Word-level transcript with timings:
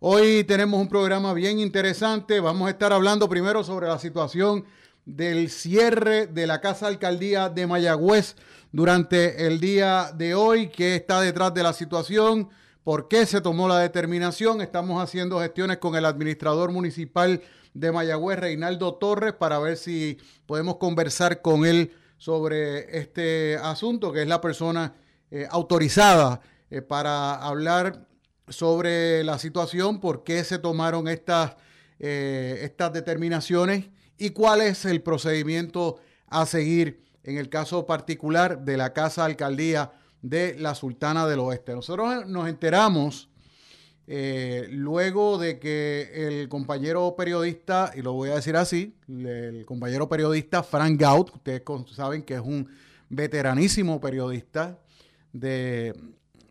Hoy 0.00 0.44
tenemos 0.44 0.80
un 0.80 0.88
programa 0.88 1.34
bien 1.34 1.58
interesante. 1.58 2.38
Vamos 2.38 2.68
a 2.68 2.70
estar 2.70 2.92
hablando 2.92 3.28
primero 3.28 3.64
sobre 3.64 3.88
la 3.88 3.98
situación 3.98 4.64
del 5.04 5.50
cierre 5.50 6.28
de 6.28 6.46
la 6.46 6.60
Casa 6.60 6.86
Alcaldía 6.86 7.48
de 7.48 7.66
Mayagüez 7.66 8.36
durante 8.70 9.48
el 9.48 9.58
día 9.58 10.12
de 10.14 10.36
hoy, 10.36 10.68
qué 10.68 10.94
está 10.94 11.20
detrás 11.20 11.52
de 11.52 11.64
la 11.64 11.72
situación, 11.72 12.48
por 12.84 13.08
qué 13.08 13.26
se 13.26 13.40
tomó 13.40 13.66
la 13.66 13.80
determinación. 13.80 14.60
Estamos 14.60 15.02
haciendo 15.02 15.40
gestiones 15.40 15.78
con 15.78 15.96
el 15.96 16.04
administrador 16.04 16.70
municipal 16.70 17.42
de 17.74 17.90
Mayagüez, 17.90 18.38
Reinaldo 18.38 18.94
Torres, 18.94 19.32
para 19.32 19.58
ver 19.58 19.76
si 19.76 20.16
podemos 20.46 20.76
conversar 20.76 21.42
con 21.42 21.66
él 21.66 21.92
sobre 22.18 22.96
este 22.96 23.56
asunto, 23.56 24.12
que 24.12 24.22
es 24.22 24.28
la 24.28 24.40
persona 24.40 24.94
eh, 25.32 25.48
autorizada 25.50 26.40
eh, 26.70 26.82
para 26.82 27.34
hablar 27.34 28.06
sobre 28.48 29.24
la 29.24 29.38
situación, 29.38 30.00
por 30.00 30.24
qué 30.24 30.44
se 30.44 30.58
tomaron 30.58 31.08
estas, 31.08 31.56
eh, 31.98 32.60
estas 32.62 32.92
determinaciones 32.92 33.90
y 34.18 34.30
cuál 34.30 34.60
es 34.60 34.84
el 34.84 35.02
procedimiento 35.02 35.96
a 36.26 36.46
seguir 36.46 37.04
en 37.24 37.38
el 37.38 37.48
caso 37.48 37.86
particular 37.86 38.64
de 38.64 38.76
la 38.76 38.92
Casa 38.92 39.24
Alcaldía 39.24 39.92
de 40.22 40.56
la 40.58 40.74
Sultana 40.74 41.26
del 41.26 41.40
Oeste. 41.40 41.74
Nosotros 41.74 42.26
nos 42.26 42.48
enteramos 42.48 43.28
eh, 44.06 44.66
luego 44.70 45.36
de 45.36 45.58
que 45.58 46.10
el 46.14 46.48
compañero 46.48 47.14
periodista, 47.16 47.92
y 47.94 48.00
lo 48.00 48.14
voy 48.14 48.30
a 48.30 48.36
decir 48.36 48.56
así, 48.56 48.96
el 49.06 49.66
compañero 49.66 50.08
periodista 50.08 50.62
Frank 50.62 50.98
Gaut, 50.98 51.34
ustedes 51.34 51.62
saben 51.94 52.22
que 52.22 52.34
es 52.34 52.40
un 52.40 52.68
veteranísimo 53.10 54.00
periodista 54.00 54.78
de 55.32 55.94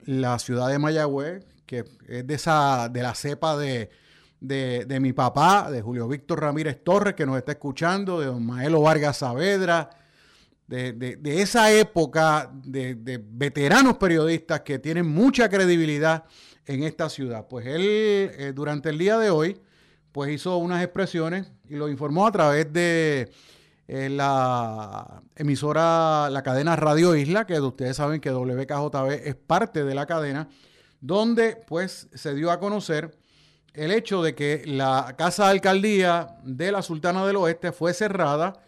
la 0.06 0.38
ciudad 0.38 0.70
de 0.70 0.78
Mayagüez, 0.78 1.46
que 1.68 1.86
es 2.08 2.26
de, 2.26 2.34
esa, 2.34 2.90
de 2.90 3.04
la 3.04 3.14
cepa 3.14 3.56
de, 3.56 3.92
de, 4.40 5.00
mi 5.00 5.14
papá, 5.14 5.70
de 5.70 5.82
Julio 5.82 6.08
Víctor 6.08 6.42
Ramírez 6.42 6.84
Torres, 6.84 7.14
que 7.14 7.26
nos 7.26 7.38
está 7.38 7.52
escuchando, 7.52 8.20
de 8.20 8.28
don 8.28 8.44
Maelo 8.44 8.82
Vargas 8.82 9.18
Saavedra, 9.18 9.90
de, 10.68 11.20
esa 11.24 11.72
época 11.72 12.52
de, 12.52 13.22
veteranos 13.24 13.98
periodistas 13.98 14.62
que 14.62 14.80
tienen 14.80 15.08
mucha 15.08 15.50
credibilidad 15.50 16.26
en 16.66 16.84
esta 16.84 17.10
ciudad. 17.10 17.48
Pues 17.48 17.68
él 17.68 17.82
eh, 17.84 18.52
durante 18.54 18.90
el 18.90 18.98
día 18.98 19.18
de 19.18 19.30
hoy 19.30 19.62
pues 20.12 20.32
hizo 20.32 20.58
unas 20.58 20.84
expresiones 20.84 21.52
y 21.70 21.76
lo 21.76 21.88
informó 21.90 22.26
a 22.26 22.32
través 22.32 22.74
de 22.74 23.32
eh, 23.88 24.10
la 24.10 25.22
emisora, 25.36 26.30
la 26.30 26.44
cadena 26.44 26.76
Radio 26.76 27.16
Isla, 27.16 27.46
que 27.46 27.60
ustedes 27.62 27.96
saben 27.96 28.20
que 28.20 28.32
WKJB 28.32 29.28
es 29.28 29.36
parte 29.36 29.84
de 29.86 29.96
la 29.96 30.06
cadena, 30.06 30.50
donde 31.08 31.56
pues 31.66 32.10
se 32.14 32.36
dio 32.36 32.52
a 32.52 32.60
conocer 32.60 33.18
el 33.74 33.92
hecho 33.92 34.22
de 34.22 34.36
que 34.36 34.64
la 34.66 35.16
casa 35.18 35.46
de 35.46 35.52
alcaldía 35.52 36.36
de 36.44 36.70
la 36.72 36.82
Sultana 36.82 37.26
del 37.26 37.38
Oeste 37.38 37.72
fue 37.72 37.94
cerrada 37.94 38.62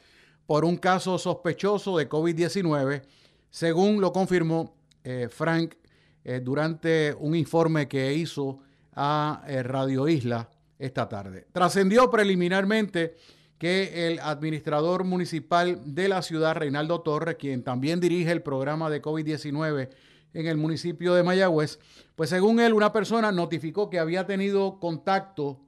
por 0.46 0.64
un 0.64 0.78
caso 0.78 1.18
sospechoso 1.18 1.98
de 1.98 2.08
COVID-19, 2.08 3.02
según 3.50 4.00
lo 4.00 4.14
confirmó 4.14 4.73
eh, 5.04 5.28
Frank 5.30 5.76
eh, 6.23 6.40
durante 6.42 7.14
un 7.20 7.36
informe 7.36 7.90
que 7.90 8.14
hizo 8.14 8.59
a 8.96 9.44
eh, 9.46 9.62
Radio 9.62 10.08
Isla 10.08 10.50
esta 10.78 11.09
tarde. 11.09 11.46
Trascendió 11.52 12.09
preliminarmente 12.09 13.18
que 13.58 14.08
el 14.08 14.20
administrador 14.20 15.03
municipal 15.03 15.81
de 15.84 16.08
la 16.08 16.22
ciudad, 16.22 16.56
Reinaldo 16.56 17.02
Torres, 17.02 17.36
quien 17.36 17.64
también 17.64 18.00
dirige 18.00 18.31
el 18.31 18.42
programa 18.42 18.90
de 18.90 19.02
COVID-19 19.02 19.90
en 20.34 20.48
el 20.48 20.58
municipio 20.58 21.14
de 21.14 21.24
Mayagüez, 21.24 21.80
pues 22.20 22.31
según 22.31 22.59
él, 22.59 22.73
una 22.73 22.92
persona 22.92 23.31
notificó 23.31 23.89
que 23.89 23.98
había 23.98 24.28
tenido 24.28 24.78
contacto 24.78 25.62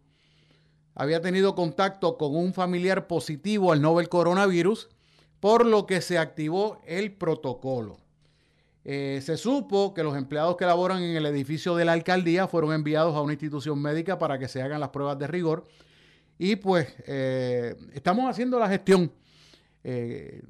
había 0.95 1.21
tenido 1.21 1.55
contacto 1.55 2.17
con 2.17 2.35
un 2.35 2.53
familiar 2.53 3.07
positivo 3.07 3.71
al 3.71 3.81
novel 3.81 4.09
coronavirus, 4.09 4.89
por 5.39 5.65
lo 5.65 5.85
que 5.85 6.01
se 6.01 6.17
activó 6.17 6.81
el 6.85 7.13
protocolo. 7.13 7.99
Eh, 8.83 9.21
se 9.23 9.37
supo 9.37 9.93
que 9.93 10.03
los 10.03 10.17
empleados 10.17 10.57
que 10.57 10.65
laboran 10.65 11.01
en 11.01 11.15
el 11.15 11.25
edificio 11.25 11.73
de 11.77 11.85
la 11.85 11.93
alcaldía 11.93 12.49
fueron 12.49 12.73
enviados 12.73 13.15
a 13.15 13.21
una 13.21 13.31
institución 13.31 13.81
médica 13.81 14.19
para 14.19 14.37
que 14.37 14.49
se 14.49 14.61
hagan 14.61 14.81
las 14.81 14.89
pruebas 14.89 15.17
de 15.19 15.27
rigor. 15.27 15.63
Y 16.37 16.57
pues 16.57 16.93
eh, 17.07 17.77
estamos 17.93 18.29
haciendo 18.29 18.59
la 18.59 18.67
gestión 18.67 19.09
eh, 19.85 20.43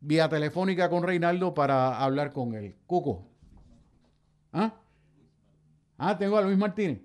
vía 0.00 0.30
telefónica 0.30 0.88
con 0.88 1.02
Reinaldo 1.02 1.52
para 1.52 1.98
hablar 2.02 2.32
con 2.32 2.54
él. 2.54 2.74
Cuco. 2.86 3.26
¿Ah? 4.54 4.80
Ah, 6.02 6.16
tengo 6.16 6.38
a 6.38 6.42
Luis 6.42 6.56
Martínez. 6.56 6.98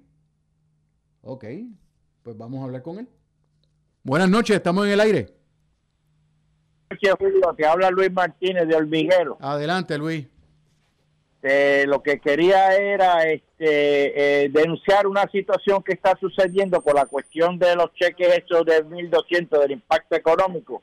Ok 1.22 1.46
pues 2.26 2.36
vamos 2.36 2.60
a 2.60 2.64
hablar 2.64 2.82
con 2.82 2.98
él. 2.98 3.08
Buenas 4.02 4.28
noches, 4.28 4.56
estamos 4.56 4.88
en 4.88 4.94
el 4.94 5.00
aire. 5.00 5.28
Buenas 6.90 7.18
Julio. 7.20 7.54
Te 7.56 7.68
habla 7.68 7.92
Luis 7.92 8.12
Martínez 8.12 8.68
de 8.68 8.76
Hormiguero. 8.76 9.38
Adelante, 9.40 9.96
Luis. 9.96 10.26
Eh, 11.44 11.86
lo 11.88 12.02
que 12.02 12.20
quería 12.20 12.76
era 12.76 13.24
este, 13.26 14.46
eh, 14.46 14.50
denunciar 14.50 15.06
una 15.06 15.30
situación 15.30 15.84
que 15.84 15.94
está 15.94 16.18
sucediendo 16.20 16.82
con 16.82 16.96
la 16.96 17.06
cuestión 17.06 17.60
de 17.60 17.76
los 17.76 17.94
cheques 17.94 18.40
hechos 18.40 18.66
de 18.66 18.84
1.200 18.84 19.60
del 19.60 19.72
impacto 19.74 20.16
económico. 20.16 20.82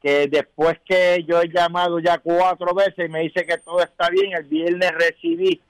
Que 0.00 0.28
después 0.28 0.78
que 0.84 1.24
yo 1.26 1.42
he 1.42 1.48
llamado 1.48 1.98
ya 1.98 2.18
cuatro 2.18 2.72
veces 2.74 3.08
y 3.08 3.10
me 3.10 3.22
dice 3.22 3.44
que 3.44 3.58
todo 3.58 3.82
está 3.82 4.08
bien, 4.08 4.34
el 4.34 4.44
viernes 4.44 4.92
recibí 4.92 5.60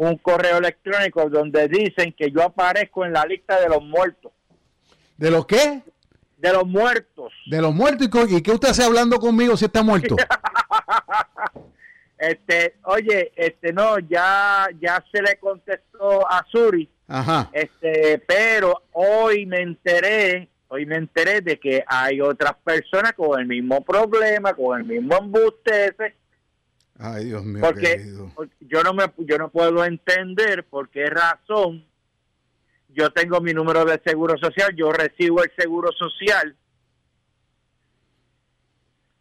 un 0.00 0.16
correo 0.16 0.56
electrónico 0.56 1.28
donde 1.28 1.68
dicen 1.68 2.14
que 2.16 2.30
yo 2.30 2.42
aparezco 2.42 3.04
en 3.04 3.12
la 3.12 3.26
lista 3.26 3.60
de 3.60 3.68
los 3.68 3.82
muertos. 3.82 4.32
¿De 5.18 5.30
los 5.30 5.44
qué? 5.44 5.82
De 6.38 6.52
los 6.54 6.66
muertos. 6.66 7.34
De 7.44 7.60
los 7.60 7.74
muertos. 7.74 8.08
¿Y, 8.30 8.42
qué 8.42 8.50
usted 8.50 8.70
hace 8.70 8.82
hablando 8.82 9.18
conmigo 9.18 9.58
si 9.58 9.66
está 9.66 9.82
muerto? 9.82 10.16
este, 12.18 12.76
oye, 12.84 13.30
este, 13.36 13.74
no, 13.74 13.98
ya, 13.98 14.68
ya 14.80 15.04
se 15.12 15.20
le 15.20 15.38
contestó 15.38 16.26
a 16.26 16.46
Suri. 16.50 16.88
Ajá. 17.06 17.50
Este, 17.52 18.22
pero 18.26 18.84
hoy 18.92 19.44
me 19.44 19.60
enteré, 19.60 20.48
hoy 20.68 20.86
me 20.86 20.96
enteré 20.96 21.42
de 21.42 21.60
que 21.60 21.84
hay 21.86 22.22
otras 22.22 22.54
personas 22.64 23.12
con 23.12 23.38
el 23.38 23.46
mismo 23.46 23.84
problema, 23.84 24.54
con 24.54 24.80
el 24.80 24.86
mismo 24.86 25.18
embuste 25.18 25.88
ese, 25.88 26.14
Ay, 27.00 27.26
Dios 27.26 27.44
mío. 27.44 27.62
Porque, 27.64 28.04
yo 28.60 28.82
no 28.82 28.92
me 28.92 29.04
yo 29.18 29.38
no 29.38 29.50
puedo 29.50 29.84
entender 29.84 30.64
por 30.64 30.90
qué 30.90 31.06
razón 31.08 31.84
yo 32.88 33.10
tengo 33.10 33.40
mi 33.40 33.54
número 33.54 33.84
de 33.84 34.00
seguro 34.04 34.36
social, 34.38 34.74
yo 34.76 34.92
recibo 34.92 35.42
el 35.42 35.50
seguro 35.56 35.90
social 35.92 36.56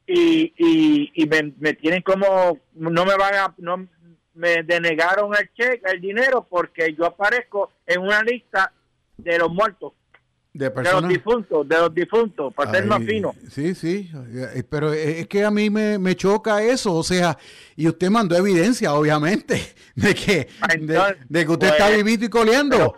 y, 0.07 1.12
y, 1.13 1.25
me, 1.28 1.73
tienen 1.73 2.01
como 2.01 2.59
no 2.73 3.06
me 3.06 3.16
van 3.16 3.35
a 3.35 3.53
no 3.59 3.88
me 4.34 4.63
denegaron 4.63 5.34
el 5.35 5.51
cheque, 5.53 5.81
el 5.85 6.01
dinero 6.01 6.47
porque 6.50 6.96
yo 6.97 7.06
aparezco 7.06 7.72
en 7.85 8.01
una 8.01 8.23
lista 8.23 8.73
de 9.17 9.38
los 9.38 9.51
muertos. 9.51 9.94
De, 10.59 10.70
los 10.92 11.08
difuntos, 11.08 11.70
de 11.70 11.78
los 11.78 11.96
difuntos, 11.96 12.53
para 12.53 12.72
ser 12.72 12.86
más 12.86 13.02
fino. 13.06 13.34
Sí, 13.50 13.74
sí, 13.74 14.12
eh, 14.34 14.62
pero 14.70 14.92
es 14.92 15.25
que 15.28 15.46
a 15.46 15.52
mí 15.52 15.70
me, 15.70 16.16
choca 16.18 16.62
eso, 16.62 16.96
o 16.96 17.03
sea, 17.03 17.38
y 17.78 17.88
usted 17.88 18.09
mandó 18.09 18.36
evidencia, 18.36 18.94
obviamente, 18.94 19.56
de 19.96 20.14
que, 20.14 20.50
de, 21.30 21.46
que 21.46 21.52
usted 21.52 21.68
está 21.68 21.86
pues, 21.88 22.03
vivito 22.03 22.25
y 22.25 22.30
coleando. 22.30 22.94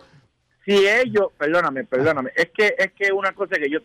Si 0.64 0.72
ellos, 0.72 1.28
perdóname, 1.38 1.84
perdóname, 1.84 2.32
es 2.34 2.50
que 2.50 2.74
es 2.76 2.90
que 2.94 3.12
una 3.12 3.32
cosa 3.32 3.54
que 3.54 3.70
yo 3.70 3.78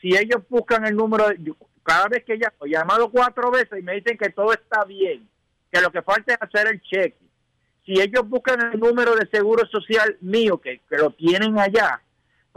si 0.00 0.16
ellos 0.16 0.40
buscan 0.48 0.86
el 0.86 0.94
número, 0.94 1.26
de, 1.26 1.52
cada 1.82 2.06
vez 2.06 2.22
que 2.24 2.38
ya 2.38 2.52
he 2.64 2.70
llamado 2.70 3.10
cuatro 3.10 3.50
veces 3.50 3.80
y 3.80 3.82
me 3.82 3.94
dicen 3.94 4.16
que 4.16 4.30
todo 4.30 4.52
está 4.52 4.84
bien, 4.84 5.28
que 5.72 5.80
lo 5.80 5.90
que 5.90 6.02
falta 6.02 6.34
es 6.34 6.38
hacer 6.40 6.68
el 6.72 6.80
cheque, 6.82 7.18
si 7.84 8.00
ellos 8.00 8.28
buscan 8.28 8.74
el 8.74 8.78
número 8.78 9.16
de 9.16 9.26
seguro 9.26 9.66
social 9.66 10.16
mío, 10.20 10.60
que, 10.60 10.82
que 10.88 10.98
lo 10.98 11.10
tienen 11.10 11.58
allá, 11.58 12.00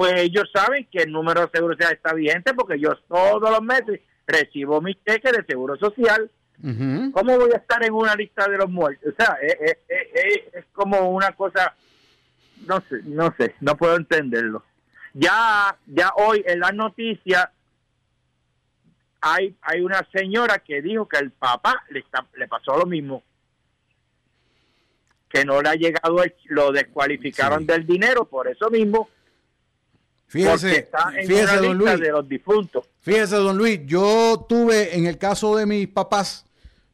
pues 0.01 0.19
ellos 0.19 0.49
saben 0.51 0.87
que 0.91 1.03
el 1.03 1.11
número 1.11 1.41
de 1.41 1.51
seguro 1.53 1.75
social 1.75 1.93
está 1.93 2.11
vigente 2.15 2.55
porque 2.55 2.79
yo 2.79 2.89
todos 3.07 3.51
los 3.51 3.61
meses 3.61 3.99
recibo 4.25 4.81
mi 4.81 4.95
cheque 4.95 5.31
de 5.31 5.45
seguro 5.45 5.77
social. 5.77 6.27
¿Cómo 6.59 7.37
voy 7.37 7.51
a 7.53 7.57
estar 7.57 7.85
en 7.85 7.93
una 7.93 8.15
lista 8.15 8.49
de 8.49 8.57
los 8.57 8.67
muertos? 8.67 9.13
O 9.13 9.15
sea, 9.15 9.37
es, 9.43 9.77
es, 9.87 10.65
como 10.73 11.11
una 11.11 11.33
cosa, 11.33 11.75
no 12.65 12.81
sé, 12.89 13.01
no 13.03 13.31
sé, 13.37 13.53
no 13.59 13.77
puedo 13.77 13.95
entenderlo. 13.95 14.63
Ya, 15.13 15.77
ya 15.85 16.13
hoy 16.15 16.43
en 16.47 16.61
la 16.61 16.71
noticia 16.71 17.51
hay, 19.21 19.55
hay 19.61 19.81
una 19.81 20.03
señora 20.11 20.57
que 20.65 20.81
dijo 20.81 21.07
que 21.07 21.19
el 21.19 21.29
papá 21.29 21.83
le, 21.91 21.99
está, 21.99 22.25
le 22.37 22.47
pasó 22.47 22.75
lo 22.75 22.87
mismo 22.87 23.21
que 25.29 25.45
no 25.45 25.61
le 25.61 25.69
ha 25.69 25.75
llegado, 25.75 26.23
lo 26.45 26.71
descualificaron 26.71 27.67
del 27.67 27.85
dinero 27.85 28.25
por 28.25 28.47
eso 28.47 28.71
mismo 28.71 29.07
Fíjese, 30.31 30.89
fíjese, 31.27 31.57
don 31.57 31.77
Luis, 31.77 31.99
de 31.99 32.09
los 32.09 32.25
difuntos. 32.25 32.89
Fíjese, 33.01 33.35
don 33.35 33.57
Luis, 33.57 33.81
yo 33.85 34.45
tuve, 34.47 34.95
en 34.95 35.05
el 35.05 35.17
caso 35.17 35.57
de 35.57 35.65
mis 35.65 35.89
papás, 35.89 36.45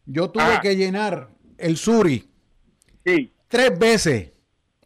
yo 0.07 0.31
tuve 0.31 0.60
que 0.60 0.75
llenar 0.75 1.30
el 1.60 1.78
SURI 1.78 2.28
sí. 3.06 3.31
tres 3.48 3.78
veces 3.78 4.31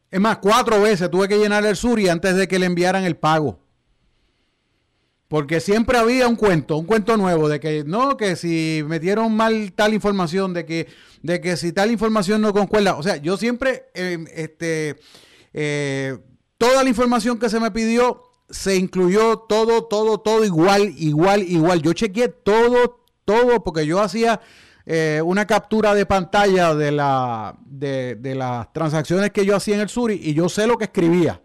Es 0.10 0.20
más, 0.20 0.40
cuatro 0.40 0.82
veces 0.82 1.10
tuve 1.10 1.30
que 1.30 1.38
llenar 1.38 1.66
el 1.66 1.78
Suri 1.78 2.10
antes 2.10 2.36
de 2.36 2.50
que 2.50 2.60
le 2.60 2.66
enviaran 2.66 3.06
el 3.06 3.16
pago. 3.16 3.58
Porque 5.30 5.62
siempre 5.62 5.98
había 5.98 6.28
un 6.28 6.36
cuento, 6.36 6.76
un 6.76 6.86
cuento 6.86 7.16
nuevo 7.16 7.48
de 7.48 7.62
que 7.62 7.86
no, 7.86 8.18
que 8.18 8.36
si 8.36 8.84
metieron 8.86 9.34
mal 9.34 9.72
tal 9.72 9.94
información, 9.94 10.54
de 10.54 10.66
que, 10.66 10.90
de 11.24 11.40
que 11.40 11.56
si 11.56 11.72
tal 11.72 11.90
información 11.90 12.42
no 12.42 12.52
concuerda. 12.52 12.98
O 12.98 13.04
sea, 13.04 13.16
yo 13.16 13.38
siempre, 13.38 13.86
eh, 13.94 14.18
este, 14.36 14.98
eh, 15.54 16.18
toda 16.58 16.84
la 16.84 16.90
información 16.90 17.40
que 17.40 17.48
se 17.48 17.62
me 17.62 17.72
pidió 17.72 18.31
se 18.52 18.76
incluyó 18.76 19.40
todo, 19.40 19.86
todo, 19.86 20.20
todo 20.20 20.46
igual, 20.46 20.94
igual, 20.98 21.44
igual. 21.44 21.82
Yo 21.82 21.94
chequeé 21.94 22.28
todo, 22.28 23.06
todo, 23.26 23.64
porque 23.64 23.86
yo 23.86 24.00
hacía 24.00 24.42
eh, 24.86 25.22
una 25.24 25.48
captura 25.48 25.96
de 25.96 26.06
pantalla 26.06 26.76
de, 26.76 26.92
la, 26.92 27.58
de, 27.66 28.16
de, 28.16 28.36
las 28.36 28.72
transacciones 28.74 29.32
que 29.32 29.46
yo 29.46 29.56
hacía 29.56 29.76
en 29.76 29.82
el 29.82 29.90
Suri 29.90 30.20
y 30.22 30.34
yo 30.34 30.50
sé 30.50 30.68
lo 30.68 30.78
que 30.78 30.86
escribía. 30.86 31.42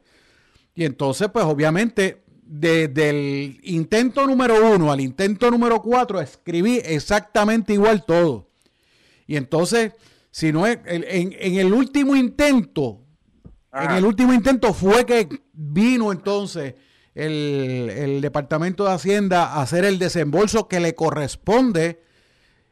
Y 0.75 0.85
entonces, 0.85 1.29
pues 1.33 1.45
obviamente, 1.45 2.25
desde 2.43 3.11
el 3.11 3.61
intento 3.63 4.27
número 4.27 4.75
uno 4.75 4.91
al 4.93 5.01
intento 5.01 5.51
número 5.51 5.81
cuatro, 5.81 6.21
escribí 6.21 6.81
exactamente 6.85 7.73
igual 7.73 8.05
todo. 8.05 8.51
Y 9.27 9.37
entonces, 9.37 9.93
si 10.31 10.53
no 10.53 10.67
es, 10.67 10.79
en, 10.85 11.05
en 11.39 11.55
el 11.55 11.73
último 11.73 12.17
intento, 12.17 13.01
en 13.73 13.91
el 13.93 14.05
último 14.05 14.33
intento 14.33 14.73
fue 14.73 15.05
que 15.07 15.29
vino 15.53 16.11
entonces 16.13 16.75
el, 17.17 17.91
el, 17.97 18.21
Departamento 18.21 18.85
de 18.85 18.93
Hacienda 18.93 19.61
hacer 19.61 19.87
el 19.87 19.99
desembolso 19.99 20.69
que 20.69 20.81
le 20.81 20.95
corresponde 20.95 22.03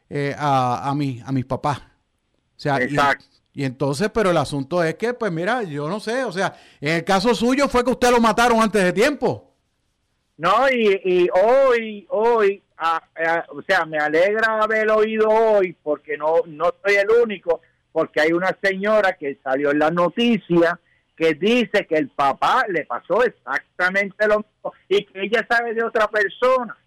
eh, 0.09 0.35
a, 0.37 0.87
a, 0.87 0.93
mi, 0.93 1.19
a 1.25 1.31
mis 1.31 1.45
papás. 1.45 1.79
O 1.79 1.83
sea, 2.55 2.77
Exacto. 2.77 3.25
Y, 3.53 3.63
y, 3.63 3.65
entonces, 3.65 4.09
pero 4.13 4.29
el 4.29 4.37
asunto 4.37 4.83
es 4.83 4.95
que, 4.95 5.15
pues 5.15 5.31
mira, 5.31 5.63
yo 5.63 5.89
no 5.89 5.99
sé, 5.99 6.23
o 6.23 6.31
sea, 6.31 6.55
en 6.79 6.97
el 6.97 7.03
caso 7.03 7.33
suyo 7.33 7.67
fue 7.67 7.83
que 7.83 7.89
usted 7.89 8.11
lo 8.11 8.19
mataron 8.19 8.61
antes 8.61 8.83
de 8.83 8.93
tiempo. 8.93 9.51
No, 10.37 10.69
y, 10.69 11.01
y 11.03 11.27
hoy, 11.33 12.05
hoy, 12.09 12.61
a, 12.77 12.97
a, 12.97 13.45
o 13.49 13.63
sea, 13.63 13.85
me 13.85 13.97
alegra 13.97 14.61
haber 14.61 14.91
oído 14.91 15.27
hoy, 15.27 15.75
porque 15.81 16.17
no, 16.17 16.41
no 16.45 16.71
soy 16.85 16.95
el 16.97 17.09
único, 17.09 17.61
porque 17.91 18.21
hay 18.21 18.31
una 18.31 18.55
señora 18.61 19.13
que 19.17 19.39
salió 19.43 19.71
en 19.71 19.79
la 19.79 19.89
noticia 19.89 20.79
que 21.15 21.33
dice 21.33 21.85
que 21.87 21.95
el 21.95 22.09
papá 22.09 22.65
le 22.67 22.85
pasó 22.85 23.23
exactamente 23.23 24.27
lo 24.27 24.39
mismo 24.39 24.73
y 24.89 25.05
que 25.05 25.23
ella 25.23 25.45
sabe 25.49 25.73
de 25.73 25.83
otra 25.83 26.07
persona. 26.07 26.77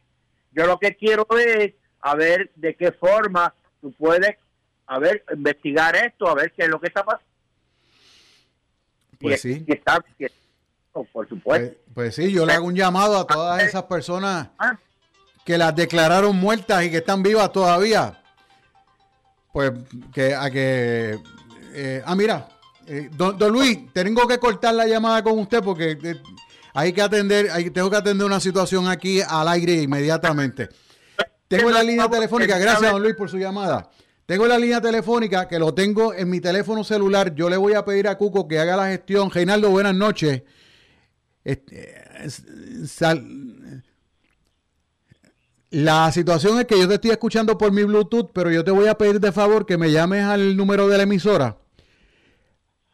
Yo 0.52 0.66
lo 0.66 0.78
que 0.78 0.96
quiero 0.96 1.26
es 1.36 1.74
a 2.00 2.14
ver 2.14 2.50
de 2.54 2.74
qué 2.74 2.92
forma 2.92 3.54
tú 3.80 3.92
puedes, 3.92 4.36
a 4.86 4.98
ver, 4.98 5.24
investigar 5.32 5.96
esto, 5.96 6.28
a 6.28 6.34
ver 6.34 6.52
qué 6.52 6.64
es 6.64 6.68
lo 6.68 6.80
que 6.80 6.88
está 6.88 7.04
pasando. 7.04 7.26
Pues 9.18 9.44
y, 9.44 9.54
sí. 9.54 9.64
Y 9.66 9.72
está, 9.72 10.04
y, 10.18 10.26
oh, 10.92 11.04
por 11.04 11.28
supuesto. 11.28 11.74
Pues, 11.94 11.94
pues, 11.94 12.14
sí, 12.14 12.32
yo 12.32 12.44
le 12.44 12.52
hago 12.52 12.66
un 12.66 12.76
llamado 12.76 13.18
a 13.18 13.26
todas 13.26 13.62
esas 13.62 13.84
personas 13.84 14.48
que 15.44 15.58
las 15.58 15.74
declararon 15.74 16.36
muertas 16.36 16.84
y 16.84 16.90
que 16.90 16.98
están 16.98 17.22
vivas 17.22 17.50
todavía. 17.52 18.22
Pues 19.52 19.72
que 20.12 20.34
a 20.34 20.50
que... 20.50 21.18
Eh, 21.72 22.02
ah, 22.04 22.14
mira, 22.14 22.48
eh, 22.90 23.10
don, 23.12 23.36
Luis, 23.52 23.92
tengo 23.92 24.26
que 24.26 24.38
cortar 24.38 24.74
la 24.74 24.86
llamada 24.86 25.22
con 25.22 25.38
usted 25.38 25.62
porque 25.62 25.98
eh, 26.02 26.16
hay 26.72 26.92
que 26.94 27.02
atender, 27.02 27.50
tengo 27.72 27.90
que 27.90 27.96
atender 27.96 28.26
una 28.26 28.40
situación 28.40 28.88
aquí 28.88 29.20
al 29.20 29.46
aire 29.48 29.74
inmediatamente. 29.74 30.70
Tengo 31.48 31.70
la 31.70 31.82
línea 31.82 32.08
telefónica, 32.08 32.56
gracias 32.58 32.90
don 32.90 33.02
Luis 33.02 33.14
por 33.14 33.28
su 33.28 33.36
llamada. 33.36 33.90
Tengo 34.24 34.46
la 34.46 34.58
línea 34.58 34.80
telefónica 34.80 35.48
que 35.48 35.58
lo 35.58 35.74
tengo 35.74 36.14
en 36.14 36.30
mi 36.30 36.40
teléfono 36.40 36.82
celular. 36.82 37.34
Yo 37.34 37.50
le 37.50 37.56
voy 37.58 37.74
a 37.74 37.84
pedir 37.84 38.08
a 38.08 38.16
Cuco 38.16 38.48
que 38.48 38.58
haga 38.58 38.76
la 38.76 38.88
gestión. 38.88 39.30
Reinaldo, 39.30 39.70
buenas 39.70 39.94
noches. 39.94 40.42
Este, 41.44 41.94
la 45.70 46.12
situación 46.12 46.58
es 46.58 46.66
que 46.66 46.78
yo 46.78 46.88
te 46.88 46.94
estoy 46.94 47.10
escuchando 47.10 47.56
por 47.56 47.70
mi 47.70 47.84
Bluetooth, 47.84 48.30
pero 48.32 48.50
yo 48.50 48.64
te 48.64 48.70
voy 48.70 48.88
a 48.88 48.96
pedir 48.96 49.20
de 49.20 49.32
favor 49.32 49.66
que 49.66 49.76
me 49.76 49.90
llames 49.90 50.24
al 50.24 50.56
número 50.56 50.88
de 50.88 50.96
la 50.96 51.02
emisora 51.04 51.58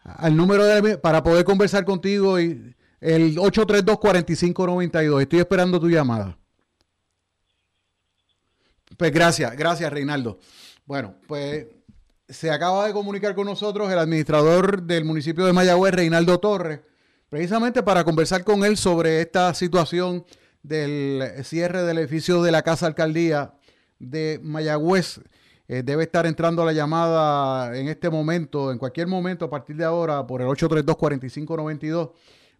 al 0.04 0.36
número 0.36 0.64
de 0.64 0.98
para 0.98 1.22
poder 1.22 1.44
conversar 1.44 1.84
contigo 1.84 2.38
y 2.38 2.76
el 3.00 3.36
832-4592. 3.36 5.22
Estoy 5.22 5.40
esperando 5.40 5.80
tu 5.80 5.88
llamada. 5.88 6.38
Pues 8.96 9.12
gracias, 9.12 9.56
gracias 9.56 9.92
Reinaldo. 9.92 10.38
Bueno, 10.86 11.16
pues 11.26 11.66
se 12.28 12.50
acaba 12.50 12.86
de 12.86 12.92
comunicar 12.92 13.34
con 13.34 13.46
nosotros 13.46 13.90
el 13.90 13.98
administrador 13.98 14.82
del 14.82 15.04
municipio 15.04 15.44
de 15.44 15.52
Mayagüez, 15.52 15.94
Reinaldo 15.94 16.38
Torres, 16.38 16.80
precisamente 17.28 17.82
para 17.82 18.04
conversar 18.04 18.44
con 18.44 18.64
él 18.64 18.76
sobre 18.76 19.20
esta 19.20 19.52
situación 19.54 20.24
del 20.62 21.44
cierre 21.44 21.82
del 21.82 21.98
edificio 21.98 22.42
de 22.42 22.52
la 22.52 22.62
Casa 22.62 22.86
Alcaldía 22.86 23.54
de 23.98 24.40
Mayagüez. 24.42 25.20
Eh, 25.66 25.82
debe 25.82 26.04
estar 26.04 26.26
entrando 26.26 26.64
la 26.64 26.72
llamada 26.72 27.76
en 27.76 27.88
este 27.88 28.10
momento, 28.10 28.70
en 28.70 28.78
cualquier 28.78 29.06
momento 29.06 29.46
a 29.46 29.50
partir 29.50 29.76
de 29.76 29.84
ahora, 29.84 30.26
por 30.26 30.42
el 30.42 30.48
832-4592 30.48 32.10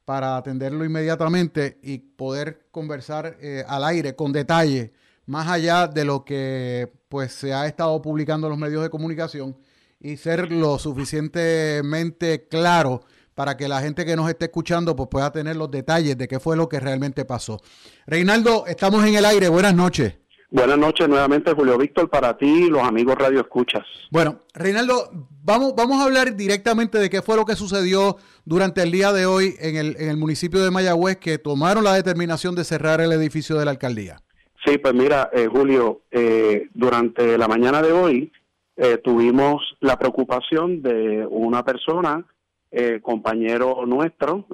para 0.05 0.37
atenderlo 0.37 0.85
inmediatamente 0.85 1.79
y 1.83 1.99
poder 1.99 2.67
conversar 2.71 3.37
eh, 3.41 3.65
al 3.67 3.85
aire 3.85 4.15
con 4.15 4.33
detalle, 4.33 4.93
más 5.27 5.49
allá 5.49 5.87
de 5.87 6.05
lo 6.05 6.25
que 6.25 6.93
pues 7.09 7.33
se 7.33 7.55
ha 7.55 7.67
estado 7.67 8.01
publicando 8.03 8.47
en 8.47 8.51
los 8.51 8.59
medios 8.59 8.83
de 8.83 8.91
comunicación 8.91 9.57
y 10.00 10.17
ser 10.17 10.53
lo 10.53 10.79
suficientemente 10.79 12.47
claro 12.49 13.03
para 13.35 13.57
que 13.57 13.69
la 13.69 13.81
gente 13.81 14.05
que 14.05 14.17
nos 14.17 14.29
esté 14.29 14.47
escuchando 14.47 14.95
pues 14.95 15.09
pueda 15.09 15.33
tener 15.33 15.57
los 15.57 15.71
detalles 15.71 16.17
de 16.17 16.29
qué 16.29 16.39
fue 16.39 16.57
lo 16.57 16.69
que 16.69 16.81
realmente 16.81 17.25
pasó. 17.25 17.61
Reinaldo, 18.07 18.67
estamos 18.67 19.05
en 19.05 19.15
el 19.15 19.25
aire. 19.25 19.49
Buenas 19.49 19.75
noches. 19.75 20.15
Buenas 20.55 20.79
noches 20.79 21.09
nuevamente, 21.09 21.53
Julio 21.53 21.77
Víctor, 21.77 22.09
para 22.09 22.37
ti 22.37 22.47
y 22.47 22.71
los 22.71 22.81
amigos 22.85 23.17
Radio 23.19 23.41
Escuchas. 23.41 23.83
Bueno, 24.12 24.39
Reinaldo, 24.55 25.11
vamos, 25.43 25.75
vamos 25.75 26.01
a 26.01 26.05
hablar 26.05 26.37
directamente 26.37 26.99
de 26.99 27.11
qué 27.11 27.23
fue 27.23 27.35
lo 27.35 27.45
que 27.45 27.56
sucedió 27.56 28.19
durante 28.45 28.81
el 28.81 28.93
día 28.93 29.12
de 29.12 29.27
hoy 29.27 29.56
en 29.59 29.75
el, 29.75 29.97
en 29.99 30.11
el 30.11 30.17
municipio 30.17 30.62
de 30.62 30.71
Mayagüez 30.71 31.17
que 31.17 31.39
tomaron 31.39 31.83
la 31.83 31.95
determinación 31.95 32.55
de 32.55 32.62
cerrar 32.62 33.01
el 33.01 33.11
edificio 33.11 33.56
de 33.59 33.65
la 33.65 33.73
alcaldía. 33.73 34.19
Sí, 34.65 34.79
pues 34.79 34.95
mira, 34.95 35.29
eh, 35.33 35.49
Julio, 35.51 36.03
eh, 36.12 36.69
durante 36.73 37.37
la 37.37 37.49
mañana 37.49 37.83
de 37.83 37.91
hoy 37.91 38.33
eh, 38.77 38.99
tuvimos 38.99 39.61
la 39.81 39.99
preocupación 39.99 40.83
de 40.83 41.27
una 41.29 41.65
persona, 41.65 42.25
eh, 42.71 43.00
compañero 43.03 43.85
nuestro, 43.87 44.47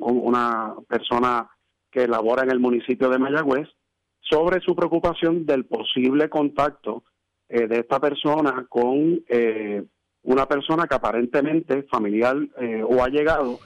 una 0.00 0.74
persona 0.86 1.48
que 1.90 2.06
labora 2.06 2.42
en 2.42 2.50
el 2.50 2.60
municipio 2.60 3.08
de 3.08 3.18
Mayagüez, 3.18 3.66
sobre 4.28 4.60
su 4.60 4.74
preocupación 4.74 5.46
del 5.46 5.64
posible 5.64 6.28
contacto 6.28 7.04
eh, 7.48 7.66
de 7.66 7.80
esta 7.80 8.00
persona 8.00 8.66
con 8.68 9.22
eh, 9.28 9.84
una 10.22 10.46
persona 10.46 10.86
que 10.86 10.96
aparentemente 10.96 11.84
familiar 11.84 12.36
eh, 12.60 12.82
o 12.82 13.02
ha 13.02 13.08
llegado 13.08 13.58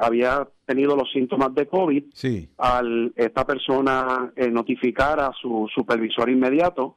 había 0.00 0.48
tenido 0.64 0.96
los 0.96 1.12
síntomas 1.12 1.54
de 1.54 1.66
COVID. 1.66 2.04
Sí. 2.14 2.48
Al 2.56 3.12
esta 3.14 3.44
persona 3.44 4.32
notificar 4.50 5.20
a 5.20 5.30
su 5.38 5.68
supervisor 5.74 6.30
inmediato, 6.30 6.96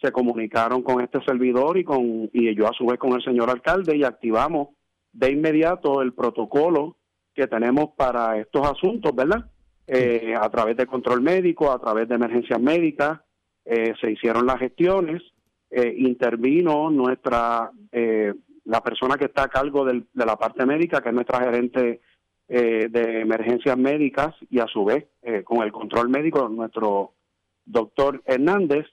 se 0.00 0.10
comunicaron 0.10 0.82
con 0.82 1.02
este 1.02 1.22
servidor 1.26 1.76
y 1.76 1.84
con 1.84 2.30
y 2.32 2.54
yo 2.54 2.66
a 2.66 2.72
su 2.72 2.86
vez 2.86 2.98
con 2.98 3.12
el 3.12 3.22
señor 3.22 3.50
alcalde 3.50 3.98
y 3.98 4.04
activamos 4.04 4.68
de 5.12 5.30
inmediato 5.30 6.00
el 6.00 6.14
protocolo 6.14 6.96
que 7.34 7.46
tenemos 7.46 7.90
para 7.98 8.38
estos 8.38 8.66
asuntos, 8.66 9.14
¿verdad? 9.14 9.50
Eh, 9.92 10.34
a 10.40 10.48
través 10.50 10.76
de 10.76 10.86
control 10.86 11.20
médico, 11.20 11.72
a 11.72 11.80
través 11.80 12.08
de 12.08 12.14
emergencias 12.14 12.60
médicas, 12.60 13.20
eh, 13.64 13.94
se 14.00 14.12
hicieron 14.12 14.46
las 14.46 14.58
gestiones, 14.58 15.22
eh, 15.70 15.94
intervino 15.98 16.90
nuestra, 16.90 17.70
eh, 17.92 18.34
la 18.64 18.80
persona 18.82 19.16
que 19.16 19.26
está 19.26 19.44
a 19.44 19.48
cargo 19.48 19.84
del, 19.84 20.06
de 20.12 20.26
la 20.26 20.36
parte 20.36 20.64
médica, 20.64 21.00
que 21.00 21.08
es 21.10 21.14
nuestra 21.14 21.40
gerente 21.40 22.00
de 22.48 23.20
emergencias 23.20 23.78
médicas, 23.78 24.34
y 24.50 24.58
a 24.58 24.66
su 24.66 24.84
vez, 24.84 25.06
con 25.44 25.62
el 25.62 25.70
control 25.70 26.08
médico, 26.08 26.48
nuestro 26.48 27.12
doctor 27.64 28.20
Hernández, 28.24 28.86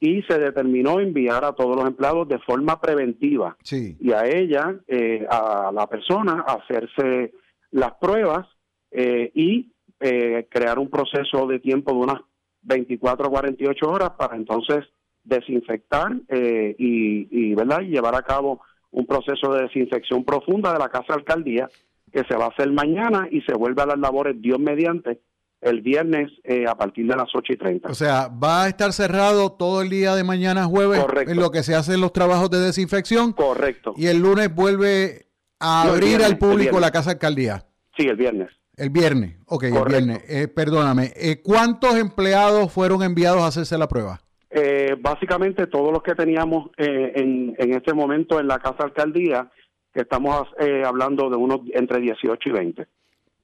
y 0.00 0.22
se 0.22 0.38
determinó 0.38 0.98
enviar 0.98 1.44
a 1.44 1.52
todos 1.52 1.76
los 1.76 1.86
empleados 1.86 2.26
de 2.26 2.38
forma 2.38 2.80
preventiva 2.80 3.54
sí. 3.62 3.98
y 4.00 4.12
a 4.12 4.24
ella, 4.24 4.80
a 5.28 5.70
la 5.74 5.86
persona, 5.88 6.42
a 6.46 6.54
hacerse 6.54 7.34
las 7.70 7.92
pruebas 8.00 8.48
y 8.90 9.70
eh, 10.02 10.46
crear 10.50 10.78
un 10.78 10.90
proceso 10.90 11.46
de 11.46 11.60
tiempo 11.60 11.92
de 11.92 11.98
unas 11.98 12.20
24 12.62 13.26
a 13.26 13.30
48 13.30 13.88
horas 13.88 14.10
para 14.18 14.36
entonces 14.36 14.84
desinfectar 15.24 16.12
eh, 16.28 16.74
y, 16.78 17.28
y, 17.30 17.54
¿verdad? 17.54 17.80
y 17.82 17.90
llevar 17.90 18.14
a 18.14 18.22
cabo 18.22 18.60
un 18.90 19.06
proceso 19.06 19.52
de 19.52 19.62
desinfección 19.62 20.24
profunda 20.24 20.72
de 20.72 20.78
la 20.78 20.88
casa 20.88 21.14
alcaldía 21.14 21.68
que 22.12 22.24
se 22.24 22.36
va 22.36 22.46
a 22.46 22.48
hacer 22.48 22.70
mañana 22.72 23.28
y 23.30 23.40
se 23.42 23.54
vuelve 23.54 23.82
a 23.82 23.86
las 23.86 23.98
labores 23.98 24.40
Dios 24.40 24.58
mediante 24.58 25.20
el 25.60 25.80
viernes 25.80 26.30
eh, 26.42 26.66
a 26.66 26.74
partir 26.74 27.06
de 27.06 27.16
las 27.16 27.28
8 27.32 27.52
y 27.52 27.56
30. 27.56 27.88
O 27.88 27.94
sea, 27.94 28.28
va 28.28 28.64
a 28.64 28.68
estar 28.68 28.92
cerrado 28.92 29.52
todo 29.52 29.80
el 29.80 29.88
día 29.88 30.14
de 30.16 30.24
mañana 30.24 30.64
jueves 30.64 31.00
Correcto. 31.00 31.30
en 31.30 31.38
lo 31.38 31.50
que 31.50 31.62
se 31.62 31.74
hacen 31.74 32.00
los 32.00 32.12
trabajos 32.12 32.50
de 32.50 32.58
desinfección. 32.58 33.32
Correcto. 33.32 33.94
Y 33.96 34.08
el 34.08 34.18
lunes 34.18 34.52
vuelve 34.52 35.26
a 35.60 35.82
abrir 35.84 36.22
al 36.22 36.36
público 36.36 36.80
la 36.80 36.90
casa 36.90 37.12
alcaldía. 37.12 37.64
Sí, 37.96 38.08
el 38.08 38.16
viernes. 38.16 38.48
El 38.82 38.90
viernes, 38.90 39.36
ok, 39.46 39.62
el 39.62 39.84
viernes. 39.84 40.24
Eh, 40.28 40.48
perdóname, 40.48 41.12
eh, 41.14 41.40
¿cuántos 41.40 41.94
empleados 41.94 42.72
fueron 42.72 43.04
enviados 43.04 43.40
a 43.40 43.46
hacerse 43.46 43.78
la 43.78 43.86
prueba? 43.86 44.20
Eh, 44.50 44.96
básicamente 44.98 45.68
todos 45.68 45.92
los 45.92 46.02
que 46.02 46.16
teníamos 46.16 46.68
en, 46.76 47.54
en 47.56 47.74
este 47.74 47.94
momento 47.94 48.40
en 48.40 48.48
la 48.48 48.58
casa 48.58 48.82
alcaldía, 48.82 49.48
que 49.94 50.00
estamos 50.00 50.48
hablando 50.84 51.30
de 51.30 51.36
unos 51.36 51.60
entre 51.74 52.00
18 52.00 52.48
y 52.48 52.52
20. 52.52 52.86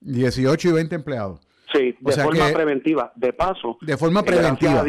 18 0.00 0.68
y 0.71 0.73
20 0.73 0.95
empleados. 0.97 1.40
Sí, 1.73 1.95
de 2.00 2.12
forma 2.14 2.49
preventiva. 2.52 3.12
De 3.14 3.33
paso, 3.33 3.78
de 3.80 3.97
forma 3.97 4.25
preventiva. 4.25 4.85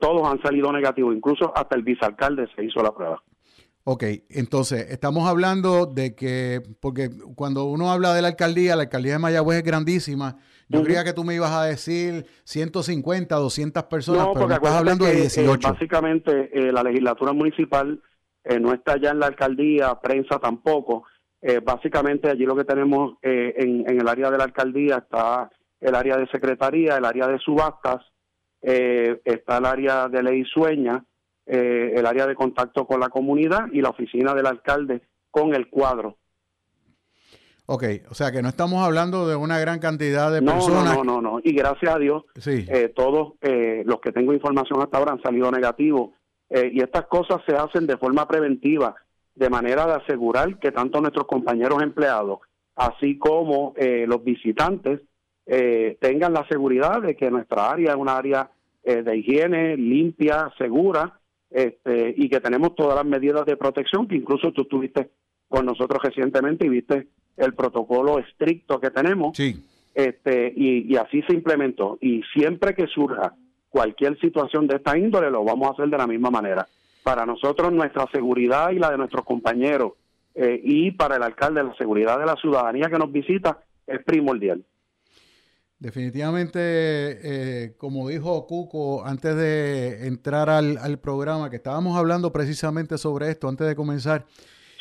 todos 0.00 0.28
han 0.28 0.42
salido 0.42 0.72
negativos, 0.72 1.14
incluso 1.14 1.56
hasta 1.56 1.76
el 1.76 1.84
vicealcalde 1.84 2.48
se 2.56 2.64
hizo 2.64 2.82
la 2.82 2.92
prueba. 2.92 3.22
Ok, 3.86 4.02
entonces 4.30 4.90
estamos 4.90 5.28
hablando 5.28 5.84
de 5.84 6.14
que, 6.14 6.62
porque 6.80 7.10
cuando 7.34 7.66
uno 7.66 7.92
habla 7.92 8.14
de 8.14 8.22
la 8.22 8.28
alcaldía, 8.28 8.76
la 8.76 8.84
alcaldía 8.84 9.12
de 9.12 9.18
Mayagüez 9.18 9.58
es 9.58 9.64
grandísima. 9.64 10.38
Yo 10.70 10.82
creía 10.82 11.04
que 11.04 11.12
tú 11.12 11.22
me 11.22 11.34
ibas 11.34 11.52
a 11.52 11.64
decir 11.64 12.24
150, 12.44 13.36
200 13.36 13.82
personas, 13.84 14.28
pero 14.32 14.50
estás 14.50 14.72
hablando 14.72 15.04
de 15.04 15.16
18. 15.16 15.68
Eh, 15.68 15.70
básicamente, 15.70 16.50
eh, 16.54 16.72
la 16.72 16.82
legislatura 16.82 17.34
municipal 17.34 18.00
eh, 18.44 18.58
no 18.58 18.72
está 18.72 18.96
ya 18.96 19.10
en 19.10 19.18
la 19.18 19.26
alcaldía, 19.26 19.94
prensa 20.00 20.38
tampoco. 20.38 21.04
básicamente, 21.62 22.30
allí 22.30 22.46
lo 22.46 22.56
que 22.56 22.64
tenemos 22.64 23.18
en, 23.20 23.84
en, 23.86 24.00
el 24.00 24.08
área 24.08 24.30
de 24.30 24.38
la 24.38 24.44
alcaldía 24.44 24.96
está 24.96 25.50
el 25.78 25.94
área 25.94 26.16
de 26.16 26.26
secretaría, 26.28 26.96
el 26.96 27.04
área 27.04 27.28
de 27.28 27.38
subastas, 27.38 28.00
está 28.62 29.58
el 29.58 29.66
área 29.66 30.08
de 30.08 30.22
ley 30.22 30.42
sueña 30.46 31.04
eh, 31.46 31.92
el 31.94 32.06
área 32.06 32.26
de 32.26 32.34
contacto 32.34 32.86
con 32.86 33.00
la 33.00 33.10
comunidad 33.10 33.66
y 33.70 33.82
la 33.82 33.90
oficina 33.90 34.32
del 34.32 34.46
alcalde 34.46 35.02
con 35.30 35.54
el 35.54 35.68
cuadro. 35.68 36.16
Ok, 37.66 37.84
o 38.10 38.14
sea 38.14 38.32
que 38.32 38.40
no 38.40 38.48
estamos 38.48 38.82
hablando 38.82 39.28
de 39.28 39.36
una 39.36 39.58
gran 39.58 39.78
cantidad 39.78 40.32
de 40.32 40.40
personas. 40.40 40.96
No, 40.96 41.04
no, 41.04 41.20
no, 41.20 41.32
no. 41.32 41.40
Y 41.44 41.52
gracias 41.54 41.94
a 41.94 41.98
Dios, 41.98 42.24
eh, 42.46 42.92
todos 42.94 43.34
eh, 43.42 43.82
los 43.84 44.00
que 44.00 44.12
tengo 44.12 44.32
información 44.32 44.80
hasta 44.80 44.96
ahora 44.96 45.12
han 45.12 45.22
salido 45.22 45.50
negativos. 45.50 46.10
y 46.50 46.80
estas 46.82 47.06
cosas 47.06 47.42
se 47.46 47.54
hacen 47.54 47.86
de 47.86 47.96
forma 47.98 48.26
preventiva, 48.28 48.94
de 49.34 49.50
manera 49.50 49.86
de 49.86 49.94
asegurar 49.94 50.58
que 50.58 50.72
tanto 50.72 51.00
nuestros 51.00 51.26
compañeros 51.26 51.82
empleados, 51.82 52.40
así 52.76 53.18
como 53.18 53.74
los 53.78 54.22
visitantes, 54.22 55.00
tengan 56.00 56.32
la 56.32 56.46
seguridad 56.48 57.02
de 57.02 57.16
que 57.16 57.30
nuestra 57.30 57.70
área 57.70 57.92
es 57.92 57.96
una 57.96 58.16
área 58.16 58.50
de 58.84 59.16
higiene 59.16 59.76
limpia, 59.76 60.52
segura, 60.58 61.18
este, 61.54 62.12
y 62.16 62.28
que 62.28 62.40
tenemos 62.40 62.74
todas 62.74 62.96
las 62.96 63.06
medidas 63.06 63.46
de 63.46 63.56
protección, 63.56 64.08
que 64.08 64.16
incluso 64.16 64.50
tú 64.50 64.62
estuviste 64.62 65.10
con 65.48 65.64
nosotros 65.64 66.02
recientemente 66.02 66.66
y 66.66 66.68
viste 66.68 67.06
el 67.36 67.54
protocolo 67.54 68.18
estricto 68.18 68.80
que 68.80 68.90
tenemos. 68.90 69.36
Sí. 69.36 69.64
Este, 69.94 70.52
y, 70.56 70.96
así 70.96 71.22
se 71.22 71.32
implementó. 71.32 71.96
Y 72.00 72.22
siempre 72.34 72.74
que 72.74 72.88
surja 72.88 73.34
cualquier 73.70 74.18
situación 74.18 74.66
de 74.66 74.76
esta 74.76 74.98
índole, 74.98 75.30
lo 75.30 75.44
vamos 75.44 75.68
a 75.68 75.72
hacer 75.72 75.86
de 75.88 75.96
la 75.96 76.08
misma 76.08 76.30
manera. 76.30 76.66
Para 77.04 77.24
nosotros, 77.24 77.72
nuestra 77.72 78.06
seguridad 78.10 78.72
y 78.72 78.80
la 78.80 78.90
de 78.90 78.98
nuestros 78.98 79.24
compañeros, 79.24 79.92
eh, 80.34 80.60
y 80.60 80.90
para 80.90 81.16
el 81.16 81.22
alcalde, 81.22 81.62
la 81.62 81.76
seguridad 81.76 82.18
de 82.18 82.26
la 82.26 82.34
ciudadanía 82.34 82.90
que 82.90 82.98
nos 82.98 83.12
visita 83.12 83.60
es 83.86 84.02
primordial. 84.02 84.64
Definitivamente, 85.84 86.60
eh, 86.62 87.74
como 87.76 88.08
dijo 88.08 88.46
Cuco 88.46 89.04
antes 89.04 89.36
de 89.36 90.06
entrar 90.06 90.48
al, 90.48 90.98
programa, 90.98 91.50
que 91.50 91.56
estábamos 91.56 91.98
hablando 91.98 92.32
precisamente 92.32 92.96
sobre 92.96 93.28
esto 93.28 93.50
antes 93.50 93.66
de 93.66 93.76
comenzar, 93.76 94.24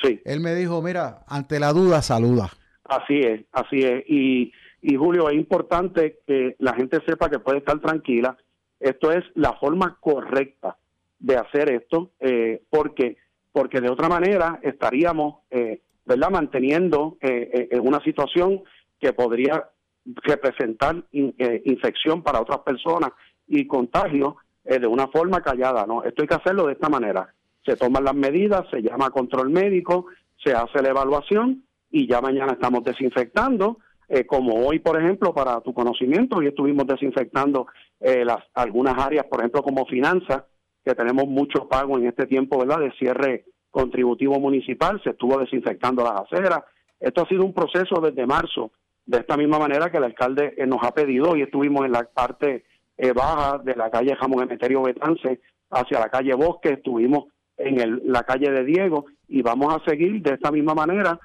sí. 0.01 0.21
él 0.23 0.39
me 0.39 0.55
dijo, 0.55 0.81
mira, 0.81 1.25
ante 1.27 1.59
la 1.59 1.73
duda, 1.73 2.01
saluda. 2.01 2.51
Así 2.85 3.19
es, 3.19 3.41
así 3.51 3.79
es. 3.79 4.05
Y, 4.07 4.53
y 4.81 4.95
Julio, 4.95 5.27
es 5.29 5.35
importante 5.35 6.19
que 6.25 6.55
la 6.59 6.73
gente 6.73 6.99
sepa 7.05 7.29
que 7.29 7.39
puede 7.39 7.57
estar 7.57 7.81
tranquila. 7.81 8.37
Esto 8.79 9.11
es 9.11 9.25
la 9.35 9.51
forma 9.59 9.97
correcta 9.99 10.77
de 11.19 11.35
hacer 11.35 11.69
esto, 11.69 12.11
eh, 12.21 12.61
porque 12.69 13.17
porque 13.51 13.81
de 13.81 13.89
otra 13.89 14.07
manera 14.07 14.61
estaríamos, 14.63 15.41
eh, 15.51 15.81
¿verdad?, 16.05 16.29
manteniendo 16.29 17.17
eh, 17.19 17.67
una 17.81 18.01
situación 18.05 18.63
que 19.01 19.11
podría 19.11 19.65
representar 20.05 21.03
eh, 21.11 21.61
infección 21.65 22.21
para 22.21 22.41
otras 22.41 22.59
personas 22.59 23.11
y 23.47 23.65
contagio 23.65 24.37
eh, 24.65 24.79
de 24.79 24.87
una 24.87 25.07
forma 25.07 25.41
callada. 25.41 25.85
No, 25.85 26.03
esto 26.03 26.21
hay 26.21 26.27
que 26.27 26.35
hacerlo 26.35 26.67
de 26.67 26.73
esta 26.73 26.89
manera. 26.89 27.33
Se 27.65 27.75
toman 27.75 28.03
las 28.03 28.15
medidas, 28.15 28.65
se 28.69 28.81
llama 28.81 29.09
control 29.09 29.49
médico, 29.49 30.07
se 30.43 30.53
hace 30.53 30.81
la 30.81 30.89
evaluación 30.89 31.63
y 31.89 32.07
ya 32.07 32.21
mañana 32.21 32.53
estamos 32.53 32.83
desinfectando. 32.83 33.77
Eh, 34.09 34.25
como 34.25 34.67
hoy, 34.67 34.79
por 34.79 35.01
ejemplo, 35.01 35.33
para 35.33 35.61
tu 35.61 35.73
conocimiento, 35.73 36.37
hoy 36.37 36.47
estuvimos 36.47 36.85
desinfectando 36.85 37.67
las 38.01 38.43
algunas 38.53 38.97
áreas, 38.97 39.25
por 39.27 39.39
ejemplo, 39.39 39.63
como 39.63 39.85
finanzas, 39.85 40.43
que 40.83 40.93
tenemos 40.93 41.25
mucho 41.25 41.69
pago 41.69 41.97
en 41.97 42.07
este 42.07 42.25
tiempo, 42.25 42.59
¿verdad?, 42.59 42.79
de 42.79 42.91
cierre 42.99 43.45
contributivo 43.71 44.37
municipal, 44.41 45.01
se 45.01 45.11
estuvo 45.11 45.39
desinfectando 45.39 46.03
las 46.03 46.21
aceras. 46.21 46.59
Esto 46.99 47.21
ha 47.21 47.27
sido 47.29 47.45
un 47.45 47.53
proceso 47.53 48.01
desde 48.01 48.25
marzo 48.25 48.71
de 49.05 49.19
esta 49.19 49.37
misma 49.37 49.59
manera 49.59 49.91
que 49.91 49.97
el 49.97 50.05
alcalde 50.05 50.53
eh, 50.57 50.65
nos 50.65 50.83
ha 50.83 50.93
pedido 50.93 51.35
y 51.35 51.41
estuvimos 51.41 51.85
en 51.85 51.91
la 51.91 52.03
parte 52.03 52.63
eh, 52.97 53.11
baja 53.11 53.57
de 53.59 53.75
la 53.75 53.89
calle 53.89 54.15
Jamón 54.15 54.43
Emeterio 54.43 54.83
Betance 54.83 55.41
hacia 55.69 55.99
la 55.99 56.09
calle 56.09 56.33
Bosque, 56.35 56.69
estuvimos 56.69 57.25
en 57.57 57.79
el, 57.79 58.01
la 58.05 58.23
calle 58.23 58.51
de 58.51 58.63
Diego 58.63 59.05
y 59.27 59.41
vamos 59.41 59.73
a 59.73 59.83
seguir 59.89 60.21
de 60.21 60.35
esta 60.35 60.51
misma 60.51 60.73
manera 60.73 61.19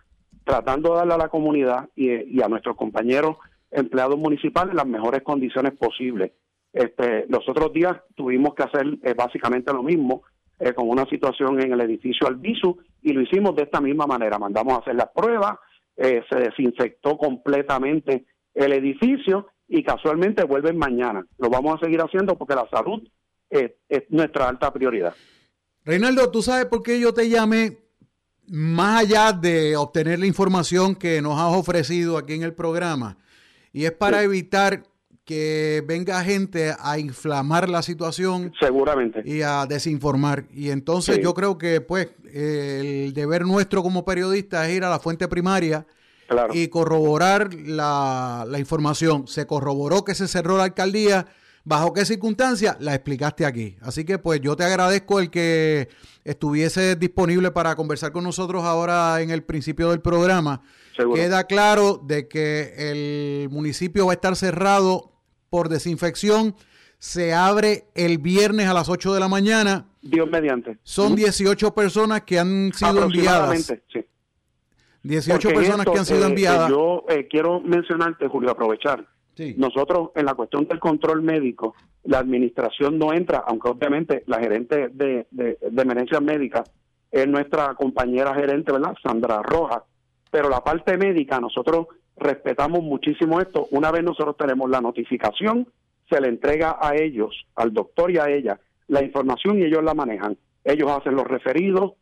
tratando 0.44 0.90
de 0.90 0.96
darle 0.96 1.14
a 1.14 1.18
la 1.18 1.28
comunidad 1.28 1.88
y, 1.94 2.40
a 2.40 2.48
nuestros 2.48 2.74
compañeros 2.76 3.36
empleados 3.70 4.18
municipales 4.18 4.74
las 4.74 4.86
mejores 4.86 5.22
condiciones 5.22 5.72
posibles. 5.76 6.32
Este, 6.72 7.26
los 7.28 7.46
otros 7.48 7.72
días 7.72 7.96
tuvimos 8.14 8.54
que 8.54 8.62
hacer 8.62 8.86
eh, 9.02 9.14
básicamente 9.14 9.72
lo 9.72 9.82
mismo 9.82 10.22
con 10.74 10.88
una 10.88 11.04
situación 11.04 11.60
en 11.60 11.72
el 11.72 11.80
edificio 11.82 12.26
Albizu 12.26 12.78
y 13.02 13.12
lo 13.12 13.20
hicimos 13.20 13.54
de 13.54 13.62
esta 13.62 13.80
misma 13.80 14.08
manera. 14.08 14.40
Mandamos 14.40 14.74
a 14.74 14.80
hacer 14.80 14.96
las 14.96 15.08
pruebas, 15.14 15.56
eh, 16.00 16.22
se 16.30 16.38
desinfectó 16.38 17.18
completamente 17.18 18.24
el 18.54 18.72
edificio 18.72 19.48
y 19.66 19.82
casualmente 19.82 20.44
vuelven 20.44 20.78
mañana. 20.78 21.26
Lo 21.38 21.50
vamos 21.50 21.74
a 21.74 21.84
seguir 21.84 22.00
haciendo 22.00 22.38
porque 22.38 22.54
la 22.54 22.68
salud 22.70 23.02
es, 23.50 23.72
nuestra 24.08 24.48
alta 24.48 24.72
prioridad. 24.72 25.14
Reinaldo, 25.84 26.30
¿tú 26.30 26.40
sabes 26.40 26.66
por 26.66 26.84
qué 26.84 27.00
yo 27.00 27.12
te 27.12 27.28
llamé? 27.28 27.78
Más 28.46 29.02
allá 29.02 29.32
de 29.32 29.76
obtener 29.76 30.20
la 30.20 30.26
información 30.26 30.94
que 30.94 31.20
nos 31.20 31.38
has 31.38 31.54
ofrecido 31.54 32.16
aquí 32.16 32.34
en 32.34 32.44
el 32.44 32.54
programa, 32.54 33.18
y 33.72 33.84
es 33.84 33.92
para 33.92 34.22
evitar 34.22 34.84
que 35.28 35.84
venga 35.86 36.24
gente 36.24 36.74
a 36.80 36.98
inflamar 36.98 37.68
la 37.68 37.82
situación. 37.82 38.50
Seguramente. 38.58 39.20
Y 39.26 39.42
a 39.42 39.66
desinformar. 39.66 40.46
Y 40.54 40.70
entonces 40.70 41.20
yo 41.22 41.34
creo 41.34 41.58
que 41.58 41.82
pues 41.82 42.08
el 42.32 43.12
deber 43.12 43.44
nuestro 43.44 43.82
como 43.82 44.06
periodista 44.06 44.66
es 44.66 44.74
ir 44.74 44.84
a 44.84 44.88
la 44.88 44.98
fuente 44.98 45.28
primaria 45.28 45.86
y 46.54 46.68
corroborar 46.68 47.52
la, 47.52 48.46
la, 48.48 48.58
información. 48.58 49.26
Se 49.28 49.46
corroboró 49.46 50.02
que 50.02 50.14
se 50.14 50.28
cerró 50.28 50.56
la 50.56 50.64
alcaldía. 50.64 51.26
¿Bajo 51.62 51.92
qué 51.92 52.06
circunstancia? 52.06 52.78
La 52.80 52.94
explicaste 52.94 53.44
aquí. 53.44 53.76
Así 53.82 54.06
que 54.06 54.18
pues 54.18 54.40
yo 54.40 54.56
te 54.56 54.64
agradezco 54.64 55.20
el 55.20 55.28
que 55.28 55.90
estuviese 56.24 56.96
disponible 56.96 57.50
para 57.50 57.76
conversar 57.76 58.12
con 58.12 58.24
nosotros 58.24 58.64
ahora 58.64 59.20
en 59.20 59.28
el 59.28 59.42
principio 59.42 59.90
del 59.90 60.00
programa. 60.00 60.62
Queda 61.14 61.44
claro 61.44 62.00
de 62.02 62.28
que 62.28 62.72
el 62.78 63.50
municipio 63.50 64.06
va 64.06 64.12
a 64.12 64.14
estar 64.14 64.34
cerrado 64.36 65.17
por 65.50 65.68
desinfección 65.68 66.54
se 66.98 67.32
abre 67.32 67.84
el 67.94 68.18
viernes 68.18 68.66
a 68.66 68.74
las 68.74 68.88
8 68.88 69.14
de 69.14 69.20
la 69.20 69.28
mañana. 69.28 69.86
Dios 70.02 70.28
mediante. 70.30 70.78
Son 70.82 71.14
18 71.14 71.74
personas 71.74 72.22
que 72.22 72.38
han 72.38 72.72
sido 72.72 73.04
enviadas. 73.04 73.72
Sí. 73.92 74.04
18 75.04 75.50
personas 75.50 75.86
que 75.86 75.98
han 75.98 76.04
sido 76.04 76.24
eh, 76.24 76.28
enviadas. 76.28 76.70
yo 76.70 77.04
eh, 77.08 77.28
quiero 77.28 77.60
mencionarte, 77.60 78.26
Julio, 78.26 78.50
aprovechar. 78.50 79.06
Sí. 79.36 79.54
Nosotros, 79.56 80.10
en 80.16 80.26
la 80.26 80.34
cuestión 80.34 80.66
del 80.66 80.80
control 80.80 81.22
médico, 81.22 81.76
la 82.02 82.18
administración 82.18 82.98
no 82.98 83.12
entra, 83.12 83.44
aunque 83.46 83.68
obviamente 83.68 84.24
la 84.26 84.40
gerente 84.40 84.88
de, 84.88 85.28
de, 85.30 85.58
de 85.60 85.82
emergencias 85.82 86.20
médicas 86.20 86.68
es 87.12 87.26
nuestra 87.28 87.74
compañera 87.74 88.34
gerente, 88.34 88.72
¿verdad? 88.72 88.94
Sandra 89.02 89.40
Rojas. 89.42 89.82
Pero 90.30 90.48
la 90.48 90.62
parte 90.62 90.98
médica, 90.98 91.40
nosotros 91.40 91.86
respetamos 92.18 92.82
muchísimo 92.82 93.40
esto. 93.40 93.66
Una 93.70 93.90
vez 93.90 94.02
nosotros 94.02 94.36
tenemos 94.36 94.68
la 94.70 94.80
notificación, 94.80 95.66
se 96.08 96.20
le 96.20 96.28
entrega 96.28 96.78
a 96.80 96.96
ellos, 96.96 97.46
al 97.54 97.72
doctor 97.72 98.10
y 98.10 98.18
a 98.18 98.28
ella, 98.28 98.58
la 98.88 99.02
información 99.02 99.58
y 99.58 99.64
ellos 99.64 99.84
la 99.84 99.94
manejan. 99.94 100.36
Ellos 100.64 100.90
hacen 100.90 101.14
los 101.14 101.26
referidos, 101.26 101.92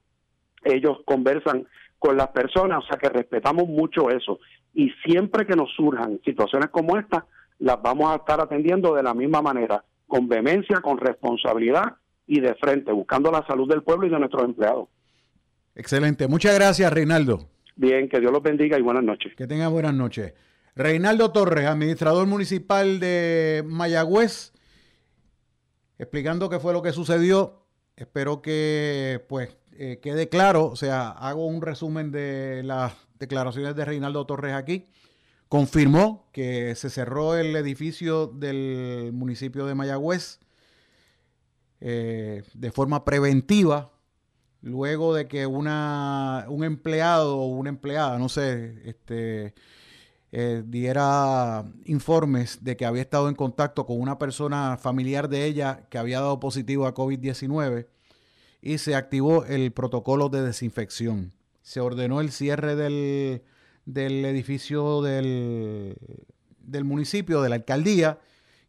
ellos 0.64 0.98
conversan 1.04 1.66
con 1.98 2.16
las 2.16 2.28
personas, 2.28 2.84
o 2.84 2.86
sea 2.86 2.98
que 2.98 3.08
respetamos 3.08 3.68
mucho 3.68 4.10
eso. 4.10 4.38
Y 4.74 4.90
siempre 5.04 5.46
que 5.46 5.56
nos 5.56 5.72
surjan 5.74 6.20
situaciones 6.24 6.68
como 6.70 6.98
esta, 6.98 7.26
las 7.58 7.80
vamos 7.80 8.10
a 8.10 8.16
estar 8.16 8.40
atendiendo 8.40 8.94
de 8.94 9.02
la 9.02 9.14
misma 9.14 9.42
manera, 9.42 9.82
con 10.06 10.28
vehemencia, 10.28 10.80
con 10.80 10.98
responsabilidad 10.98 11.96
y 12.26 12.40
de 12.40 12.54
frente, 12.54 12.92
buscando 12.92 13.30
la 13.30 13.46
salud 13.46 13.68
del 13.68 13.82
pueblo 13.82 14.06
y 14.06 14.10
de 14.10 14.18
nuestros 14.18 14.44
empleados. 14.44 14.88
Excelente. 15.74 16.26
Muchas 16.28 16.54
gracias, 16.54 16.92
Reinaldo. 16.92 17.55
Bien, 17.76 18.08
que 18.08 18.20
Dios 18.20 18.32
los 18.32 18.42
bendiga 18.42 18.78
y 18.78 18.82
buenas 18.82 19.04
noches. 19.04 19.34
Que 19.36 19.46
tengan 19.46 19.70
buenas 19.70 19.94
noches. 19.94 20.32
Reinaldo 20.74 21.30
Torres, 21.30 21.66
administrador 21.66 22.26
municipal 22.26 23.00
de 23.00 23.62
Mayagüez, 23.66 24.52
explicando 25.98 26.48
qué 26.48 26.58
fue 26.58 26.72
lo 26.72 26.82
que 26.82 26.92
sucedió. 26.92 27.66
Espero 27.96 28.42
que 28.42 29.24
pues 29.28 29.56
eh, 29.72 30.00
quede 30.02 30.28
claro, 30.28 30.66
o 30.66 30.76
sea, 30.76 31.10
hago 31.10 31.46
un 31.46 31.62
resumen 31.62 32.10
de 32.12 32.62
las 32.62 32.94
declaraciones 33.18 33.76
de 33.76 33.84
Reinaldo 33.84 34.26
Torres 34.26 34.54
aquí. 34.54 34.86
Confirmó 35.48 36.28
que 36.32 36.74
se 36.74 36.90
cerró 36.90 37.36
el 37.36 37.54
edificio 37.56 38.26
del 38.26 39.10
municipio 39.12 39.64
de 39.64 39.74
Mayagüez 39.74 40.40
eh, 41.80 42.42
de 42.54 42.72
forma 42.72 43.04
preventiva, 43.04 43.92
luego 44.62 45.14
de 45.14 45.28
que 45.28 45.46
una, 45.46 46.46
un 46.48 46.64
empleado 46.64 47.38
o 47.38 47.46
una 47.46 47.70
empleada, 47.70 48.18
no 48.18 48.28
sé, 48.28 48.82
este, 48.84 49.54
eh, 50.32 50.62
diera 50.66 51.64
informes 51.84 52.62
de 52.62 52.76
que 52.76 52.84
había 52.84 53.02
estado 53.02 53.28
en 53.28 53.34
contacto 53.34 53.86
con 53.86 54.00
una 54.00 54.18
persona 54.18 54.76
familiar 54.76 55.28
de 55.28 55.44
ella 55.44 55.86
que 55.88 55.98
había 55.98 56.20
dado 56.20 56.40
positivo 56.40 56.86
a 56.86 56.94
COVID-19 56.94 57.86
y 58.60 58.78
se 58.78 58.96
activó 58.96 59.44
el 59.44 59.72
protocolo 59.72 60.28
de 60.28 60.42
desinfección. 60.42 61.32
Se 61.62 61.80
ordenó 61.80 62.20
el 62.20 62.32
cierre 62.32 62.74
del, 62.74 63.42
edificio 63.86 65.02
del, 65.02 65.96
del, 66.58 66.84
municipio, 66.84 67.42
de 67.42 67.48
la 67.48 67.56
alcaldía, 67.56 68.18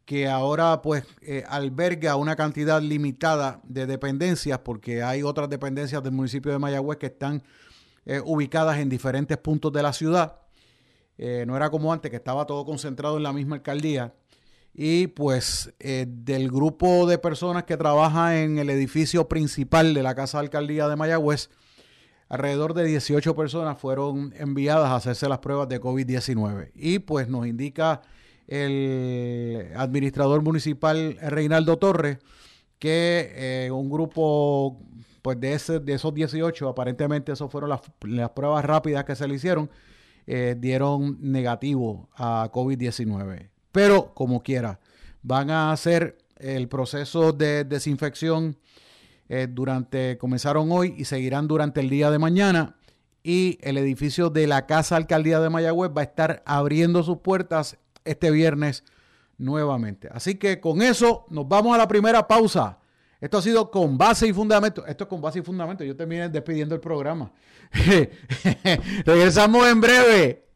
que 0.07 0.25
ahora 0.25 0.81
pues 0.81 1.03
eh, 1.21 1.43
alberga 1.49 2.15
una 2.15 2.37
cantidad 2.37 2.81
limitada 2.81 3.59
de 3.65 3.85
dependencias, 3.85 4.57
porque 4.59 5.03
hay 5.03 5.21
otras 5.21 5.49
dependencias 5.49 6.01
del 6.01 6.13
municipio 6.13 6.49
de 6.49 6.59
Mayagüez 6.59 6.97
que 6.97 7.07
están 7.07 7.43
eh, 8.05 8.21
ubicadas 8.23 8.77
en 8.79 8.87
diferentes 8.87 9.37
puntos 9.37 9.73
de 9.73 9.83
la 9.83 9.91
ciudad 9.91 10.39
eh, 11.17 11.43
no 11.45 11.57
era 11.57 11.69
como 11.71 11.91
antes, 11.91 12.09
que 12.09 12.17
estaba 12.17 12.45
todo 12.45 12.63
concentrado 12.63 13.17
en 13.17 13.23
la 13.23 13.33
misma 13.33 13.57
alcaldía. 13.57 14.13
Y 14.71 15.07
pues 15.07 15.73
del 15.79 16.51
grupo 16.51 17.07
de 17.07 17.17
personas 17.17 17.63
que 17.63 17.75
trabaja 17.75 18.39
en 18.39 18.59
el 18.59 18.69
edificio 18.69 19.27
principal 19.27 19.95
de 19.95 20.03
la 20.03 20.13
Casa 20.13 20.37
de 20.37 20.43
Alcaldía 20.43 20.87
de 20.87 20.95
Mayagüez, 20.95 21.49
alrededor 22.29 22.75
de 22.75 22.85
18 22.85 23.35
personas 23.35 23.79
fueron 23.79 24.35
enviadas 24.37 24.89
a 24.89 24.95
hacerse 24.97 25.27
las 25.27 25.39
pruebas 25.39 25.67
de 25.67 25.81
COVID-19. 25.81 26.71
Y 26.75 26.99
pues 26.99 27.27
nos 27.27 27.47
indica 27.47 28.03
el 28.47 29.71
administrador 29.75 30.41
municipal 30.41 31.17
Reinaldo 31.21 31.77
Torres 31.77 32.17
que 32.79 33.33
eh, 33.35 33.71
un 33.71 33.89
grupo 33.89 34.79
pues 35.21 35.39
de, 35.39 35.53
ese, 35.53 35.79
de 35.79 35.93
esos 35.93 36.13
18, 36.13 36.69
aparentemente 36.69 37.31
esas 37.31 37.51
fueron 37.51 37.69
las, 37.69 37.81
las 38.01 38.29
pruebas 38.31 38.63
rápidas 38.63 39.03
que 39.03 39.15
se 39.15 39.27
le 39.27 39.35
hicieron, 39.35 39.69
eh, 40.25 40.55
dieron 40.57 41.17
negativo 41.19 42.09
a 42.15 42.49
COVID-19. 42.51 43.49
Pero 43.71 44.13
como 44.13 44.41
quiera, 44.41 44.79
van 45.21 45.49
a 45.49 45.71
hacer 45.71 46.17
el 46.37 46.67
proceso 46.67 47.33
de 47.33 47.63
desinfección 47.65 48.57
eh, 49.27 49.47
durante, 49.49 50.17
comenzaron 50.17 50.71
hoy 50.71 50.93
y 50.97 51.05
seguirán 51.05 51.47
durante 51.47 51.81
el 51.81 51.89
día 51.89 52.09
de 52.11 52.19
mañana. 52.19 52.75
Y 53.23 53.57
el 53.61 53.77
edificio 53.77 54.29
de 54.29 54.47
la 54.47 54.65
Casa 54.65 54.95
Alcaldía 54.95 55.41
de 55.41 55.49
Mayagüez 55.49 55.91
va 55.95 56.01
a 56.01 56.05
estar 56.05 56.43
abriendo 56.45 57.03
sus 57.03 57.17
puertas 57.17 57.77
este 58.07 58.31
viernes 58.31 58.83
nuevamente. 59.37 60.09
Así 60.11 60.35
que 60.35 60.59
con 60.59 60.81
eso 60.81 61.25
nos 61.29 61.47
vamos 61.47 61.75
a 61.75 61.77
la 61.77 61.87
primera 61.87 62.27
pausa. 62.27 62.79
Esto 63.19 63.37
ha 63.39 63.41
sido 63.41 63.71
con 63.71 63.97
base 63.97 64.27
y 64.27 64.33
fundamento. 64.33 64.85
Esto 64.85 65.05
es 65.05 65.09
con 65.09 65.21
base 65.21 65.39
y 65.39 65.41
fundamento. 65.41 65.83
Yo 65.83 65.95
terminé 65.95 66.29
despidiendo 66.29 66.75
el 66.75 66.81
programa. 66.81 67.31
Regresamos 69.05 69.67
en 69.67 69.81
breve. 69.81 70.46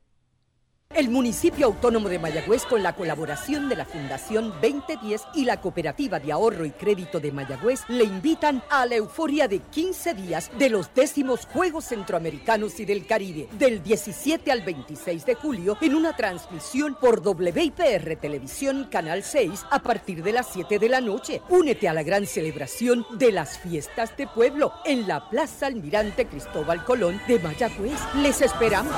El 0.94 1.10
municipio 1.10 1.68
autónomo 1.68 2.10
de 2.10 2.20
Mayagüez, 2.20 2.66
con 2.66 2.84
la 2.84 2.94
colaboración 2.94 3.70
de 3.70 3.78
la 3.78 3.86
Fundación 3.86 4.54
2010 4.62 5.22
y 5.36 5.46
la 5.46 5.62
Cooperativa 5.62 6.20
de 6.20 6.34
Ahorro 6.34 6.66
y 6.66 6.72
Crédito 6.72 7.22
de 7.22 7.32
Mayagüez, 7.32 7.82
le 7.88 8.04
invitan 8.04 8.62
a 8.70 8.86
la 8.86 8.96
euforia 8.96 9.48
de 9.48 9.60
15 9.60 10.14
días 10.16 10.51
de 10.60 10.70
los 10.70 10.94
décimos 10.94 11.46
Juegos 11.46 11.86
Centroamericanos 11.86 12.77
y 12.82 12.86
del 12.86 13.06
Caribe, 13.06 13.48
del 13.58 13.82
17 13.82 14.51
al 14.51 14.64
26 14.64 15.25
de 15.25 15.36
julio, 15.36 15.77
en 15.80 15.96
una 15.96 16.14
transmisión 16.14 16.98
por 17.00 17.25
WIPR 17.25 18.18
Televisión 18.18 18.90
Canal 18.92 19.24
6 19.24 19.66
a 19.72 19.80
partir 19.80 20.22
de 20.22 20.34
las 20.34 20.48
7 20.51 20.77
de 20.77 20.90
la 20.90 21.00
noche. 21.00 21.42
Únete 21.48 21.88
a 21.88 21.94
la 21.94 22.04
gran 22.04 22.25
celebración 22.25 23.06
de 23.14 23.32
las 23.32 23.58
fiestas 23.60 24.18
de 24.18 24.27
pueblo 24.27 24.74
en 24.84 25.08
la 25.08 25.30
Plaza 25.30 25.68
Almirante 25.68 26.27
Cristóbal 26.27 26.84
Colón 26.84 27.22
de 27.30 27.40
Mayagüez. 27.40 27.98
Les 28.22 28.42
esperamos. 28.42 28.94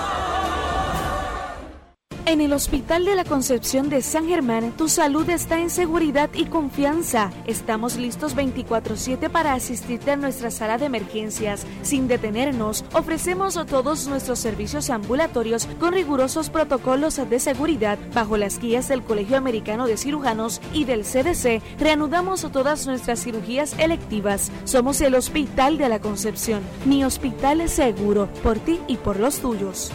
En 2.25 2.39
el 2.39 2.53
Hospital 2.53 3.03
de 3.03 3.15
la 3.15 3.25
Concepción 3.25 3.89
de 3.89 4.01
San 4.01 4.27
Germán, 4.27 4.71
tu 4.77 4.87
salud 4.87 5.29
está 5.29 5.59
en 5.59 5.69
seguridad 5.69 6.29
y 6.33 6.45
confianza. 6.45 7.31
Estamos 7.47 7.97
listos 7.97 8.33
24/7 8.33 9.29
para 9.29 9.53
asistirte 9.53 10.11
a 10.11 10.15
nuestra 10.15 10.49
sala 10.49 10.77
de 10.77 10.85
emergencias. 10.85 11.65
Sin 11.81 12.07
detenernos, 12.07 12.85
ofrecemos 12.93 13.59
todos 13.67 14.07
nuestros 14.07 14.39
servicios 14.39 14.89
ambulatorios 14.89 15.67
con 15.81 15.93
rigurosos 15.93 16.49
protocolos 16.49 17.19
de 17.29 17.39
seguridad. 17.41 17.99
Bajo 18.13 18.37
las 18.37 18.57
guías 18.57 18.87
del 18.87 19.03
Colegio 19.03 19.35
Americano 19.35 19.85
de 19.85 19.97
Cirujanos 19.97 20.61
y 20.71 20.85
del 20.85 21.03
CDC, 21.03 21.61
reanudamos 21.77 22.49
todas 22.53 22.87
nuestras 22.87 23.21
cirugías 23.21 23.77
electivas. 23.77 24.49
Somos 24.63 25.01
el 25.01 25.15
Hospital 25.15 25.77
de 25.77 25.89
la 25.89 25.99
Concepción, 25.99 26.61
mi 26.85 27.03
hospital 27.03 27.59
es 27.59 27.73
seguro, 27.73 28.29
por 28.43 28.59
ti 28.59 28.79
y 28.87 28.95
por 28.95 29.19
los 29.19 29.39
tuyos. 29.39 29.91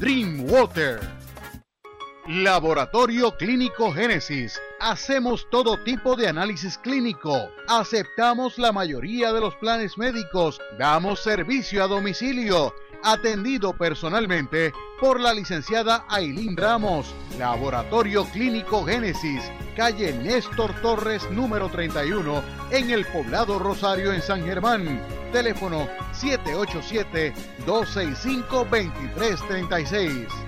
Dreamwater. 0.00 1.25
Laboratorio 2.28 3.36
Clínico 3.36 3.92
Génesis. 3.92 4.60
Hacemos 4.80 5.46
todo 5.48 5.78
tipo 5.84 6.16
de 6.16 6.26
análisis 6.26 6.76
clínico. 6.76 7.50
Aceptamos 7.68 8.58
la 8.58 8.72
mayoría 8.72 9.32
de 9.32 9.40
los 9.40 9.54
planes 9.54 9.96
médicos. 9.96 10.60
Damos 10.76 11.20
servicio 11.22 11.84
a 11.84 11.86
domicilio. 11.86 12.74
Atendido 13.04 13.74
personalmente 13.74 14.72
por 15.00 15.20
la 15.20 15.32
licenciada 15.32 16.04
Ailín 16.08 16.56
Ramos. 16.56 17.14
Laboratorio 17.38 18.24
Clínico 18.24 18.84
Génesis. 18.84 19.44
Calle 19.76 20.12
Néstor 20.12 20.74
Torres 20.82 21.30
número 21.30 21.68
31 21.68 22.42
en 22.72 22.90
el 22.90 23.06
poblado 23.06 23.60
Rosario 23.60 24.12
en 24.12 24.20
San 24.20 24.44
Germán. 24.44 25.00
Teléfono 25.30 25.86
787 26.12 27.32
265 27.64 28.66
2336. 28.68 30.45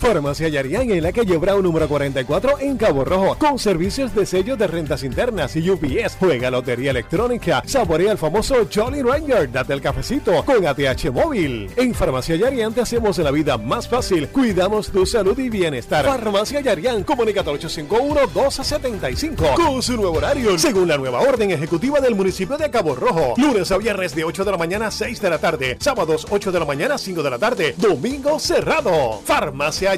Farmacia 0.00 0.48
Yarián 0.48 0.90
en 0.90 1.02
la 1.02 1.12
calle 1.12 1.36
Brown 1.36 1.62
número 1.62 1.86
44 1.86 2.60
en 2.60 2.78
Cabo 2.78 3.04
Rojo, 3.04 3.36
con 3.38 3.58
servicios 3.58 4.14
de 4.14 4.24
sello 4.24 4.56
de 4.56 4.66
rentas 4.66 5.04
internas 5.04 5.54
y 5.56 5.68
UPS. 5.68 6.16
Juega 6.18 6.50
lotería 6.50 6.92
electrónica, 6.92 7.62
saborea 7.66 8.12
el 8.12 8.18
famoso 8.18 8.66
Jolly 8.74 9.02
Ranger, 9.02 9.52
date 9.52 9.74
el 9.74 9.82
cafecito 9.82 10.42
con 10.46 10.66
ATH 10.66 11.10
móvil. 11.12 11.70
En 11.76 11.92
Farmacia 11.94 12.36
Yarián 12.36 12.72
te 12.72 12.80
hacemos 12.80 13.18
la 13.18 13.30
vida 13.30 13.58
más 13.58 13.86
fácil, 13.88 14.28
cuidamos 14.28 14.88
tu 14.88 15.04
salud 15.04 15.38
y 15.38 15.50
bienestar. 15.50 16.06
Farmacia 16.06 16.62
Yarián, 16.62 17.04
comunica 17.04 17.42
al 17.42 17.48
851-1275 17.48 19.54
con 19.54 19.82
su 19.82 19.98
nuevo 19.98 20.16
horario, 20.16 20.58
según 20.58 20.88
la 20.88 20.96
nueva 20.96 21.20
orden 21.20 21.50
ejecutiva 21.50 22.00
del 22.00 22.14
municipio 22.14 22.56
de 22.56 22.70
Cabo 22.70 22.94
Rojo. 22.94 23.34
Lunes 23.36 23.70
a 23.70 23.76
viernes 23.76 24.14
de 24.14 24.24
8 24.24 24.46
de 24.46 24.50
la 24.50 24.56
mañana 24.56 24.86
a 24.86 24.90
6 24.90 25.20
de 25.20 25.28
la 25.28 25.36
tarde, 25.36 25.76
sábados 25.78 26.26
8 26.30 26.50
de 26.50 26.58
la 26.58 26.64
mañana 26.64 26.94
a 26.94 26.98
5 26.98 27.22
de 27.22 27.30
la 27.30 27.38
tarde, 27.38 27.74
domingo 27.76 28.38
cerrado. 28.38 29.20
Farmacia 29.26 29.89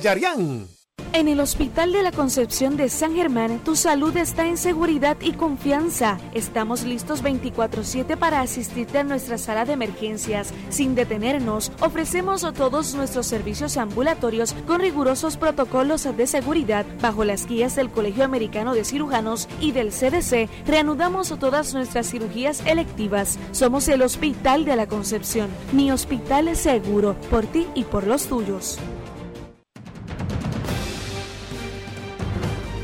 En 1.12 1.28
el 1.28 1.38
Hospital 1.40 1.92
de 1.92 2.02
la 2.02 2.12
Concepción 2.12 2.78
de 2.78 2.88
San 2.88 3.14
Germán, 3.14 3.58
tu 3.62 3.76
salud 3.76 4.16
está 4.16 4.46
en 4.46 4.56
seguridad 4.56 5.18
y 5.20 5.32
confianza. 5.32 6.18
Estamos 6.32 6.84
listos 6.84 7.22
24/7 7.22 8.16
para 8.16 8.40
asistirte 8.40 9.00
a 9.00 9.04
nuestra 9.04 9.36
sala 9.36 9.66
de 9.66 9.74
emergencias. 9.74 10.54
Sin 10.70 10.94
detenernos, 10.94 11.72
ofrecemos 11.80 12.40
todos 12.54 12.94
nuestros 12.94 13.26
servicios 13.26 13.76
ambulatorios 13.76 14.54
con 14.66 14.80
rigurosos 14.80 15.36
protocolos 15.36 16.08
de 16.16 16.26
seguridad 16.26 16.86
bajo 17.02 17.24
las 17.24 17.46
guías 17.46 17.76
del 17.76 17.90
Colegio 17.90 18.24
Americano 18.24 18.72
de 18.72 18.86
Cirujanos 18.86 19.48
y 19.60 19.72
del 19.72 19.92
CDC. 19.92 20.48
Reanudamos 20.66 21.38
todas 21.38 21.74
nuestras 21.74 22.10
cirugías 22.10 22.62
electivas. 22.64 23.38
Somos 23.50 23.86
el 23.88 24.00
Hospital 24.00 24.64
de 24.64 24.76
la 24.76 24.86
Concepción, 24.86 25.50
mi 25.72 25.92
hospital 25.92 26.48
es 26.48 26.60
seguro 26.60 27.14
por 27.30 27.44
ti 27.44 27.66
y 27.74 27.84
por 27.84 28.06
los 28.06 28.24
tuyos. 28.24 28.78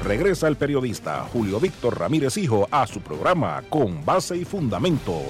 Regresa 0.09 0.49
el 0.49 0.57
periodista 0.57 1.29
Julio 1.31 1.61
Víctor 1.61 1.99
Ramírez 1.99 2.39
Hijo 2.39 2.67
a 2.71 2.87
su 2.87 3.03
programa 3.03 3.63
Con 3.69 4.07
Base 4.07 4.39
y 4.39 4.45
Fundamento. 4.47 5.21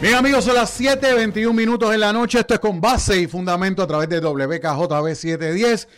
Bien 0.00 0.14
amigos, 0.14 0.44
son 0.44 0.54
las 0.54 0.80
7.21 0.80 1.52
minutos 1.52 1.92
en 1.92 1.98
la 1.98 2.12
noche. 2.12 2.38
Esto 2.38 2.54
es 2.54 2.60
Con 2.60 2.80
Base 2.80 3.20
y 3.20 3.26
Fundamento 3.26 3.82
a 3.82 3.88
través 3.88 4.08
de 4.08 4.20
WKJB 4.20 5.12
710. 5.12 5.88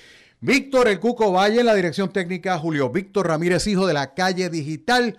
Víctor 0.40 0.88
El 0.88 0.98
Cuco 0.98 1.32
Valle, 1.32 1.62
la 1.62 1.74
dirección 1.74 2.10
técnica 2.10 2.58
Julio 2.58 2.88
Víctor 2.88 3.28
Ramírez 3.28 3.66
Hijo 3.66 3.86
de 3.86 3.92
la 3.92 4.14
calle 4.14 4.48
digital. 4.48 5.18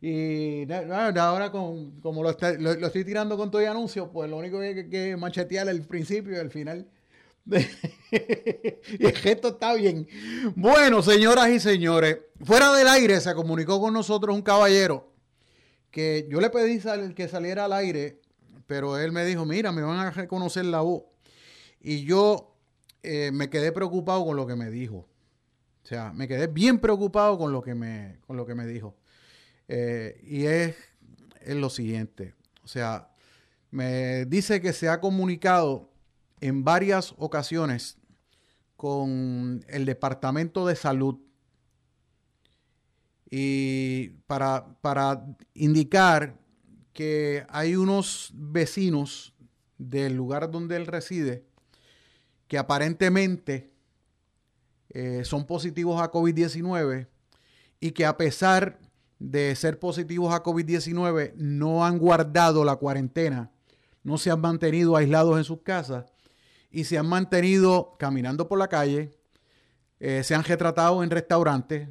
y 0.06 0.70
ahora 0.70 1.50
con, 1.50 1.98
como 2.02 2.22
lo, 2.22 2.28
estoy 2.28 3.04
tirando 3.04 3.38
con 3.38 3.50
todo 3.50 3.62
el 3.62 3.68
anuncio, 3.68 4.12
pues 4.12 4.28
lo 4.28 4.36
único 4.36 4.60
que 4.60 4.66
hay 4.66 4.90
que 4.90 5.16
machetear 5.16 5.66
el 5.68 5.80
principio 5.86 6.34
y 6.34 6.36
el 6.36 6.50
final 6.50 6.86
y 7.50 9.04
el 9.04 9.14
está 9.16 9.74
bien. 9.74 10.06
Bueno, 10.56 11.02
señoras 11.02 11.50
y 11.50 11.60
señores, 11.60 12.18
fuera 12.42 12.72
del 12.72 12.88
aire 12.88 13.20
se 13.20 13.34
comunicó 13.34 13.80
con 13.80 13.92
nosotros 13.92 14.34
un 14.34 14.42
caballero 14.42 15.12
que 15.90 16.26
yo 16.28 16.40
le 16.40 16.50
pedí 16.50 16.80
que 17.14 17.28
saliera 17.28 17.66
al 17.66 17.72
aire, 17.72 18.20
pero 18.66 18.98
él 18.98 19.12
me 19.12 19.24
dijo, 19.24 19.44
mira, 19.44 19.70
me 19.70 19.82
van 19.82 19.98
a 19.98 20.10
reconocer 20.10 20.64
la 20.64 20.80
voz. 20.80 21.04
Y 21.80 22.04
yo 22.04 22.56
eh, 23.02 23.30
me 23.32 23.48
quedé 23.48 23.70
preocupado 23.70 24.24
con 24.24 24.36
lo 24.36 24.46
que 24.46 24.56
me 24.56 24.70
dijo. 24.70 25.06
O 25.84 25.86
sea, 25.86 26.12
me 26.12 26.26
quedé 26.26 26.46
bien 26.46 26.80
preocupado 26.80 27.38
con 27.38 27.52
lo 27.52 27.62
que 27.62 27.74
me, 27.74 28.18
con 28.26 28.36
lo 28.36 28.46
que 28.46 28.54
me 28.54 28.66
dijo. 28.66 28.96
Eh, 29.68 30.20
y 30.24 30.46
es, 30.46 30.74
es 31.42 31.54
lo 31.54 31.70
siguiente. 31.70 32.34
O 32.64 32.68
sea, 32.68 33.10
me 33.70 34.24
dice 34.24 34.60
que 34.60 34.72
se 34.72 34.88
ha 34.88 35.00
comunicado 35.00 35.93
en 36.40 36.64
varias 36.64 37.14
ocasiones 37.18 37.98
con 38.76 39.64
el 39.68 39.84
Departamento 39.84 40.66
de 40.66 40.76
Salud. 40.76 41.16
Y 43.30 44.08
para, 44.26 44.78
para 44.80 45.24
indicar 45.54 46.38
que 46.92 47.44
hay 47.48 47.76
unos 47.76 48.30
vecinos 48.34 49.34
del 49.78 50.14
lugar 50.14 50.50
donde 50.50 50.76
él 50.76 50.86
reside 50.86 51.44
que 52.46 52.58
aparentemente 52.58 53.72
eh, 54.90 55.22
son 55.24 55.46
positivos 55.46 56.00
a 56.00 56.12
COVID-19 56.12 57.08
y 57.80 57.90
que 57.90 58.06
a 58.06 58.16
pesar 58.16 58.78
de 59.18 59.56
ser 59.56 59.78
positivos 59.78 60.32
a 60.32 60.42
COVID-19 60.42 61.32
no 61.36 61.84
han 61.84 61.98
guardado 61.98 62.64
la 62.64 62.76
cuarentena, 62.76 63.50
no 64.02 64.18
se 64.18 64.30
han 64.30 64.40
mantenido 64.40 64.96
aislados 64.96 65.38
en 65.38 65.44
sus 65.44 65.62
casas 65.62 66.13
y 66.74 66.84
se 66.84 66.98
han 66.98 67.06
mantenido 67.06 67.94
caminando 67.98 68.48
por 68.48 68.58
la 68.58 68.66
calle, 68.66 69.12
eh, 70.00 70.24
se 70.24 70.34
han 70.34 70.42
retratado 70.42 71.04
en 71.04 71.10
restaurantes, 71.10 71.88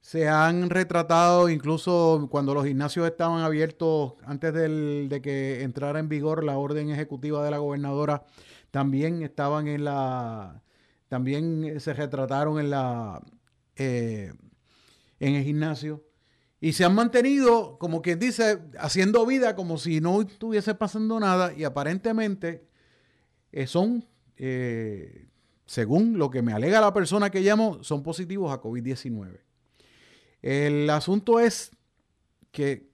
se 0.00 0.28
han 0.28 0.70
retratado 0.70 1.50
incluso 1.50 2.26
cuando 2.30 2.54
los 2.54 2.64
gimnasios 2.64 3.06
estaban 3.06 3.42
abiertos 3.42 4.14
antes 4.24 4.54
de 4.54 5.20
que 5.22 5.62
entrara 5.62 6.00
en 6.00 6.08
vigor 6.08 6.42
la 6.42 6.56
orden 6.56 6.90
ejecutiva 6.90 7.44
de 7.44 7.50
la 7.50 7.58
gobernadora, 7.58 8.24
también 8.70 9.22
estaban 9.22 9.68
en 9.68 9.84
la, 9.84 10.62
también 11.08 11.78
se 11.78 11.92
retrataron 11.92 12.58
en 12.58 12.70
la, 12.70 13.22
eh, 13.76 14.32
en 15.20 15.34
el 15.34 15.44
gimnasio. 15.44 16.02
Y 16.60 16.72
se 16.72 16.84
han 16.84 16.94
mantenido, 16.94 17.76
como 17.78 18.00
quien 18.00 18.18
dice, 18.18 18.60
haciendo 18.78 19.26
vida 19.26 19.54
como 19.54 19.76
si 19.76 20.00
no 20.00 20.22
estuviese 20.22 20.74
pasando 20.74 21.20
nada 21.20 21.52
y 21.52 21.64
aparentemente 21.64 22.71
eh, 23.52 23.66
son, 23.66 24.08
eh, 24.36 25.28
según 25.66 26.18
lo 26.18 26.30
que 26.30 26.42
me 26.42 26.52
alega 26.52 26.80
la 26.80 26.92
persona 26.92 27.30
que 27.30 27.40
llamo, 27.40 27.84
son 27.84 28.02
positivos 28.02 28.52
a 28.52 28.60
COVID-19. 28.60 29.40
El 30.40 30.90
asunto 30.90 31.38
es 31.38 31.70
que 32.50 32.90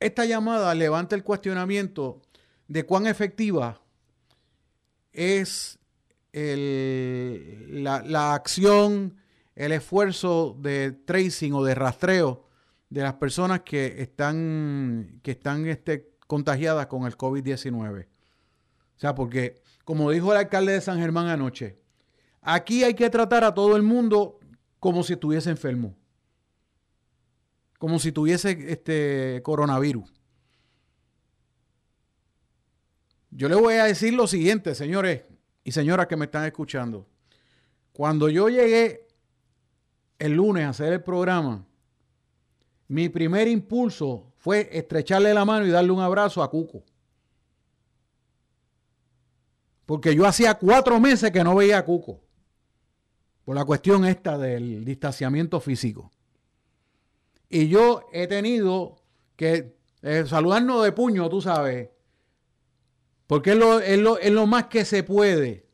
esta 0.00 0.24
llamada 0.24 0.74
levanta 0.74 1.14
el 1.16 1.24
cuestionamiento 1.24 2.22
de 2.68 2.84
cuán 2.84 3.06
efectiva 3.06 3.80
es 5.12 5.78
la, 6.32 8.02
la, 8.02 8.34
acción, 8.34 9.16
el 9.54 9.72
esfuerzo 9.72 10.56
de 10.60 10.92
tracing 10.92 11.52
o 11.52 11.62
de 11.62 11.74
rastreo 11.74 12.48
de 12.90 13.02
las 13.02 13.14
personas 13.14 13.60
que 13.60 14.02
están, 14.02 15.20
que 15.22 15.32
están 15.32 15.66
este, 15.66 16.14
contagiadas 16.26 16.86
con 16.86 17.06
el 17.06 17.16
COVID-19. 17.16 18.06
O 18.96 18.98
sea, 18.98 19.14
porque, 19.14 19.62
como 19.84 20.10
dijo 20.10 20.32
el 20.32 20.38
alcalde 20.38 20.72
de 20.72 20.80
San 20.80 20.98
Germán 20.98 21.28
anoche, 21.28 21.78
aquí 22.40 22.84
hay 22.84 22.94
que 22.94 23.10
tratar 23.10 23.44
a 23.44 23.54
todo 23.54 23.76
el 23.76 23.82
mundo 23.82 24.38
como 24.78 25.02
si 25.02 25.14
estuviese 25.14 25.50
enfermo. 25.50 25.96
Como 27.78 27.98
si 27.98 28.12
tuviese 28.12 28.56
este 28.70 29.40
coronavirus. 29.42 30.12
Yo 33.30 33.48
le 33.48 33.56
voy 33.56 33.74
a 33.74 33.84
decir 33.84 34.14
lo 34.14 34.26
siguiente, 34.26 34.74
señores 34.74 35.22
y 35.64 35.72
señoras 35.72 36.06
que 36.06 36.16
me 36.16 36.26
están 36.26 36.44
escuchando. 36.44 37.06
Cuando 37.92 38.28
yo 38.28 38.48
llegué 38.48 39.06
el 40.18 40.32
lunes 40.32 40.64
a 40.64 40.68
hacer 40.68 40.92
el 40.92 41.02
programa, 41.02 41.64
mi 42.86 43.08
primer 43.08 43.48
impulso 43.48 44.32
fue 44.36 44.68
estrecharle 44.70 45.32
la 45.32 45.44
mano 45.44 45.66
y 45.66 45.70
darle 45.70 45.90
un 45.90 46.00
abrazo 46.00 46.42
a 46.42 46.50
Cuco. 46.50 46.84
Porque 49.86 50.14
yo 50.14 50.26
hacía 50.26 50.54
cuatro 50.54 50.98
meses 50.98 51.30
que 51.30 51.44
no 51.44 51.54
veía 51.54 51.78
a 51.78 51.84
Cuco. 51.84 52.20
Por 53.44 53.56
la 53.56 53.64
cuestión 53.64 54.04
esta 54.04 54.38
del 54.38 54.84
distanciamiento 54.84 55.60
físico. 55.60 56.10
Y 57.50 57.68
yo 57.68 58.08
he 58.12 58.26
tenido 58.26 58.96
que 59.36 59.76
eh, 60.02 60.24
saludarnos 60.26 60.82
de 60.84 60.92
puño, 60.92 61.28
tú 61.28 61.42
sabes. 61.42 61.90
Porque 63.26 63.52
es 63.52 63.56
lo, 63.56 63.80
es 63.80 64.32
lo 64.32 64.46
más 64.46 64.66
que 64.66 64.84
se 64.84 65.02
puede. 65.02 65.66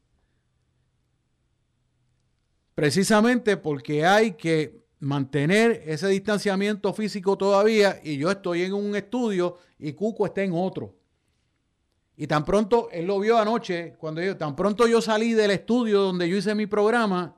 Precisamente 2.74 3.56
porque 3.56 4.04
hay 4.04 4.32
que 4.32 4.80
mantener 5.00 5.82
ese 5.86 6.08
distanciamiento 6.08 6.92
físico 6.92 7.36
todavía. 7.36 8.00
Y 8.02 8.18
yo 8.18 8.30
estoy 8.30 8.62
en 8.62 8.74
un 8.74 8.96
estudio 8.96 9.58
y 9.78 9.92
Cuco 9.92 10.26
está 10.26 10.42
en 10.42 10.52
otro. 10.52 10.99
Y 12.20 12.26
tan 12.26 12.44
pronto, 12.44 12.90
él 12.92 13.06
lo 13.06 13.18
vio 13.18 13.38
anoche, 13.38 13.94
cuando 13.96 14.20
yo, 14.20 14.36
tan 14.36 14.54
pronto 14.54 14.86
yo 14.86 15.00
salí 15.00 15.32
del 15.32 15.52
estudio 15.52 16.02
donde 16.02 16.28
yo 16.28 16.36
hice 16.36 16.54
mi 16.54 16.66
programa, 16.66 17.34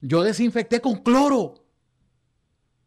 yo 0.00 0.22
desinfecté 0.22 0.80
con 0.80 1.02
cloro. 1.02 1.38
O 1.42 1.60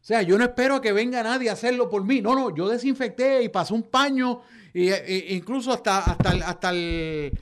sea, 0.00 0.22
yo 0.22 0.36
no 0.38 0.42
espero 0.42 0.80
que 0.80 0.90
venga 0.90 1.22
nadie 1.22 1.48
a 1.48 1.52
hacerlo 1.52 1.88
por 1.88 2.02
mí. 2.02 2.20
No, 2.20 2.34
no, 2.34 2.52
yo 2.52 2.68
desinfecté 2.68 3.44
y 3.44 3.48
pasé 3.48 3.74
un 3.74 3.84
paño, 3.84 4.40
e, 4.74 4.88
e, 4.88 5.34
incluso 5.36 5.70
hasta, 5.72 5.98
hasta, 6.00 6.32
el, 6.32 6.42
hasta 6.42 6.70
el, 6.70 7.38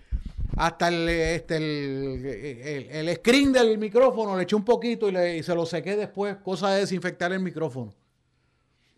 hasta 0.59 0.89
el, 0.89 1.09
este, 1.09 3.01
el, 3.01 3.17
screen 3.17 3.55
del 3.55 3.79
micrófono 3.79 4.37
le 4.37 4.43
eché 4.43 4.55
un 4.55 4.67
poquito 4.67 5.09
y, 5.09 5.17
y 5.17 5.43
se 5.43 5.55
lo 5.55 5.65
sequé 5.65 5.97
después, 5.97 6.37
cosa 6.45 6.73
de 6.73 6.81
desinfectar 6.81 7.33
el 7.33 7.41
micrófono. 7.41 7.87
O 7.87 7.95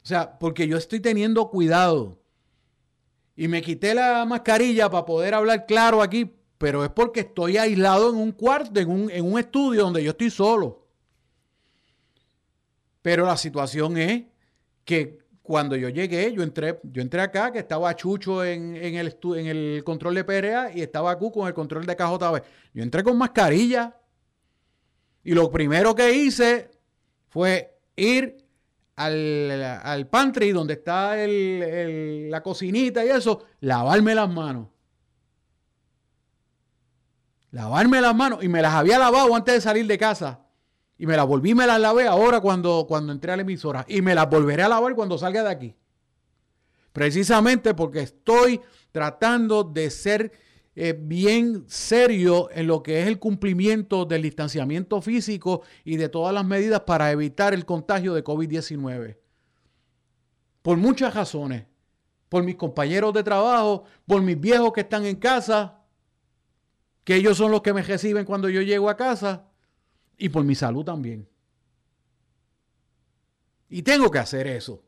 sea, 0.02 0.36
porque 0.36 0.66
yo 0.66 0.76
estoy 0.76 0.98
teniendo 0.98 1.48
cuidado. 1.48 2.18
Y 3.36 3.48
me 3.48 3.60
quité 3.62 3.94
la 3.94 4.24
mascarilla 4.24 4.90
para 4.90 5.04
poder 5.04 5.34
hablar 5.34 5.66
claro 5.66 6.02
aquí 6.02 6.32
pero 6.58 6.84
es 6.84 6.90
porque 6.90 7.20
estoy 7.20 7.58
aislado 7.58 8.10
en 8.10 8.16
un 8.16 8.32
cuarto, 8.32 8.80
en 8.80 8.90
un, 8.90 9.10
en 9.10 9.24
un 9.24 9.38
estudio 9.38 9.82
donde 9.82 10.02
yo 10.02 10.10
estoy 10.10 10.30
solo. 10.30 10.86
Pero 13.02 13.26
la 13.26 13.36
situación 13.36 13.98
es 13.98 14.24
que 14.84 15.18
cuando 15.42 15.76
yo 15.76 15.88
llegué, 15.88 16.32
yo 16.32 16.42
entré, 16.42 16.80
yo 16.82 17.02
entré 17.02 17.20
acá, 17.20 17.52
que 17.52 17.60
estaba 17.60 17.94
Chucho 17.94 18.42
en, 18.42 18.74
el, 18.74 19.16
en 19.36 19.46
el 19.46 19.84
control 19.84 20.14
de 20.14 20.24
PRA 20.24 20.72
y 20.74 20.80
estaba 20.80 21.16
Q 21.16 21.30
con 21.30 21.46
el 21.46 21.54
control 21.54 21.86
de 21.86 21.94
KJB. 21.94 22.42
Yo 22.74 22.82
entré 22.82 23.04
con 23.04 23.16
mascarilla. 23.16 23.96
Y 25.22 25.34
lo 25.34 25.50
primero 25.50 25.94
que 25.94 26.12
hice 26.12 26.70
fue 27.28 27.78
ir 27.96 28.36
al, 28.96 30.08
pantry 30.10 30.52
donde 30.52 30.74
está 30.74 31.16
la 31.16 32.42
cocinita 32.42 33.04
y 33.04 33.10
eso, 33.10 33.44
lavarme 33.60 34.14
las 34.14 34.28
manos. 34.28 34.68
Lavarme 37.50 38.00
las 38.00 38.14
manos 38.14 38.42
y 38.42 38.48
me 38.48 38.60
las 38.60 38.74
había 38.74 38.98
lavado 38.98 39.34
antes 39.34 39.54
de 39.54 39.60
salir 39.60 39.86
de 39.86 39.98
casa. 39.98 40.40
Y 40.98 41.06
me 41.06 41.16
las 41.16 41.26
volví 41.26 41.54
me 41.54 41.66
las 41.66 41.78
lavé 41.78 42.06
ahora 42.06 42.40
cuando, 42.40 42.86
cuando 42.88 43.12
entré 43.12 43.32
a 43.32 43.36
la 43.36 43.42
emisora. 43.42 43.84
Y 43.88 44.00
me 44.00 44.14
las 44.14 44.28
volveré 44.28 44.62
a 44.62 44.68
lavar 44.68 44.94
cuando 44.94 45.18
salga 45.18 45.42
de 45.42 45.50
aquí. 45.50 45.76
Precisamente 46.92 47.74
porque 47.74 48.00
estoy 48.00 48.60
tratando 48.92 49.62
de 49.62 49.90
ser 49.90 50.32
eh, 50.78 50.94
bien 50.98 51.64
serio 51.68 52.50
en 52.52 52.66
lo 52.66 52.82
que 52.82 53.00
es 53.00 53.08
el 53.08 53.18
cumplimiento 53.18 54.04
del 54.04 54.20
distanciamiento 54.20 55.00
físico 55.00 55.62
y 55.84 55.96
de 55.96 56.10
todas 56.10 56.34
las 56.34 56.44
medidas 56.44 56.80
para 56.80 57.10
evitar 57.10 57.54
el 57.54 57.64
contagio 57.64 58.12
de 58.12 58.22
COVID-19. 58.22 59.16
Por 60.60 60.76
muchas 60.76 61.14
razones. 61.14 61.64
Por 62.28 62.42
mis 62.42 62.56
compañeros 62.56 63.14
de 63.14 63.22
trabajo, 63.22 63.84
por 64.04 64.20
mis 64.20 64.38
viejos 64.38 64.72
que 64.72 64.82
están 64.82 65.06
en 65.06 65.16
casa, 65.16 65.80
que 67.04 67.14
ellos 67.14 67.38
son 67.38 67.52
los 67.52 67.62
que 67.62 67.72
me 67.72 67.82
reciben 67.82 68.26
cuando 68.26 68.48
yo 68.50 68.60
llego 68.60 68.90
a 68.90 68.96
casa, 68.96 69.46
y 70.18 70.28
por 70.28 70.44
mi 70.44 70.54
salud 70.54 70.84
también. 70.84 71.26
Y 73.70 73.82
tengo 73.82 74.10
que 74.10 74.18
hacer 74.18 74.46
eso. 74.46 74.82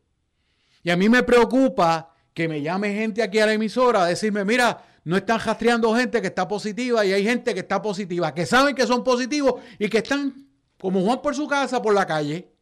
Y 0.82 0.90
a 0.90 0.96
mí 0.96 1.08
me 1.08 1.22
preocupa 1.22 2.14
que 2.34 2.48
me 2.48 2.60
llame 2.60 2.92
gente 2.92 3.22
aquí 3.22 3.38
a 3.38 3.46
la 3.46 3.54
emisora 3.54 4.02
a 4.02 4.06
decirme, 4.06 4.44
mira, 4.44 4.84
no 5.08 5.16
están 5.16 5.40
rastreando 5.40 5.96
gente 5.96 6.20
que 6.20 6.26
está 6.26 6.46
positiva 6.46 7.02
y 7.02 7.14
hay 7.14 7.24
gente 7.24 7.54
que 7.54 7.60
está 7.60 7.80
positiva, 7.80 8.34
que 8.34 8.44
saben 8.44 8.74
que 8.74 8.86
son 8.86 9.02
positivos 9.02 9.54
y 9.78 9.88
que 9.88 9.98
están 9.98 10.46
como 10.78 11.00
Juan 11.00 11.22
por 11.22 11.34
su 11.34 11.48
casa, 11.48 11.80
por 11.80 11.94
la 11.94 12.06
calle, 12.06 12.52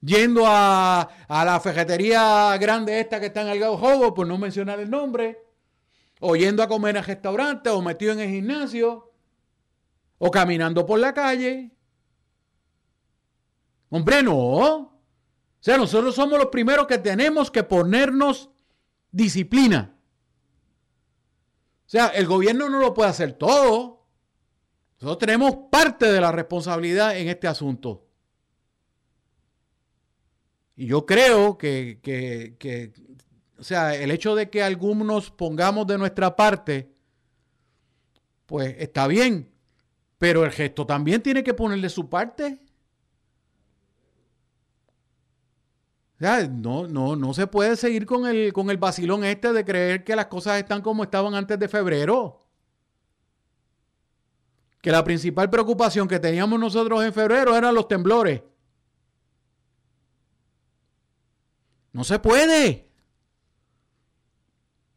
yendo 0.00 0.42
a, 0.48 1.08
la 1.28 1.60
ferretería 1.60 2.58
grande 2.58 2.98
esta 2.98 3.20
que 3.20 3.26
está 3.26 3.42
en 3.42 3.50
el 3.50 3.64
Jobo, 3.64 4.12
por 4.14 4.26
no 4.26 4.36
mencionar 4.36 4.80
el 4.80 4.90
nombre, 4.90 5.46
o 6.18 6.34
yendo 6.34 6.60
a 6.60 6.66
comer 6.66 6.96
en 6.96 7.04
restaurantes, 7.04 7.72
o 7.72 7.80
metido 7.80 8.12
en 8.14 8.18
el 8.18 8.30
gimnasio, 8.30 9.12
o 10.18 10.28
caminando 10.28 10.84
por 10.84 10.98
la 10.98 11.14
calle. 11.14 11.70
Hombre, 13.90 14.24
no. 14.24 14.34
O 14.34 14.92
sea, 15.60 15.78
nosotros 15.78 16.16
somos 16.16 16.36
los 16.36 16.48
primeros 16.48 16.88
que 16.88 16.98
tenemos 16.98 17.48
que 17.48 17.62
ponernos 17.62 18.50
disciplina. 19.12 19.93
Sea, 21.94 22.08
el 22.08 22.26
gobierno 22.26 22.68
no 22.68 22.80
lo 22.80 22.92
puede 22.92 23.10
hacer 23.10 23.34
todo. 23.34 24.04
Nosotros 25.00 25.18
tenemos 25.18 25.54
parte 25.70 26.10
de 26.10 26.20
la 26.20 26.32
responsabilidad 26.32 27.16
en 27.16 27.28
este 27.28 27.46
asunto. 27.46 28.04
Y 30.74 30.86
yo 30.86 31.06
creo 31.06 31.56
que, 31.56 32.00
que, 32.02 32.92
o 33.56 33.62
sea, 33.62 33.94
el 33.94 34.10
hecho 34.10 34.34
de 34.34 34.50
que 34.50 34.60
algunos 34.60 35.30
pongamos 35.30 35.86
de 35.86 35.96
nuestra 35.96 36.34
parte, 36.34 36.90
pues 38.46 38.74
está 38.80 39.06
bien, 39.06 39.52
pero 40.18 40.44
el 40.44 40.50
gesto 40.50 40.84
también 40.84 41.22
tiene 41.22 41.44
que 41.44 41.54
ponerle 41.54 41.88
su 41.90 42.10
parte. 42.10 42.58
No, 46.18 46.86
no, 46.86 47.16
no 47.16 47.34
se 47.34 47.46
puede 47.46 47.76
seguir 47.76 48.06
con 48.06 48.26
el, 48.26 48.52
con 48.52 48.70
el 48.70 48.78
vacilón 48.78 49.24
este 49.24 49.52
de 49.52 49.64
creer 49.64 50.04
que 50.04 50.16
las 50.16 50.26
cosas 50.26 50.58
están 50.58 50.80
como 50.80 51.02
estaban 51.02 51.34
antes 51.34 51.58
de 51.58 51.68
febrero. 51.68 52.40
Que 54.80 54.90
la 54.90 55.02
principal 55.02 55.50
preocupación 55.50 56.06
que 56.06 56.20
teníamos 56.20 56.58
nosotros 56.60 57.02
en 57.04 57.12
febrero 57.12 57.56
eran 57.56 57.74
los 57.74 57.88
temblores. 57.88 58.42
No 61.92 62.04
se 62.04 62.18
puede. 62.18 62.88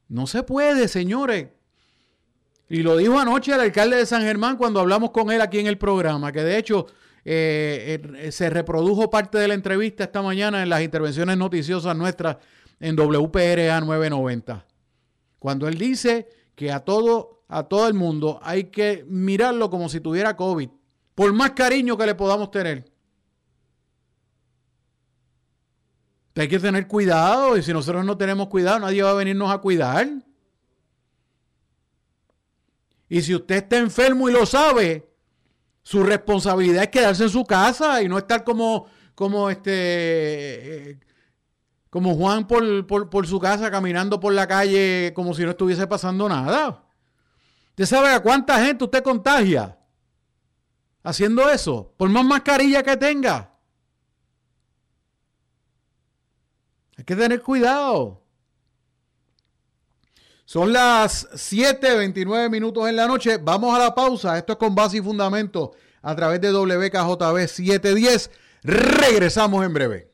No 0.09 0.27
se 0.27 0.43
puede, 0.43 0.87
señores. 0.87 1.49
Y 2.69 2.83
lo 2.83 2.97
dijo 2.97 3.17
anoche 3.17 3.53
el 3.53 3.61
alcalde 3.61 3.97
de 3.97 4.05
San 4.05 4.23
Germán 4.23 4.57
cuando 4.57 4.79
hablamos 4.79 5.11
con 5.11 5.31
él 5.31 5.41
aquí 5.41 5.59
en 5.59 5.67
el 5.67 5.77
programa, 5.77 6.31
que 6.31 6.43
de 6.43 6.57
hecho 6.57 6.87
eh, 7.29 7.99
eh, 8.19 8.31
se 8.31 8.49
reprodujo 8.49 9.09
parte 9.09 9.37
de 9.37 9.49
la 9.49 9.53
entrevista 9.53 10.05
esta 10.05 10.21
mañana 10.21 10.63
en 10.63 10.69
las 10.69 10.81
intervenciones 10.81 11.35
noticiosas 11.37 11.93
nuestras 11.93 12.37
en 12.79 12.95
WPRA 12.95 13.81
990. 13.81 14.65
Cuando 15.37 15.67
él 15.67 15.77
dice 15.77 16.29
que 16.55 16.71
a 16.71 16.79
todo, 16.79 17.43
a 17.49 17.63
todo 17.63 17.85
el 17.89 17.95
mundo 17.95 18.39
hay 18.41 18.65
que 18.65 19.03
mirarlo 19.09 19.69
como 19.69 19.89
si 19.89 19.99
tuviera 19.99 20.37
COVID, 20.37 20.69
por 21.15 21.33
más 21.33 21.51
cariño 21.51 21.97
que 21.97 22.05
le 22.05 22.15
podamos 22.15 22.49
tener. 22.49 22.89
Hay 26.33 26.47
que 26.47 26.59
tener 26.59 26.87
cuidado 26.87 27.57
y 27.57 27.61
si 27.61 27.73
nosotros 27.73 28.05
no 28.05 28.17
tenemos 28.17 28.47
cuidado, 28.47 28.79
nadie 28.79 29.03
va 29.03 29.11
a 29.11 29.15
venirnos 29.15 29.51
a 29.51 29.57
cuidar. 29.57 30.07
Y 33.09 33.21
si 33.21 33.35
usted 33.35 33.55
está 33.55 33.79
enfermo 33.79 34.29
y 34.29 34.31
lo 34.31 34.45
sabe, 34.45 35.09
su 35.87 36.03
responsabilidad 36.03 36.83
es 36.83 36.89
quedarse 36.89 37.23
en 37.23 37.29
su 37.29 37.45
casa 37.45 38.01
y 38.01 38.09
no 38.09 38.17
estar 38.17 38.43
como, 38.43 38.87
como 39.15 39.49
este, 39.49 40.89
eh, 40.89 40.99
como 41.89 42.13
Juan 42.17 42.45
por, 42.45 43.25
su 43.25 43.39
casa 43.39 43.71
caminando 43.71 44.19
por 44.19 44.33
la 44.33 44.45
calle 44.45 45.13
como 45.15 45.33
si 45.33 45.43
no 45.43 45.51
estuviese 45.51 45.87
pasando 45.87 46.27
nada. 46.27 46.83
¿Usted 47.69 47.85
sabe 47.85 48.09
a 48.09 48.19
cuánta 48.19 48.61
gente 48.65 48.83
usted 48.83 49.01
contagia 49.01 49.79
haciendo 51.03 51.49
eso? 51.49 51.93
Por 51.95 52.09
más 52.09 52.25
mascarilla 52.25 52.83
que 52.83 52.97
tenga. 52.97 53.49
Hay 56.97 57.05
que 57.05 57.15
tener 57.15 57.41
cuidado. 57.41 58.26
Son 60.47 60.71
las 60.71 61.27
7:29 61.33 62.49
minutos 62.49 62.87
en 62.87 62.95
la 62.95 63.05
noche. 63.05 63.35
Vamos 63.35 63.75
a 63.75 63.79
la 63.79 63.93
pausa. 63.93 64.37
Esto 64.37 64.53
es 64.53 64.57
con 64.57 64.73
base 64.73 64.95
y 64.95 65.01
fundamento 65.01 65.73
a 66.01 66.15
través 66.15 66.39
de 66.39 66.53
WKJB 66.53 67.47
710. 67.49 68.31
Regresamos 68.63 69.65
en 69.65 69.73
breve. 69.73 70.09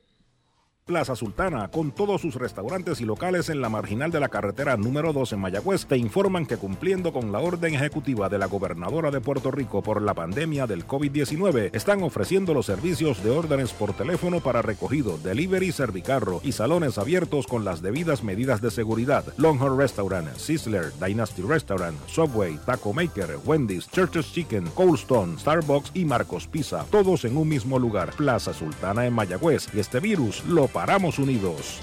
Plaza 0.85 1.15
Sultana, 1.15 1.69
con 1.69 1.91
todos 1.91 2.19
sus 2.19 2.35
restaurantes 2.35 2.99
y 2.99 3.05
locales 3.05 3.47
en 3.47 3.61
la 3.61 3.69
marginal 3.69 4.11
de 4.11 4.19
la 4.19 4.27
carretera 4.27 4.75
número 4.75 5.13
2 5.13 5.31
en 5.31 5.39
Mayagüez, 5.39 5.85
te 5.85 5.95
informan 5.95 6.45
que 6.45 6.57
cumpliendo 6.57 7.13
con 7.13 7.31
la 7.31 7.39
orden 7.39 7.73
ejecutiva 7.73 8.27
de 8.27 8.37
la 8.37 8.47
gobernadora 8.47 9.09
de 9.09 9.21
Puerto 9.21 9.49
Rico 9.49 9.81
por 9.81 10.01
la 10.01 10.13
pandemia 10.13 10.67
del 10.67 10.85
COVID-19, 10.85 11.69
están 11.73 12.03
ofreciendo 12.03 12.53
los 12.53 12.65
servicios 12.65 13.23
de 13.23 13.29
órdenes 13.29 13.71
por 13.71 13.93
teléfono 13.93 14.41
para 14.41 14.61
recogido, 14.61 15.17
delivery, 15.17 15.71
servicarro 15.71 16.41
y 16.43 16.51
salones 16.51 16.97
abiertos 16.97 17.47
con 17.47 17.63
las 17.63 17.81
debidas 17.81 18.21
medidas 18.21 18.59
de 18.59 18.69
seguridad. 18.69 19.23
Longhorn 19.37 19.79
Restaurant, 19.79 20.35
Sizzler, 20.35 20.91
Dynasty 20.99 21.43
Restaurant, 21.43 21.95
Subway, 22.07 22.59
Taco 22.65 22.91
Maker, 22.91 23.39
Wendy's, 23.45 23.89
Church's 23.89 24.33
Chicken, 24.33 24.67
Cold 24.75 24.99
Stone, 24.99 25.39
Starbucks 25.39 25.91
y 25.93 26.03
Marcos 26.03 26.45
Pizza, 26.45 26.85
todos 26.91 27.23
en 27.23 27.37
un 27.37 27.47
mismo 27.47 27.79
lugar. 27.79 28.11
Plaza 28.17 28.53
Sultana 28.53 29.05
en 29.05 29.13
Mayagüez 29.13 29.69
y 29.73 29.79
este 29.79 30.01
virus 30.01 30.43
lo 30.45 30.72
paramos 30.73 31.19
unidos. 31.19 31.79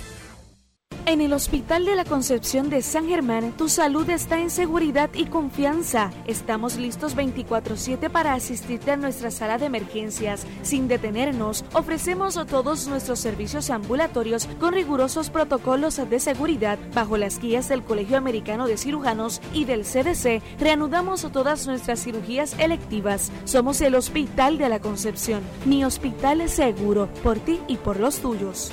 En 1.07 1.21
el 1.21 1.33
Hospital 1.33 1.87
de 1.87 1.97
la 1.97 2.05
Concepción 2.05 2.71
de 2.71 2.83
San 2.83 3.09
Germán, 3.09 3.53
tu 3.57 3.69
salud 3.69 4.09
está 4.11 4.39
en 4.39 4.51
seguridad 4.51 5.11
y 5.15 5.25
confianza. 5.25 6.13
Estamos 6.27 6.77
listos 6.77 7.17
24/7 7.17 8.11
para 8.11 8.35
asistirte 8.35 8.93
a 8.93 8.97
nuestra 8.97 9.31
sala 9.31 9.59
de 9.59 9.67
emergencias. 9.67 10.47
Sin 10.63 10.89
detenernos, 10.89 11.65
ofrecemos 11.73 12.39
todos 12.47 12.87
nuestros 12.87 13.19
servicios 13.19 13.71
ambulatorios 13.71 14.47
con 14.61 14.75
rigurosos 14.75 15.31
protocolos 15.31 15.97
de 15.97 16.21
seguridad. 16.21 16.79
Bajo 16.95 17.17
las 17.17 17.41
guías 17.41 17.69
del 17.69 17.83
Colegio 17.83 18.17
Americano 18.17 18.69
de 18.69 18.77
Cirujanos 18.77 19.41
y 19.53 19.65
del 19.65 19.85
CDC, 19.85 20.43
reanudamos 20.61 21.27
todas 21.33 21.67
nuestras 21.67 22.05
cirugías 22.05 22.55
electivas. 22.59 23.33
Somos 23.45 23.81
el 23.81 23.95
Hospital 23.97 24.59
de 24.59 24.69
la 24.69 24.81
Concepción, 24.81 25.43
mi 25.65 25.85
hospital 25.85 26.43
es 26.43 26.53
seguro, 26.53 27.09
por 27.25 27.39
ti 27.39 27.59
y 27.67 27.79
por 27.79 27.99
los 27.99 28.19
tuyos. 28.19 28.71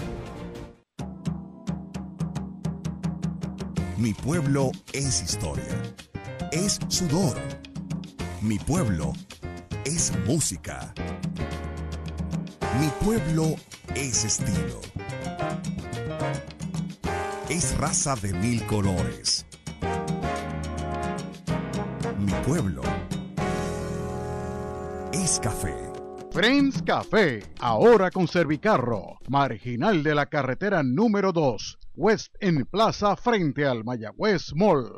Mi 3.98 4.14
pueblo 4.14 4.72
es 4.94 5.24
historia, 5.24 5.76
es 6.52 6.80
sudor. 6.88 7.36
Mi 8.44 8.60
pueblo 8.60 9.12
es 9.86 10.14
música. 10.28 10.94
Mi 12.80 12.90
pueblo 13.04 13.56
es 13.96 14.24
estilo. 14.24 14.82
Es 17.50 17.76
raza 17.78 18.16
de 18.18 18.34
mil 18.34 18.64
colores. 18.68 19.48
Mi 22.20 22.34
pueblo 22.46 22.84
es 25.12 25.40
café. 25.40 25.87
Friends 26.32 26.84
Café, 26.84 27.42
ahora 27.60 28.12
con 28.12 28.28
Servicarro, 28.28 29.18
marginal 29.30 30.04
de 30.04 30.14
la 30.14 30.26
carretera 30.26 30.84
número 30.84 31.32
2, 31.32 31.80
West 31.96 32.36
en 32.40 32.66
Plaza 32.66 33.16
frente 33.16 33.66
al 33.66 33.84
Mayagüez 33.84 34.54
Mall. 34.54 34.92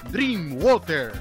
Dreamwater. 0.10 1.12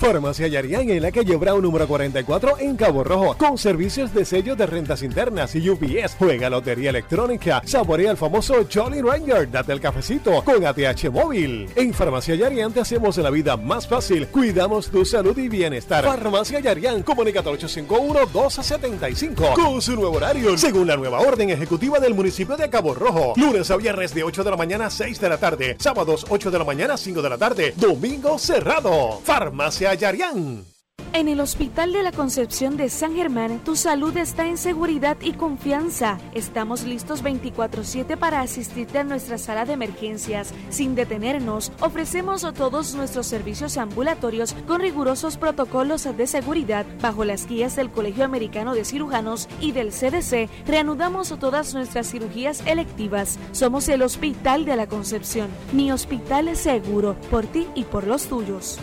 Farmacia 0.00 0.48
Yarián 0.48 0.88
en 0.88 1.02
la 1.02 1.12
calle 1.12 1.36
Brown 1.36 1.60
número 1.60 1.86
44 1.86 2.56
en 2.60 2.74
Cabo 2.74 3.04
Rojo, 3.04 3.36
con 3.36 3.58
servicios 3.58 4.14
de 4.14 4.24
sello 4.24 4.56
de 4.56 4.64
rentas 4.64 5.02
internas 5.02 5.54
y 5.54 5.68
UPS. 5.68 6.16
Juega 6.18 6.48
lotería 6.48 6.88
electrónica, 6.88 7.60
saborea 7.66 8.10
el 8.10 8.16
famoso 8.16 8.66
Jolly 8.72 9.02
Ranger, 9.02 9.50
date 9.50 9.72
el 9.72 9.80
cafecito 9.80 10.42
con 10.42 10.64
ATH 10.64 11.10
móvil. 11.12 11.68
En 11.76 11.92
Farmacia 11.92 12.34
Yarián 12.34 12.72
te 12.72 12.80
hacemos 12.80 13.18
la 13.18 13.28
vida 13.28 13.58
más 13.58 13.86
fácil, 13.86 14.26
cuidamos 14.28 14.88
tu 14.88 15.04
salud 15.04 15.36
y 15.36 15.50
bienestar. 15.50 16.02
Farmacia 16.02 16.60
Yarián, 16.60 17.02
comunicate 17.02 17.50
al 17.50 17.58
851-1275 17.58 19.52
con 19.52 19.82
su 19.82 19.96
nuevo 19.96 20.16
horario, 20.16 20.56
según 20.56 20.86
la 20.86 20.96
nueva 20.96 21.20
orden 21.20 21.50
ejecutiva 21.50 21.98
del 21.98 22.14
municipio 22.14 22.56
de 22.56 22.70
Cabo 22.70 22.94
Rojo. 22.94 23.34
Lunes 23.36 23.70
a 23.70 23.76
viernes 23.76 24.14
de 24.14 24.24
8 24.24 24.44
de 24.44 24.50
la 24.50 24.56
mañana 24.56 24.86
a 24.86 24.90
6 24.90 25.20
de 25.20 25.28
la 25.28 25.36
tarde, 25.36 25.76
sábados 25.78 26.24
8 26.30 26.50
de 26.50 26.58
la 26.58 26.64
mañana 26.64 26.94
a 26.94 26.96
5 26.96 27.20
de 27.20 27.28
la 27.28 27.36
tarde, 27.36 27.74
domingo 27.76 28.38
cerrado. 28.38 29.20
Farmacia 29.24 29.89
En 31.12 31.26
el 31.26 31.40
Hospital 31.40 31.92
de 31.92 32.04
la 32.04 32.12
Concepción 32.12 32.76
de 32.76 32.88
San 32.88 33.16
Germán, 33.16 33.58
tu 33.64 33.74
salud 33.74 34.16
está 34.16 34.46
en 34.46 34.56
seguridad 34.56 35.16
y 35.20 35.32
confianza. 35.32 36.20
Estamos 36.32 36.84
listos 36.84 37.24
24/7 37.24 38.16
para 38.16 38.40
asistirte 38.40 39.00
a 39.00 39.04
nuestra 39.04 39.36
sala 39.36 39.64
de 39.64 39.72
emergencias. 39.72 40.54
Sin 40.68 40.94
detenernos, 40.94 41.72
ofrecemos 41.80 42.46
todos 42.54 42.94
nuestros 42.94 43.26
servicios 43.26 43.76
ambulatorios 43.78 44.54
con 44.68 44.80
rigurosos 44.80 45.36
protocolos 45.36 46.04
de 46.16 46.26
seguridad. 46.28 46.86
Bajo 47.02 47.24
las 47.24 47.48
guías 47.48 47.74
del 47.74 47.90
Colegio 47.90 48.24
Americano 48.24 48.72
de 48.74 48.84
Cirujanos 48.84 49.48
y 49.60 49.72
del 49.72 49.90
CDC, 49.90 50.48
reanudamos 50.66 51.36
todas 51.40 51.74
nuestras 51.74 52.08
cirugías 52.08 52.62
electivas. 52.66 53.40
Somos 53.50 53.88
el 53.88 54.02
Hospital 54.02 54.64
de 54.64 54.76
la 54.76 54.86
Concepción. 54.86 55.48
Mi 55.72 55.90
hospital 55.90 56.46
es 56.46 56.60
seguro, 56.60 57.16
por 57.28 57.46
ti 57.46 57.66
y 57.74 57.82
por 57.82 58.06
los 58.06 58.26
tuyos. 58.26 58.78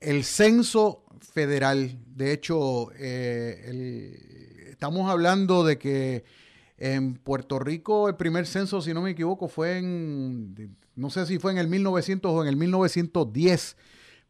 el 0.00 0.24
censo 0.24 1.04
federal. 1.20 1.98
De 2.06 2.32
hecho, 2.32 2.90
eh, 2.96 4.70
estamos 4.70 5.10
hablando 5.10 5.64
de 5.64 5.78
que 5.78 6.24
en 6.84 7.14
Puerto 7.14 7.58
Rico 7.58 8.10
el 8.10 8.16
primer 8.16 8.46
censo, 8.46 8.82
si 8.82 8.92
no 8.92 9.00
me 9.00 9.12
equivoco, 9.12 9.48
fue 9.48 9.78
en, 9.78 10.76
no 10.94 11.08
sé 11.08 11.24
si 11.24 11.38
fue 11.38 11.50
en 11.52 11.56
el 11.56 11.66
1900 11.66 12.30
o 12.30 12.42
en 12.42 12.48
el 12.48 12.56
1910, 12.56 13.78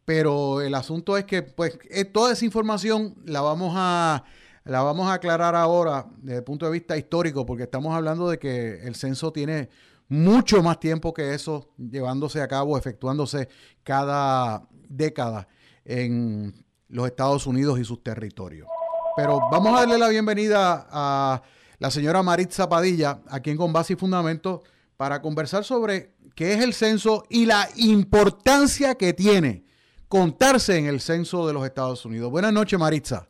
pero 0.04 0.60
el 0.60 0.76
asunto 0.76 1.18
es 1.18 1.24
que 1.24 1.42
pues 1.42 1.76
eh, 1.90 2.04
toda 2.04 2.32
esa 2.32 2.44
información 2.44 3.16
la 3.24 3.40
vamos 3.40 3.72
a 3.76 4.22
la 4.62 4.82
vamos 4.82 5.08
a 5.08 5.14
aclarar 5.14 5.56
ahora 5.56 6.06
desde 6.18 6.38
el 6.38 6.44
punto 6.44 6.64
de 6.66 6.72
vista 6.72 6.96
histórico, 6.96 7.44
porque 7.44 7.64
estamos 7.64 7.92
hablando 7.92 8.30
de 8.30 8.38
que 8.38 8.82
el 8.84 8.94
censo 8.94 9.32
tiene 9.32 9.68
mucho 10.06 10.62
más 10.62 10.78
tiempo 10.78 11.12
que 11.12 11.34
eso 11.34 11.70
llevándose 11.76 12.40
a 12.40 12.46
cabo, 12.46 12.78
efectuándose 12.78 13.48
cada 13.82 14.68
década 14.88 15.48
en 15.84 16.54
los 16.88 17.06
Estados 17.06 17.48
Unidos 17.48 17.80
y 17.80 17.84
sus 17.84 18.00
territorios. 18.04 18.68
Pero 19.16 19.40
vamos 19.50 19.76
a 19.76 19.80
darle 19.80 19.98
la 19.98 20.08
bienvenida 20.08 20.86
a 20.88 21.42
la 21.78 21.90
señora 21.90 22.22
Maritza 22.22 22.68
Padilla, 22.68 23.20
aquí 23.28 23.50
en 23.50 23.56
Con 23.56 23.72
Base 23.72 23.94
y 23.94 23.96
Fundamento, 23.96 24.62
para 24.96 25.20
conversar 25.20 25.64
sobre 25.64 26.12
qué 26.34 26.54
es 26.54 26.62
el 26.62 26.72
censo 26.72 27.24
y 27.28 27.46
la 27.46 27.68
importancia 27.76 28.94
que 28.94 29.12
tiene 29.12 29.64
contarse 30.08 30.78
en 30.78 30.87
el 30.87 31.00
censo 31.00 31.46
de 31.46 31.52
los 31.52 31.64
Estados 31.64 32.04
Unidos. 32.06 32.30
Buenas 32.30 32.52
noches, 32.52 32.78
Maritza. 32.78 33.28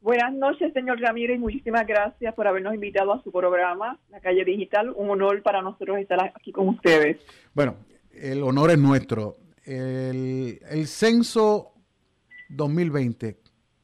Buenas 0.00 0.34
noches, 0.34 0.72
señor 0.72 1.00
Ramírez, 1.00 1.36
y 1.36 1.38
muchísimas 1.38 1.86
gracias 1.86 2.34
por 2.34 2.46
habernos 2.46 2.74
invitado 2.74 3.12
a 3.12 3.22
su 3.22 3.32
programa, 3.32 3.98
La 4.10 4.20
Calle 4.20 4.44
Digital. 4.44 4.92
Un 4.96 5.10
honor 5.10 5.42
para 5.42 5.62
nosotros 5.62 5.98
estar 5.98 6.32
aquí 6.34 6.52
con 6.52 6.68
ustedes. 6.68 7.18
Bueno, 7.54 7.76
el 8.12 8.42
honor 8.42 8.70
es 8.70 8.78
nuestro. 8.78 9.36
El, 9.64 10.60
el 10.70 10.86
censo 10.86 11.72
2020, 12.50 13.38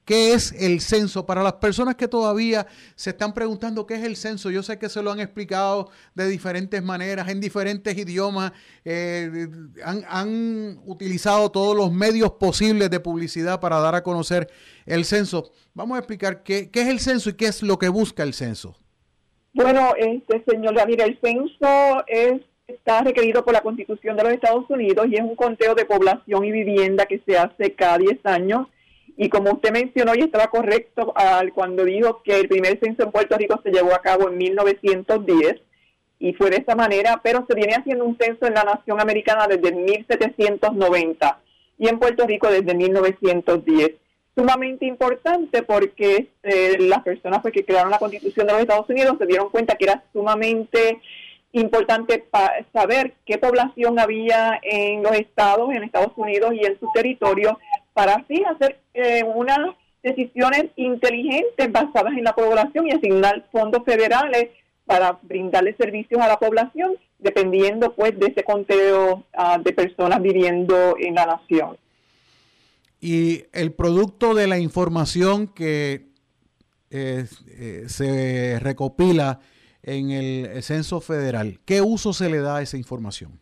¿Qué 0.05 0.33
es 0.33 0.53
el 0.53 0.81
censo? 0.81 1.25
Para 1.25 1.43
las 1.43 1.55
personas 1.55 1.95
que 1.95 2.09
todavía 2.09 2.67
se 2.97 3.11
están 3.11 3.33
preguntando 3.33 3.87
qué 3.87 3.95
es 3.95 4.05
el 4.05 4.17
censo, 4.17 4.51
yo 4.51 4.63
sé 4.63 4.79
que 4.79 4.89
se 4.89 5.03
lo 5.03 5.13
han 5.13 5.21
explicado 5.21 5.91
de 6.15 6.29
diferentes 6.29 6.83
maneras, 6.83 7.29
en 7.29 7.41
diferentes 7.41 7.97
idiomas, 7.97 8.53
eh, 8.85 9.49
han, 9.85 10.03
han, 10.09 10.81
utilizado 10.87 11.51
todos 11.51 11.77
los 11.77 11.93
medios 11.93 12.33
posibles 12.33 12.91
de 12.91 12.99
publicidad 12.99 13.61
para 13.61 13.79
dar 13.79 13.95
a 13.95 14.03
conocer 14.03 14.51
el 14.87 15.05
censo. 15.05 15.53
Vamos 15.75 15.97
a 15.97 15.99
explicar 15.99 16.43
qué, 16.43 16.71
qué 16.71 16.83
es 16.83 16.89
el 16.89 16.99
censo 16.99 17.31
y 17.31 17.35
qué 17.35 17.47
es 17.47 17.63
lo 17.63 17.79
que 17.79 17.89
busca 17.89 18.23
el 18.23 18.35
censo. 18.35 18.77
Bueno, 19.53 19.93
este 19.97 20.43
señor, 20.49 20.75
mira, 20.87 21.05
el 21.05 21.19
censo 21.21 22.05
es 22.07 22.41
está 22.75 23.03
requerido 23.03 23.45
por 23.45 23.53
la 23.53 23.63
Constitución 23.63 24.17
de 24.17 24.25
los 24.25 24.33
Estados 24.33 24.69
Unidos 24.69 25.07
y 25.09 25.17
es 25.17 25.23
un 25.23 25.37
conteo 25.37 25.75
de 25.75 25.85
población 25.85 26.45
y 26.45 26.53
vivienda 26.53 27.07
que 27.07 27.21
se 27.27 27.37
hace 27.37 27.75
cada 27.75 27.99
10 27.99 28.25
años 28.25 28.69
y 29.23 29.29
como 29.29 29.53
usted 29.53 29.71
mencionó 29.71 30.15
y 30.15 30.21
estaba 30.21 30.47
correcto 30.47 31.13
al, 31.15 31.53
cuando 31.53 31.85
dijo 31.85 32.23
que 32.23 32.41
el 32.41 32.49
primer 32.49 32.81
censo 32.81 33.03
en 33.03 33.13
Puerto 33.13 33.37
Rico 33.37 33.61
se 33.63 33.71
llevó 33.71 33.95
a 33.95 34.01
cabo 34.01 34.31
en 34.31 34.39
1910 34.39 35.61
y 36.19 36.33
fue 36.33 36.49
de 36.49 36.57
esa 36.57 36.75
manera, 36.75 37.21
pero 37.23 37.45
se 37.47 37.55
viene 37.55 37.75
haciendo 37.75 38.07
un 38.07 38.17
censo 38.17 38.47
en 38.47 38.55
la 38.55 38.65
nación 38.65 38.99
americana 38.99 39.47
desde 39.47 39.73
1790 39.73 41.39
y 41.77 41.89
en 41.89 41.99
Puerto 41.99 42.27
Rico 42.27 42.49
desde 42.49 42.75
1910. 42.75 43.91
Sumamente 44.35 44.87
importante 44.87 45.65
porque 45.65 46.31
eh, 46.43 46.79
las 46.79 47.03
personas 47.03 47.43
pues, 47.43 47.53
que 47.53 47.67
crearon 47.67 47.91
la 47.91 47.99
constitución 47.99 48.47
de 48.47 48.55
los 48.55 48.63
Estados 48.63 48.89
Unidos 48.89 49.17
se 49.19 49.27
dieron 49.27 49.51
cuenta 49.51 49.75
que 49.75 49.85
era 49.85 50.03
sumamente 50.15 50.99
importante 51.53 52.25
saber 52.73 53.13
qué 53.27 53.37
población 53.37 53.99
había 53.99 54.61
en 54.63 55.03
los 55.03 55.13
estados, 55.13 55.69
en 55.75 55.83
Estados 55.83 56.13
Unidos 56.17 56.55
y 56.55 56.65
en 56.65 56.79
su 56.81 56.87
territorio 56.95 57.59
para 57.93 58.15
así 58.15 58.43
hacer 58.45 58.81
eh, 58.95 59.23
una 59.25 59.77
decisiones 60.03 60.67
inteligentes 60.77 61.71
basadas 61.71 62.13
en 62.17 62.25
la 62.25 62.35
población 62.35 62.87
y 62.87 62.93
asignar 62.93 63.47
fondos 63.53 63.85
federales 63.85 64.49
para 64.87 65.19
brindarle 65.23 65.75
servicios 65.77 66.21
a 66.21 66.27
la 66.27 66.39
población, 66.39 66.95
dependiendo 67.19 67.95
pues 67.95 68.19
de 68.19 68.27
ese 68.29 68.43
conteo 68.43 69.25
ah, 69.35 69.59
de 69.63 69.73
personas 69.73 70.21
viviendo 70.23 70.97
en 70.99 71.15
la 71.15 71.27
nación. 71.27 71.77
Y 73.01 73.45
el 73.53 73.73
producto 73.73 74.35
de 74.35 74.47
la 74.47 74.59
información 74.59 75.47
que 75.49 76.07
eh, 76.91 77.27
eh, 77.47 77.85
se 77.87 78.59
recopila 78.61 79.41
en 79.83 80.11
el 80.11 80.63
censo 80.63 81.01
federal, 81.01 81.61
¿qué 81.65 81.81
uso 81.81 82.13
se 82.13 82.29
le 82.29 82.41
da 82.41 82.57
a 82.57 82.63
esa 82.63 82.77
información? 82.77 83.39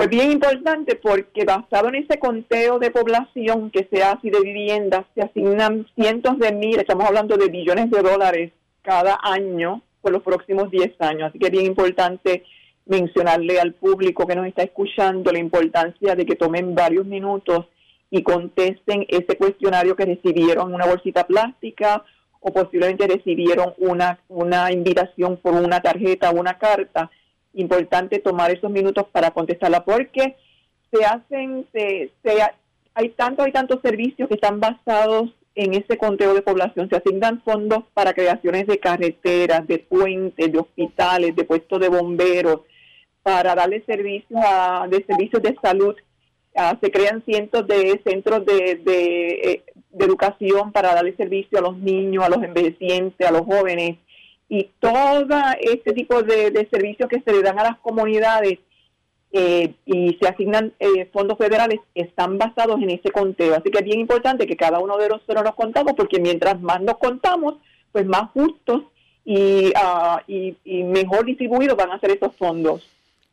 Pues 0.00 0.08
bien 0.08 0.32
importante 0.32 0.96
porque 0.96 1.44
basado 1.44 1.88
en 1.88 1.96
ese 1.96 2.18
conteo 2.18 2.78
de 2.78 2.90
población 2.90 3.70
que 3.70 3.86
se 3.92 4.02
hace 4.02 4.30
de 4.30 4.40
viviendas, 4.40 5.04
se 5.14 5.20
asignan 5.20 5.86
cientos 5.94 6.38
de 6.38 6.52
miles, 6.52 6.78
estamos 6.78 7.04
hablando 7.04 7.36
de 7.36 7.48
billones 7.48 7.90
de 7.90 8.00
dólares 8.00 8.50
cada 8.80 9.18
año 9.22 9.82
por 10.00 10.12
los 10.12 10.22
próximos 10.22 10.70
10 10.70 10.98
años. 11.00 11.28
Así 11.28 11.38
que 11.38 11.48
es 11.48 11.52
bien 11.52 11.66
importante 11.66 12.44
mencionarle 12.86 13.60
al 13.60 13.74
público 13.74 14.26
que 14.26 14.36
nos 14.36 14.46
está 14.46 14.62
escuchando 14.62 15.32
la 15.32 15.38
importancia 15.38 16.14
de 16.14 16.24
que 16.24 16.34
tomen 16.34 16.74
varios 16.74 17.04
minutos 17.04 17.66
y 18.10 18.22
contesten 18.22 19.04
ese 19.06 19.36
cuestionario 19.36 19.96
que 19.96 20.06
recibieron 20.06 20.72
una 20.72 20.86
bolsita 20.86 21.26
plástica 21.26 22.02
o 22.40 22.50
posiblemente 22.54 23.06
recibieron 23.06 23.74
una, 23.76 24.18
una 24.28 24.72
invitación 24.72 25.36
por 25.36 25.52
una 25.52 25.82
tarjeta 25.82 26.30
o 26.30 26.40
una 26.40 26.56
carta. 26.56 27.10
Importante 27.54 28.18
tomar 28.18 28.50
esos 28.50 28.70
minutos 28.70 29.06
para 29.10 29.30
contestarla 29.32 29.84
porque 29.84 30.36
se 30.92 31.04
hacen, 31.04 31.66
se, 31.72 32.10
hay 32.94 33.08
tanto, 33.10 33.42
hay 33.42 33.52
tantos 33.52 33.80
servicios 33.82 34.28
que 34.28 34.34
están 34.34 34.60
basados 34.60 35.30
en 35.54 35.74
ese 35.74 35.96
conteo 35.98 36.34
de 36.34 36.42
población. 36.42 36.88
Se 36.88 36.96
asignan 36.96 37.42
fondos 37.42 37.84
para 37.94 38.12
creaciones 38.12 38.66
de 38.66 38.78
carreteras, 38.78 39.66
de 39.66 39.78
puentes, 39.78 40.52
de 40.52 40.58
hospitales, 40.58 41.34
de 41.36 41.44
puestos 41.44 41.80
de 41.80 41.88
bomberos, 41.88 42.60
para 43.22 43.54
darle 43.54 43.82
servicios 43.84 44.40
a, 44.44 44.86
de 44.88 45.04
servicios 45.04 45.42
de 45.42 45.56
salud. 45.62 45.94
Ah, 46.56 46.76
se 46.80 46.90
crean 46.90 47.22
cientos 47.24 47.66
de 47.66 48.00
centros 48.04 48.44
de, 48.44 48.82
eh, 48.86 49.62
de, 49.90 50.04
educación 50.04 50.72
para 50.72 50.94
darle 50.94 51.14
servicio 51.16 51.58
a 51.58 51.62
los 51.62 51.76
niños, 51.78 52.24
a 52.24 52.28
los 52.28 52.42
envejecientes, 52.42 53.26
a 53.26 53.30
los 53.30 53.42
jóvenes. 53.42 53.98
Y 54.52 54.68
todo 54.80 55.26
este 55.60 55.92
tipo 55.92 56.24
de, 56.24 56.68
servicios 56.72 57.08
que 57.08 57.20
se 57.20 57.32
le 57.32 57.40
dan 57.40 57.60
a 57.60 57.62
las 57.62 57.78
comunidades 57.78 58.58
eh, 59.32 59.74
y 59.86 60.18
se 60.20 60.28
asignan 60.28 60.72
eh, 60.80 61.08
fondos 61.12 61.38
federales 61.38 61.78
están 61.94 62.36
basados 62.36 62.82
en 62.82 62.90
ese 62.90 63.12
conteo. 63.12 63.54
Así 63.54 63.70
que 63.70 63.78
es 63.78 63.84
bien 63.84 64.00
importante 64.00 64.48
que 64.48 64.56
cada 64.56 64.80
uno 64.80 64.98
de 64.98 65.08
nosotros 65.08 65.44
nos 65.44 65.54
contamos, 65.54 65.92
porque 65.96 66.18
mientras 66.18 66.60
más 66.60 66.82
nos 66.82 66.98
contamos, 66.98 67.54
pues 67.92 68.04
más 68.06 68.32
justos 68.32 68.82
y, 69.24 69.72
ah, 69.76 70.20
y, 70.26 70.56
mejor 70.82 71.26
distribuidos 71.26 71.76
van 71.76 71.92
a 71.92 72.00
ser 72.00 72.10
esos 72.10 72.34
fondos. 72.34 72.82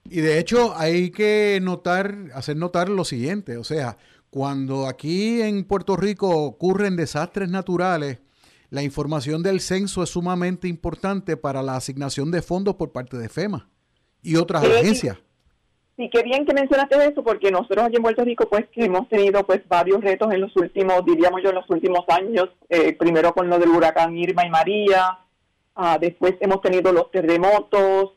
Y 0.08 0.22
de 0.22 0.38
hecho 0.38 0.74
hay 0.78 1.10
que 1.10 1.58
notar, 1.64 2.14
hacer 2.36 2.58
notar 2.58 2.90
lo 2.90 3.06
siguiente, 3.06 3.58
o 3.58 3.64
sea, 3.64 3.98
cuando 4.30 4.86
aquí 4.86 5.42
en 5.42 5.64
Puerto 5.64 5.96
Rico 5.96 6.30
ocurren 6.30 6.96
desastres 6.96 7.50
naturales, 7.50 8.20
la 8.70 8.84
información 8.84 9.44
del 9.44 9.60
censo 9.62 10.04
es 10.04 10.10
sumamente 10.10 10.68
importante 10.68 11.38
para 11.38 11.64
la 11.64 11.76
asignación 11.76 12.32
de 12.32 12.42
fondos 12.42 12.76
por 12.76 12.92
parte 12.92 13.18
de 13.18 13.30
FEMA 13.30 13.70
y 14.22 14.36
otras 14.36 14.64
agencias. 14.64 15.18
Sí, 15.98 16.12
qué 16.14 16.22
bien 16.22 16.46
que 16.46 16.54
mencionaste 16.54 16.96
eso, 17.08 17.24
porque 17.24 17.50
nosotros 17.50 17.86
aquí 17.86 17.96
en 17.96 18.04
Puerto 18.04 18.24
Rico, 18.24 18.48
pues, 18.48 18.68
que 18.72 18.86
hemos 18.86 19.10
tenido, 19.10 19.44
pues, 19.48 19.68
varios 19.68 20.00
retos 20.02 20.32
en 20.32 20.42
los 20.42 20.56
últimos, 20.56 21.04
diríamos 21.04 21.42
yo, 21.42 21.50
en 21.50 21.56
los 21.56 21.70
últimos 21.72 22.02
años. 22.10 22.50
Eh, 22.70 22.94
primero 22.94 23.34
con 23.34 23.50
lo 23.50 23.58
del 23.58 23.70
huracán 23.70 24.16
Irma 24.16 24.46
y 24.46 24.50
María, 24.52 25.18
ah, 25.76 25.98
después 26.00 26.36
hemos 26.40 26.62
tenido 26.62 26.92
los 26.92 27.10
terremotos, 27.10 28.12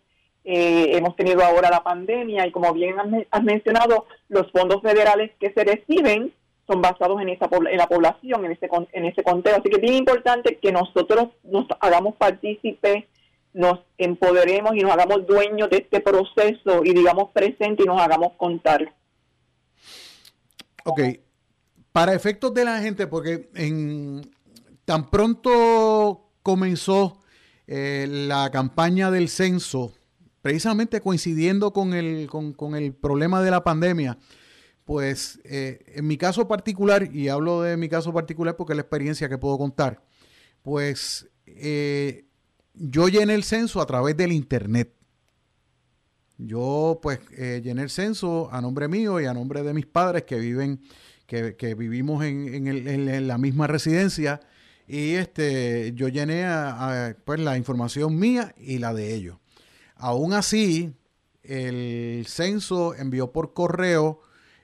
eh, 0.45 0.91
hemos 0.97 1.17
tenido 1.17 1.43
ahora 1.43 1.71
la 1.71 1.83
pandemia, 1.83 2.47
y 2.47 2.53
como 2.53 2.75
bien 2.75 2.97
has, 3.31 3.43
mencionado, 3.43 4.07
los 4.29 4.51
fondos 4.53 4.83
federales 4.83 5.31
que 5.41 5.51
se 5.53 5.65
reciben 5.65 6.35
son 6.71 6.81
basados 6.81 7.21
en 7.21 7.31
esa 7.31 7.49
en 7.71 7.77
la 7.77 7.89
población, 7.89 8.45
en 8.45 8.53
ese 8.53 8.69
en 8.93 9.05
ese 9.05 9.23
conteo. 9.23 9.57
Así 9.57 9.69
que 9.69 9.77
es 9.77 9.83
bien 9.83 9.95
importante 9.95 10.59
que 10.59 10.71
nosotros 10.71 11.29
nos 11.43 11.67
hagamos 11.81 12.15
partícipes 12.17 13.05
nos 13.53 13.81
empoderemos 13.99 14.77
y 14.77 14.81
nos 14.81 14.93
hagamos 14.93 15.27
dueños 15.27 15.69
de 15.71 15.79
este 15.79 16.01
proceso 16.01 16.83
y 16.85 16.95
digamos 16.95 17.31
presente 17.33 17.83
y 17.83 17.87
nos 17.87 18.01
hagamos 18.01 18.33
contar. 18.37 18.95
Ok, 20.85 21.01
para 21.93 22.15
efectos 22.15 22.55
de 22.55 22.65
la 22.65 22.79
gente, 22.79 23.07
porque 23.07 23.51
en 23.55 24.23
tan 24.85 25.11
pronto 25.11 26.31
comenzó 26.43 27.19
eh, 27.67 28.07
la 28.09 28.51
campaña 28.51 29.11
del 29.11 29.29
censo, 29.29 29.93
precisamente 30.43 31.01
coincidiendo 31.01 31.73
con 31.73 31.93
el, 31.93 32.29
con, 32.29 32.75
el 32.75 32.95
problema 32.95 33.43
de 33.43 33.51
la 33.51 33.63
pandemia, 33.63 34.17
pues 34.91 35.39
eh, 35.45 35.85
en 35.95 36.05
mi 36.09 36.17
caso 36.17 36.49
particular, 36.49 37.15
y 37.15 37.29
hablo 37.29 37.63
de 37.63 37.77
mi 37.77 37.89
caso 37.89 38.13
particular 38.13 38.57
porque 38.57 38.73
es 38.73 38.77
la 38.77 38.83
experiencia 38.83 39.29
que 39.29 39.39
puedo 39.39 39.57
contar, 39.57 40.03
pues 40.63 41.31
eh, 41.47 42.25
yo 42.75 43.07
llené 43.07 43.35
el 43.35 43.45
censo 43.45 43.81
a 43.81 43.87
través 43.87 44.17
del 44.17 44.33
internet. 44.33 44.93
Yo 46.39 46.99
pues 47.01 47.21
eh, 47.39 47.61
llené 47.63 47.83
el 47.83 47.91
censo 47.91 48.53
a 48.53 48.61
nombre 48.61 48.89
mío 48.89 49.21
y 49.21 49.27
a 49.27 49.33
nombre 49.33 49.63
de 49.63 49.75
mis 49.75 49.87
padres 49.87 50.25
que 50.25 50.41
viven, 50.41 50.83
que, 51.25 51.77
vivimos 51.79 52.25
en, 52.25 53.29
la 53.29 53.39
misma 53.39 53.69
residencia. 53.69 54.41
Y 54.89 55.13
este, 55.13 55.93
yo 55.95 56.09
llené 56.09 56.45
pues, 57.25 57.39
la 57.39 57.57
información 57.57 58.19
mía 58.19 58.57
y 58.59 58.79
la 58.79 58.93
de 58.93 59.15
ellos. 59.15 59.39
Aún 59.95 60.33
así, 60.33 60.93
el 61.45 62.27
censo 62.27 62.97
envió 62.97 63.31
por 63.31 63.55
correo 63.55 64.23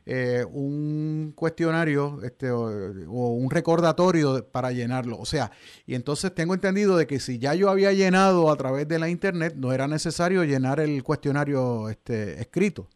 eh, 0.08 0.44
un 0.48 1.32
cuestionario 1.34 2.20
este, 2.22 2.48
o, 2.52 2.68
un 3.08 3.50
recordatorio 3.50 4.46
para 4.52 4.70
llenarlo. 4.70 5.18
O 5.18 5.26
sea, 5.26 5.50
y 5.84 5.96
entonces 5.96 6.32
tengo 6.32 6.54
entendido 6.54 6.96
de 6.96 7.08
que 7.08 7.18
si 7.18 7.40
ya 7.40 7.54
yo 7.54 7.68
había 7.68 7.92
llenado 7.92 8.50
a 8.52 8.56
través 8.56 8.86
de 8.86 9.00
la 9.00 9.08
internet, 9.08 9.54
no 9.56 9.72
era 9.72 9.88
necesario 9.88 10.44
llenar 10.44 10.78
el 10.78 11.02
cuestionario 11.02 11.88
este, 11.88 12.40
escrito. 12.40 12.86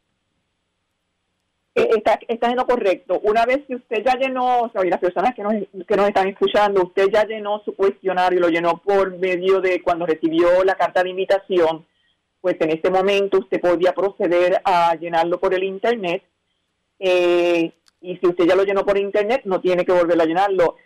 Eh, 1.74 1.88
está, 1.96 2.20
está 2.28 2.48
en 2.48 2.56
lo 2.56 2.66
correcto. 2.66 3.18
Una 3.24 3.44
vez 3.44 3.58
que 3.66 3.74
usted 3.74 4.04
ya 4.04 4.14
llenó, 4.14 4.60
o 4.60 4.70
sea, 4.70 4.86
y 4.86 4.90
las 4.90 5.00
personas 5.00 5.34
que 5.34 5.42
nos, 5.42 5.54
que 5.86 5.96
nos 5.96 6.06
están 6.06 6.28
escuchando, 6.28 6.84
usted 6.84 7.08
ya 7.12 7.24
llenó 7.24 7.60
su 7.64 7.74
cuestionario, 7.74 8.38
lo 8.38 8.48
llenó 8.50 8.80
por 8.84 9.18
medio 9.18 9.60
de 9.60 9.82
cuando 9.82 10.06
recibió 10.06 10.62
la 10.62 10.76
carta 10.76 11.02
de 11.02 11.10
invitación, 11.10 11.84
pues 12.40 12.54
en 12.60 12.70
ese 12.70 12.88
momento 12.88 13.38
usted 13.38 13.60
podía 13.60 13.92
proceder 13.92 14.60
a 14.64 14.94
llenarlo 14.94 15.40
por 15.40 15.52
el 15.54 15.64
Internet 15.64 16.22
eh, 17.00 17.72
y 18.02 18.16
si 18.16 18.26
usted 18.26 18.44
ya 18.44 18.54
lo 18.54 18.64
llenó 18.64 18.84
por 18.84 18.98
internet, 18.98 19.42
no 19.44 19.60
tiene 19.60 19.84
que 19.84 19.92
volver 19.92 20.20
a 20.20 20.24
llenarlo. 20.24 20.76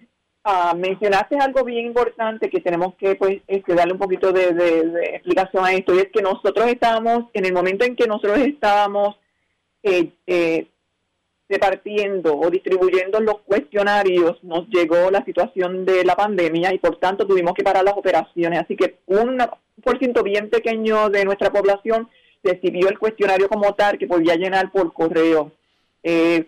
Ah, 0.45 0.75
mencionaste 0.77 1.37
algo 1.39 1.65
bien 1.65 1.87
importante 1.87 2.51
que 2.51 2.61
tenemos 2.61 2.95
que 2.97 3.15
pues 3.17 3.41
este, 3.47 3.75
darle 3.75 3.95
un 3.95 3.99
poquito 3.99 4.31
de, 4.33 4.51
explicación 5.15 5.65
a 5.65 5.73
esto 5.73 5.95
y 5.95 5.99
es 5.99 6.09
que 6.13 6.21
nosotros 6.23 6.67
estamos 6.67 7.25
en 7.33 7.47
el 7.47 7.53
momento 7.55 7.85
en 7.85 7.97
que 7.97 8.07
nosotros 8.07 8.39
estábamos 8.41 9.17
eh, 9.83 10.11
eh, 10.27 10.69
repartiendo 11.49 12.37
o 12.39 12.51
distribuyendo 12.51 13.21
los 13.21 13.41
cuestionarios 13.41 14.43
nos 14.45 14.69
llegó 14.69 15.11
la 15.11 15.25
situación 15.25 15.87
de 15.87 16.05
la 16.05 16.15
pandemia 16.15 16.75
y 16.75 16.79
por 16.79 16.99
tanto 16.99 17.27
tuvimos 17.27 17.55
que 17.55 17.65
parar 17.65 17.85
las 17.85 17.97
operaciones 17.97 18.61
así 18.61 18.77
que 18.77 18.97
un 19.07 19.39
por 19.83 19.99
ciento 19.99 20.23
bien 20.23 20.51
pequeño 20.51 21.09
de 21.09 21.25
nuestra 21.25 21.51
población 21.51 22.09
recibió 22.43 22.89
el 22.89 22.99
cuestionario 22.99 23.49
como 23.49 23.75
tal 23.75 23.99
que 23.99 24.07
podía 24.07 24.37
llenar 24.37 24.71
por 24.73 24.93
correo 24.93 25.53
eh, 26.05 26.47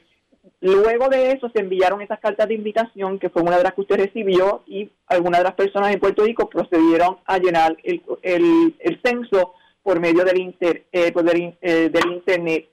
luego 0.61 1.09
de 1.09 1.33
eso 1.33 1.51
se 1.51 1.61
enviaron 1.61 2.03
esas 2.03 2.21
cartas 2.21 2.47
de 2.47 2.55
invitación, 2.55 3.19
que 3.19 3.31
fue 3.31 3.43
una 3.43 3.57
de 3.57 3.65
las 3.65 3.75
que 3.75 3.81
usted 3.81 3.97
recibió, 3.97 4.63
y 4.67 4.91
algunas 5.07 5.41
de 5.41 5.45
las 5.45 5.55
personas 5.55 5.93
en 5.93 6.01
Puerto 6.01 6.25
Rico 6.25 6.49
procedieron 6.49 7.19
a 7.25 7.39
llenar 7.39 7.77
el, 7.83 8.03
el, 8.23 9.01
censo 9.03 9.55
por 9.83 9.99
medio 9.99 10.25
del, 10.25 10.39
inter, 10.39 10.85
eh, 10.93 11.11
pues 11.13 11.25
eh, 11.63 11.91
del, 11.91 12.13
Internet. 12.13 12.69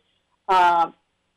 Uh, 0.47 0.91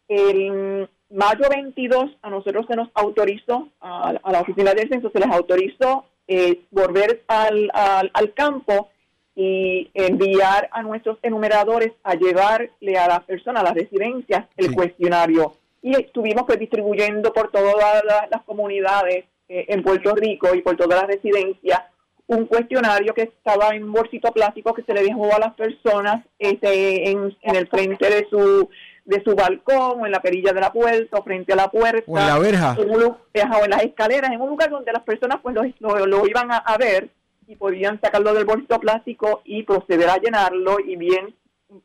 el 0.09 0.89
mayo 1.11 1.45
22 1.49 2.05
a 2.23 2.31
nosotros 2.31 2.67
se 2.69 2.77
nos 2.77 2.89
autorizó, 2.95 3.69
a, 3.81 4.13
la 4.13 4.41
oficina 4.41 4.75
del 4.75 4.89
censo 4.89 5.11
se 5.11 5.21
les 5.21 5.31
autorizó 5.31 6.07
eh, 6.27 6.63
volver 6.71 7.23
al, 7.29 7.71
al, 7.73 8.11
al 8.13 8.35
campo 8.35 8.91
y 9.37 9.91
enviar 9.93 10.69
a 10.73 10.83
nuestros 10.83 11.19
enumeradores 11.23 11.93
a 12.03 12.15
llevarle 12.15 12.99
a 12.99 13.07
las 13.07 13.23
personas, 13.25 13.63
a 13.63 13.67
las 13.67 13.75
residencias, 13.75 14.47
el 14.57 14.75
cuestionario. 14.75 15.53
Y 15.83 15.95
estuvimos 15.95 16.45
pues 16.47 16.59
distribuyendo 16.59 17.33
por 17.33 17.53
todas 17.53 18.03
las, 18.05 18.43
comunidades 18.45 19.27
eh, 19.49 19.67
en 19.69 19.83
Puerto 19.83 20.15
Rico 20.15 20.55
y 20.55 20.63
por 20.63 20.77
todas 20.77 21.03
las 21.03 21.09
residencias 21.09 21.83
un 22.29 22.47
cuestionario 22.47 23.15
que 23.15 23.23
estaba 23.23 23.69
en 23.71 23.91
bolsito 23.93 24.33
plástico 24.33 24.75
que 24.75 24.83
se 24.83 24.95
le 24.95 25.03
dejó 25.03 25.33
a 25.35 25.39
las 25.39 25.55
personas 25.55 26.25
este, 26.39 27.11
en, 27.11 27.37
el 27.43 27.69
frente 27.69 28.09
de 28.11 28.27
su 28.29 28.69
de 29.05 29.23
su 29.23 29.37
balcón 29.37 30.01
o 30.01 30.07
en 30.07 30.11
la 30.11 30.21
perilla 30.21 30.53
de 30.53 30.61
la 30.61 30.73
puerta 30.73 31.17
o 31.17 31.23
frente 31.23 31.53
a 31.53 31.57
la 31.57 31.71
puerta. 31.71 32.11
O 32.11 32.19
en 32.19 32.27
la 32.27 32.39
verja. 32.41 32.77
En, 32.77 32.91
o 32.91 33.65
en 33.65 33.71
las 33.71 33.85
escaleras, 33.85 34.33
en 34.33 34.41
un 34.41 34.49
lugar 34.49 34.69
donde 34.69 34.93
las 34.93 35.05
personas 35.05 35.39
pues 35.41 35.55
lo, 35.55 36.07
lo, 36.07 36.27
iban 36.27 36.51
a, 36.51 36.77
ver 36.77 37.09
y 37.47 37.57
podían 37.57 38.01
sacarlo 38.01 38.35
del 38.35 38.45
bolsito 38.45 38.79
plástico 38.81 39.43
y 39.45 39.63
proceder 39.63 40.09
a 40.11 40.19
llenarlo 40.19 40.79
y 40.81 40.97
bien, 40.97 41.35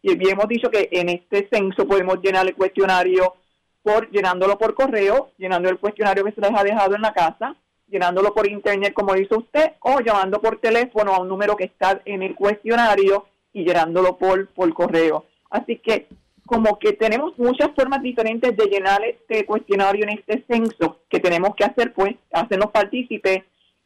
y 0.02 0.30
hemos 0.30 0.48
dicho 0.48 0.70
que 0.70 0.90
en 0.92 1.10
este 1.10 1.48
censo 1.52 1.88
podemos 1.88 2.22
llenar 2.22 2.48
el 2.48 2.56
cuestionario 2.56 3.36
por 3.84 4.10
llenándolo 4.12 4.58
por 4.58 4.74
correo, 4.74 5.32
llenando 5.38 5.70
el 5.70 5.80
cuestionario 5.80 6.24
que 6.24 6.32
se 6.34 6.42
les 6.42 6.52
ha 6.54 6.64
dejado 6.64 6.96
en 6.96 7.02
la 7.02 7.14
casa, 7.14 7.56
llenándolo 7.88 8.34
por 8.34 8.48
internet 8.48 8.94
como 8.94 9.16
hizo 9.16 9.40
usted 9.40 9.74
o 9.82 10.00
llamando 10.00 10.40
por 10.40 10.60
teléfono 10.60 11.14
a 11.14 11.22
un 11.22 11.28
número 11.28 11.56
que 11.56 11.66
está 11.66 12.02
en 12.06 12.22
el 12.22 12.36
cuestionario 12.36 13.26
y 13.54 13.64
llenándolo 13.66 14.18
por, 14.18 14.48
por 14.50 14.74
correo. 14.74 15.26
Así 15.50 15.78
que 15.78 16.08
como 16.46 16.80
que 16.80 16.94
tenemos 16.94 17.38
muchas 17.38 17.70
formas 17.76 18.02
diferentes 18.02 18.56
de 18.56 18.66
llenar 18.66 19.04
este 19.04 19.46
cuestionario 19.46 20.04
en 20.04 20.20
este 20.20 20.44
censo 20.50 21.00
que 21.10 21.20
tenemos 21.20 21.56
que 21.56 21.64
hacer, 21.64 21.94
pues, 21.94 22.16
hacernos 22.32 22.72
partícipes 22.72 23.44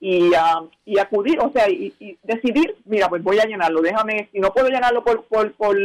y, 0.07 0.29
uh, 0.29 0.69
y 0.85 0.99
acudir, 0.99 1.39
o 1.39 1.51
sea, 1.51 1.67
y, 1.67 1.91
decidir, 2.21 2.75
mira, 2.85 3.09
pues 3.09 3.23
voy 3.23 3.39
a 3.39 3.45
llenarlo, 3.45 3.81
déjame, 3.81 4.29
si 4.31 4.39
no 4.39 4.53
puedo 4.53 4.67
llenarlo 4.69 5.03
por, 5.03 5.23
por, 5.23 5.53
por, 5.53 5.75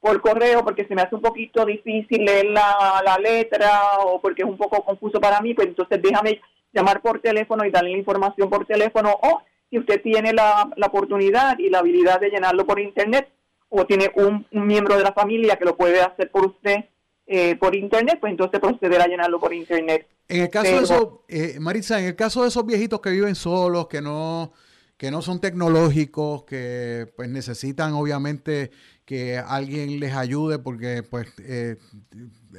por 0.00 0.20
correo 0.22 0.64
porque 0.64 0.86
se 0.86 0.94
me 0.94 1.02
hace 1.02 1.14
un 1.14 1.20
poquito 1.20 1.62
difícil 1.66 2.24
leer 2.24 2.46
la, 2.46 3.02
la 3.04 3.18
letra 3.18 3.98
o 4.00 4.18
porque 4.18 4.44
es 4.44 4.48
un 4.48 4.56
poco 4.56 4.82
confuso 4.82 5.20
para 5.20 5.42
mí, 5.42 5.52
pues 5.52 5.68
entonces 5.68 6.00
déjame 6.00 6.40
llamar 6.72 7.02
por 7.02 7.20
teléfono 7.20 7.66
y 7.66 7.70
darle 7.70 7.90
la 7.90 7.98
información 7.98 8.48
por 8.48 8.64
teléfono 8.64 9.10
o 9.10 9.42
si 9.68 9.78
usted 9.78 10.00
tiene 10.00 10.32
la, 10.32 10.70
la 10.76 10.86
oportunidad 10.86 11.58
y 11.58 11.68
la 11.68 11.80
habilidad 11.80 12.18
de 12.18 12.30
llenarlo 12.30 12.64
por 12.64 12.80
internet, 12.80 13.28
o 13.68 13.84
tiene 13.84 14.10
un, 14.14 14.46
miembro 14.52 14.96
de 14.96 15.02
la 15.02 15.12
familia 15.12 15.56
que 15.56 15.66
lo 15.66 15.76
puede 15.76 16.00
hacer 16.00 16.30
por 16.30 16.46
usted 16.46 16.86
eh, 17.26 17.56
por 17.56 17.74
internet, 17.74 18.18
pues 18.20 18.30
entonces 18.30 18.60
proceder 18.60 19.00
a 19.00 19.08
llenarlo 19.08 19.40
por 19.40 19.52
internet. 19.52 20.06
En 20.28 20.42
el 20.42 20.50
caso 20.50 20.70
de 20.70 20.78
esos, 20.78 21.08
eh, 21.28 21.56
Maritza, 21.60 21.98
en 21.98 22.06
el 22.06 22.16
caso 22.16 22.42
de 22.42 22.48
esos 22.48 22.64
viejitos 22.64 23.00
que 23.00 23.10
viven 23.10 23.34
solos, 23.34 23.88
que 23.88 24.00
no, 24.00 24.52
que 24.96 25.10
no 25.10 25.22
son 25.22 25.40
tecnológicos, 25.40 26.44
que 26.44 27.12
pues 27.16 27.28
necesitan 27.28 27.94
obviamente 27.94 28.70
que 29.04 29.38
alguien 29.38 30.00
les 30.00 30.14
ayude, 30.14 30.58
porque 30.58 31.02
pues 31.02 31.28
eh, 31.38 31.76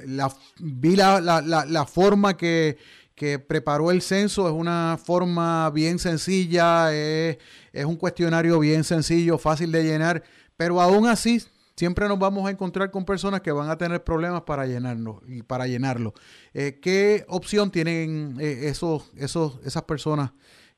la, 0.06 0.34
vi 0.60 0.96
la, 0.96 1.22
la, 1.22 1.42
la, 1.42 1.86
forma 1.86 2.38
que, 2.38 2.78
que 3.16 3.40
preparó 3.40 3.92
el 3.92 4.02
censo 4.02 4.48
es 4.48 4.54
una 4.54 4.98
forma 5.04 5.70
bien 5.72 6.00
sencilla, 6.00 6.94
es, 6.94 7.38
es 7.74 7.86
un 7.86 7.96
cuestionario 7.96 8.60
bien 8.60 8.84
sencillo, 8.84 9.38
fácil 9.38 9.72
de 9.72 9.84
llenar. 9.84 10.24
Pero 10.56 10.82
aún 10.82 11.08
así, 11.08 11.42
siempre 11.78 12.08
nos 12.08 12.20
vamos 12.20 12.46
a 12.48 12.52
encontrar 12.52 12.92
con 12.92 13.06
personas 13.06 13.42
que 13.42 13.52
van 13.52 13.70
a 13.70 13.78
tener 13.78 14.04
problemas 14.04 14.42
para 14.42 14.66
llenarlo 14.66 15.22
y 15.28 15.44
para 15.44 15.68
llenarlo. 15.68 16.14
Eh, 16.54 16.80
¿Qué 16.82 17.24
opción 17.30 17.72
tienen 17.72 18.36
eh, 18.42 18.68
esos, 18.68 19.14
esos, 19.16 19.60
esas 19.66 19.84
personas 19.84 20.32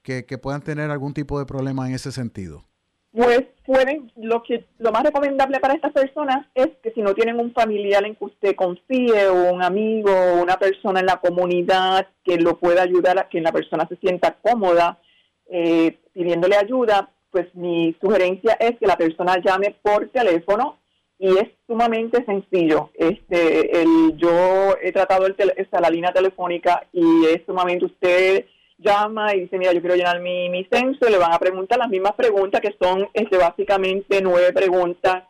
que, 0.04 0.24
puedan 0.38 0.62
tener 0.62 0.90
algún 0.90 1.14
tipo 1.14 1.40
de 1.40 1.46
problema 1.46 1.88
en 1.88 1.96
ese 1.96 2.12
sentido? 2.12 2.66
Pues 3.12 3.44
pueden, 3.66 4.12
lo 4.16 4.44
que 4.44 4.66
lo 4.80 4.92
más 4.92 5.04
recomendable 5.04 5.60
para 5.60 5.76
estas 5.76 5.94
personas 5.94 6.48
es 6.54 6.68
que 6.84 6.92
si 6.92 7.02
no 7.02 7.14
tienen 7.14 7.40
un 7.40 7.54
familiar 7.54 8.04
en 8.06 8.16
que 8.16 8.26
usted 8.26 8.56
confíe 8.56 9.28
o 9.28 9.54
un 9.54 9.64
amigo 9.64 10.12
o 10.12 10.42
una 10.42 10.58
persona 10.58 11.00
en 11.00 11.06
la 11.06 11.18
comunidad 11.18 12.08
que 12.24 12.38
lo 12.38 12.58
pueda 12.60 12.84
ayudar 12.84 13.20
a 13.20 13.30
que 13.30 13.42
la 13.42 13.52
persona 13.52 13.88
se 13.88 13.98
sienta 13.98 14.38
cómoda 14.42 15.00
eh, 15.48 15.98
pidiéndole 16.14 16.56
ayuda, 16.56 17.10
pues 17.32 17.54
mi 17.54 17.96
sugerencia 18.02 18.54
es 18.60 18.78
que 18.80 18.88
la 18.88 18.98
persona 18.98 19.38
llame 19.44 19.76
por 19.82 20.10
teléfono 20.10 20.79
y 21.20 21.38
es 21.38 21.50
sumamente 21.68 22.24
sencillo. 22.26 22.90
Este, 22.96 23.82
el, 23.82 24.16
yo 24.16 24.76
he 24.82 24.92
tratado 24.94 25.28
el 25.28 25.36
la 25.38 25.90
línea 25.90 26.14
telefónica 26.14 26.88
y 26.94 27.26
es 27.26 27.42
sumamente 27.46 27.86
usted 27.86 28.46
llama 28.78 29.36
y 29.36 29.42
dice, 29.42 29.58
mira, 29.58 29.74
yo 29.74 29.82
quiero 29.82 29.98
llenar 29.98 30.22
mi, 30.22 30.50
mi 30.50 30.64
censo, 30.72 31.08
y 31.08 31.12
le 31.12 31.18
van 31.18 31.34
a 31.34 31.40
preguntar 31.40 31.78
las 31.78 31.90
mismas 31.90 32.14
preguntas 32.14 32.62
que 32.62 32.74
son 32.82 33.10
este, 33.14 33.38
básicamente 33.38 34.22
nueve 34.22 34.54
preguntas 34.54 35.24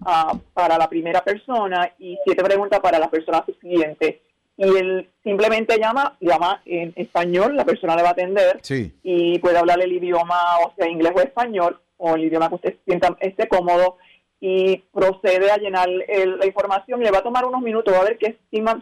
uh, 0.00 0.38
para 0.54 0.78
la 0.78 0.88
primera 0.88 1.22
persona 1.22 1.92
y 1.98 2.16
siete 2.24 2.42
preguntas 2.42 2.80
para 2.80 2.98
la 2.98 3.10
persona 3.10 3.44
siguiente 3.60 4.22
y 4.56 4.64
él 4.64 5.10
simplemente 5.22 5.78
llama, 5.78 6.16
llama 6.20 6.62
en 6.64 6.92
español, 6.96 7.56
la 7.56 7.64
persona 7.64 7.94
le 7.94 8.02
va 8.02 8.08
a 8.08 8.12
atender 8.12 8.60
y 9.02 9.38
puede 9.38 9.58
hablar 9.58 9.80
el 9.82 9.92
idioma, 9.92 10.38
o 10.64 10.72
sea, 10.76 10.88
inglés 10.88 11.12
o 11.14 11.20
español, 11.20 11.78
o 11.98 12.14
el 12.14 12.24
idioma 12.24 12.48
que 12.48 12.54
usted 12.54 12.76
sienta 12.86 13.16
esté 13.20 13.48
cómodo 13.48 13.98
y 14.48 14.76
procede 14.92 15.50
a 15.50 15.56
llenar 15.56 15.88
la 15.88 16.46
información. 16.46 17.00
Le 17.00 17.10
va 17.10 17.18
a 17.18 17.24
tomar 17.24 17.44
unos 17.44 17.62
minutos, 17.62 17.92
va 17.92 17.98
a 17.98 18.04
ver 18.04 18.16
que 18.16 18.26
es 18.26 18.36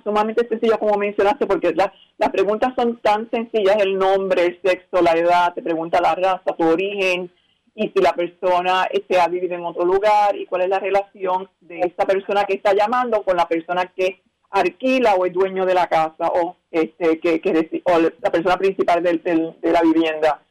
sumamente 0.04 0.46
sencillo 0.46 0.78
como 0.78 0.98
mencionaste, 0.98 1.46
porque 1.46 1.74
las 1.74 2.30
preguntas 2.30 2.74
son 2.76 2.98
tan 2.98 3.30
sencillas, 3.30 3.76
el 3.78 3.96
nombre, 3.96 4.44
el 4.44 4.60
sexo, 4.62 5.00
la 5.00 5.12
edad, 5.12 5.54
te 5.54 5.62
pregunta 5.62 6.02
la 6.02 6.14
raza, 6.14 6.54
tu 6.58 6.68
origen, 6.68 7.30
y 7.74 7.88
si 7.88 8.02
la 8.02 8.12
persona 8.12 8.86
se 9.08 9.18
ha 9.18 9.26
vivido 9.28 9.54
en 9.54 9.64
otro 9.64 9.86
lugar 9.86 10.36
y 10.36 10.44
cuál 10.44 10.62
es 10.62 10.68
la 10.68 10.80
relación 10.80 11.48
de 11.62 11.80
esta 11.80 12.04
persona 12.04 12.44
que 12.44 12.54
está 12.54 12.74
llamando 12.74 13.22
con 13.22 13.38
la 13.38 13.48
persona 13.48 13.90
que 13.96 14.20
alquila 14.50 15.14
o 15.14 15.24
es 15.24 15.32
dueño 15.32 15.64
de 15.64 15.74
la 15.74 15.86
casa 15.86 16.28
o 16.28 16.56
este 16.70 17.18
que, 17.20 17.40
que 17.40 17.82
o 17.86 17.98
la 17.98 18.30
persona 18.30 18.58
principal 18.58 19.02
del, 19.02 19.22
de 19.22 19.72
la 19.72 19.80
vivienda. 19.80 20.42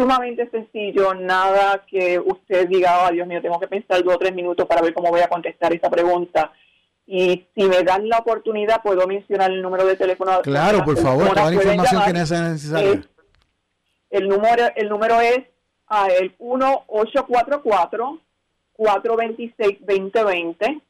Sumamente 0.00 0.48
sencillo, 0.48 1.12
nada 1.12 1.84
que 1.86 2.18
usted 2.18 2.66
diga, 2.68 3.04
oh, 3.04 3.12
Dios 3.12 3.28
mío, 3.28 3.42
tengo 3.42 3.60
que 3.60 3.68
pensar 3.68 4.02
dos 4.02 4.14
o 4.14 4.18
tres 4.18 4.34
minutos 4.34 4.66
para 4.66 4.80
ver 4.80 4.94
cómo 4.94 5.10
voy 5.10 5.20
a 5.20 5.28
contestar 5.28 5.74
esta 5.74 5.90
pregunta. 5.90 6.52
Y 7.06 7.46
si 7.54 7.64
me 7.64 7.82
dan 7.82 8.08
la 8.08 8.16
oportunidad, 8.16 8.80
puedo 8.82 9.06
mencionar 9.06 9.50
el 9.50 9.60
número 9.60 9.84
de 9.84 9.96
teléfono. 9.96 10.40
Claro, 10.40 10.82
por 10.86 10.96
favor, 10.96 11.28
toda 11.28 11.50
la 11.50 11.54
información 11.54 12.02
que 12.06 12.12
necesaria. 12.14 13.02
el, 14.08 14.26
número, 14.26 14.68
el 14.74 14.88
número 14.88 15.20
es 15.20 15.40
a 15.86 16.06
el 16.06 16.34
1844 16.38 18.18
426 18.72 19.80
2020 19.80 20.80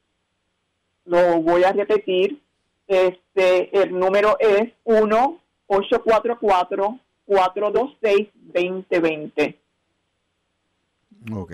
Lo 1.07 1.41
voy 1.41 1.65
a 1.65 1.73
repetir, 1.73 2.41
este, 2.87 3.77
el 3.77 3.99
número 3.99 4.37
es 4.39 4.73
1-844-426-2020. 7.31 9.57
Ok. 11.33 11.53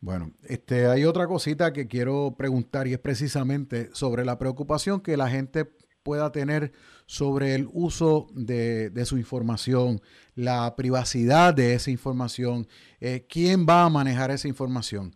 Bueno, 0.00 0.32
este, 0.48 0.86
hay 0.86 1.04
otra 1.04 1.26
cosita 1.26 1.72
que 1.72 1.86
quiero 1.86 2.34
preguntar 2.36 2.86
y 2.86 2.94
es 2.94 2.98
precisamente 2.98 3.90
sobre 3.92 4.24
la 4.24 4.38
preocupación 4.38 5.00
que 5.00 5.16
la 5.16 5.28
gente 5.28 5.68
pueda 6.02 6.32
tener 6.32 6.72
sobre 7.04 7.54
el 7.54 7.68
uso 7.72 8.28
de, 8.32 8.90
su 9.04 9.18
información, 9.18 10.00
la 10.34 10.74
privacidad 10.74 11.52
de 11.52 11.74
esa 11.74 11.90
información, 11.90 12.66
eh, 13.00 13.26
quién 13.28 13.66
va 13.68 13.84
a 13.84 13.90
manejar 13.90 14.30
esa 14.30 14.48
información. 14.48 15.14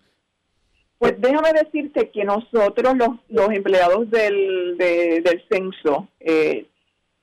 Pues 0.98 1.14
déjame 1.18 1.52
decirte 1.52 2.10
que 2.10 2.24
nosotros, 2.24 2.94
los, 2.96 3.08
los 3.28 3.50
empleados 3.50 4.10
del, 4.10 4.76
del 4.76 5.42
censo, 5.50 6.08
eh, 6.20 6.68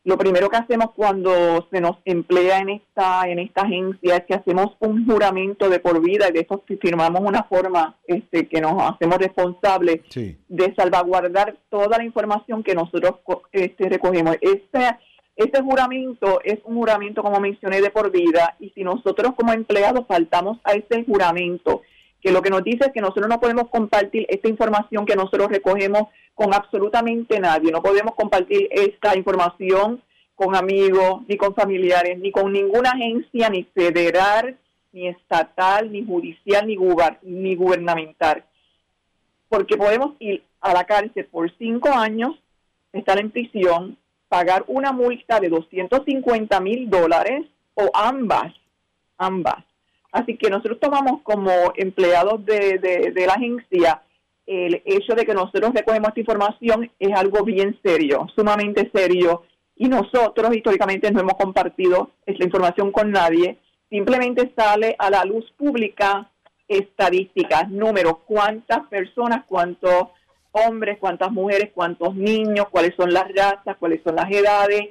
lo 0.04 0.18
primero 0.18 0.49
que 0.49 0.58
hacemos 0.58 0.91
cuando 0.95 1.68
se 1.70 1.80
nos 1.80 1.97
emplea 2.06 2.60
en 2.60 2.70
esta 2.70 3.28
en 3.28 3.38
esta 3.38 3.62
agencia 3.62 4.18
es 4.18 4.26
que 4.26 4.34
hacemos 4.34 4.76
un 4.80 5.06
juramento 5.06 5.70
de 5.70 5.80
por 5.80 6.02
vida 6.02 6.28
y 6.30 6.34
de 6.34 6.39
eso 6.39 6.64
firmamos 6.82 7.22
una 7.22 7.43
forma 7.43 7.97
este, 8.08 8.47
que 8.47 8.62
nos 8.62 8.82
hacemos 8.82 9.20
responsables 9.20 10.02
de 10.16 10.76
salvaguardar 10.76 11.56
toda 11.70 11.99
la 11.99 12.04
información 12.04 12.64
que 12.64 12.74
nosotros 12.74 13.16
este, 13.52 13.89
recogemos. 13.89 14.38
Este, 14.41 14.97
este 15.36 15.62
juramento 15.62 16.41
es 16.43 16.60
un 16.64 16.76
juramento, 16.76 17.22
como 17.22 17.39
mencioné, 17.39 17.80
de 17.80 17.91
por 17.91 18.12
vida 18.12 18.56
y 18.60 18.72
si 18.72 18.84
nosotros 18.84 19.34
como 19.36 19.54
empleados 19.54 20.08
faltamos 20.08 20.58
a 20.64 20.72
ese 20.74 21.04
juramento 21.04 21.84
que 22.22 22.32
lo 22.32 22.41
que 22.41 22.49
nos 22.49 22.63
dice 22.63 22.86
es 22.86 22.93
que 22.93 23.01
nosotros 23.01 23.28
no 23.28 23.39
podemos 23.39 23.69
compartir 23.69 24.26
esta 24.30 24.47
información 24.47 25.05
que 25.05 25.15
nosotros 25.15 25.49
recogemos 25.49 26.03
con 26.36 26.53
absolutamente 26.53 27.39
nadie, 27.39 27.72
no 27.72 27.82
podemos 27.82 28.15
compartir 28.15 28.67
esta 28.72 29.17
información 29.17 30.01
con 30.36 30.55
amigos, 30.55 31.22
ni 31.28 31.38
con 31.38 31.53
familiares, 31.53 32.17
ni 32.17 32.32
con 32.32 32.51
ninguna 32.51 32.91
agencia, 32.91 33.49
ni 33.49 33.63
federal, 33.63 34.57
ni 34.91 35.07
estatal, 35.07 35.91
ni 35.91 36.05
judicial, 36.05 36.65
ni, 36.65 36.78
ni 37.24 37.55
gubernamental. 37.55 38.43
Porque 39.49 39.78
podemos 39.78 40.13
ir 40.19 40.43
a 40.59 40.74
la 40.74 40.86
cárcel 40.86 41.26
por 41.26 41.55
cinco 41.57 41.89
años, 41.89 42.36
estar 42.91 43.19
en 43.19 43.30
prisión, 43.30 43.97
pagar 44.30 44.63
una 44.67 44.91
multa 44.91 45.39
de 45.39 45.49
250 45.49 46.59
mil 46.61 46.89
dólares 46.89 47.45
o 47.76 47.89
ambas, 47.93 48.53
ambas. 49.17 49.63
Así 50.12 50.38
que 50.38 50.49
nosotros 50.49 50.80
tomamos 50.80 51.22
como 51.24 51.51
empleados 51.76 52.45
de, 52.45 53.14
la 53.26 53.34
agencia 53.34 54.01
el 54.45 54.82
hecho 54.86 55.14
de 55.14 55.26
que 55.26 55.34
nosotros 55.34 55.72
recogemos 55.74 56.09
esta 56.09 56.20
información 56.20 56.91
es 56.99 57.18
algo 57.18 57.43
bien 57.45 57.80
serio, 57.84 58.28
sumamente 58.36 58.89
serio, 58.93 59.43
y 59.76 59.88
nosotros 59.88 60.53
históricamente 60.55 61.09
no 61.12 61.22
hemos 61.22 61.36
compartido 61.36 62.12
esta 62.26 62.43
información 62.43 62.91
con 62.91 63.12
nadie, 63.12 63.57
simplemente 63.89 64.51
sale 64.55 64.95
a 64.99 65.09
la 65.09 65.24
luz 65.24 65.49
pública 65.57 66.30
estadísticas, 66.68 67.70
números, 67.70 68.18
cuántas 68.26 68.88
personas, 68.88 69.45
cuántos 69.47 70.07
hombres, 70.51 70.97
cuántas 70.99 71.32
mujeres, 71.32 71.72
cuántos 71.74 72.16
niños, 72.16 72.68
cuáles 72.70 72.95
son 72.95 73.14
las 73.14 73.34
razas, 73.34 73.78
cuáles 73.78 74.01
son 74.03 74.16
las 74.16 74.30
edades. 74.32 74.89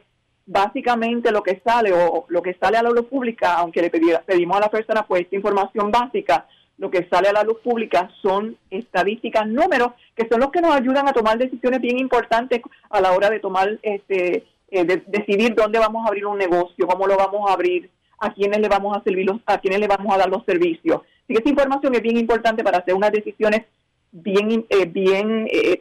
Básicamente 0.53 1.31
lo 1.31 1.45
que 1.45 1.63
sale 1.65 1.93
o 1.93 2.25
lo 2.27 2.43
que 2.43 2.55
sale 2.55 2.77
a 2.77 2.83
la 2.83 2.91
luz 2.91 3.07
pública, 3.07 3.55
aunque 3.55 3.83
le 3.83 3.89
pedimos 3.89 4.57
a 4.57 4.61
la 4.61 4.69
persona 4.69 5.07
pues 5.07 5.23
esta 5.23 5.37
información 5.37 5.93
básica, 5.93 6.49
lo 6.77 6.91
que 6.91 7.07
sale 7.09 7.29
a 7.29 7.33
la 7.33 7.45
luz 7.45 7.59
pública 7.63 8.11
son 8.21 8.57
estadísticas, 8.69 9.47
números, 9.47 9.93
que 10.17 10.27
son 10.29 10.41
los 10.41 10.51
que 10.51 10.61
nos 10.61 10.75
ayudan 10.75 11.07
a 11.07 11.13
tomar 11.13 11.39
decisiones 11.39 11.81
bien 11.81 12.01
importantes 12.01 12.63
a 12.89 13.01
la 13.01 13.13
hora 13.13 13.31
de 13.31 13.39
tomar, 13.39 13.79
este, 13.81 14.45
eh, 14.73 14.85
de 14.85 15.05
decidir 15.07 15.55
dónde 15.55 15.79
vamos 15.79 16.05
a 16.05 16.09
abrir 16.09 16.27
un 16.27 16.37
negocio, 16.37 16.85
cómo 16.85 17.07
lo 17.07 17.17
vamos 17.17 17.49
a 17.49 17.53
abrir, 17.53 17.89
a 18.19 18.35
quiénes 18.35 18.59
le 18.59 18.67
vamos 18.67 18.97
a 18.97 19.05
servir, 19.05 19.31
a 19.47 19.59
quiénes 19.59 19.79
le 19.79 19.87
vamos 19.87 20.13
a 20.13 20.19
dar 20.19 20.29
los 20.29 20.45
servicios. 20.45 21.03
Así 21.03 21.29
que 21.29 21.35
esta 21.35 21.51
información 21.51 21.95
es 21.95 22.03
bien 22.03 22.17
importante 22.17 22.65
para 22.65 22.79
hacer 22.79 22.95
unas 22.95 23.13
decisiones 23.13 23.67
bien, 24.11 24.67
eh, 24.69 24.87
bien 24.87 25.47
eh, 25.53 25.81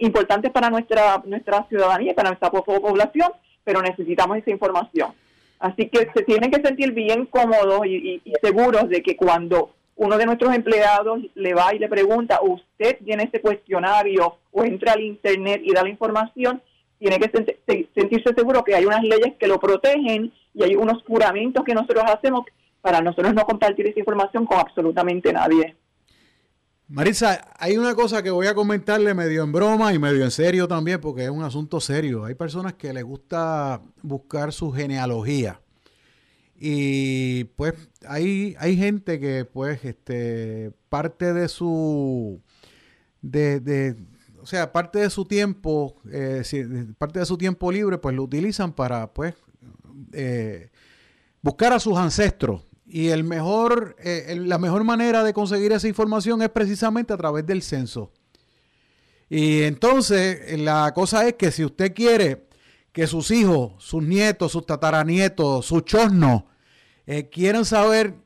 importantes 0.00 0.50
para 0.50 0.68
nuestra, 0.68 1.22
nuestra 1.26 1.64
ciudadanía, 1.68 2.12
para 2.12 2.30
nuestra 2.30 2.50
población, 2.50 3.30
pero 3.70 3.82
necesitamos 3.82 4.38
esa 4.38 4.50
información. 4.50 5.12
Así 5.60 5.88
que 5.88 6.08
se 6.12 6.24
tienen 6.24 6.50
que 6.50 6.60
sentir 6.60 6.90
bien 6.92 7.26
cómodos 7.26 7.86
y 7.86 8.20
seguros 8.42 8.88
de 8.88 9.00
que 9.00 9.14
cuando 9.16 9.70
uno 9.94 10.18
de 10.18 10.26
nuestros 10.26 10.52
empleados 10.52 11.20
le 11.36 11.54
va 11.54 11.72
y 11.72 11.78
le 11.78 11.88
pregunta, 11.88 12.40
¿usted 12.42 12.98
tiene 13.04 13.24
ese 13.24 13.40
cuestionario 13.40 14.38
o 14.50 14.64
entra 14.64 14.94
al 14.94 15.02
Internet 15.02 15.60
y 15.62 15.72
da 15.72 15.84
la 15.84 15.88
información? 15.88 16.60
Tiene 16.98 17.20
que 17.20 17.30
sentirse 17.94 18.34
seguro 18.34 18.64
que 18.64 18.74
hay 18.74 18.86
unas 18.86 19.04
leyes 19.04 19.36
que 19.38 19.46
lo 19.46 19.60
protegen 19.60 20.32
y 20.52 20.64
hay 20.64 20.74
unos 20.74 21.04
juramentos 21.04 21.64
que 21.64 21.74
nosotros 21.74 22.02
hacemos 22.08 22.46
para 22.80 23.00
nosotros 23.00 23.32
no 23.34 23.44
compartir 23.44 23.86
esa 23.86 24.00
información 24.00 24.46
con 24.46 24.58
absolutamente 24.58 25.32
nadie. 25.32 25.76
Marisa, 26.90 27.52
hay 27.56 27.76
una 27.76 27.94
cosa 27.94 28.20
que 28.20 28.32
voy 28.32 28.48
a 28.48 28.54
comentarle 28.54 29.14
medio 29.14 29.44
en 29.44 29.52
broma 29.52 29.94
y 29.94 30.00
medio 30.00 30.24
en 30.24 30.32
serio 30.32 30.66
también, 30.66 31.00
porque 31.00 31.22
es 31.22 31.30
un 31.30 31.44
asunto 31.44 31.80
serio. 31.80 32.24
Hay 32.24 32.34
personas 32.34 32.74
que 32.74 32.92
les 32.92 33.04
gusta 33.04 33.80
buscar 34.02 34.52
su 34.52 34.72
genealogía. 34.72 35.60
Y 36.58 37.44
pues 37.54 37.74
hay, 38.08 38.56
hay 38.58 38.76
gente 38.76 39.20
que 39.20 39.44
pues 39.44 39.84
este 39.84 40.72
parte 40.88 41.32
de 41.32 41.46
su 41.46 42.42
de, 43.22 43.94
o 44.42 44.46
sea, 44.46 44.72
parte 44.72 44.98
de 44.98 45.10
su 45.10 45.24
tiempo, 45.26 45.94
eh, 46.10 46.42
parte 46.98 47.20
de 47.20 47.26
su 47.26 47.38
tiempo 47.38 47.70
libre, 47.70 47.98
pues 47.98 48.16
lo 48.16 48.24
utilizan 48.24 48.72
para 48.72 49.12
pues 49.12 49.36
eh, 50.12 50.70
buscar 51.40 51.72
a 51.72 51.78
sus 51.78 51.96
ancestros. 51.96 52.62
Y 52.92 53.10
el 53.10 53.22
mejor, 53.22 53.94
eh, 54.00 54.36
la 54.36 54.58
mejor 54.58 54.82
manera 54.82 55.22
de 55.22 55.32
conseguir 55.32 55.70
esa 55.70 55.86
información 55.86 56.42
es 56.42 56.48
precisamente 56.48 57.12
a 57.12 57.16
través 57.16 57.46
del 57.46 57.62
censo. 57.62 58.10
Y 59.28 59.62
entonces 59.62 60.58
la 60.60 60.92
cosa 60.92 61.28
es 61.28 61.34
que 61.34 61.52
si 61.52 61.64
usted 61.64 61.94
quiere 61.94 62.48
que 62.90 63.06
sus 63.06 63.30
hijos, 63.30 63.74
sus 63.78 64.02
nietos, 64.02 64.50
sus 64.50 64.66
tataranietos, 64.66 65.64
sus 65.66 65.84
chosnos, 65.84 66.42
eh, 67.06 67.28
quieren 67.30 67.64
saber 67.64 68.16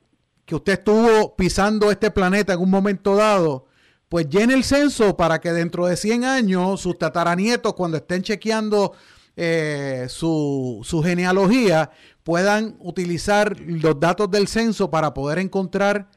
que 0.47 0.55
usted 0.55 0.73
estuvo 0.73 1.37
pisando 1.37 1.91
este 1.91 2.11
planeta 2.11 2.55
en 2.55 2.61
un 2.61 2.71
momento 2.71 3.17
dado, 3.17 3.67
pues 4.09 4.31
llene 4.31 4.55
el 4.55 4.65
censo 4.65 5.15
para 5.15 5.43
que 5.43 5.53
dentro 5.53 5.87
de 5.87 5.99
100 5.99 6.25
años 6.25 6.81
sus 6.81 6.97
tataranietos, 6.97 7.75
cuando 7.75 7.99
estén 7.99 8.23
chequeando 8.23 8.95
eh, 9.37 10.07
su, 10.09 10.81
su 10.85 11.03
genealogía, 11.03 11.91
puedan 12.25 12.77
utilizar 12.81 13.61
los 13.61 14.01
datos 14.01 14.31
del 14.31 14.49
censo 14.49 14.91
para 14.91 15.15
poder 15.15 15.39
encontrar 15.39 16.09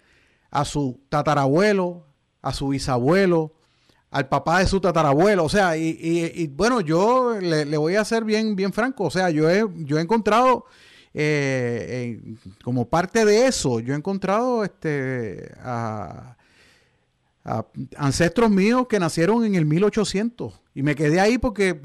a 0.49 0.66
su 0.66 1.01
tatarabuelo, 1.10 2.05
a 2.41 2.53
su 2.53 2.70
bisabuelo, 2.70 3.53
al 4.10 4.30
papá 4.30 4.60
de 4.60 4.68
su 4.68 4.80
tatarabuelo. 4.80 5.43
O 5.43 5.49
sea, 5.49 5.76
y, 5.78 6.47
bueno, 6.47 6.80
yo 6.80 7.38
le, 7.39 7.78
voy 7.78 7.95
a 7.95 8.05
ser 8.05 8.24
bien, 8.24 8.55
bien 8.55 8.72
franco. 8.72 9.03
O 9.03 9.12
sea, 9.12 9.30
yo 9.30 9.49
he, 9.49 9.66
yo 9.80 9.97
he 9.97 10.01
encontrado, 10.01 10.66
eh, 11.14 12.22
como 12.64 12.88
parte 12.88 13.26
de 13.26 13.47
eso, 13.47 13.82
yo 13.82 13.93
he 13.93 13.97
encontrado 13.97 14.64
este, 14.64 15.51
a, 15.62 16.38
ancestros 17.97 18.49
míos 18.49 18.88
que 18.88 18.99
nacieron 18.99 19.43
en 19.43 19.55
el 19.55 19.66
1800. 19.66 20.53
Y 20.74 20.84
me 20.84 20.95
quedé 20.95 21.20
ahí 21.20 21.38
porque, 21.38 21.80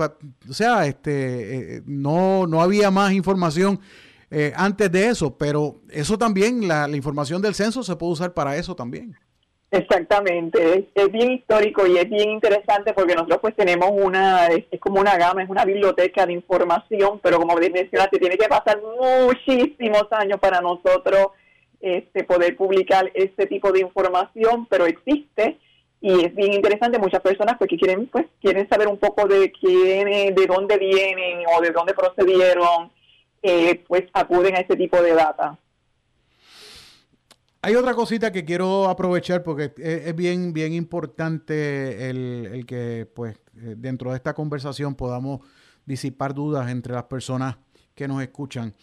o 0.49 0.55
sea, 0.55 0.87
este, 0.87 1.77
eh, 1.77 1.83
no, 1.87 2.47
no 2.47 2.63
había 2.63 2.91
más 2.93 3.13
información 3.13 3.81
eh, 4.33 4.53
antes 4.57 4.91
de 4.91 5.09
eso, 5.09 5.37
pero 5.37 5.83
eso 5.91 6.17
también, 6.17 6.67
la, 6.67 6.89
la 6.89 6.97
información 6.97 7.43
del 7.43 7.55
censo 7.55 7.83
se 7.83 7.97
puede 7.97 8.13
usar 8.13 8.33
para 8.33 8.57
eso 8.57 8.75
también. 8.75 9.15
Exactamente, 9.71 10.87
es, 10.95 11.13
bien 11.13 11.33
histórico 11.33 11.87
y 11.87 11.97
es 11.97 12.09
bien 12.09 12.29
interesante 12.29 12.93
porque 12.93 13.15
nosotros 13.15 13.39
pues 13.41 13.57
tenemos 13.57 13.91
una, 13.91 14.49
es, 14.49 14.67
como 14.79 15.01
una 15.01 15.17
gama, 15.17 15.43
es 15.43 15.49
una 15.49 15.65
biblioteca 15.65 16.27
de 16.27 16.35
información, 16.35 17.21
pero 17.23 17.39
como 17.39 17.57
mencionaste, 17.57 18.19
tiene 18.19 18.37
que 18.37 18.49
pasar 18.49 18.83
muchísimos 18.83 20.09
años 20.11 20.39
para 20.41 20.61
nosotros 20.61 21.29
este, 21.81 22.25
poder 22.25 22.55
publicar 22.55 23.11
este 23.15 23.47
tipo 23.47 23.73
de 23.73 23.81
información, 23.81 24.67
pero 24.67 24.85
existe 24.85 25.59
y 26.03 26.23
es 26.23 26.35
bien 26.35 26.53
interesante. 26.53 26.99
Muchas 26.99 27.21
personas 27.21 27.57
pues 27.57 27.71
que 27.71 27.79
quieren 27.79 28.09
pues 28.09 28.27
quieren 28.43 28.69
saber 28.69 28.89
un 28.89 28.99
poco 28.99 29.27
de 29.27 29.51
quién, 29.53 30.35
de 30.35 30.47
dónde 30.47 30.77
vienen 30.77 31.45
o 31.57 31.63
de 31.63 31.71
dónde 31.71 31.95
procedieron, 31.95 32.93
eh, 33.43 33.85
pues 33.87 34.05
acuden 34.13 34.57
a 34.57 34.61
ese 34.61 34.77
tipo 34.77 35.01
de 35.03 35.15
data. 35.15 35.59
Hay 37.65 37.77
otra 37.77 37.95
cosita 37.95 38.33
que 38.33 38.45
quiero 38.45 38.89
aprovechar 38.89 39.45
porque 39.45 39.73
es, 39.77 40.17
bien, 40.17 40.53
bien 40.53 40.73
importante 40.73 42.11
el, 42.11 42.65
que, 42.67 43.09
pues, 43.15 43.37
eh, 43.57 43.77
dentro 43.79 44.11
de 44.11 44.17
esta 44.17 44.35
conversación 44.35 44.97
podamos 44.97 45.41
disipar 45.87 46.35
dudas 46.35 46.69
entre 46.71 46.93
las 46.95 47.05
personas 47.05 47.57
que 47.95 48.09
nos 48.09 48.21
escuchan. 48.21 48.75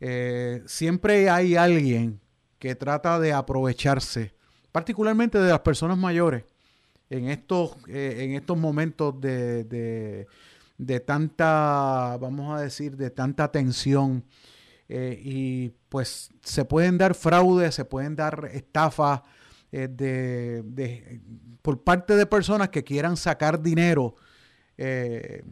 Eh, 0.00 0.62
siempre 0.66 1.28
hay 1.28 1.56
alguien 1.56 2.20
que 2.60 2.76
trata 2.76 3.18
de 3.18 3.32
aprovecharse, 3.32 4.34
particularmente 4.70 5.38
de 5.38 5.50
las 5.50 5.60
personas 5.60 5.98
mayores, 5.98 6.44
en 7.10 7.28
estos, 7.28 7.72
eh, 7.88 8.18
en 8.20 8.34
estos 8.34 8.56
momentos 8.56 9.20
de, 9.20 10.26
de, 10.78 11.00
tanta, 11.00 12.16
vamos 12.20 12.56
a 12.56 12.62
decir, 12.62 12.96
de 12.96 13.10
tanta 13.10 13.50
tensión 13.50 14.24
eh, 14.88 15.20
y 15.22 15.68
pues 15.88 16.30
se 16.42 16.64
pueden 16.64 16.96
dar 16.96 17.14
fraudes, 17.14 17.74
se 17.74 17.84
pueden 17.84 18.16
dar 18.16 18.48
estafas 18.52 19.20
eh, 19.70 19.88
de, 19.90 21.20
por 21.60 21.82
parte 21.82 22.16
de 22.16 22.24
personas 22.24 22.70
que 22.70 22.84
quieran 22.84 23.18
sacar 23.18 23.60
dinero 23.60 24.14
eh, 24.78 25.42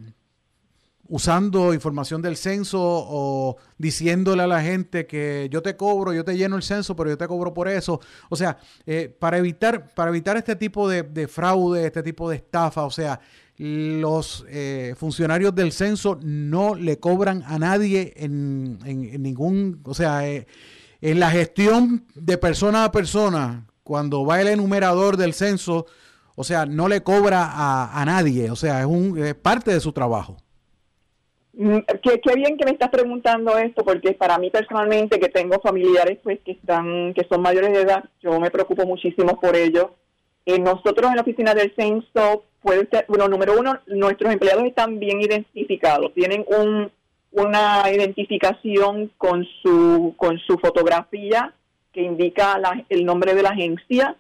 usando 1.09 1.75
información 1.75 2.23
del 2.23 2.37
censo 2.37 2.81
o 2.81 3.59
diciéndole 3.77 4.43
a 4.43 4.47
la 4.47 4.63
gente 4.63 5.07
que 5.07 5.49
yo 5.53 5.61
te 5.63 5.77
cobro, 5.77 6.13
yo 6.15 6.25
te 6.25 6.37
lleno 6.37 6.57
el 6.57 6.63
censo, 6.63 6.97
pero 6.97 7.11
yo 7.11 7.19
te 7.19 7.29
cobro 7.29 7.53
por 7.53 7.69
eso. 7.69 8.01
O 8.29 8.37
sea, 8.37 8.59
para, 9.21 9.39
evitar, 9.39 9.95
para 9.95 10.11
evitar 10.11 10.37
este 10.37 10.57
tipo 10.57 10.89
de, 10.89 11.03
de 11.05 11.29
fraude, 11.29 11.87
este 11.87 12.03
tipo 12.03 12.29
de 12.29 12.37
estafa, 12.37 12.85
o 12.85 12.91
sea, 12.91 13.21
los 13.59 14.45
eh, 14.51 14.95
funcionarios 14.97 15.55
del 15.55 15.73
censo 15.73 16.19
no 16.23 16.75
le 16.75 16.99
cobran 16.99 17.43
a 17.47 17.59
nadie 17.59 18.13
en, 18.17 18.79
ningún, 19.23 19.81
o 19.85 19.95
sea, 19.95 20.29
eh, 20.29 20.47
en 21.01 21.21
la 21.21 21.31
gestión 21.31 22.07
de 22.15 22.37
persona 22.37 22.85
a 22.85 22.93
persona, 22.93 23.67
cuando 23.83 24.27
va 24.27 24.41
el 24.41 24.49
enumerador 24.49 25.17
del 25.17 25.33
censo, 25.33 25.87
o 26.35 26.45
sea, 26.45 26.67
no 26.67 26.89
le 26.89 27.03
cobra 27.03 27.51
a, 27.53 28.05
nadie, 28.05 28.51
o 28.51 28.57
sea, 28.57 28.81
es, 28.81 28.87
un, 28.87 29.19
es 29.19 29.35
parte 29.35 29.73
de 29.73 29.81
su 29.81 29.93
trabajo. 29.93 30.37
Mm, 31.55 31.79
qué, 32.03 32.21
qué, 32.21 32.35
bien 32.35 32.59
que 32.59 32.67
me 32.67 32.73
estás 32.73 32.91
preguntando 32.91 33.57
esto, 33.57 33.83
porque 33.83 34.13
para 34.13 34.37
mí 34.37 34.51
personalmente, 34.51 35.19
que 35.19 35.31
tengo 35.31 35.59
familiares 35.61 36.19
pues 36.23 36.41
que 36.45 36.53
están, 36.53 37.15
que 37.15 37.27
son 37.31 37.41
mayores 37.41 37.73
de 37.73 37.81
edad, 37.81 38.05
yo 38.21 38.39
me 38.39 38.51
preocupo 38.51 38.85
muchísimo 38.85 39.41
por 39.41 39.57
ellos. 39.57 39.87
Eh, 40.47 40.61
nosotros 40.61 41.11
en 41.11 41.17
la 41.17 41.23
oficina 41.23 41.55
del 41.55 41.75
censo 41.75 42.45
puede 42.63 42.89
ser, 42.89 43.05
bueno, 43.09 43.27
número 43.29 43.59
uno, 43.59 43.81
nuestros 43.87 44.33
empleados 44.33 44.65
están 44.65 45.01
bien 45.01 45.21
identificados, 45.21 46.15
tienen 46.15 46.45
un, 46.49 46.91
una 47.33 47.83
identificación 47.93 49.11
con 49.19 49.45
su, 49.61 50.15
con 50.17 50.39
su 50.39 50.57
fotografía 50.59 51.53
que 51.93 52.03
indica 52.03 52.61
el 52.89 53.05
nombre 53.05 53.35
de 53.35 53.43
la 53.43 53.51
agencia, 53.51 54.17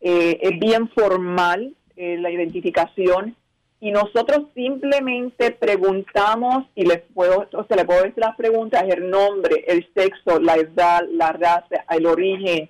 eh, 0.00 0.38
es 0.42 0.58
bien 0.58 0.88
formal 0.88 1.74
eh, 1.96 2.16
la 2.18 2.30
identificación. 2.30 3.36
Y 3.80 3.92
nosotros 3.92 4.46
simplemente 4.54 5.52
preguntamos 5.52 6.64
y 6.74 6.84
les 6.84 7.02
puedo, 7.14 7.46
o 7.52 7.64
sea, 7.64 7.76
le 7.76 7.84
puedo 7.84 8.02
decir 8.02 8.18
las 8.18 8.34
preguntas, 8.34 8.82
el 8.88 9.08
nombre, 9.08 9.64
el 9.68 9.86
sexo, 9.94 10.40
la 10.40 10.56
edad, 10.56 11.02
la 11.12 11.30
raza, 11.32 11.84
el 11.90 12.06
origen, 12.06 12.68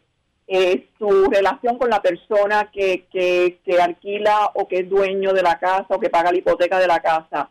eh, 0.50 0.88
su 0.98 1.28
relación 1.30 1.76
con 1.76 1.90
la 1.90 2.00
persona 2.00 2.70
que, 2.72 3.04
que, 3.12 3.80
alquila 3.80 4.50
o 4.54 4.66
que 4.66 4.80
es 4.80 4.88
dueño 4.88 5.34
de 5.34 5.42
la 5.42 5.58
casa 5.58 5.86
o 5.90 6.00
que 6.00 6.08
paga 6.08 6.32
la 6.32 6.38
hipoteca 6.38 6.78
de 6.78 6.86
la 6.86 7.00
casa. 7.00 7.50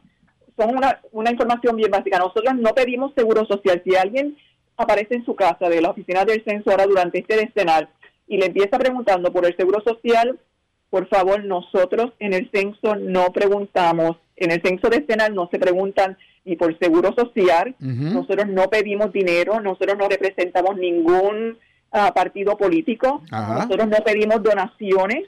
Son 0.57 0.75
una, 0.75 0.99
una 1.11 1.29
información 1.29 1.75
bien 1.75 1.91
básica. 1.91 2.17
Nosotros 2.17 2.55
no 2.55 2.73
pedimos 2.73 3.13
seguro 3.15 3.45
social. 3.45 3.83
Si 3.85 3.95
alguien 3.95 4.35
aparece 4.77 5.13
en 5.13 5.25
su 5.25 5.35
casa 5.35 5.69
de 5.69 5.79
la 5.79 5.91
oficina 5.91 6.25
del 6.25 6.43
censo 6.43 6.71
ahora 6.71 6.87
durante 6.87 7.19
este 7.19 7.35
decenal 7.35 7.87
y 8.27 8.37
le 8.37 8.47
empieza 8.47 8.79
preguntando 8.79 9.31
por 9.31 9.45
el 9.45 9.55
seguro 9.55 9.83
social, 9.85 10.39
por 10.89 11.07
favor, 11.07 11.43
nosotros 11.43 12.13
en 12.17 12.33
el 12.33 12.49
censo 12.51 12.95
no 12.95 13.31
preguntamos, 13.31 14.17
en 14.35 14.51
el 14.51 14.61
censo 14.63 14.89
de 14.89 15.01
decenal 15.01 15.35
no 15.35 15.49
se 15.51 15.59
preguntan 15.59 16.17
ni 16.45 16.55
por 16.55 16.77
seguro 16.79 17.13
social, 17.15 17.75
nosotros 17.79 18.47
no 18.47 18.69
pedimos 18.69 19.11
dinero, 19.11 19.59
nosotros 19.59 19.97
no 19.99 20.07
representamos 20.07 20.77
ningún 20.77 21.57
ah, 21.91 22.13
partido 22.13 22.57
político, 22.57 23.21
nosotros 23.31 23.87
no 23.87 23.97
pedimos 23.97 24.41
donaciones. 24.43 25.25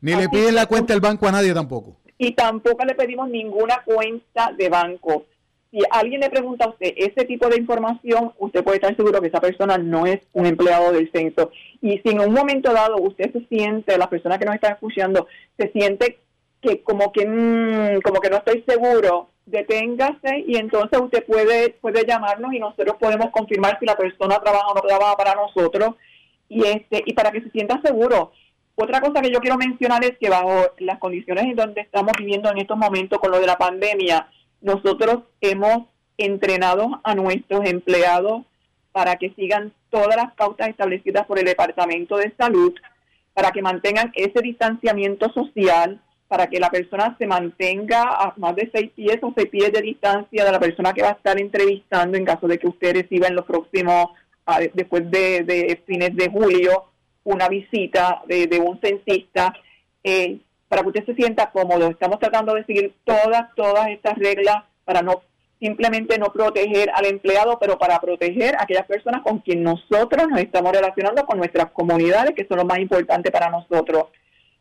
Ni 0.00 0.14
le 0.14 0.28
piden 0.28 0.54
la 0.54 0.66
cuenta 0.66 0.92
del 0.92 1.00
banco 1.00 1.26
a 1.26 1.32
nadie 1.32 1.54
tampoco. 1.54 1.96
Y 2.18 2.32
tampoco 2.32 2.84
le 2.84 2.94
pedimos 2.94 3.28
ninguna 3.28 3.82
cuenta 3.84 4.52
de 4.56 4.68
banco 4.68 5.26
si 5.70 5.82
alguien 5.90 6.20
le 6.20 6.30
pregunta 6.30 6.64
a 6.64 6.70
usted 6.70 6.94
ese 6.96 7.26
tipo 7.26 7.48
de 7.48 7.58
información, 7.58 8.32
usted 8.38 8.64
puede 8.64 8.76
estar 8.76 8.96
seguro 8.96 9.20
que 9.20 9.28
esa 9.28 9.40
persona 9.40 9.76
no 9.76 10.06
es 10.06 10.20
un 10.32 10.46
empleado 10.46 10.92
del 10.92 11.10
censo. 11.12 11.50
Y 11.82 11.98
si 11.98 12.10
en 12.10 12.20
un 12.20 12.32
momento 12.32 12.72
dado 12.72 12.96
usted 12.96 13.32
se 13.32 13.46
siente, 13.46 13.98
la 13.98 14.08
persona 14.08 14.38
que 14.38 14.46
nos 14.46 14.54
está 14.54 14.68
escuchando, 14.68 15.26
se 15.58 15.70
siente 15.72 16.20
que 16.62 16.82
como 16.82 17.12
que 17.12 17.26
mm, 17.26 18.00
como 18.00 18.20
que 18.20 18.30
no 18.30 18.36
estoy 18.38 18.64
seguro, 18.66 19.30
deténgase 19.46 20.44
y 20.46 20.56
entonces 20.56 21.00
usted 21.00 21.24
puede 21.24 21.70
puede 21.80 22.04
llamarnos 22.04 22.52
y 22.52 22.58
nosotros 22.58 22.96
podemos 22.98 23.30
confirmar 23.30 23.78
si 23.78 23.86
la 23.86 23.96
persona 23.96 24.38
trabaja 24.40 24.66
o 24.66 24.74
no 24.74 24.80
trabaja 24.80 25.16
para 25.16 25.34
nosotros 25.34 25.94
y 26.48 26.64
este 26.64 27.02
y 27.06 27.14
para 27.14 27.30
que 27.30 27.40
se 27.40 27.50
sienta 27.50 27.80
seguro. 27.82 28.32
Otra 28.74 29.00
cosa 29.00 29.22
que 29.22 29.30
yo 29.30 29.40
quiero 29.40 29.56
mencionar 29.56 30.04
es 30.04 30.18
que 30.18 30.28
bajo 30.28 30.66
las 30.78 30.98
condiciones 30.98 31.44
en 31.44 31.56
donde 31.56 31.80
estamos 31.80 32.12
viviendo 32.18 32.50
en 32.50 32.58
estos 32.58 32.76
momentos 32.76 33.18
con 33.18 33.30
lo 33.30 33.40
de 33.40 33.46
la 33.46 33.56
pandemia, 33.56 34.28
nosotros 34.60 35.20
hemos 35.40 35.86
entrenado 36.18 37.00
a 37.02 37.14
nuestros 37.14 37.64
empleados 37.64 38.44
para 38.92 39.16
que 39.16 39.30
sigan 39.30 39.72
todas 39.90 40.16
las 40.16 40.34
pautas 40.34 40.68
establecidas 40.68 41.26
por 41.26 41.38
el 41.38 41.46
Departamento 41.46 42.16
de 42.16 42.34
Salud, 42.36 42.74
para 43.32 43.50
que 43.50 43.62
mantengan 43.62 44.12
ese 44.14 44.40
distanciamiento 44.42 45.32
social, 45.32 46.00
para 46.28 46.48
que 46.48 46.58
la 46.58 46.70
persona 46.70 47.16
se 47.18 47.26
mantenga 47.26 48.02
a 48.02 48.34
más 48.36 48.56
de 48.56 48.70
seis 48.72 48.90
pies 48.94 49.18
o 49.22 49.32
seis 49.36 49.48
pies 49.48 49.72
de 49.72 49.80
distancia 49.80 50.44
de 50.44 50.52
la 50.52 50.58
persona 50.58 50.92
que 50.92 51.02
va 51.02 51.10
a 51.10 51.12
estar 51.12 51.40
entrevistando 51.40 52.16
en 52.16 52.24
caso 52.24 52.48
de 52.48 52.58
que 52.58 52.68
usted 52.68 52.94
reciba 52.94 53.28
en 53.28 53.36
los 53.36 53.44
próximos, 53.44 54.08
después 54.74 55.10
de, 55.10 55.80
fines 55.86 56.16
de 56.16 56.28
julio, 56.28 56.86
una 57.24 57.48
visita 57.48 58.22
de, 58.26 58.60
un 58.60 58.80
censista. 58.80 59.52
Eh, 60.02 60.38
para 60.68 60.82
que 60.82 60.88
usted 60.88 61.06
se 61.06 61.14
sienta 61.14 61.50
cómodo. 61.50 61.88
Estamos 61.88 62.18
tratando 62.18 62.54
de 62.54 62.64
seguir 62.64 62.94
todas, 63.04 63.54
todas 63.54 63.88
estas 63.88 64.18
reglas 64.18 64.64
para 64.84 65.02
no 65.02 65.22
simplemente 65.58 66.18
no 66.18 66.26
proteger 66.26 66.90
al 66.94 67.06
empleado, 67.06 67.58
pero 67.58 67.78
para 67.78 67.98
proteger 67.98 68.56
a 68.56 68.64
aquellas 68.64 68.86
personas 68.86 69.22
con 69.22 69.38
quien 69.38 69.62
nosotros 69.62 70.28
nos 70.28 70.40
estamos 70.40 70.70
relacionando 70.70 71.24
con 71.24 71.38
nuestras 71.38 71.70
comunidades, 71.70 72.34
que 72.34 72.46
son 72.46 72.58
lo 72.58 72.64
más 72.66 72.78
importante 72.78 73.30
para 73.30 73.48
nosotros. 73.48 74.04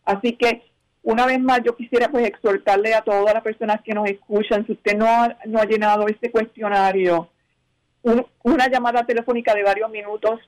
Así 0.06 0.34
que, 0.34 0.64
una 1.06 1.28
vez 1.28 1.40
más, 1.40 1.62
yo 1.64 1.76
quisiera 1.76 2.10
pues 2.10 2.28
exhortarle 2.28 2.96
a 2.96 3.02
todas 3.02 3.32
las 3.32 3.44
personas 3.44 3.80
que 3.84 3.94
nos 3.94 4.10
escuchan, 4.10 4.66
si 4.66 4.74
usted 4.74 4.98
no 4.98 5.06
ha, 5.06 5.38
no 5.46 5.60
ha 5.60 5.66
llenado 5.66 6.08
este 6.08 6.32
cuestionario, 6.32 7.30
una 8.44 8.68
llamada 8.70 9.06
telefónica 9.06 9.54
de 9.54 9.64
varios 9.64 9.90
minutos 9.92 10.40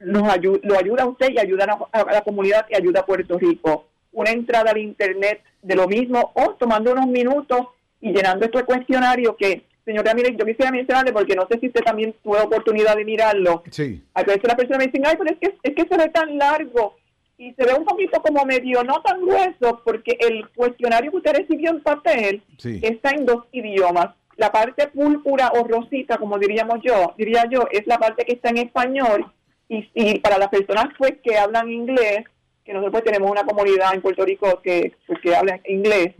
nos 0.00 0.22
lo 0.22 0.78
ayuda 0.78 1.02
a 1.02 1.06
usted 1.06 1.28
y 1.30 1.38
ayuda 1.38 1.78
a 1.92 2.12
la 2.12 2.22
comunidad 2.22 2.66
y 2.70 2.76
ayuda 2.76 3.00
a 3.00 3.06
Puerto 3.06 3.38
Rico 3.38 3.86
una 4.12 4.30
entrada 4.30 4.70
al 4.70 4.78
Internet 4.78 5.42
de 5.62 5.76
lo 5.76 5.86
mismo 5.86 6.32
o 6.34 6.54
tomando 6.54 6.92
unos 6.92 7.06
minutos 7.06 7.68
y 8.00 8.12
llenando 8.12 8.46
este 8.46 8.64
cuestionario 8.64 9.36
que, 9.36 9.66
señora, 9.84 10.14
mire, 10.14 10.34
yo 10.36 10.46
quisiera 10.46 10.72
mencionarle 10.72 11.12
porque 11.12 11.36
no 11.36 11.46
sé 11.50 11.60
si 11.60 11.68
usted 11.68 11.82
también 11.82 12.14
tuvo 12.22 12.42
oportunidad 12.42 12.96
de 12.96 13.04
mirarlo. 13.04 13.62
Sí. 13.70 14.02
A 14.14 14.22
veces 14.22 14.44
la 14.44 14.56
persona 14.56 14.78
me 14.78 14.86
dice, 14.86 15.02
ay, 15.04 15.16
pero 15.18 15.30
es 15.30 15.38
que, 15.38 15.58
es 15.62 15.74
que 15.74 15.86
se 15.86 15.96
ve 15.96 16.08
tan 16.08 16.38
largo 16.38 16.96
y 17.40 17.54
se 17.54 17.64
ve 17.64 17.72
un 17.72 17.86
poquito 17.86 18.20
como 18.20 18.44
medio 18.44 18.84
no 18.84 19.00
tan 19.00 19.22
grueso 19.22 19.80
porque 19.82 20.18
el 20.20 20.46
cuestionario 20.50 21.10
que 21.10 21.16
usted 21.16 21.36
recibió 21.38 21.70
en 21.70 21.82
papel 21.82 22.42
está 22.82 23.12
en 23.12 23.24
dos 23.24 23.46
idiomas. 23.50 24.10
La 24.36 24.52
parte 24.52 24.88
púrpura 24.88 25.50
o 25.54 25.66
rosita, 25.66 26.18
como 26.18 26.38
diríamos 26.38 26.80
yo, 26.82 27.14
diría 27.16 27.44
yo, 27.50 27.66
es 27.70 27.86
la 27.86 27.96
parte 27.96 28.26
que 28.26 28.34
está 28.34 28.50
en 28.50 28.58
español 28.58 29.32
y, 29.70 29.88
y 29.94 30.18
para 30.18 30.36
las 30.36 30.48
personas 30.48 30.88
pues 30.98 31.14
que 31.24 31.38
hablan 31.38 31.70
inglés 31.70 32.24
que 32.62 32.74
nosotros 32.74 33.04
tenemos 33.04 33.30
una 33.30 33.44
comunidad 33.44 33.94
en 33.94 34.02
Puerto 34.02 34.22
Rico 34.26 34.60
que, 34.62 34.92
pues, 35.06 35.18
que 35.22 35.34
habla 35.34 35.60
inglés, 35.64 36.14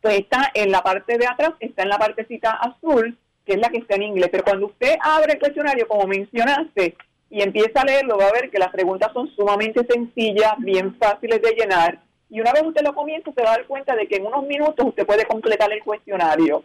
pues 0.00 0.20
está 0.20 0.52
en 0.54 0.70
la 0.70 0.80
parte 0.82 1.18
de 1.18 1.26
atrás, 1.26 1.54
está 1.58 1.82
en 1.82 1.88
la 1.88 1.98
partecita 1.98 2.52
azul, 2.52 3.18
que 3.44 3.54
es 3.54 3.58
la 3.58 3.68
que 3.68 3.78
está 3.78 3.96
en 3.96 4.04
inglés. 4.04 4.28
Pero 4.30 4.44
cuando 4.44 4.66
usted 4.66 4.94
abre 5.02 5.32
el 5.32 5.40
cuestionario, 5.40 5.88
como 5.88 6.06
mencionaste, 6.06 6.96
y 7.30 7.42
empieza 7.42 7.80
a 7.80 7.84
leerlo, 7.84 8.18
va 8.18 8.28
a 8.28 8.32
ver 8.32 8.50
que 8.50 8.58
las 8.58 8.70
preguntas 8.70 9.12
son 9.12 9.28
sumamente 9.34 9.86
sencillas, 9.86 10.54
bien 10.58 10.96
fáciles 10.96 11.42
de 11.42 11.52
llenar. 11.52 12.00
Y 12.30 12.40
una 12.40 12.52
vez 12.52 12.62
usted 12.64 12.82
lo 12.82 12.94
comienza, 12.94 13.32
se 13.32 13.42
va 13.42 13.50
a 13.52 13.56
dar 13.56 13.66
cuenta 13.66 13.94
de 13.94 14.06
que 14.06 14.16
en 14.16 14.26
unos 14.26 14.44
minutos 14.44 14.86
usted 14.86 15.06
puede 15.06 15.24
completar 15.24 15.72
el 15.72 15.82
cuestionario. 15.82 16.64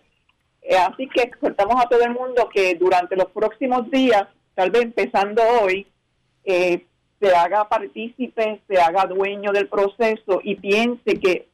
Eh, 0.61 0.75
así 0.75 1.07
que 1.07 1.21
exhortamos 1.21 1.75
a 1.83 1.87
todo 1.87 2.01
el 2.01 2.11
mundo 2.11 2.49
que 2.53 2.75
durante 2.75 3.15
los 3.15 3.27
próximos 3.31 3.89
días, 3.89 4.27
tal 4.55 4.71
vez 4.71 4.83
empezando 4.83 5.41
hoy, 5.61 5.87
eh, 6.43 6.85
se 7.19 7.35
haga 7.35 7.67
partícipe, 7.67 8.61
se 8.67 8.79
haga 8.79 9.05
dueño 9.05 9.51
del 9.51 9.67
proceso 9.67 10.39
y 10.43 10.55
piense 10.55 11.19
que 11.19 11.48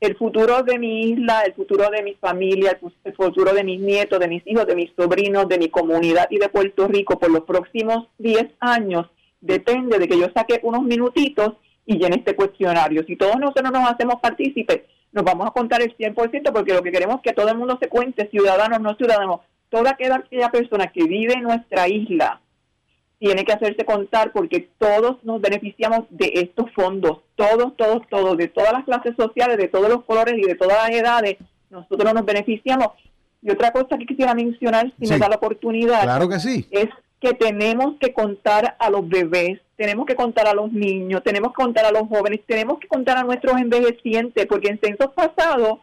el 0.00 0.16
futuro 0.16 0.62
de 0.62 0.78
mi 0.78 1.10
isla, 1.10 1.42
el 1.42 1.54
futuro 1.54 1.90
de 1.90 2.02
mi 2.02 2.14
familia, 2.14 2.78
el 3.04 3.14
futuro 3.14 3.52
de 3.52 3.64
mis 3.64 3.80
nietos, 3.80 4.18
de 4.18 4.28
mis 4.28 4.46
hijos, 4.46 4.66
de 4.66 4.74
mis 4.74 4.90
sobrinos, 4.96 5.48
de 5.48 5.58
mi 5.58 5.68
comunidad 5.68 6.26
y 6.30 6.38
de 6.38 6.48
Puerto 6.48 6.88
Rico 6.88 7.18
por 7.18 7.30
los 7.30 7.44
próximos 7.44 8.08
10 8.18 8.50
años 8.60 9.06
depende 9.40 9.98
de 9.98 10.08
que 10.08 10.18
yo 10.18 10.26
saque 10.34 10.60
unos 10.62 10.82
minutitos 10.82 11.54
y 11.86 11.98
llene 11.98 12.16
este 12.16 12.36
cuestionario. 12.36 13.04
Si 13.06 13.16
todos 13.16 13.36
nosotros 13.36 13.70
nos 13.72 13.90
hacemos 13.90 14.16
partícipes, 14.20 14.82
nos 15.12 15.24
vamos 15.24 15.46
a 15.46 15.50
contar 15.50 15.82
el 15.82 15.96
100% 15.96 16.52
porque 16.52 16.74
lo 16.74 16.82
que 16.82 16.92
queremos 16.92 17.16
es 17.16 17.22
que 17.22 17.32
todo 17.32 17.48
el 17.48 17.58
mundo 17.58 17.78
se 17.80 17.88
cuente, 17.88 18.28
ciudadanos, 18.28 18.80
no 18.80 18.94
ciudadanos, 18.94 19.40
toda 19.70 19.90
aquella 19.90 20.50
persona 20.50 20.88
que 20.88 21.04
vive 21.04 21.34
en 21.34 21.42
nuestra 21.42 21.88
isla, 21.88 22.40
tiene 23.20 23.44
que 23.44 23.52
hacerse 23.52 23.84
contar 23.84 24.32
porque 24.32 24.70
todos 24.78 25.22
nos 25.24 25.42
beneficiamos 25.42 26.06
de 26.08 26.32
estos 26.36 26.72
fondos, 26.72 27.18
todos, 27.36 27.76
todos, 27.76 28.00
todos, 28.08 28.36
de 28.38 28.48
todas 28.48 28.72
las 28.72 28.84
clases 28.84 29.14
sociales, 29.14 29.58
de 29.58 29.68
todos 29.68 29.90
los 29.90 30.04
colores 30.04 30.34
y 30.38 30.42
de 30.42 30.54
todas 30.54 30.78
las 30.78 30.98
edades, 30.98 31.36
nosotros 31.68 32.14
nos 32.14 32.24
beneficiamos. 32.24 32.88
Y 33.42 33.50
otra 33.50 33.72
cosa 33.72 33.98
que 33.98 34.06
quisiera 34.06 34.34
mencionar, 34.34 34.90
si 34.98 35.06
me 35.06 35.18
da 35.18 35.28
la 35.28 35.36
oportunidad, 35.36 36.02
claro 36.02 36.30
que 36.30 36.40
sí. 36.40 36.66
es 36.70 36.88
que 37.20 37.34
tenemos 37.34 37.96
que 38.00 38.14
contar 38.14 38.76
a 38.78 38.88
los 38.88 39.06
bebés, 39.06 39.60
tenemos 39.76 40.06
que 40.06 40.14
contar 40.14 40.48
a 40.48 40.54
los 40.54 40.72
niños, 40.72 41.22
tenemos 41.22 41.52
que 41.52 41.62
contar 41.62 41.84
a 41.84 41.92
los 41.92 42.08
jóvenes, 42.08 42.40
tenemos 42.46 42.78
que 42.78 42.88
contar 42.88 43.18
a 43.18 43.22
nuestros 43.22 43.60
envejecientes, 43.60 44.46
porque 44.46 44.70
en 44.70 44.80
censos 44.80 45.12
pasados, 45.12 45.80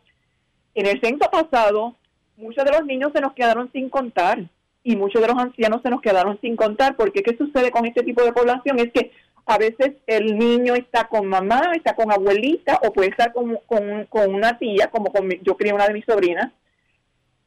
en 0.74 0.88
el 0.88 1.00
censo 1.02 1.30
pasado, 1.32 1.96
muchos 2.36 2.66
de 2.66 2.72
los 2.72 2.84
niños 2.86 3.12
se 3.14 3.22
nos 3.22 3.34
quedaron 3.34 3.72
sin 3.72 3.90
contar 3.90 4.44
y 4.88 4.96
muchos 4.96 5.22
de 5.22 5.28
los 5.28 5.38
ancianos 5.38 5.82
se 5.84 5.90
nos 5.90 6.00
quedaron 6.00 6.40
sin 6.40 6.56
contar, 6.56 6.96
porque 6.96 7.22
¿qué 7.22 7.36
sucede 7.36 7.72
con 7.72 7.86
este 7.86 8.04
tipo 8.04 8.24
de 8.24 8.32
población? 8.32 8.80
Es 8.80 8.90
que 8.94 9.12
a 9.46 9.58
veces 9.58 9.96
el 10.08 10.40
niño 10.40 10.76
está 10.76 11.10
con 11.10 11.28
mamá, 11.28 11.74
está 11.76 11.94
con 11.94 12.10
abuelita 12.10 12.80
o 12.82 12.94
puede 12.94 13.10
estar 13.10 13.34
con, 13.34 13.60
con, 13.68 14.34
una 14.34 14.58
tía, 14.58 14.90
como 14.90 15.12
con 15.12 15.30
yo 15.44 15.58
crié 15.58 15.74
una 15.74 15.88
de 15.88 15.94
mis 15.94 16.06
sobrinas. 16.06 16.54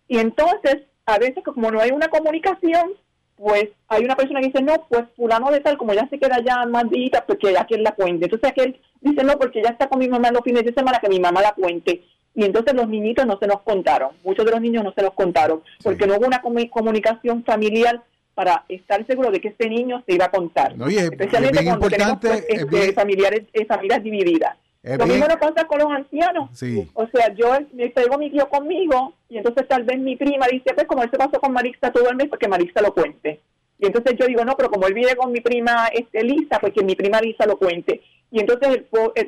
Y 0.07 0.18
entonces, 0.18 0.82
a 1.07 1.18
veces 1.18 1.43
como 1.43 1.70
no 1.70 1.80
hay 1.80 1.93
una 1.93 2.09
comunicación, 2.09 2.93
pues 3.36 3.70
hay 3.88 4.05
una 4.05 4.16
persona 4.16 4.41
que 4.41 4.49
dice, 4.49 4.62
no, 4.62 4.86
pues 4.91 5.05
fulano 5.16 5.51
de 5.51 5.61
tal, 5.61 5.78
como 5.78 5.95
ya 5.95 6.07
se 6.11 6.18
queda 6.18 6.45
ya 6.45 6.66
más 6.66 6.84
porque 7.26 7.55
ya 7.55 7.64
quien 7.64 7.82
la 7.82 7.93
cuente. 7.93 8.26
Entonces 8.26 8.51
aquel 8.51 8.78
dice, 9.01 9.24
no, 9.24 9.38
porque 9.38 9.62
ya 9.62 9.70
está 9.70 9.88
con 9.88 9.99
mi 9.99 10.09
mamá 10.11 10.30
los 10.30 10.45
fines 10.45 10.62
de 10.62 10.74
semana, 10.74 10.99
que 10.99 11.09
mi 11.09 11.18
mamá 11.18 11.41
la 11.41 11.55
cuente 11.55 12.03
y 12.35 12.45
entonces 12.45 12.74
los 12.74 12.89
niñitos 12.89 13.26
no 13.26 13.39
se 13.39 13.47
nos 13.47 13.61
contaron, 13.62 14.11
muchos 14.24 14.45
de 14.45 14.53
los 14.53 14.61
niños 14.61 14.85
no 14.85 14.93
se 14.93 15.03
los 15.03 15.14
contaron, 15.14 15.62
porque 15.83 16.07
no 16.07 16.16
hubo 16.16 16.26
una 16.26 16.43
comunicación 16.43 17.45
familiar 17.45 18.03
para 18.35 18.64
estar 18.68 19.05
seguro 19.07 19.31
de 19.31 19.41
que 19.41 19.49
este 19.49 19.68
niño 19.68 20.03
se 20.07 20.14
iba 20.14 20.26
a 20.26 20.31
contar. 20.31 20.74
Especialmente 20.89 21.64
cuando 21.64 21.89
tenemos 21.89 22.18
pues, 22.20 22.45
este, 22.49 22.93
familiares, 22.93 23.43
eh, 23.53 23.66
familias 23.66 24.03
divididas. 24.03 24.57
Lo 24.83 25.07
mismo 25.07 25.26
nos 25.26 25.37
pasa 25.37 25.66
con 25.66 25.78
los 25.78 25.91
ancianos. 25.91 26.51
O 26.95 27.07
sea, 27.09 27.35
yo 27.35 27.53
me 27.74 27.91
traigo 27.91 28.16
mi 28.16 28.31
tío 28.31 28.49
conmigo 28.49 29.12
y 29.28 29.37
entonces 29.37 29.68
tal 29.68 29.85
vez 29.85 29.99
mi 29.99 30.16
prima 30.16 30.47
dice, 30.51 30.72
pues 30.74 30.87
como 30.87 31.03
él 31.03 31.11
se 31.11 31.18
pasó 31.18 31.39
con 31.39 31.53
Marisa 31.53 31.93
todo 31.93 32.09
el 32.09 32.16
mes, 32.16 32.28
porque 32.28 32.49
Marisa 32.49 32.81
lo 32.81 32.95
cuente. 32.95 33.41
Y 33.78 33.87
entonces 33.87 34.14
yo 34.18 34.26
digo, 34.26 34.45
no, 34.45 34.57
pero 34.57 34.70
como 34.70 34.87
él 34.87 34.95
vive 34.95 35.16
con 35.16 35.33
mi 35.33 35.41
prima 35.41 35.89
este, 35.89 36.22
Lisa, 36.22 36.59
pues 36.61 36.72
que 36.72 36.85
mi 36.85 36.95
prima 36.95 37.20
Lisa 37.20 37.47
lo 37.47 37.59
cuente. 37.59 38.01
Y 38.31 38.41
entonces 38.41 38.85
el, 39.14 39.26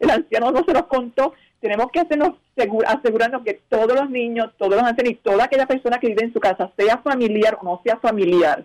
el 0.00 0.10
anciano 0.10 0.50
no 0.50 0.64
se 0.64 0.72
los 0.72 0.86
contó 0.86 1.32
tenemos 1.60 1.90
que 1.92 2.00
hacernos 2.00 2.34
asegurarnos 2.86 3.42
que 3.44 3.60
todos 3.68 3.94
los 3.94 4.10
niños, 4.10 4.52
todos 4.56 4.74
los 4.74 4.82
ancianos 4.82 5.12
y 5.12 5.16
toda 5.16 5.44
aquella 5.44 5.66
persona 5.66 5.98
que 5.98 6.08
vive 6.08 6.24
en 6.24 6.32
su 6.32 6.40
casa, 6.40 6.72
sea 6.76 6.98
familiar 6.98 7.58
o 7.60 7.64
no 7.64 7.80
sea 7.84 7.98
familiar, 7.98 8.64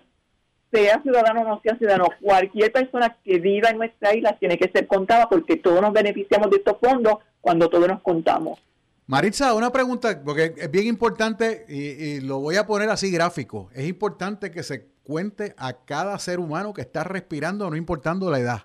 sea 0.72 1.02
ciudadano 1.02 1.42
o 1.42 1.44
no 1.44 1.62
sea 1.62 1.78
ciudadano, 1.78 2.08
cualquier 2.22 2.72
persona 2.72 3.18
que 3.24 3.40
viva 3.40 3.70
en 3.70 3.78
nuestra 3.78 4.16
isla 4.16 4.38
tiene 4.40 4.58
que 4.58 4.70
ser 4.70 4.88
contada 4.88 5.28
porque 5.30 5.58
todos 5.58 5.82
nos 5.82 5.94
beneficiamos 5.94 6.50
de 6.50 6.58
estos 6.58 6.78
fondos 6.80 7.18
cuando 7.42 7.70
todos 7.70 7.88
nos 7.88 8.02
contamos. 8.02 8.60
Maritza, 9.06 9.54
una 9.54 9.72
pregunta, 9.72 10.22
porque 10.24 10.54
es 10.56 10.72
bien 10.72 10.88
importante 10.88 11.66
y, 11.68 12.22
lo 12.22 12.40
voy 12.40 12.56
a 12.56 12.66
poner 12.66 12.90
así 12.90 13.12
gráfico. 13.12 13.70
Es 13.74 13.88
importante 13.88 14.50
que 14.50 14.64
se 14.64 14.88
cuente 15.04 15.54
a 15.58 15.74
cada 15.74 16.18
ser 16.20 16.40
humano 16.40 16.74
que 16.74 16.82
está 16.82 17.04
respirando, 17.04 17.70
no 17.70 17.76
importando 17.76 18.32
la 18.32 18.40
edad. 18.40 18.64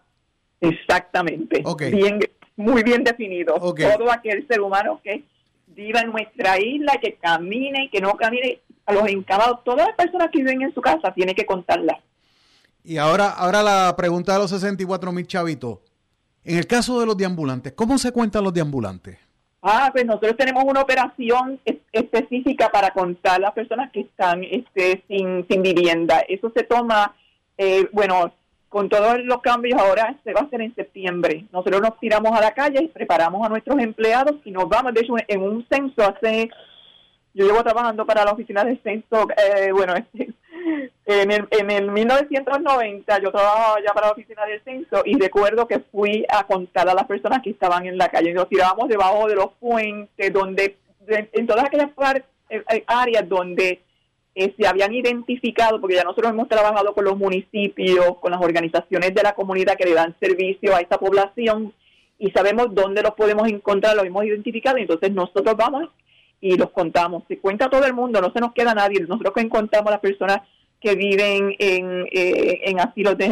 Exactamente. 0.61 1.63
Okay. 1.65 1.93
Bien, 1.93 2.21
muy 2.57 2.83
bien 2.83 3.05
definido. 3.05 3.55
Todo 3.55 4.11
aquel 4.11 4.47
ser 4.49 4.61
humano 4.61 5.01
que 5.03 5.25
viva 5.69 6.01
en 6.01 6.11
nuestra 6.11 6.59
isla, 6.59 6.99
que 7.01 7.15
camine 7.15 7.89
que 7.91 8.01
no 8.01 8.15
camine, 8.15 8.61
a 8.87 8.93
los 8.93 9.07
encabados, 9.09 9.63
todas 9.65 9.87
las 9.87 9.97
personas 9.97 10.29
que 10.33 10.39
viven 10.39 10.63
en 10.63 10.75
su 10.75 10.81
casa, 10.81 11.13
tiene 11.15 11.35
que 11.35 11.45
contarlas. 11.47 11.99
Y 12.83 12.97
ahora, 12.97 13.31
ahora 13.31 13.63
la 13.63 13.95
pregunta 13.97 14.33
de 14.33 14.39
los 14.39 14.51
64 14.51 15.13
mil 15.13 15.27
chavitos. 15.27 15.79
En 16.45 16.57
el 16.57 16.67
caso 16.67 16.99
de 16.99 17.07
los 17.07 17.17
deambulantes, 17.17 17.75
¿cómo 17.75 17.99
se 17.99 18.13
cuentan 18.13 18.45
los 18.45 18.55
deambulantes? 18.55 19.19
Ah, 19.61 19.91
pues 19.93 20.07
nosotros 20.07 20.37
tenemos 20.37 20.65
una 20.65 20.81
operación 20.81 21.61
específica 21.93 22.71
para 22.71 22.91
contar 22.93 23.41
las 23.41 23.53
personas 23.53 23.91
que 23.93 24.01
están 24.01 24.43
este, 24.45 25.05
sin, 25.09 25.47
sin 25.49 25.63
vivienda. 25.63 26.21
Eso 26.29 26.51
se 26.57 26.63
toma, 26.63 27.15
eh, 27.59 27.89
bueno, 27.93 28.33
con 28.69 28.89
todos 28.89 29.19
los 29.25 29.41
cambios 29.41 29.81
ahora 29.81 30.15
se 30.25 30.33
va 30.33 30.41
a 30.41 30.45
hacer 30.45 30.61
en 30.61 30.75
septiembre. 30.75 31.47
Nosotros 31.53 31.81
nos 31.81 31.99
tiramos 31.99 32.37
a 32.37 32.41
la 32.41 32.53
calle 32.53 32.83
y 32.83 32.89
preparamos 32.89 33.45
a 33.45 33.49
nuestros 33.49 33.79
empleados 33.79 34.37
y 34.45 34.51
nos 34.51 34.69
vamos. 34.69 34.93
De 34.95 35.01
hecho, 35.01 35.15
en 35.27 35.43
un 35.43 35.67
censo 35.71 36.03
hace, 36.03 36.51
yo 37.33 37.47
llevo 37.47 37.63
trabajando 37.63 38.05
para 38.05 38.25
la 38.25 38.33
oficina 38.33 38.65
de 38.65 38.77
censo, 38.83 39.27
eh, 39.37 39.73
bueno, 39.73 39.95
en 41.07 41.31
el, 41.31 41.49
en 41.51 41.71
el 41.71 41.91
1990 41.91 43.21
yo 43.21 43.31
trabajaba 43.31 43.81
ya 43.81 43.95
para 43.95 44.09
la 44.09 44.13
oficina 44.13 44.45
del 44.45 44.63
censo 44.63 45.03
y 45.05 45.19
recuerdo 45.19 45.67
que 45.67 45.81
fui 45.81 46.27
a 46.29 46.45
contar 46.45 46.89
a 46.89 46.95
las 46.95 47.07
personas 47.07 47.41
que 47.43 47.51
estaban 47.51 47.87
en 47.87 47.97
la 47.97 48.09
calle. 48.09 48.35
Nos 48.35 48.51
tirábamos 48.51 48.89
debajo 48.89 49.29
de 49.29 49.35
los 49.35 49.53
puentes, 49.55 50.33
donde 50.33 50.77
en 51.07 51.47
todas 51.47 51.65
aquellas 51.65 51.91
eh, 52.51 52.63
eh, 52.71 52.85
áreas 52.87 53.27
donde 53.27 53.83
eh, 54.41 54.55
se 54.57 54.69
habían 54.69 54.95
identificado, 54.95 55.81
porque 55.81 55.97
ya 55.97 56.05
nosotros 56.05 56.31
hemos 56.31 56.49
trabajado 56.49 56.95
con 56.95 57.05
los 57.05 57.19
municipios, 57.19 58.19
con 58.21 58.31
las 58.31 58.41
organizaciones 58.41 59.13
de 59.13 59.23
la 59.25 59.35
comunidad 59.35 59.77
que 59.77 59.87
le 59.87 59.95
dan 59.95 60.15
servicio 60.21 60.77
a 60.77 60.81
esta 60.81 60.97
población 60.97 61.73
y 62.21 62.31
sabemos 62.31 62.73
dónde 62.73 63.03
los 63.03 63.15
podemos 63.15 63.49
encontrar, 63.49 63.97
los 63.97 64.05
hemos 64.05 64.25
identificado, 64.25 64.77
entonces 64.77 65.11
nosotros 65.11 65.57
vamos 65.57 65.89
y 66.41 66.57
los 66.57 66.71
contamos. 66.71 67.25
Se 67.27 67.39
cuenta 67.39 67.69
todo 67.69 67.85
el 67.85 67.95
mundo, 67.95 68.21
no 68.21 68.33
se 68.33 68.39
nos 68.39 68.53
queda 68.53 68.75
nadie. 68.75 69.01
Nosotros 69.01 69.35
que 69.35 69.41
encontramos 69.41 69.89
a 69.89 69.95
las 69.95 70.01
personas 70.01 70.43
que 70.81 70.95
viven 70.95 71.57
en, 71.59 72.07
eh, 72.13 72.61
en 72.63 72.79
asilos 72.79 73.19
de, 73.19 73.25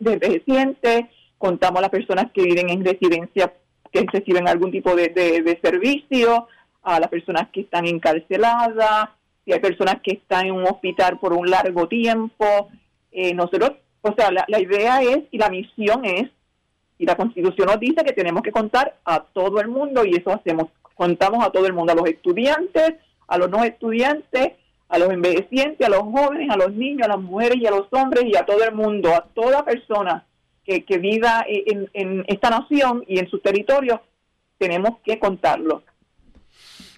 envejecientes, 0.00 1.02
contamos 1.36 1.82
las 1.82 1.90
personas 1.90 2.32
que 2.32 2.42
viven 2.42 2.70
en 2.70 2.82
residencia 2.82 3.52
que 3.92 4.06
reciben 4.10 4.48
algún 4.48 4.72
tipo 4.72 4.96
de, 4.96 5.10
de 5.10 5.60
servicio, 5.62 6.48
a 6.82 6.98
las 6.98 7.10
personas 7.10 7.48
que 7.52 7.60
están 7.60 7.86
encarceladas, 7.86 9.10
si 9.44 9.52
hay 9.52 9.60
personas 9.60 9.96
que 10.02 10.12
están 10.14 10.46
en 10.46 10.54
un 10.54 10.64
hospital 10.64 11.18
por 11.18 11.32
un 11.32 11.50
largo 11.50 11.86
tiempo. 11.86 12.68
Eh, 13.12 13.34
nosotros, 13.34 13.72
o 14.00 14.14
sea, 14.16 14.30
la, 14.30 14.60
idea 14.60 15.02
es 15.02 15.24
y 15.30 15.38
la 15.38 15.50
misión 15.50 16.04
es, 16.04 16.30
y 16.98 17.06
la 17.06 17.16
constitución 17.16 17.66
nos 17.66 17.80
dice 17.80 18.04
que 18.04 18.12
tenemos 18.12 18.42
que 18.42 18.52
contar 18.52 18.98
a 19.04 19.20
todo 19.20 19.60
el 19.60 19.68
mundo 19.68 20.04
y 20.04 20.14
eso 20.14 20.30
hacemos, 20.30 20.68
contamos 20.94 21.44
a 21.44 21.50
todo 21.50 21.66
el 21.66 21.72
mundo, 21.72 21.92
a 21.92 21.96
los 21.96 22.08
estudiantes, 22.08 22.94
a 23.26 23.38
los 23.38 23.50
no 23.50 23.64
estudiantes, 23.64 24.52
a 24.88 24.98
los 24.98 25.10
envejecientes, 25.10 25.86
a 25.86 25.90
los 25.90 26.02
jóvenes, 26.02 26.48
a 26.50 26.56
los 26.56 26.72
niños, 26.72 27.06
a 27.06 27.10
las 27.10 27.20
mujeres 27.20 27.58
y 27.60 27.66
a 27.66 27.70
los 27.70 27.86
hombres 27.90 28.24
y 28.26 28.36
a 28.36 28.46
todo 28.46 28.62
el 28.64 28.74
mundo, 28.74 29.14
a 29.14 29.24
toda 29.34 29.64
persona 29.64 30.24
que, 30.64 30.84
que 30.84 30.98
viva 30.98 31.44
en, 31.46 31.90
en 31.92 32.24
esta 32.28 32.50
nación 32.50 33.04
y 33.06 33.18
en 33.18 33.28
su 33.28 33.40
territorio, 33.40 34.00
tenemos 34.58 34.98
que 35.04 35.18
contarlo. 35.18 35.82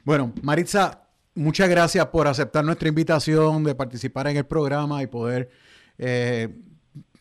Bueno, 0.04 0.32
Maritza, 0.42 1.05
muchas 1.36 1.68
gracias 1.68 2.04
por 2.06 2.26
aceptar 2.26 2.64
nuestra 2.64 2.88
invitación 2.88 3.62
de 3.62 3.74
participar 3.74 4.26
en 4.26 4.38
el 4.38 4.46
programa 4.46 5.02
y 5.02 5.06
poder 5.06 5.50
eh, 5.98 6.48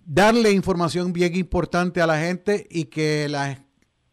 darle 0.05 0.51
información 0.51 1.13
bien 1.13 1.35
importante 1.35 2.01
a 2.01 2.07
la 2.07 2.19
gente 2.19 2.65
y 2.69 2.85
que 2.85 3.27
la 3.29 3.59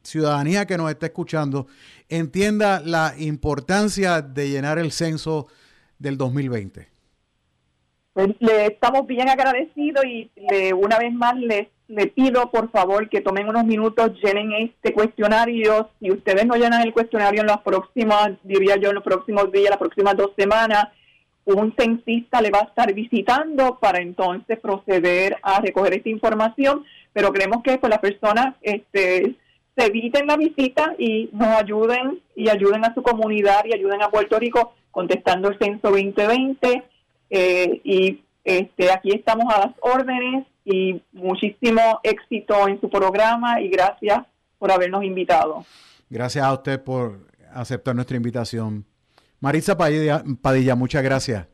ciudadanía 0.03 0.67
que 0.67 0.77
nos 0.77 0.91
está 0.91 1.07
escuchando 1.07 1.67
entienda 2.09 2.83
la 2.85 3.15
importancia 3.19 4.21
de 4.21 4.51
llenar 4.51 4.79
el 4.79 4.93
censo 4.93 5.47
del 5.99 6.19
2020. 6.19 6.89
Pues 8.13 8.29
le 8.41 8.67
estamos 8.67 9.07
bien 9.07 9.29
agradecidos 9.29 10.05
y 10.05 10.31
una 10.75 10.99
vez 10.99 11.15
más 11.15 11.35
les 11.37 11.69
le 11.93 12.07
pido 12.07 12.51
por 12.51 12.71
favor 12.71 13.09
que 13.11 13.21
tomen 13.21 13.49
unos 13.49 13.65
minutos, 13.67 14.13
llenen 14.23 14.53
este 14.53 14.95
cuestionario. 14.95 15.91
Si 16.01 16.11
ustedes 16.11 16.47
no 16.47 16.55
llenan 16.55 16.81
el 16.81 16.93
cuestionario 16.93 17.43
en 17.43 17.49
las 17.49 17.61
próximas, 17.61 18.33
diría 18.43 18.77
yo, 18.77 18.89
en 18.89 18.95
los 18.95 19.05
próximos 19.05 19.53
días, 19.53 19.69
las 19.69 19.79
próximas 19.79 20.17
dos 20.17 20.31
semanas, 20.37 20.89
un 21.45 21.75
censista 21.77 22.41
le 22.41 22.51
va 22.51 22.61
a 22.61 22.65
estar 22.65 22.95
visitando 22.95 23.79
para 23.79 24.01
entonces 24.01 24.59
proceder 24.59 25.37
a 25.43 25.61
recoger 25.61 25.93
esta 25.93 26.09
información. 26.09 26.85
Pero 27.13 27.31
creemos 27.31 27.63
que 27.63 27.77
pues, 27.77 27.91
las 27.91 27.99
personas 27.99 28.55
este, 28.63 29.35
se 29.77 29.87
eviten 29.87 30.27
la 30.27 30.39
visita 30.39 30.95
y 30.99 31.29
nos 31.33 31.49
ayuden 31.49 32.21
y 32.35 32.49
ayuden 32.49 32.87
a 32.87 32.95
su 32.95 33.03
comunidad 33.03 33.67
y 33.67 33.75
ayuden 33.75 34.03
a 34.03 34.09
Puerto 34.09 34.39
Rico 34.39 34.73
contestando 34.91 35.51
el 35.51 35.59
censo 35.59 35.91
2020. 35.91 36.85
Eh, 37.29 37.81
y 37.85 38.21
este, 38.45 38.91
aquí 38.91 39.11
estamos 39.11 39.53
a 39.53 39.67
las 39.67 39.75
órdenes 39.81 40.47
y 40.65 41.03
muchísimo 41.13 42.01
éxito 42.03 42.69
en 42.69 42.81
su 42.81 42.89
programa 42.89 43.61
y 43.61 43.69
gracias 43.69 44.21
por 44.59 44.71
habernos 44.71 45.05
invitado. 45.05 45.65
Gracias 46.09 46.45
a 46.45 46.53
usted 46.53 46.83
por 46.83 47.27
aceptar 47.53 47.95
nuestra 47.95 48.17
invitación. 48.17 48.85
Marisa 49.41 49.77
Padilla, 49.77 50.75
muchas 50.77 51.03
gracias. 51.03 51.47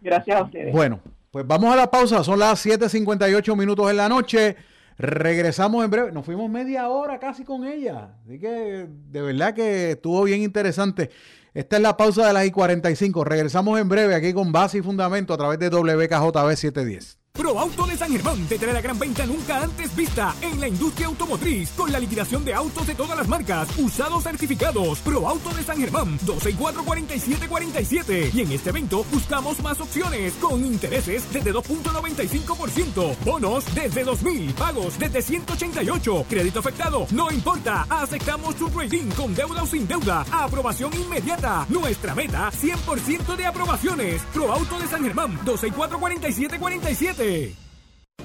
Gracias 0.00 0.36
a 0.36 0.42
ustedes. 0.42 0.72
Bueno, 0.72 1.00
pues 1.30 1.46
vamos 1.46 1.72
a 1.72 1.76
la 1.76 1.90
pausa. 1.90 2.24
Son 2.24 2.38
las 2.38 2.64
7:58 2.66 3.54
minutos 3.54 3.88
en 3.88 3.96
la 3.98 4.08
noche. 4.08 4.56
Regresamos 4.98 5.84
en 5.84 5.90
breve. 5.90 6.12
Nos 6.12 6.26
fuimos 6.26 6.50
media 6.50 6.88
hora 6.88 7.20
casi 7.20 7.44
con 7.44 7.64
ella. 7.64 8.16
Así 8.24 8.40
que 8.40 8.88
de 8.88 9.22
verdad 9.22 9.54
que 9.54 9.92
estuvo 9.92 10.24
bien 10.24 10.42
interesante. 10.42 11.10
Esta 11.54 11.76
es 11.76 11.82
la 11.82 11.96
pausa 11.96 12.26
de 12.26 12.32
las 12.32 12.46
I-45. 12.46 13.24
Regresamos 13.24 13.78
en 13.78 13.88
breve 13.88 14.14
aquí 14.14 14.32
con 14.32 14.50
base 14.50 14.78
y 14.78 14.82
fundamento 14.82 15.34
a 15.34 15.38
través 15.38 15.58
de 15.58 15.68
WKJB 15.68 16.56
710. 16.56 17.19
ProAuto 17.40 17.86
de 17.86 17.96
San 17.96 18.12
Germán 18.12 18.46
te 18.46 18.58
trae 18.58 18.74
la 18.74 18.82
gran 18.82 18.98
venta 18.98 19.24
nunca 19.24 19.62
antes 19.62 19.96
vista 19.96 20.34
en 20.42 20.60
la 20.60 20.68
industria 20.68 21.06
automotriz 21.06 21.70
con 21.70 21.90
la 21.90 21.98
liquidación 21.98 22.44
de 22.44 22.52
autos 22.52 22.86
de 22.86 22.94
todas 22.94 23.16
las 23.16 23.28
marcas, 23.28 23.66
usados 23.78 24.24
certificados. 24.24 24.98
ProAuto 24.98 25.48
de 25.54 25.62
San 25.62 25.78
Germán, 25.78 26.18
264-4747. 26.18 28.34
Y 28.34 28.42
en 28.42 28.52
este 28.52 28.68
evento 28.68 29.06
buscamos 29.10 29.58
más 29.62 29.80
opciones 29.80 30.34
con 30.34 30.62
intereses 30.62 31.32
desde 31.32 31.54
2.95%, 31.54 33.16
bonos 33.24 33.64
desde 33.74 34.04
2.000, 34.04 34.52
pagos 34.52 34.98
desde 34.98 35.22
188, 35.22 36.26
crédito 36.28 36.58
afectado, 36.58 37.06
no 37.10 37.30
importa, 37.30 37.86
aceptamos 37.88 38.54
tu 38.56 38.68
trading 38.68 39.08
con 39.12 39.34
deuda 39.34 39.62
o 39.62 39.66
sin 39.66 39.88
deuda, 39.88 40.26
aprobación 40.30 40.92
inmediata. 40.92 41.64
Nuestra 41.70 42.14
meta, 42.14 42.50
100% 42.52 43.34
de 43.34 43.46
aprobaciones. 43.46 44.20
ProAuto 44.34 44.78
de 44.78 44.88
San 44.88 45.02
Germán, 45.02 45.38
264-4747. 45.46 47.29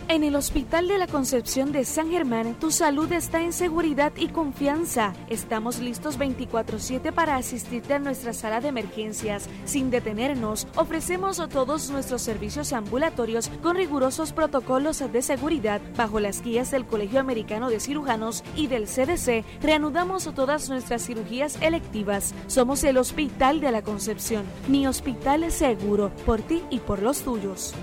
En 0.07 0.23
el 0.23 0.35
Hospital 0.35 0.87
de 0.87 0.97
la 0.97 1.05
Concepción 1.05 1.71
de 1.71 1.85
San 1.85 2.09
Germán, 2.09 2.55
tu 2.59 2.71
salud 2.71 3.11
está 3.11 3.41
en 3.41 3.53
seguridad 3.53 4.13
y 4.17 4.29
confianza. 4.29 5.13
Estamos 5.29 5.79
listos 5.79 6.17
24/7 6.17 7.11
para 7.11 7.35
asistirte 7.35 7.93
a 7.93 7.99
nuestra 7.99 8.33
sala 8.33 8.61
de 8.61 8.69
emergencias. 8.69 9.47
Sin 9.65 9.91
detenernos, 9.91 10.67
ofrecemos 10.75 11.37
todos 11.49 11.91
nuestros 11.91 12.23
servicios 12.23 12.73
ambulatorios 12.73 13.49
con 13.61 13.75
rigurosos 13.75 14.33
protocolos 14.33 15.03
de 15.11 15.21
seguridad. 15.21 15.81
Bajo 15.95 16.19
las 16.19 16.41
guías 16.41 16.71
del 16.71 16.85
Colegio 16.85 17.19
Americano 17.19 17.69
de 17.69 17.79
Cirujanos 17.79 18.43
y 18.55 18.65
del 18.65 18.87
CDC, 18.87 19.43
reanudamos 19.61 20.31
todas 20.33 20.67
nuestras 20.69 21.05
cirugías 21.05 21.61
electivas. 21.61 22.33
Somos 22.47 22.83
el 22.83 22.97
Hospital 22.97 23.61
de 23.61 23.71
la 23.71 23.83
Concepción, 23.83 24.45
mi 24.67 24.87
hospital 24.87 25.43
es 25.43 25.53
seguro, 25.53 26.11
por 26.25 26.41
ti 26.41 26.63
y 26.71 26.79
por 26.79 27.03
los 27.03 27.21
tuyos. 27.21 27.75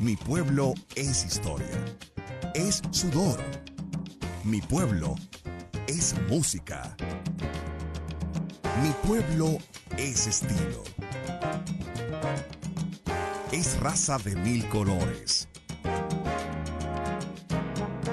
Mi 0.00 0.16
pueblo 0.16 0.72
es 0.96 1.26
historia, 1.26 1.78
es 2.54 2.80
sudor. 2.90 3.38
Mi 4.44 4.62
pueblo 4.62 5.14
es 5.86 6.14
música. 6.26 6.96
Mi 8.82 8.92
pueblo 9.06 9.58
es 9.98 10.26
estilo. 10.26 10.82
Es 13.52 13.78
raza 13.78 14.16
de 14.16 14.36
mil 14.36 14.66
colores. 14.70 15.46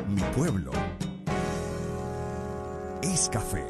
Mi 0.09 0.21
pueblo 0.35 0.73
es 3.01 3.29
café. 3.29 3.65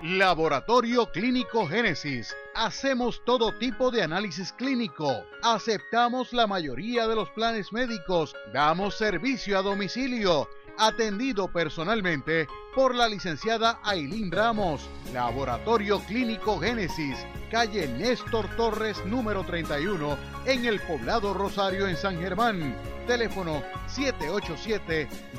Laboratorio 0.00 1.10
Clínico 1.10 1.66
Génesis. 1.66 2.32
Hacemos 2.54 3.20
todo 3.24 3.58
tipo 3.58 3.90
de 3.90 4.02
análisis 4.02 4.52
clínico. 4.52 5.24
Aceptamos 5.42 6.32
la 6.32 6.46
mayoría 6.46 7.08
de 7.08 7.16
los 7.16 7.28
planes 7.30 7.72
médicos. 7.72 8.32
Damos 8.52 8.96
servicio 8.96 9.58
a 9.58 9.62
domicilio 9.62 10.48
atendido 10.78 11.48
personalmente 11.48 12.46
por 12.76 12.94
la 12.94 13.08
licenciada 13.08 13.80
Ailín 13.82 14.30
Ramos. 14.30 14.88
Laboratorio 15.12 15.98
Clínico 16.06 16.60
Génesis, 16.60 17.16
calle 17.50 17.88
Néstor 17.88 18.46
Torres 18.56 19.04
número 19.04 19.42
31, 19.42 20.16
en 20.44 20.64
el 20.64 20.78
poblado 20.80 21.34
Rosario 21.34 21.88
en 21.88 21.96
San 21.96 22.20
Germán. 22.20 22.76
Teléfono 23.08 23.64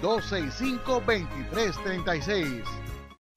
787-265-2336. 0.02 2.90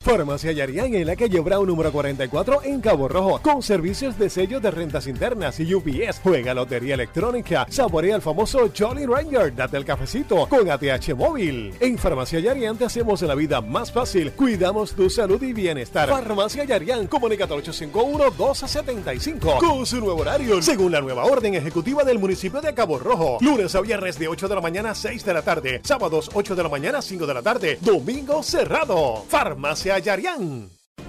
Farmacia 0.02 0.50
Yarián 0.50 0.92
en 0.94 1.06
la 1.06 1.14
calle 1.14 1.38
Brown 1.38 1.64
número 1.64 1.92
44 1.92 2.64
en 2.64 2.80
Cabo 2.80 3.06
Rojo, 3.06 3.40
con 3.40 3.62
servicios 3.62 4.18
de 4.18 4.28
sello 4.28 4.58
de 4.58 4.72
rentas 4.72 5.06
internas 5.06 5.60
y 5.60 5.72
UPS. 5.72 6.18
Juega 6.24 6.54
lotería 6.54 6.94
electrónica, 6.94 7.68
saborea 7.70 8.16
el 8.16 8.22
famoso 8.22 8.68
Jolly 8.76 9.06
Ranger, 9.06 9.54
date 9.54 9.76
el 9.76 9.84
cafecito 9.84 10.48
con 10.48 10.68
ATH 10.68 11.14
móvil. 11.14 11.72
En 11.78 11.96
Farmacia 11.96 12.40
Yarián 12.40 12.76
te 12.76 12.86
hacemos 12.86 13.22
la 13.22 13.36
vida 13.36 13.60
más 13.60 13.92
fácil, 13.92 14.32
cuidamos 14.32 14.92
tu 14.92 15.08
salud 15.08 15.40
y 15.40 15.52
bienestar. 15.52 16.08
Farmacia 16.08 16.64
Yarián, 16.64 17.06
comunica 17.06 17.44
al 17.44 17.50
851-1275 17.50 19.58
con 19.58 19.86
su 19.86 20.00
nuevo 20.00 20.22
horario, 20.22 20.60
según 20.62 20.90
la 20.90 21.00
nueva 21.00 21.26
orden 21.26 21.54
ejecutiva 21.54 22.02
del 22.02 22.18
municipio 22.18 22.60
de 22.60 22.74
Cabo 22.74 22.98
Rojo. 22.98 23.38
Lunes 23.40 23.72
a 23.76 23.80
viernes 23.80 24.18
de 24.18 24.26
8 24.26 24.48
de 24.48 24.54
la 24.56 24.60
mañana 24.60 24.90
a 24.90 24.96
6 24.96 25.24
de 25.24 25.32
la 25.32 25.42
tarde, 25.42 25.80
sábados 25.84 26.28
8 26.34 26.56
de 26.56 26.62
la 26.64 26.68
mañana 26.68 26.98
a 26.98 27.02
5 27.02 27.24
de 27.24 27.34
la 27.34 27.42
tarde, 27.42 27.78
domingo 27.80 28.42
cerrado. 28.42 29.24
Farmacia 29.28 29.91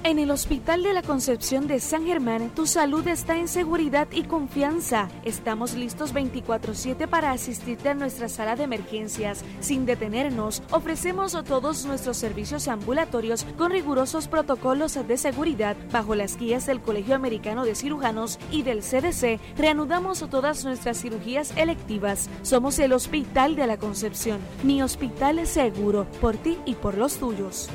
En 0.04 0.20
el 0.20 0.30
Hospital 0.32 0.84
de 0.84 0.92
la 0.92 1.02
Concepción 1.02 1.68
de 1.68 1.80
San 1.80 2.06
Germán, 2.06 2.50
tu 2.54 2.68
salud 2.68 3.08
está 3.08 3.38
en 3.38 3.48
seguridad 3.48 4.10
y 4.12 4.24
confianza. 4.24 5.08
Estamos 5.24 5.76
listos 5.76 6.12
24/7 6.12 7.08
para 7.08 7.32
asistirte 7.32 7.88
a 7.88 7.94
nuestra 7.94 8.28
sala 8.28 8.58
de 8.58 8.64
emergencias. 8.64 9.46
Sin 9.62 9.86
detenernos, 9.86 10.62
ofrecemos 10.72 11.42
todos 11.46 11.86
nuestros 11.86 12.18
servicios 12.18 12.68
ambulatorios 12.68 13.46
con 13.58 13.72
rigurosos 13.72 14.28
protocolos 14.28 15.00
de 15.08 15.18
seguridad 15.18 15.78
bajo 15.90 16.16
las 16.16 16.38
guías 16.38 16.66
del 16.66 16.82
Colegio 16.82 17.16
Americano 17.16 17.64
de 17.64 17.76
Cirujanos 17.76 18.40
y 18.52 18.64
del 18.64 18.82
CDC. 18.84 19.40
Reanudamos 19.56 20.20
todas 20.30 20.66
nuestras 20.66 21.02
cirugías 21.02 21.56
electivas. 21.56 22.30
Somos 22.42 22.78
el 22.80 22.92
Hospital 22.92 23.56
de 23.56 23.68
la 23.68 23.78
Concepción, 23.78 24.40
mi 24.64 24.84
hospital 24.84 25.48
seguro 25.48 26.06
por 26.20 26.36
ti 26.36 26.58
y 26.66 26.76
por 26.76 26.98
los 26.98 27.16
tuyos. 27.16 27.70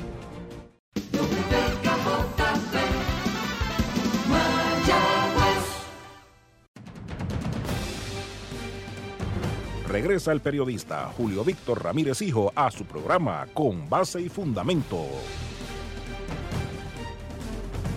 Regresa 9.98 10.30
el 10.30 10.40
periodista 10.40 11.12
Julio 11.16 11.42
Víctor 11.42 11.82
Ramírez 11.82 12.22
Hijo 12.22 12.52
a 12.54 12.70
su 12.70 12.84
programa 12.84 13.48
Con 13.52 13.90
Base 13.90 14.20
y 14.20 14.28
Fundamento. 14.28 15.04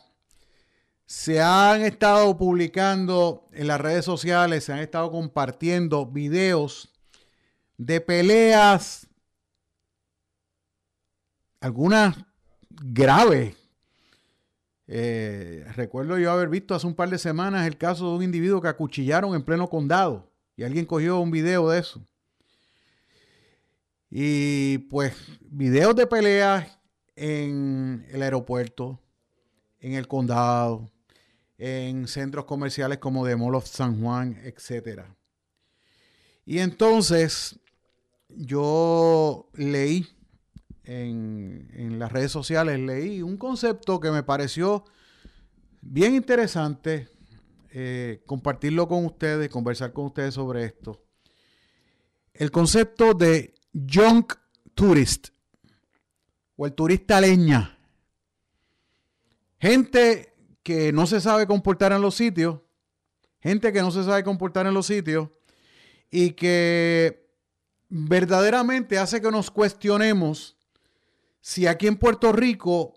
se 1.06 1.42
han 1.42 1.82
estado 1.82 2.38
publicando 2.38 3.50
en 3.52 3.68
las 3.68 3.82
redes 3.82 4.06
sociales, 4.06 4.64
se 4.64 4.72
han 4.72 4.80
estado 4.80 5.12
compartiendo 5.12 6.06
videos 6.06 6.94
de 7.76 8.00
peleas, 8.00 9.06
algunas 11.60 12.16
graves. 12.70 13.58
Eh, 14.88 15.66
recuerdo 15.76 16.18
yo 16.18 16.32
haber 16.32 16.48
visto 16.48 16.74
hace 16.74 16.88
un 16.88 16.96
par 16.96 17.10
de 17.10 17.18
semanas 17.18 17.68
el 17.68 17.78
caso 17.78 18.12
de 18.12 18.16
un 18.16 18.24
individuo 18.24 18.62
que 18.62 18.70
acuchillaron 18.70 19.36
en 19.36 19.44
pleno 19.44 19.70
condado 19.70 20.32
y 20.56 20.64
alguien 20.64 20.86
cogió 20.86 21.20
un 21.20 21.32
video 21.32 21.70
de 21.70 21.80
eso. 21.80 22.02
Y 24.10 24.78
pues 24.90 25.14
videos 25.42 25.98
de 25.98 26.08
peleas 26.08 26.81
en 27.22 28.04
el 28.10 28.24
aeropuerto, 28.24 29.00
en 29.80 29.94
el 29.94 30.08
condado, 30.08 30.90
en 31.60 32.08
centros 32.08 32.46
comerciales 32.46 32.98
como 32.98 33.24
de 33.28 33.36
Mall 33.36 33.54
of 33.54 33.68
San 33.68 34.02
Juan, 34.02 34.42
etc. 34.44 35.02
Y 36.48 36.58
entonces 36.58 37.60
yo 38.28 39.48
leí 39.54 40.08
en, 40.84 41.70
en, 41.76 42.00
las 42.00 42.12
redes 42.12 42.32
sociales, 42.32 42.80
leí 42.80 43.22
un 43.22 43.38
concepto 43.38 44.00
que 44.00 44.10
me 44.10 44.24
pareció 44.24 44.84
bien 45.80 46.16
interesante 46.16 47.08
eh, 47.70 48.24
compartirlo 48.26 48.88
con 48.88 49.06
ustedes, 49.06 49.48
conversar 49.50 49.94
con 49.94 50.06
ustedes 50.06 50.34
sobre 50.34 50.66
esto. 50.66 51.06
El 52.34 52.50
concepto 52.50 53.14
de 53.14 53.54
junk 53.76 54.34
tourist 54.74 55.28
o 56.62 56.68
el 56.68 56.74
turista 56.74 57.20
leña. 57.20 57.76
Gente 59.60 60.36
que 60.62 60.94
no 60.94 61.08
se 61.08 61.20
sabe 61.20 61.48
comportar 61.48 61.92
en 61.92 62.04
los 62.04 62.14
sitios, 62.14 62.60
gente 63.40 63.74
que 63.74 63.82
no 63.82 63.90
se 63.90 64.04
sabe 64.04 64.24
comportar 64.24 64.68
en 64.68 64.76
los 64.76 64.86
sitios 64.86 65.30
y 66.12 66.34
que 66.34 67.28
verdaderamente 67.90 69.00
hace 69.00 69.24
que 69.24 69.32
nos 69.32 69.50
cuestionemos 69.50 70.56
si 71.40 71.66
aquí 71.66 71.88
en 71.88 71.98
Puerto 71.98 72.32
Rico 72.32 72.94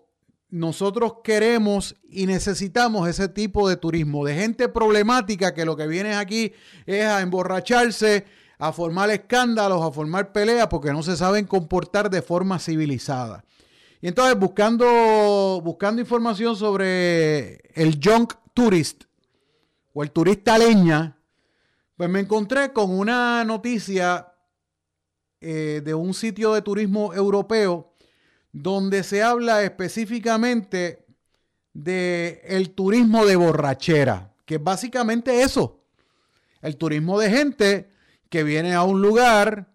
nosotros 0.51 1.13
queremos 1.23 1.95
y 2.07 2.27
necesitamos 2.27 3.09
ese 3.09 3.29
tipo 3.29 3.67
de 3.67 3.77
turismo, 3.77 4.23
de 4.25 4.35
gente 4.35 4.69
problemática 4.69 5.55
que 5.55 5.65
lo 5.65 5.75
que 5.75 5.87
viene 5.87 6.13
aquí 6.13 6.53
es 6.85 7.03
a 7.03 7.21
emborracharse, 7.21 8.25
a 8.59 8.71
formar 8.71 9.09
escándalos, 9.09 9.81
a 9.81 9.91
formar 9.91 10.31
peleas, 10.31 10.67
porque 10.67 10.93
no 10.93 11.01
se 11.01 11.17
saben 11.17 11.47
comportar 11.47 12.11
de 12.11 12.21
forma 12.21 12.59
civilizada. 12.59 13.43
Y 14.05 14.09
entonces 14.09 14.37
buscando, 14.37 15.61
buscando 15.63 15.99
información 15.99 16.55
sobre 16.55 17.55
el 17.73 17.99
junk 17.99 18.35
tourist 18.53 19.05
o 19.95 20.03
el 20.03 20.11
turista 20.11 20.59
leña, 20.59 21.17
pues 21.97 22.07
me 22.07 22.19
encontré 22.19 22.71
con 22.71 22.91
una 22.91 23.43
noticia 23.43 24.31
eh, 25.41 25.81
de 25.83 25.95
un 25.95 26.13
sitio 26.13 26.53
de 26.53 26.61
turismo 26.61 27.15
europeo 27.15 27.95
donde 28.51 29.01
se 29.01 29.23
habla 29.23 29.63
específicamente 29.63 31.07
de 31.73 32.73
turismo 32.75 33.25
de 33.25 33.35
borrachera, 33.37 34.35
que 34.45 34.57
es 34.57 34.63
básicamente 34.63 35.41
eso, 35.41 35.83
el 36.61 36.77
turismo 36.77 37.19
de 37.19 37.31
gente 37.31 37.89
que 38.29 38.43
viene 38.43 38.75
a 38.75 38.83
un 38.83 39.01
lugar 39.01 39.73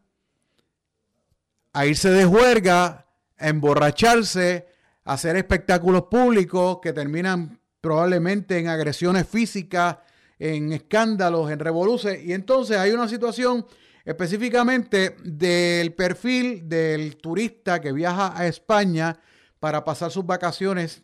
a 1.72 1.84
irse 1.84 2.10
de 2.10 2.24
juerga, 2.24 3.08
emborracharse, 3.40 4.66
hacer 5.04 5.36
espectáculos 5.36 6.04
públicos 6.10 6.78
que 6.82 6.92
terminan 6.92 7.60
probablemente 7.80 8.58
en 8.58 8.68
agresiones 8.68 9.26
físicas, 9.26 9.98
en 10.38 10.72
escándalos, 10.72 11.50
en 11.50 11.58
revoluciones. 11.58 12.24
Y 12.24 12.32
entonces 12.32 12.76
hay 12.76 12.92
una 12.92 13.08
situación 13.08 13.66
específicamente 14.04 15.16
del 15.22 15.94
perfil 15.94 16.68
del 16.68 17.16
turista 17.16 17.80
que 17.80 17.92
viaja 17.92 18.38
a 18.38 18.46
España 18.46 19.18
para 19.58 19.84
pasar 19.84 20.10
sus 20.10 20.24
vacaciones, 20.24 21.02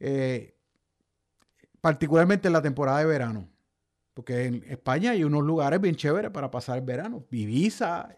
eh, 0.00 0.56
particularmente 1.80 2.48
en 2.48 2.52
la 2.52 2.62
temporada 2.62 2.98
de 2.98 3.06
verano. 3.06 3.48
Porque 4.12 4.44
en 4.44 4.64
España 4.68 5.12
hay 5.12 5.24
unos 5.24 5.42
lugares 5.42 5.80
bien 5.80 5.96
chéveres 5.96 6.30
para 6.30 6.50
pasar 6.50 6.78
el 6.78 6.84
verano. 6.84 7.24
Ibiza 7.30 8.08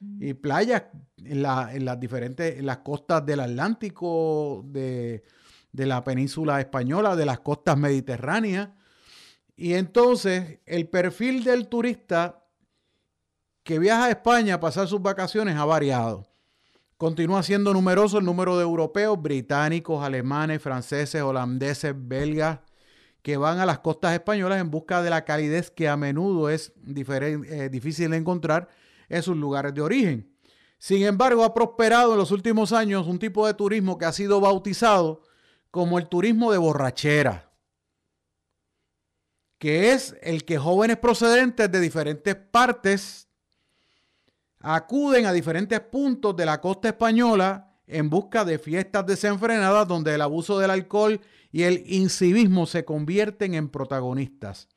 y 0.00 0.34
playas 0.34 0.84
en, 1.24 1.42
las 1.42 2.00
diferentes, 2.00 2.58
en 2.58 2.66
las 2.66 2.78
costas 2.78 3.24
del 3.26 3.40
Atlántico, 3.40 4.62
de, 4.66 5.24
de 5.72 5.86
la 5.86 6.04
península 6.04 6.60
española, 6.60 7.16
de 7.16 7.26
las 7.26 7.40
costas 7.40 7.76
mediterráneas. 7.76 8.70
Y 9.56 9.74
entonces 9.74 10.60
el 10.66 10.88
perfil 10.88 11.42
del 11.42 11.68
turista 11.68 12.44
que 13.64 13.78
viaja 13.78 14.06
a 14.06 14.10
España 14.10 14.54
a 14.54 14.60
pasar 14.60 14.86
sus 14.88 15.02
vacaciones 15.02 15.56
ha 15.56 15.64
variado. 15.64 16.26
Continúa 16.96 17.42
siendo 17.42 17.72
numeroso 17.72 18.18
el 18.18 18.24
número 18.24 18.56
de 18.56 18.64
europeos, 18.64 19.20
británicos, 19.20 20.02
alemanes, 20.02 20.62
franceses, 20.62 21.22
holandeses, 21.22 21.94
belgas, 21.96 22.60
que 23.22 23.36
van 23.36 23.58
a 23.58 23.66
las 23.66 23.80
costas 23.80 24.14
españolas 24.14 24.60
en 24.60 24.70
busca 24.70 25.02
de 25.02 25.10
la 25.10 25.24
calidez 25.24 25.70
que 25.70 25.88
a 25.88 25.96
menudo 25.96 26.48
es 26.48 26.72
eh, 26.86 27.68
difícil 27.70 28.10
de 28.10 28.16
encontrar 28.16 28.68
en 29.08 29.22
sus 29.22 29.36
lugares 29.36 29.74
de 29.74 29.80
origen. 29.80 30.34
Sin 30.78 31.04
embargo, 31.04 31.44
ha 31.44 31.54
prosperado 31.54 32.12
en 32.12 32.18
los 32.18 32.30
últimos 32.30 32.72
años 32.72 33.06
un 33.06 33.18
tipo 33.18 33.46
de 33.46 33.54
turismo 33.54 33.98
que 33.98 34.04
ha 34.04 34.12
sido 34.12 34.40
bautizado 34.40 35.22
como 35.70 35.98
el 35.98 36.08
turismo 36.08 36.52
de 36.52 36.58
borrachera, 36.58 37.52
que 39.58 39.92
es 39.92 40.16
el 40.22 40.44
que 40.44 40.56
jóvenes 40.56 40.98
procedentes 40.98 41.70
de 41.70 41.80
diferentes 41.80 42.36
partes 42.36 43.28
acuden 44.60 45.26
a 45.26 45.32
diferentes 45.32 45.80
puntos 45.80 46.36
de 46.36 46.46
la 46.46 46.60
costa 46.60 46.88
española 46.88 47.76
en 47.86 48.10
busca 48.10 48.44
de 48.44 48.58
fiestas 48.58 49.06
desenfrenadas 49.06 49.88
donde 49.88 50.14
el 50.14 50.20
abuso 50.20 50.58
del 50.58 50.70
alcohol 50.70 51.20
y 51.50 51.62
el 51.62 51.82
incivismo 51.86 52.66
se 52.66 52.84
convierten 52.84 53.54
en 53.54 53.68
protagonistas. 53.68 54.68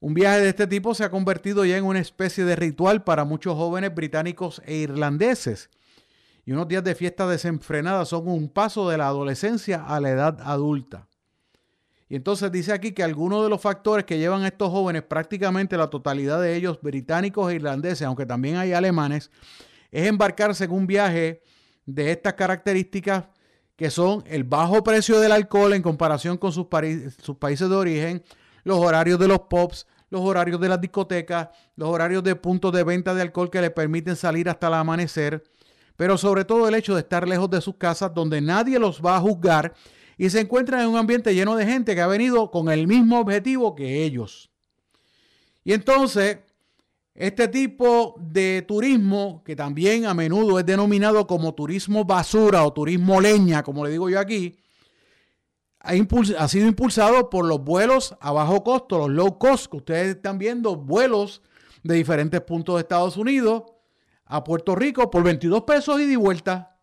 Un 0.00 0.14
viaje 0.14 0.40
de 0.40 0.48
este 0.48 0.66
tipo 0.66 0.94
se 0.94 1.04
ha 1.04 1.10
convertido 1.10 1.64
ya 1.66 1.76
en 1.76 1.84
una 1.84 2.00
especie 2.00 2.44
de 2.44 2.56
ritual 2.56 3.04
para 3.04 3.26
muchos 3.26 3.54
jóvenes 3.54 3.94
británicos 3.94 4.62
e 4.64 4.76
irlandeses. 4.76 5.68
Y 6.46 6.52
unos 6.52 6.68
días 6.68 6.82
de 6.82 6.94
fiesta 6.94 7.28
desenfrenada 7.28 8.06
son 8.06 8.26
un 8.26 8.48
paso 8.48 8.88
de 8.88 8.96
la 8.96 9.08
adolescencia 9.08 9.84
a 9.84 10.00
la 10.00 10.08
edad 10.08 10.38
adulta. 10.42 11.06
Y 12.08 12.16
entonces 12.16 12.50
dice 12.50 12.72
aquí 12.72 12.92
que 12.92 13.02
algunos 13.02 13.44
de 13.44 13.50
los 13.50 13.60
factores 13.60 14.06
que 14.06 14.18
llevan 14.18 14.42
a 14.42 14.48
estos 14.48 14.70
jóvenes, 14.70 15.02
prácticamente 15.02 15.76
la 15.76 15.90
totalidad 15.90 16.40
de 16.40 16.56
ellos 16.56 16.80
británicos 16.80 17.52
e 17.52 17.56
irlandeses, 17.56 18.02
aunque 18.02 18.24
también 18.24 18.56
hay 18.56 18.72
alemanes, 18.72 19.30
es 19.90 20.06
embarcarse 20.06 20.64
en 20.64 20.72
un 20.72 20.86
viaje 20.86 21.42
de 21.84 22.10
estas 22.10 22.34
características 22.34 23.26
que 23.76 23.90
son 23.90 24.24
el 24.26 24.44
bajo 24.44 24.82
precio 24.82 25.20
del 25.20 25.32
alcohol 25.32 25.74
en 25.74 25.82
comparación 25.82 26.38
con 26.38 26.52
sus, 26.52 26.66
sus 27.22 27.36
países 27.36 27.68
de 27.68 27.76
origen, 27.76 28.24
los 28.64 28.78
horarios 28.78 29.18
de 29.18 29.28
los 29.28 29.40
pubs, 29.40 29.86
los 30.10 30.20
horarios 30.22 30.60
de 30.60 30.68
las 30.68 30.80
discotecas, 30.80 31.48
los 31.76 31.88
horarios 31.88 32.22
de 32.24 32.36
puntos 32.36 32.72
de 32.72 32.82
venta 32.82 33.14
de 33.14 33.22
alcohol 33.22 33.50
que 33.50 33.60
le 33.60 33.70
permiten 33.70 34.16
salir 34.16 34.48
hasta 34.48 34.66
el 34.68 34.74
amanecer, 34.74 35.42
pero 35.96 36.18
sobre 36.18 36.44
todo 36.44 36.68
el 36.68 36.74
hecho 36.74 36.94
de 36.94 37.00
estar 37.00 37.28
lejos 37.28 37.50
de 37.50 37.60
sus 37.60 37.76
casas 37.76 38.12
donde 38.14 38.40
nadie 38.40 38.78
los 38.78 39.00
va 39.00 39.16
a 39.16 39.20
juzgar 39.20 39.74
y 40.18 40.28
se 40.30 40.40
encuentran 40.40 40.82
en 40.82 40.88
un 40.88 40.96
ambiente 40.96 41.34
lleno 41.34 41.56
de 41.56 41.64
gente 41.64 41.94
que 41.94 42.00
ha 42.00 42.06
venido 42.06 42.50
con 42.50 42.70
el 42.70 42.86
mismo 42.86 43.20
objetivo 43.20 43.74
que 43.74 44.04
ellos. 44.04 44.50
Y 45.64 45.72
entonces, 45.72 46.38
este 47.14 47.48
tipo 47.48 48.16
de 48.18 48.62
turismo, 48.66 49.42
que 49.44 49.56
también 49.56 50.06
a 50.06 50.14
menudo 50.14 50.58
es 50.58 50.66
denominado 50.66 51.26
como 51.26 51.54
turismo 51.54 52.04
basura 52.04 52.64
o 52.64 52.72
turismo 52.72 53.20
leña, 53.20 53.62
como 53.62 53.84
le 53.84 53.92
digo 53.92 54.08
yo 54.08 54.18
aquí, 54.18 54.59
ha, 55.80 56.48
sido 56.48 56.66
impulsado 56.66 57.30
por 57.30 57.46
los 57.46 57.62
vuelos 57.64 58.14
a 58.20 58.32
bajo 58.32 58.62
costo, 58.62 58.98
los 58.98 59.10
low 59.10 59.38
cost, 59.38 59.70
que 59.70 59.78
ustedes 59.78 60.16
están 60.16 60.38
viendo, 60.38 60.76
vuelos 60.76 61.42
de 61.82 61.94
diferentes 61.94 62.40
puntos 62.42 62.76
de 62.76 62.82
Estados 62.82 63.16
Unidos 63.16 63.64
a 64.26 64.44
Puerto 64.44 64.76
Rico 64.76 65.10
por 65.10 65.22
22 65.22 65.62
pesos 65.62 66.00
y 66.00 66.06
de 66.06 66.16
vuelta. 66.16 66.78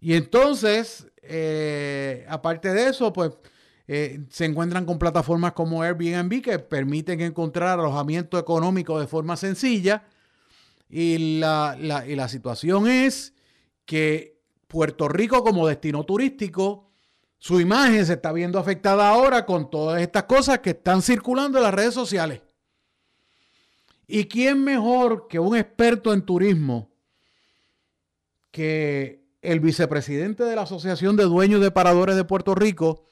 Y 0.00 0.14
entonces, 0.14 1.06
eh, 1.22 2.26
aparte 2.28 2.74
de 2.74 2.88
eso, 2.88 3.12
pues 3.12 3.30
eh, 3.86 4.24
se 4.28 4.44
encuentran 4.44 4.84
con 4.84 4.98
plataformas 4.98 5.52
como 5.52 5.82
Airbnb 5.82 6.42
que 6.42 6.58
permiten 6.58 7.20
encontrar 7.20 7.78
alojamiento 7.78 8.38
económico 8.38 8.98
de 8.98 9.06
forma 9.06 9.36
sencilla. 9.36 10.04
Y 10.90 11.38
la, 11.38 11.76
y 12.06 12.14
la 12.14 12.28
situación 12.28 12.88
es 12.88 13.34
que 13.86 14.42
Puerto 14.66 15.08
Rico 15.08 15.42
como 15.42 15.66
destino 15.66 16.04
turístico 16.04 16.90
su 17.44 17.60
imagen 17.60 18.06
se 18.06 18.14
está 18.14 18.32
viendo 18.32 18.58
afectada 18.58 19.06
ahora 19.06 19.44
con 19.44 19.68
todas 19.68 20.00
estas 20.00 20.22
cosas 20.22 20.60
que 20.60 20.70
están 20.70 21.02
circulando 21.02 21.58
en 21.58 21.64
las 21.64 21.74
redes 21.74 21.92
sociales. 21.92 22.40
¿Y 24.06 24.24
quién 24.24 24.64
mejor 24.64 25.26
que 25.28 25.38
un 25.38 25.54
experto 25.54 26.14
en 26.14 26.22
turismo 26.22 26.90
que 28.50 29.26
el 29.42 29.60
vicepresidente 29.60 30.44
de 30.44 30.56
la 30.56 30.62
Asociación 30.62 31.16
de 31.16 31.24
Dueños 31.24 31.60
de 31.60 31.70
Paradores 31.70 32.16
de 32.16 32.24
Puerto 32.24 32.54
Rico, 32.54 33.10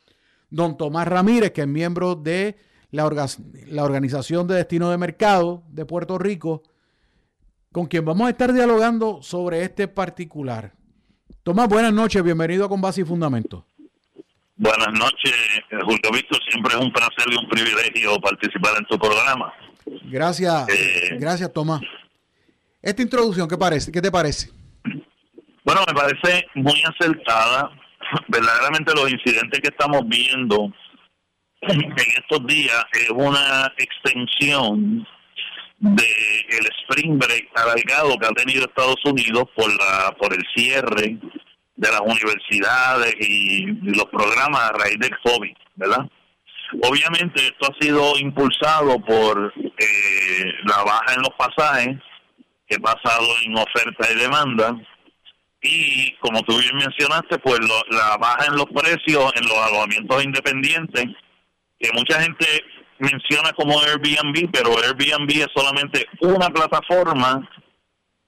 don 0.48 0.78
Tomás 0.78 1.06
Ramírez, 1.06 1.50
que 1.52 1.60
es 1.60 1.68
miembro 1.68 2.14
de 2.14 2.56
la, 2.90 3.04
Organización 3.04 4.46
de 4.46 4.54
Destino 4.54 4.90
de 4.90 4.96
Mercado 4.96 5.62
de 5.68 5.84
Puerto 5.84 6.16
Rico, 6.16 6.62
con 7.70 7.84
quien 7.84 8.06
vamos 8.06 8.28
a 8.28 8.30
estar 8.30 8.54
dialogando 8.54 9.20
sobre 9.20 9.62
este 9.62 9.88
particular. 9.88 10.72
Tomás, 11.42 11.68
buenas 11.68 11.92
noches, 11.92 12.22
bienvenido 12.22 12.64
a 12.64 12.70
Con 12.70 12.80
Base 12.80 13.02
y 13.02 13.04
Fundamento. 13.04 13.66
Buenas 14.62 14.92
noches, 14.92 15.34
Julio 15.70 16.12
Víctor. 16.12 16.38
Siempre 16.48 16.72
es 16.74 16.78
un 16.78 16.92
placer 16.92 17.26
y 17.32 17.34
un 17.34 17.48
privilegio 17.48 18.16
participar 18.20 18.74
en 18.78 18.84
tu 18.84 18.96
programa. 18.96 19.52
Gracias, 20.04 20.68
eh, 20.68 21.16
gracias, 21.18 21.52
Tomás. 21.52 21.80
Esta 22.80 23.02
introducción, 23.02 23.48
¿qué, 23.48 23.58
parece? 23.58 23.90
¿qué 23.90 24.00
te 24.00 24.12
parece? 24.12 24.50
Bueno, 25.64 25.80
me 25.88 25.92
parece 25.92 26.46
muy 26.54 26.80
acertada. 26.80 27.72
Verdaderamente 28.28 28.94
los 28.94 29.10
incidentes 29.10 29.58
que 29.60 29.68
estamos 29.68 30.02
viendo 30.06 30.72
en 31.62 31.94
estos 31.98 32.46
días 32.46 32.84
es 32.92 33.10
una 33.10 33.66
extensión 33.76 35.04
de 35.80 36.06
el 36.50 36.68
spring 36.82 37.18
break 37.18 37.48
alargado 37.56 38.16
que 38.16 38.26
ha 38.26 38.44
tenido 38.44 38.66
Estados 38.66 39.04
Unidos 39.06 39.44
por 39.56 39.68
la 39.76 40.14
por 40.16 40.32
el 40.32 40.42
cierre 40.54 41.18
de 41.82 41.90
las 41.90 42.00
universidades 42.00 43.14
y, 43.18 43.66
los 43.82 44.06
programas 44.06 44.70
a 44.70 44.72
raíz 44.72 44.98
del 45.00 45.18
COVID, 45.24 45.56
¿verdad? 45.74 46.08
Obviamente 46.88 47.44
esto 47.44 47.70
ha 47.70 47.84
sido 47.84 48.16
impulsado 48.18 49.00
por 49.04 49.52
eh, 49.56 50.44
la 50.64 50.84
baja 50.84 51.14
en 51.14 51.22
los 51.22 51.34
pasajes, 51.36 51.98
que 52.68 52.76
ha 52.76 52.78
basado 52.78 53.26
en 53.44 53.58
oferta 53.58 54.08
y 54.10 54.18
demanda, 54.18 54.76
y 55.60 56.12
como 56.20 56.40
tú 56.42 56.56
bien 56.58 56.76
mencionaste, 56.76 57.38
pues 57.38 57.58
la 57.90 58.16
baja 58.16 58.46
en 58.46 58.56
los 58.56 58.66
precios 58.66 59.32
en 59.34 59.44
los 59.44 59.58
alojamientos 59.58 60.24
independientes, 60.24 61.04
que 61.78 61.90
mucha 61.94 62.22
gente 62.22 62.46
menciona 62.98 63.52
como 63.54 63.80
Airbnb, 63.80 64.50
pero 64.52 64.70
Airbnb 64.78 65.30
es 65.30 65.48
solamente 65.54 66.06
una 66.20 66.48
plataforma 66.48 67.48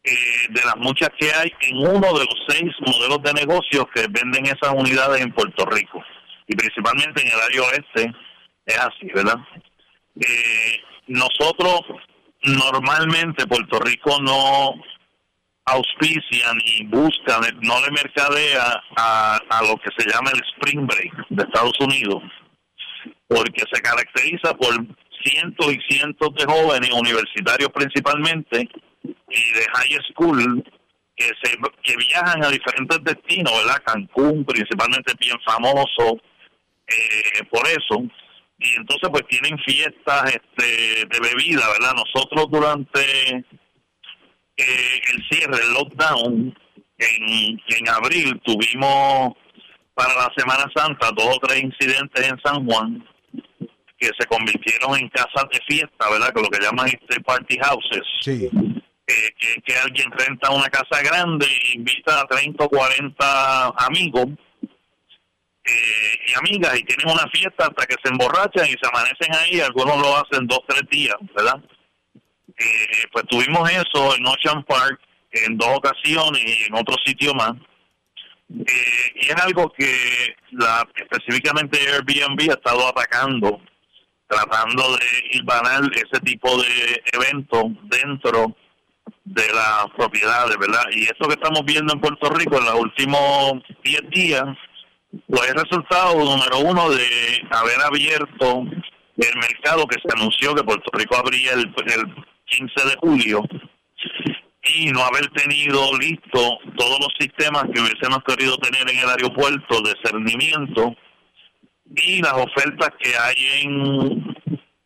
eh, 0.04 0.46
de 0.50 0.60
las 0.64 0.76
muchas 0.76 1.08
que 1.18 1.32
hay 1.32 1.50
en 1.60 1.78
uno 1.78 2.12
de 2.12 2.26
los 2.26 2.36
seis 2.46 2.70
modelos 2.80 3.22
de 3.22 3.32
negocios 3.32 3.86
que 3.94 4.06
venden 4.10 4.44
esas 4.44 4.74
unidades 4.74 5.22
en 5.22 5.32
Puerto 5.32 5.64
Rico 5.64 6.04
y 6.46 6.54
principalmente 6.54 7.22
en 7.22 7.28
el 7.28 7.40
área 7.40 7.62
oeste 7.62 8.12
es 8.66 8.78
así, 8.78 9.06
¿verdad? 9.14 9.38
Eh, 10.20 10.80
nosotros 11.06 11.80
normalmente 12.42 13.46
Puerto 13.46 13.78
Rico 13.78 14.20
no 14.20 14.74
auspicia 15.66 16.52
ni 16.52 16.86
busca, 16.86 17.40
no 17.62 17.80
le 17.80 17.90
mercadea 17.90 18.82
a, 18.96 19.38
a 19.48 19.62
lo 19.62 19.76
que 19.78 19.90
se 19.96 20.10
llama 20.10 20.30
el 20.32 20.42
Spring 20.54 20.86
Break 20.86 21.28
de 21.30 21.44
Estados 21.44 21.80
Unidos, 21.80 22.22
porque 23.26 23.64
se 23.72 23.80
caracteriza 23.80 24.54
por 24.54 24.74
cientos 25.22 25.72
y 25.72 25.80
cientos 25.88 26.34
de 26.34 26.44
jóvenes 26.44 26.90
universitarios 26.92 27.70
principalmente 27.70 28.68
y 29.04 29.52
de 29.52 29.64
high 29.72 29.98
school 30.10 30.64
que 31.16 31.26
se 31.42 31.56
que 31.82 31.96
viajan 31.96 32.44
a 32.44 32.48
diferentes 32.48 32.98
destinos, 33.04 33.52
¿verdad? 33.64 33.82
Cancún 33.84 34.44
principalmente 34.44 35.12
bien 35.18 35.36
famoso 35.44 36.20
eh, 36.86 37.44
por 37.50 37.66
eso 37.66 38.02
y 38.58 38.76
entonces 38.76 39.08
pues 39.10 39.26
tienen 39.28 39.58
fiestas 39.58 40.34
este 40.34 41.06
de 41.06 41.20
bebida, 41.20 41.62
¿verdad? 41.68 41.94
Nosotros 41.94 42.46
durante 42.50 43.44
eh, 44.56 45.00
el 45.12 45.28
cierre, 45.30 45.62
el 45.62 45.72
lockdown 45.74 46.58
en, 46.98 47.60
en 47.68 47.88
abril 47.88 48.40
tuvimos 48.44 49.34
para 49.94 50.14
la 50.14 50.32
Semana 50.36 50.70
Santa 50.74 51.10
dos 51.12 51.36
o 51.36 51.40
tres 51.40 51.62
incidentes 51.62 52.28
en 52.28 52.40
San 52.44 52.66
Juan 52.66 53.08
que 53.98 54.10
se 54.18 54.26
convirtieron 54.26 54.98
en 54.98 55.08
casas 55.08 55.44
de 55.52 55.60
fiesta, 55.68 56.10
¿verdad? 56.10 56.32
Que 56.34 56.42
lo 56.42 56.48
que 56.48 56.60
llaman 56.60 56.88
este 56.88 57.20
party 57.20 57.56
houses. 57.58 58.02
Sí 58.20 58.50
que, 59.06 59.76
alguien 59.76 60.10
renta 60.12 60.50
una 60.50 60.68
casa 60.68 61.02
grande 61.02 61.46
e 61.46 61.76
invita 61.76 62.20
a 62.20 62.26
30 62.26 62.64
o 62.64 62.68
40 62.68 63.66
amigos 63.86 64.26
eh, 65.64 66.18
y 66.26 66.34
amigas 66.34 66.78
y 66.78 66.84
tienen 66.84 67.10
una 67.10 67.28
fiesta 67.28 67.66
hasta 67.66 67.86
que 67.86 67.96
se 68.02 68.10
emborrachan 68.10 68.66
y 68.66 68.72
se 68.72 68.86
amanecen 68.86 69.34
ahí, 69.34 69.60
algunos 69.60 69.98
lo 69.98 70.16
hacen 70.16 70.46
dos, 70.46 70.60
tres 70.68 70.82
días, 70.90 71.16
¿verdad? 71.34 71.62
Eh, 72.56 73.06
pues 73.12 73.26
tuvimos 73.26 73.68
eso 73.70 74.14
en 74.16 74.26
Ocean 74.26 74.62
Park 74.64 75.00
en 75.32 75.58
dos 75.58 75.68
ocasiones 75.74 76.42
y 76.44 76.64
en 76.64 76.74
otro 76.74 76.94
sitio 77.04 77.34
más. 77.34 77.52
Eh, 78.50 79.12
y 79.16 79.26
es 79.26 79.36
algo 79.36 79.72
que 79.72 80.36
la, 80.52 80.86
específicamente 80.94 81.78
Airbnb 81.88 82.50
ha 82.50 82.54
estado 82.54 82.88
atacando 82.88 83.60
tratando 84.26 84.96
de 84.96 85.06
hilvanar 85.32 85.82
ese 85.94 86.20
tipo 86.24 86.60
de 86.62 87.02
eventos 87.12 87.64
dentro 87.84 88.56
de 89.24 89.42
las 89.54 89.86
propiedades, 89.96 90.56
¿verdad? 90.58 90.84
Y 90.92 91.04
esto 91.04 91.26
que 91.26 91.34
estamos 91.34 91.64
viendo 91.64 91.92
en 91.92 92.00
Puerto 92.00 92.28
Rico 92.30 92.58
en 92.58 92.64
los 92.66 92.74
últimos 92.74 93.54
10 93.82 94.10
días, 94.10 94.44
pues 95.28 95.48
es 95.48 95.54
resultado 95.54 96.14
número 96.16 96.58
uno 96.58 96.90
de 96.90 97.06
haber 97.50 97.80
abierto 97.84 98.64
el 99.16 99.36
mercado 99.36 99.86
que 99.86 100.00
se 100.00 100.16
anunció 100.16 100.54
que 100.54 100.64
Puerto 100.64 100.90
Rico 100.92 101.16
abría 101.16 101.52
el, 101.52 101.72
el 101.86 102.14
15 102.46 102.88
de 102.88 102.96
julio 103.00 103.42
y 104.76 104.86
no 104.86 105.00
haber 105.04 105.28
tenido 105.30 105.96
listo 105.98 106.58
todos 106.76 106.98
los 107.00 107.12
sistemas 107.18 107.64
que 107.72 107.80
hubiésemos 107.80 108.22
querido 108.26 108.56
tener 108.58 108.90
en 108.90 108.98
el 108.98 109.08
aeropuerto 109.08 109.80
de 109.82 109.94
cernimiento 110.02 110.94
y 111.96 112.22
las 112.22 112.32
ofertas 112.32 112.90
que 112.98 113.10
hay 113.16 113.62
en, 113.62 114.36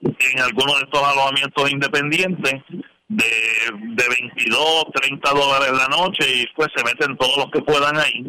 en 0.00 0.40
algunos 0.40 0.78
de 0.78 0.84
estos 0.84 1.02
alojamientos 1.02 1.70
independientes 1.70 2.54
de, 3.08 3.24
de 3.72 4.08
22, 4.08 4.84
30 4.94 5.30
dólares 5.30 5.72
la 5.72 5.88
noche 5.88 6.24
y 6.34 6.46
pues 6.54 6.68
se 6.76 6.84
meten 6.84 7.16
todos 7.16 7.36
los 7.36 7.50
que 7.50 7.62
puedan 7.62 7.96
ahí. 7.96 8.24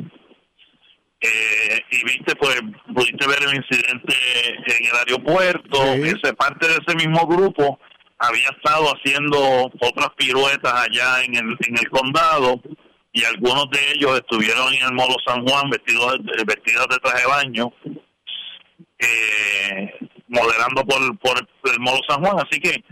Eh, 1.21 1.81
y 1.91 2.03
viste, 2.05 2.33
pues, 2.37 2.61
pudiste 2.95 3.27
ver 3.27 3.39
el 3.43 3.55
incidente 3.55 4.15
en 4.67 4.85
el 4.85 4.95
aeropuerto, 4.95 5.83
ese 5.95 6.33
parte 6.33 6.65
de 6.65 6.75
ese 6.75 6.95
mismo 6.95 7.27
grupo 7.27 7.77
había 8.19 8.49
estado 8.49 8.85
haciendo 8.95 9.71
otras 9.81 10.09
piruetas 10.15 10.73
allá 10.73 11.23
en 11.23 11.35
el, 11.35 11.57
en 11.67 11.77
el 11.77 11.89
condado 11.89 12.61
y 13.11 13.23
algunos 13.23 13.69
de 13.71 13.79
ellos 13.95 14.19
estuvieron 14.19 14.73
en 14.73 14.83
el 14.83 14.93
Molo 14.93 15.15
San 15.25 15.45
Juan 15.45 15.69
vestidos 15.69 16.17
de, 16.23 16.43
vestidos 16.45 16.87
de 16.89 16.97
traje 16.97 17.21
de 17.21 17.27
baño 17.27 17.73
eh, 18.99 19.93
moderando 20.27 20.83
por, 20.83 21.17
por 21.19 21.37
el 21.73 21.79
Molo 21.79 21.99
San 22.07 22.23
Juan 22.23 22.45
así 22.45 22.59
que 22.59 22.83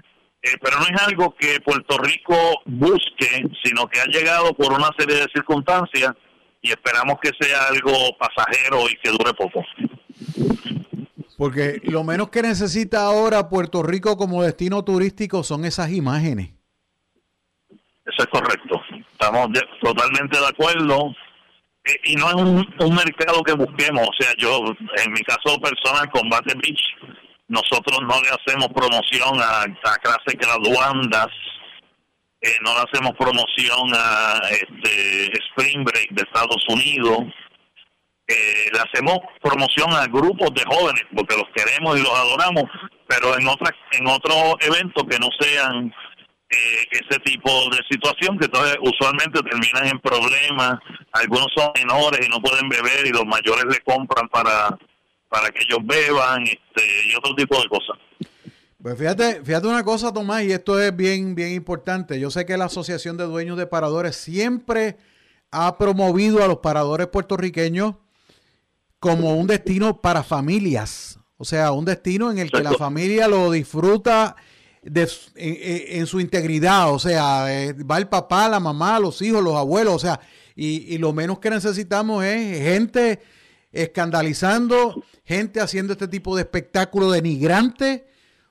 eh, 0.53 0.57
pero 0.61 0.79
no 0.79 0.85
es 0.85 1.01
algo 1.01 1.35
que 1.35 1.59
Puerto 1.61 1.97
Rico 1.97 2.35
busque 2.65 3.43
sino 3.63 3.87
que 3.87 3.99
ha 3.99 4.05
llegado 4.05 4.53
por 4.53 4.73
una 4.73 4.89
serie 4.97 5.15
de 5.15 5.27
circunstancias 5.33 6.13
y 6.61 6.69
esperamos 6.69 7.19
que 7.21 7.31
sea 7.39 7.67
algo 7.67 7.93
pasajero 8.17 8.89
y 8.89 8.95
que 8.97 9.09
dure 9.11 9.33
poco 9.33 9.63
porque 11.37 11.79
lo 11.83 12.03
menos 12.03 12.29
que 12.29 12.41
necesita 12.41 13.03
ahora 13.03 13.47
Puerto 13.47 13.83
Rico 13.83 14.17
como 14.17 14.43
destino 14.43 14.83
turístico 14.83 15.43
son 15.43 15.65
esas 15.65 15.91
imágenes. 15.91 16.49
Eso 17.69 18.23
es 18.23 18.27
correcto. 18.27 18.81
Estamos 19.11 19.49
totalmente 19.81 20.39
de 20.39 20.47
acuerdo. 20.47 21.13
Eh, 21.85 21.99
y 22.05 22.15
no 22.15 22.29
es 22.29 22.35
un, 22.35 22.95
mercado 22.95 23.43
que 23.43 23.53
busquemos. 23.53 24.07
O 24.07 24.13
sea, 24.19 24.33
yo, 24.37 24.63
en 25.05 25.11
mi 25.13 25.21
caso 25.21 25.59
personal, 25.61 26.09
Combate 26.09 26.55
Beach, 26.55 26.81
nosotros 27.47 27.99
no 28.01 28.21
le 28.21 28.29
hacemos 28.29 28.67
promoción 28.69 29.39
a, 29.41 29.61
a 29.63 29.95
clases 29.97 30.35
graduandas, 30.37 31.27
eh, 32.41 32.55
no 32.61 32.73
le 32.73 32.81
hacemos 32.81 33.13
promoción 33.17 33.91
a 33.93 34.39
este, 34.51 35.31
Spring 35.49 35.83
Break 35.83 36.11
de 36.11 36.23
Estados 36.23 36.63
Unidos. 36.69 37.19
Eh, 38.27 38.69
le 38.73 38.79
hacemos 38.79 39.19
promoción 39.41 39.91
a 39.93 40.05
grupos 40.05 40.53
de 40.53 40.63
jóvenes 40.65 41.03
porque 41.15 41.37
los 41.37 41.47
queremos 41.55 41.97
y 41.97 42.03
los 42.03 42.13
adoramos, 42.13 42.65
pero 43.07 43.37
en 43.39 43.47
otras 43.47 43.71
en 43.93 44.05
otros 44.05 44.55
eventos 44.59 45.03
que 45.09 45.17
no 45.17 45.29
sean 45.39 45.93
eh, 46.49 46.85
ese 46.91 47.19
tipo 47.21 47.49
de 47.69 47.79
situación 47.89 48.37
que 48.37 48.47
usualmente 48.81 49.41
terminan 49.41 49.87
en 49.87 49.99
problemas, 49.99 50.77
algunos 51.13 51.47
son 51.55 51.71
menores 51.75 52.25
y 52.25 52.29
no 52.29 52.41
pueden 52.41 52.67
beber 52.67 53.07
y 53.07 53.11
los 53.11 53.25
mayores 53.25 53.63
le 53.65 53.79
compran 53.79 54.27
para 54.27 54.77
para 55.29 55.49
que 55.49 55.63
ellos 55.63 55.79
beban 55.83 56.43
este, 56.43 57.07
y 57.07 57.15
otro 57.15 57.35
tipo 57.35 57.61
de 57.61 57.67
cosas. 57.69 57.97
Pues 58.81 58.97
fíjate, 58.97 59.43
fíjate 59.43 59.67
una 59.67 59.83
cosa, 59.83 60.13
Tomás, 60.13 60.43
y 60.43 60.51
esto 60.51 60.79
es 60.79 60.95
bien, 60.95 61.35
bien 61.35 61.53
importante. 61.53 62.19
Yo 62.19 62.29
sé 62.29 62.45
que 62.45 62.57
la 62.57 62.65
Asociación 62.65 63.17
de 63.17 63.25
Dueños 63.25 63.57
de 63.57 63.67
Paradores 63.67 64.15
siempre 64.15 64.97
ha 65.51 65.77
promovido 65.77 66.43
a 66.43 66.47
los 66.47 66.57
paradores 66.57 67.07
puertorriqueños 67.07 67.95
como 68.99 69.35
un 69.35 69.47
destino 69.47 70.01
para 70.01 70.23
familias. 70.23 71.19
O 71.37 71.45
sea, 71.45 71.71
un 71.71 71.85
destino 71.85 72.31
en 72.31 72.39
el 72.39 72.51
que 72.51 72.63
la 72.63 72.73
familia 72.73 73.27
lo 73.27 73.51
disfruta 73.51 74.35
de, 74.81 75.09
en, 75.35 76.07
su 76.07 76.19
integridad. 76.19 76.91
O 76.91 76.99
sea, 76.99 77.45
eh, 77.53 77.73
va 77.73 77.97
el 77.97 78.07
papá, 78.07 78.49
la 78.49 78.59
mamá, 78.59 78.99
los 78.99 79.21
hijos, 79.21 79.43
los 79.43 79.55
abuelos. 79.55 79.95
O 79.95 79.99
sea, 79.99 80.19
y, 80.55 80.97
lo 80.97 81.13
menos 81.13 81.39
que 81.39 81.51
necesitamos 81.51 82.23
es 82.25 82.59
gente 82.63 83.21
escandalizando, 83.71 85.03
gente 85.27 85.59
haciendo 85.59 85.93
este 85.93 86.07
tipo 86.07 86.35
de 86.35 86.43
espectáculo 86.43 87.11
denigrante. 87.11 88.07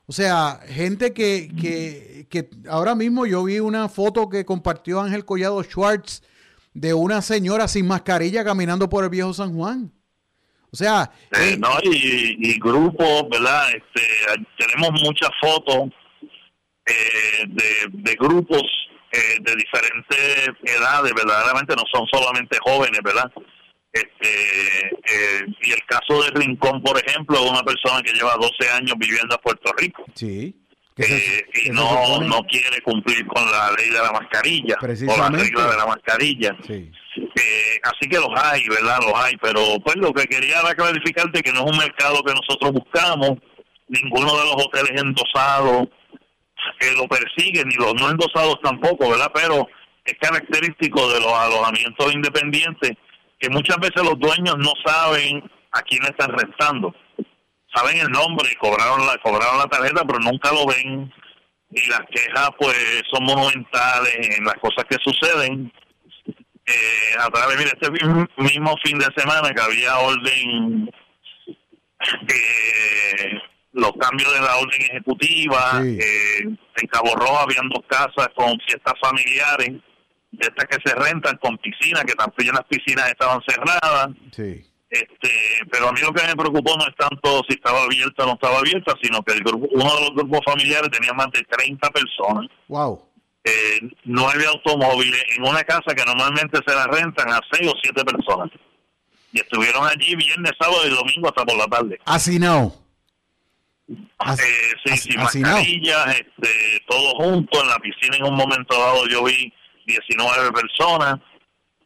O 0.06 0.12
sea, 0.12 0.60
gente 0.68 1.14
que, 1.14 1.48
que, 1.58 2.26
que 2.28 2.50
ahora 2.68 2.94
mismo 2.94 3.26
yo 3.26 3.42
vi 3.44 3.58
una 3.58 3.88
foto 3.88 4.28
que 4.28 4.44
compartió 4.44 5.00
Ángel 5.00 5.24
Collado 5.24 5.62
Schwartz 5.64 6.22
de 6.74 6.92
una 6.92 7.22
señora 7.22 7.66
sin 7.66 7.86
mascarilla 7.86 8.44
caminando 8.44 8.88
por 8.90 9.02
el 9.02 9.10
viejo 9.10 9.32
San 9.32 9.54
Juan. 9.54 9.90
O 10.70 10.76
sea... 10.76 11.10
Eh, 11.32 11.52
eh, 11.52 11.56
no, 11.58 11.70
y, 11.82 12.60
grupos, 12.60 13.24
¿verdad? 13.30 13.70
Este, 13.70 14.02
tenemos 14.58 15.00
muchas 15.02 15.30
fotos 15.40 15.88
eh, 16.84 17.46
de, 17.46 18.14
grupos 18.16 18.62
de 19.10 19.56
diferentes 19.56 20.50
edades, 20.62 21.10
verdaderamente 21.14 21.74
no 21.74 21.84
son 21.90 22.06
solamente 22.12 22.58
jóvenes, 22.60 23.00
¿verdad? 23.02 23.32
Este, 23.97 25.47
y 25.62 25.73
el 25.73 25.85
caso 25.86 26.23
de 26.23 26.31
Rincón, 26.31 26.82
por 26.82 26.98
ejemplo, 26.98 27.43
una 27.43 27.62
persona 27.62 28.02
que 28.02 28.12
lleva 28.12 28.35
12 28.35 28.70
años 28.70 28.94
viviendo 28.98 29.35
en 29.35 29.40
Puerto 29.43 29.73
Rico. 29.78 30.05
Sí. 30.14 30.55
y 30.98 31.70
no, 31.70 32.20
no 32.20 32.43
quiere 32.44 32.81
cumplir 32.82 33.27
con 33.27 33.44
la 33.51 33.70
ley 33.73 33.90
de 33.90 33.98
la 33.98 34.12
mascarilla, 34.12 34.77
o 34.81 35.18
la 35.18 35.28
regla 35.28 35.70
de 35.70 35.77
la 35.77 35.86
mascarilla. 35.86 36.56
Sí. 36.66 36.90
Eh, 37.16 37.81
así 37.82 38.09
que 38.09 38.16
los 38.16 38.31
hay, 38.35 38.66
¿verdad? 38.68 38.98
Los 39.02 39.14
hay, 39.14 39.36
pero 39.40 39.60
pues 39.85 39.97
lo 39.97 40.12
que 40.12 40.27
quería 40.27 40.60
era 40.60 40.74
clarificarte 40.74 41.43
que 41.43 41.52
no 41.52 41.66
es 41.66 41.73
un 41.73 41.78
mercado 41.78 42.23
que 42.23 42.35
nosotros 42.35 42.73
buscamos, 42.73 43.39
ninguno 43.89 44.36
de 44.39 44.44
los 44.44 44.66
hoteles 44.66 45.01
endosados 45.01 45.89
que 46.78 46.93
lo 46.93 47.06
persiguen, 47.09 47.68
ni 47.68 47.74
los 47.77 47.94
no 47.94 48.10
endosados 48.10 48.59
tampoco, 48.62 49.10
¿verdad? 49.10 49.31
Pero 49.35 49.68
es 50.05 50.14
característico 50.20 51.12
de 51.12 51.20
los 51.20 51.32
alojamientos 51.32 52.14
independientes 52.14 52.93
que 53.38 53.50
muchas 53.50 53.76
veces 53.78 54.02
los 54.02 54.18
dueños 54.18 54.56
no 54.58 54.72
saben 54.84 55.42
a 55.72 55.82
quién 55.82 56.02
están 56.04 56.32
restando. 56.32 56.94
Saben 57.74 57.98
el 57.98 58.08
nombre 58.08 58.48
y 58.50 58.56
cobraron 58.56 59.06
la, 59.06 59.18
cobraron 59.18 59.58
la 59.58 59.66
tarjeta, 59.66 60.04
pero 60.06 60.18
nunca 60.20 60.52
lo 60.52 60.66
ven. 60.66 61.12
Y 61.70 61.88
las 61.88 62.02
quejas, 62.10 62.50
pues, 62.58 63.02
son 63.10 63.24
monumentales 63.24 64.38
en 64.38 64.44
las 64.44 64.54
cosas 64.54 64.84
que 64.88 64.96
suceden 65.02 65.72
eh, 66.66 67.16
a 67.20 67.30
través, 67.30 67.56
mira, 67.58 67.70
este 67.80 67.90
mismo 68.38 68.76
fin 68.84 68.98
de 68.98 69.06
semana 69.16 69.54
que 69.54 69.62
había 69.62 69.98
orden, 69.98 70.90
eh, 72.28 73.38
los 73.72 73.92
cambios 74.00 74.34
de 74.34 74.40
la 74.40 74.56
orden 74.56 74.82
ejecutiva, 74.82 75.80
eh, 75.84 76.40
en 76.40 76.88
Cabo 76.88 77.14
Rojo 77.14 77.38
habían 77.38 77.68
dos 77.68 77.84
casas 77.86 78.28
con 78.34 78.58
fiestas 78.66 78.94
familiares, 79.00 79.74
de 80.32 80.46
estas 80.46 80.64
que 80.66 80.78
se 80.84 80.94
rentan 80.94 81.36
con 81.38 81.56
piscina, 81.58 82.02
que 82.04 82.14
también 82.14 82.54
las 82.54 82.64
piscinas 82.64 83.08
estaban 83.08 83.40
cerradas. 83.46 84.08
Sí. 84.32 84.64
Este, 84.88 85.30
pero 85.70 85.88
a 85.88 85.92
mí 85.92 86.00
lo 86.00 86.12
que 86.12 86.26
me 86.26 86.36
preocupó 86.36 86.76
no 86.76 86.86
es 86.86 86.94
tanto 86.96 87.42
si 87.48 87.54
estaba 87.54 87.82
abierta 87.82 88.24
o 88.24 88.26
no 88.26 88.34
estaba 88.34 88.58
abierta, 88.58 88.94
sino 89.02 89.22
que 89.22 89.34
el 89.34 89.40
grupo, 89.40 89.66
uno 89.72 89.94
de 89.94 90.00
los 90.00 90.10
grupos 90.14 90.40
familiares 90.44 90.90
tenía 90.90 91.12
más 91.12 91.30
de 91.32 91.42
30 91.42 91.90
personas. 91.90 92.50
Wow 92.68 93.06
eh, 93.46 93.78
nueve 94.04 94.44
automóviles 94.46 95.22
en 95.36 95.44
una 95.44 95.62
casa 95.62 95.94
que 95.94 96.04
normalmente 96.04 96.58
se 96.66 96.74
la 96.74 96.86
rentan 96.88 97.30
a 97.30 97.40
seis 97.50 97.70
o 97.70 97.74
siete 97.80 98.04
personas. 98.04 98.50
Y 99.32 99.40
estuvieron 99.40 99.86
allí 99.86 100.16
viernes, 100.16 100.52
sábado 100.58 100.86
y 100.86 100.90
domingo 100.90 101.28
hasta 101.28 101.44
por 101.44 101.56
la 101.56 101.66
tarde. 101.66 101.98
Así 102.04 102.38
no. 102.38 102.74
Eh, 103.88 104.72
sí, 104.84 104.96
sin 104.96 105.20
mascarillas, 105.20 106.08
este, 106.08 106.82
todo 106.88 107.14
junto 107.14 107.62
en 107.62 107.68
la 107.68 107.78
piscina 107.78 108.16
en 108.16 108.24
un 108.24 108.34
momento 108.34 108.76
dado 108.76 109.06
yo 109.06 109.22
vi 109.22 109.52
19 109.86 110.52
personas 110.52 111.16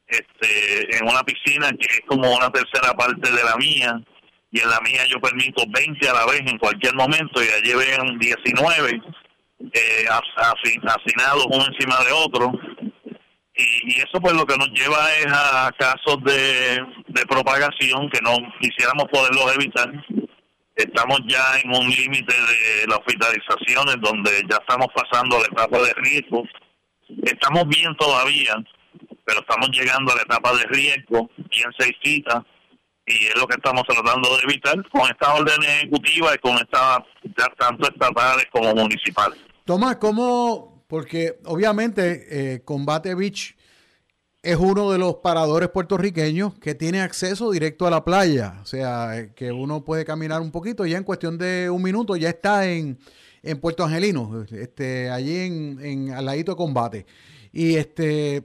este, 0.06 0.96
en 0.96 1.08
una 1.08 1.22
piscina 1.22 1.70
que 1.70 1.86
es 1.86 2.00
como 2.06 2.34
una 2.34 2.50
tercera 2.50 2.92
parte 2.94 3.30
de 3.30 3.44
la 3.44 3.56
mía 3.56 4.00
y 4.50 4.60
en 4.60 4.68
la 4.68 4.80
mía 4.80 5.06
yo 5.06 5.20
permito 5.20 5.62
20 5.68 6.08
a 6.08 6.12
la 6.12 6.26
vez 6.26 6.40
en 6.40 6.58
cualquier 6.58 6.94
momento 6.94 7.42
y 7.42 7.48
allí 7.48 7.72
ven 7.74 8.18
19 8.18 9.00
eh, 9.72 10.04
hacinados 10.08 11.46
uno 11.46 11.64
encima 11.66 11.96
de 12.04 12.12
otro. 12.12 12.52
Y, 13.54 14.00
eso 14.00 14.20
pues 14.20 14.34
lo 14.34 14.46
que 14.46 14.56
nos 14.56 14.70
lleva 14.70 14.98
es 15.18 15.26
a 15.26 15.70
casos 15.78 16.18
de, 16.24 16.80
propagación 17.28 18.08
que 18.10 18.20
no 18.22 18.36
quisiéramos 18.60 19.04
poderlos 19.12 19.54
evitar. 19.54 19.88
Estamos 20.74 21.20
ya 21.28 21.60
en 21.62 21.70
un 21.76 21.90
límite 21.90 22.34
de 22.34 22.86
las 22.88 22.98
hospitalizaciones 22.98 23.96
donde 24.00 24.30
ya 24.50 24.56
estamos 24.56 24.88
pasando 24.94 25.38
la 25.38 25.44
etapa 25.44 25.78
de 25.78 25.92
riesgo. 25.94 26.42
Estamos 27.22 27.68
bien 27.68 27.94
todavía, 27.96 28.54
pero 29.24 29.40
estamos 29.40 29.70
llegando 29.70 30.12
a 30.12 30.16
la 30.16 30.22
etapa 30.22 30.52
de 30.56 30.64
riesgo, 30.64 31.30
quien 31.50 31.70
se 31.78 31.94
cita, 32.02 32.44
y 33.06 33.26
es 33.26 33.36
lo 33.36 33.46
que 33.46 33.56
estamos 33.56 33.82
tratando 33.84 34.36
de 34.36 34.42
evitar 34.44 34.76
con 34.90 35.02
estas 35.02 35.28
órdenes 35.28 35.68
ejecutivas 35.68 36.34
y 36.36 36.38
con 36.38 36.56
estas, 36.56 36.98
tanto 37.58 37.88
estatales 37.88 38.46
como 38.52 38.74
municipales. 38.74 39.38
Tomás, 39.64 39.96
¿cómo? 39.96 40.84
Porque 40.86 41.38
obviamente 41.44 42.54
eh, 42.54 42.64
Combate 42.64 43.14
Beach 43.14 43.56
es 44.42 44.56
uno 44.56 44.90
de 44.90 44.98
los 44.98 45.16
paradores 45.16 45.68
puertorriqueños 45.68 46.58
que 46.58 46.74
tiene 46.74 47.02
acceso 47.02 47.50
directo 47.50 47.86
a 47.86 47.90
la 47.90 48.04
playa. 48.04 48.58
O 48.62 48.64
sea, 48.64 49.18
eh, 49.18 49.32
que 49.34 49.52
uno 49.52 49.84
puede 49.84 50.04
caminar 50.04 50.40
un 50.40 50.50
poquito 50.50 50.86
ya 50.86 50.96
en 50.96 51.04
cuestión 51.04 51.36
de 51.36 51.68
un 51.68 51.82
minuto 51.82 52.16
ya 52.16 52.30
está 52.30 52.66
en, 52.66 52.98
en 53.42 53.58
Puerto 53.58 53.84
Angelino, 53.84 54.44
este, 54.50 55.10
allí 55.10 55.36
en, 55.36 55.78
en 55.82 56.10
al 56.10 56.24
ladito 56.24 56.52
de 56.52 56.56
combate. 56.56 57.06
Y 57.52 57.76
este 57.76 58.44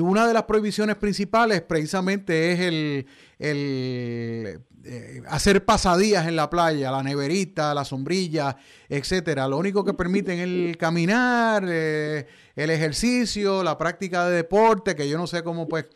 una 0.00 0.26
de 0.26 0.34
las 0.34 0.44
prohibiciones 0.44 0.96
principales 0.96 1.60
precisamente 1.62 2.52
es 2.52 2.60
el, 2.60 3.06
el 3.50 4.60
eh, 4.86 5.22
hacer 5.28 5.64
pasadías 5.64 6.26
en 6.26 6.36
la 6.36 6.50
playa, 6.50 6.90
la 6.90 7.02
neverita, 7.02 7.72
la 7.72 7.86
sombrilla, 7.86 8.54
etcétera. 8.90 9.48
Lo 9.48 9.56
único 9.56 9.82
que 9.82 9.94
permiten 9.94 10.38
es 10.38 10.44
el 10.44 10.76
caminar, 10.76 11.64
eh, 11.66 12.26
el 12.54 12.68
ejercicio, 12.68 13.62
la 13.62 13.78
práctica 13.78 14.28
de 14.28 14.36
deporte, 14.36 14.94
que 14.94 15.08
yo 15.08 15.16
no 15.16 15.26
sé 15.26 15.42
cómo 15.42 15.66
pues 15.68 15.86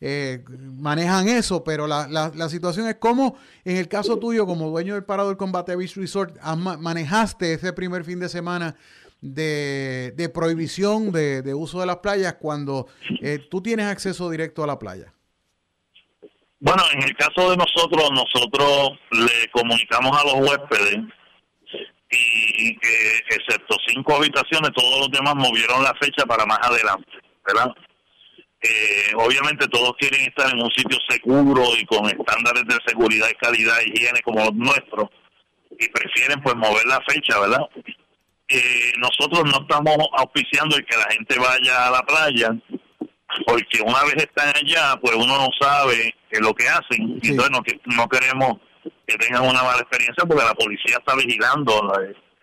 eh, 0.00 0.42
manejan 0.78 1.28
eso, 1.28 1.62
pero 1.62 1.86
la, 1.86 2.08
la, 2.08 2.48
situación 2.48 2.88
es 2.88 2.94
cómo, 2.94 3.36
en 3.66 3.76
el 3.76 3.86
caso 3.86 4.18
tuyo, 4.18 4.46
como 4.46 4.70
dueño 4.70 4.94
del 4.94 5.04
Parador 5.04 5.36
Combate 5.36 5.76
Beach 5.76 5.96
Resort, 5.96 6.38
manejaste 6.40 7.52
ese 7.52 7.74
primer 7.74 8.04
fin 8.04 8.18
de 8.18 8.30
semana 8.30 8.76
de, 9.20 10.14
de 10.16 10.28
prohibición 10.30 11.12
de, 11.12 11.42
de, 11.42 11.52
uso 11.52 11.80
de 11.80 11.86
las 11.86 11.98
playas 11.98 12.36
cuando 12.40 12.86
tú 13.50 13.60
tienes 13.60 13.86
acceso 13.86 14.30
directo 14.30 14.64
a 14.64 14.66
la 14.66 14.78
playa. 14.78 15.12
Bueno, 16.60 16.82
en 16.92 17.02
el 17.04 17.16
caso 17.16 17.50
de 17.50 17.56
nosotros, 17.56 18.10
nosotros 18.10 18.98
le 19.12 19.48
comunicamos 19.52 20.18
a 20.18 20.24
los 20.24 20.34
huéspedes 20.34 20.98
y 22.10 22.70
eh, 22.70 23.22
excepto 23.30 23.76
cinco 23.86 24.16
habitaciones, 24.16 24.72
todos 24.74 25.00
los 25.00 25.10
demás 25.10 25.34
movieron 25.36 25.84
la 25.84 25.94
fecha 26.00 26.24
para 26.26 26.46
más 26.46 26.58
adelante, 26.62 27.12
¿verdad? 27.46 27.72
Eh, 28.60 29.12
obviamente 29.16 29.68
todos 29.68 29.92
quieren 29.98 30.22
estar 30.22 30.52
en 30.52 30.60
un 30.60 30.70
sitio 30.72 30.98
seguro 31.08 31.62
y 31.78 31.84
con 31.84 32.06
estándares 32.06 32.64
de 32.66 32.76
seguridad 32.86 33.28
y 33.30 33.34
calidad 33.34 33.76
y 33.84 33.90
higiene 33.92 34.20
como 34.22 34.44
los 34.44 34.54
nuestros 34.54 35.10
y 35.78 35.88
prefieren 35.88 36.42
pues 36.42 36.56
mover 36.56 36.84
la 36.86 37.00
fecha, 37.06 37.38
¿verdad? 37.38 37.62
Eh, 38.48 38.92
nosotros 38.98 39.44
no 39.44 39.60
estamos 39.60 39.96
auspiciando 40.16 40.76
el 40.76 40.84
que 40.84 40.96
la 40.96 41.12
gente 41.12 41.38
vaya 41.38 41.86
a 41.86 41.90
la 41.92 42.02
playa 42.02 42.50
porque 43.46 43.80
una 43.82 44.02
vez 44.04 44.16
están 44.16 44.48
allá, 44.56 44.96
pues 45.00 45.14
uno 45.14 45.38
no 45.38 45.48
sabe 45.60 46.14
qué 46.30 46.40
lo 46.40 46.54
que 46.54 46.68
hacen. 46.68 47.18
Y 47.22 47.30
entonces 47.30 47.50
no, 47.50 47.62
no 47.96 48.08
queremos 48.08 48.58
que 49.06 49.16
tengan 49.16 49.42
una 49.42 49.62
mala 49.62 49.80
experiencia 49.80 50.24
porque 50.26 50.44
la 50.44 50.54
policía 50.54 50.96
está 50.98 51.14
vigilando, 51.14 51.92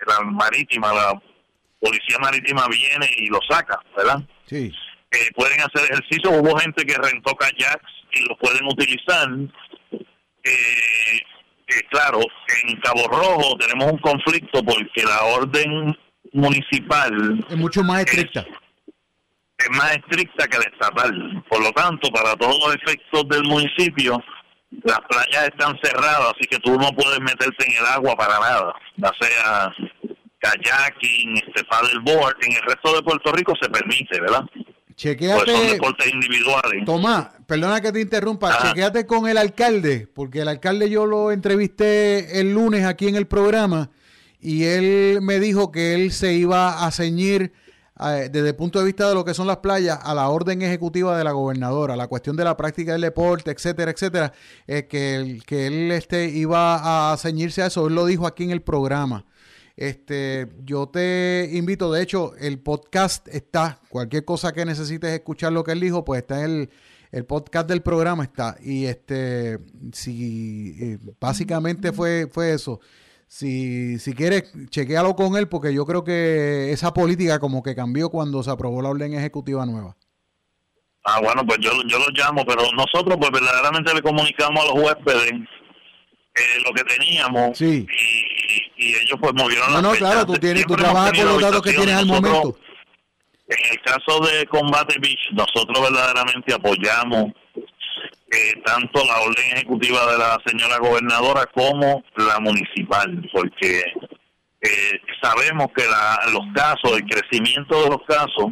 la, 0.07 0.21
marítima, 0.21 0.93
la 0.93 1.21
policía 1.79 2.17
marítima 2.19 2.67
viene 2.67 3.09
y 3.17 3.27
lo 3.27 3.39
saca, 3.49 3.79
¿verdad? 3.95 4.19
Sí. 4.45 4.71
Eh, 5.11 5.31
pueden 5.35 5.59
hacer 5.61 5.91
ejercicio, 5.91 6.31
hubo 6.31 6.57
gente 6.57 6.85
que 6.85 6.95
rentó 6.95 7.35
kayaks 7.35 7.91
y 8.13 8.27
los 8.27 8.37
pueden 8.37 8.65
utilizar. 8.65 9.29
Eh, 10.43 11.21
eh, 11.67 11.81
claro, 11.89 12.19
en 12.63 12.79
Cabo 12.81 13.07
Rojo 13.07 13.57
tenemos 13.57 13.91
un 13.91 13.97
conflicto 13.97 14.63
porque 14.63 15.03
la 15.03 15.23
orden 15.23 15.97
municipal 16.33 17.45
es 17.49 17.57
mucho 17.57 17.81
más 17.83 18.01
estricta 18.01 18.41
es 18.41 18.47
más 19.71 19.95
estricta 19.95 20.47
que 20.47 20.57
la 20.57 20.65
estatal. 20.65 21.43
Por 21.49 21.61
lo 21.61 21.71
tanto, 21.71 22.09
para 22.09 22.35
todos 22.35 22.57
los 22.65 22.75
efectos 22.75 23.27
del 23.29 23.43
municipio, 23.43 24.21
las 24.83 24.99
playas 25.09 25.47
están 25.47 25.77
cerradas, 25.81 26.33
así 26.35 26.47
que 26.49 26.59
tú 26.59 26.77
no 26.77 26.89
puedes 26.91 27.19
meterte 27.21 27.65
en 27.65 27.77
el 27.77 27.85
agua 27.85 28.15
para 28.15 28.39
nada, 28.39 28.73
ya 28.97 29.11
sea 29.19 29.73
kayaking, 30.39 31.37
este 31.37 31.63
paddleboard, 31.63 32.35
en 32.43 32.53
el 32.53 32.61
resto 32.61 32.95
de 32.95 33.01
Puerto 33.01 33.31
Rico 33.31 33.53
se 33.59 33.69
permite, 33.69 34.19
¿verdad? 34.19 34.43
Chequéate, 34.95 35.43
pues 35.43 35.57
son 35.57 35.67
deportes 35.67 36.13
individuales. 36.13 36.85
Tomás, 36.85 37.27
perdona 37.47 37.81
que 37.81 37.91
te 37.91 38.01
interrumpa, 38.01 38.57
chequéate 38.61 39.05
con 39.05 39.27
el 39.27 39.37
alcalde, 39.37 40.07
porque 40.13 40.41
el 40.41 40.47
alcalde 40.47 40.89
yo 40.89 41.05
lo 41.05 41.31
entrevisté 41.31 42.39
el 42.39 42.53
lunes 42.53 42.85
aquí 42.85 43.07
en 43.07 43.15
el 43.15 43.27
programa 43.27 43.89
y 44.39 44.65
él 44.65 45.19
me 45.21 45.39
dijo 45.39 45.71
que 45.71 45.95
él 45.95 46.11
se 46.11 46.33
iba 46.33 46.85
a 46.85 46.91
ceñir 46.91 47.53
desde 47.97 48.49
el 48.49 48.55
punto 48.55 48.79
de 48.79 48.85
vista 48.85 49.07
de 49.07 49.15
lo 49.15 49.23
que 49.23 49.33
son 49.33 49.47
las 49.47 49.57
playas, 49.57 49.99
a 50.01 50.13
la 50.13 50.29
orden 50.29 50.61
ejecutiva 50.61 51.17
de 51.17 51.23
la 51.23 51.31
gobernadora, 51.31 51.95
la 51.95 52.07
cuestión 52.07 52.35
de 52.35 52.43
la 52.43 52.57
práctica 52.57 52.91
del 52.91 53.01
deporte, 53.01 53.51
etcétera, 53.51 53.91
etcétera, 53.91 54.33
eh, 54.67 54.85
que, 54.87 55.67
él 55.67 55.91
este, 55.91 56.27
iba 56.27 57.11
a 57.13 57.17
ceñirse 57.17 57.61
a 57.61 57.67
eso, 57.67 57.87
él 57.87 57.95
lo 57.95 58.05
dijo 58.05 58.27
aquí 58.27 58.43
en 58.43 58.51
el 58.51 58.61
programa. 58.61 59.25
Este, 59.77 60.47
yo 60.63 60.87
te 60.87 61.49
invito, 61.53 61.91
de 61.91 62.01
hecho, 62.01 62.33
el 62.37 62.59
podcast 62.59 63.27
está, 63.29 63.79
cualquier 63.89 64.25
cosa 64.25 64.53
que 64.53 64.65
necesites 64.65 65.11
escuchar 65.11 65.53
lo 65.53 65.63
que 65.63 65.71
él 65.71 65.79
dijo, 65.79 66.03
pues 66.03 66.21
está 66.21 66.43
en 66.43 66.51
el, 66.51 66.69
el 67.11 67.25
podcast 67.25 67.67
del 67.67 67.81
programa 67.81 68.23
está. 68.23 68.57
Y 68.61 68.85
este, 68.85 69.59
si 69.93 70.75
eh, 70.81 70.97
básicamente 71.19 71.93
fue, 71.93 72.27
fue 72.29 72.53
eso 72.53 72.81
si, 73.27 73.99
si 73.99 74.13
quieres, 74.13 74.51
chequealo 74.69 75.15
con 75.15 75.35
él, 75.35 75.47
porque 75.47 75.73
yo 75.73 75.85
creo 75.85 76.03
que 76.03 76.71
esa 76.71 76.93
política 76.93 77.39
como 77.39 77.63
que 77.63 77.75
cambió 77.75 78.09
cuando 78.09 78.43
se 78.43 78.51
aprobó 78.51 78.81
la 78.81 78.89
orden 78.89 79.13
ejecutiva 79.13 79.65
nueva. 79.65 79.95
Ah, 81.03 81.19
bueno, 81.21 81.45
pues 81.45 81.59
yo, 81.59 81.71
yo 81.87 81.99
lo 81.99 82.07
llamo, 82.09 82.43
pero 82.45 82.63
nosotros 82.71 83.17
pues 83.19 83.31
verdaderamente 83.31 83.93
le 83.93 84.01
comunicamos 84.01 84.63
a 84.63 84.73
los 84.73 84.83
huéspedes 84.83 85.33
eh, 86.35 86.61
lo 86.65 86.73
que 86.73 86.83
teníamos 86.83 87.57
sí. 87.57 87.87
y, 88.77 88.93
ellos 88.95 89.17
pues 89.21 89.33
movieron 89.33 89.67
no, 89.69 89.75
la 89.75 89.81
No, 89.81 89.91
claro, 89.93 90.25
tú, 90.25 90.33
tienes, 90.33 90.65
tú 90.65 90.75
trabajas 90.75 91.13
con 91.13 91.25
los 91.27 91.41
datos 91.41 91.61
que 91.61 91.73
tienes 91.73 91.95
al 91.95 92.07
momento. 92.07 92.57
En 93.47 93.57
el 93.71 93.81
caso 93.81 94.19
de 94.25 94.45
Combate 94.47 94.95
Beach, 94.99 95.31
nosotros 95.31 95.79
verdaderamente 95.79 96.53
apoyamos 96.53 97.31
tanto 98.65 99.03
la 99.05 99.19
orden 99.21 99.45
ejecutiva 99.53 100.11
de 100.11 100.17
la 100.17 100.37
señora 100.45 100.77
gobernadora 100.79 101.45
como 101.53 102.03
la 102.17 102.39
municipal, 102.39 103.29
porque 103.33 103.83
eh, 104.61 105.01
sabemos 105.21 105.67
que 105.75 105.83
los 106.31 106.45
casos, 106.53 106.97
el 106.97 107.05
crecimiento 107.05 107.83
de 107.83 107.89
los 107.89 108.01
casos, 108.07 108.51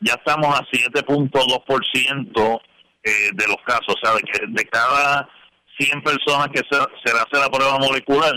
ya 0.00 0.14
estamos 0.14 0.58
a 0.58 0.62
7.2% 0.64 2.60
eh, 3.02 3.30
de 3.34 3.46
los 3.48 3.58
casos, 3.66 3.88
o 3.88 3.96
sea, 4.02 4.14
de, 4.14 4.22
que 4.22 4.46
de 4.48 4.64
cada 4.66 5.28
100 5.78 6.02
personas 6.02 6.48
que 6.48 6.62
se, 6.70 6.78
se 7.04 7.12
le 7.12 7.20
hace 7.20 7.38
la 7.38 7.50
prueba 7.50 7.78
molecular, 7.78 8.32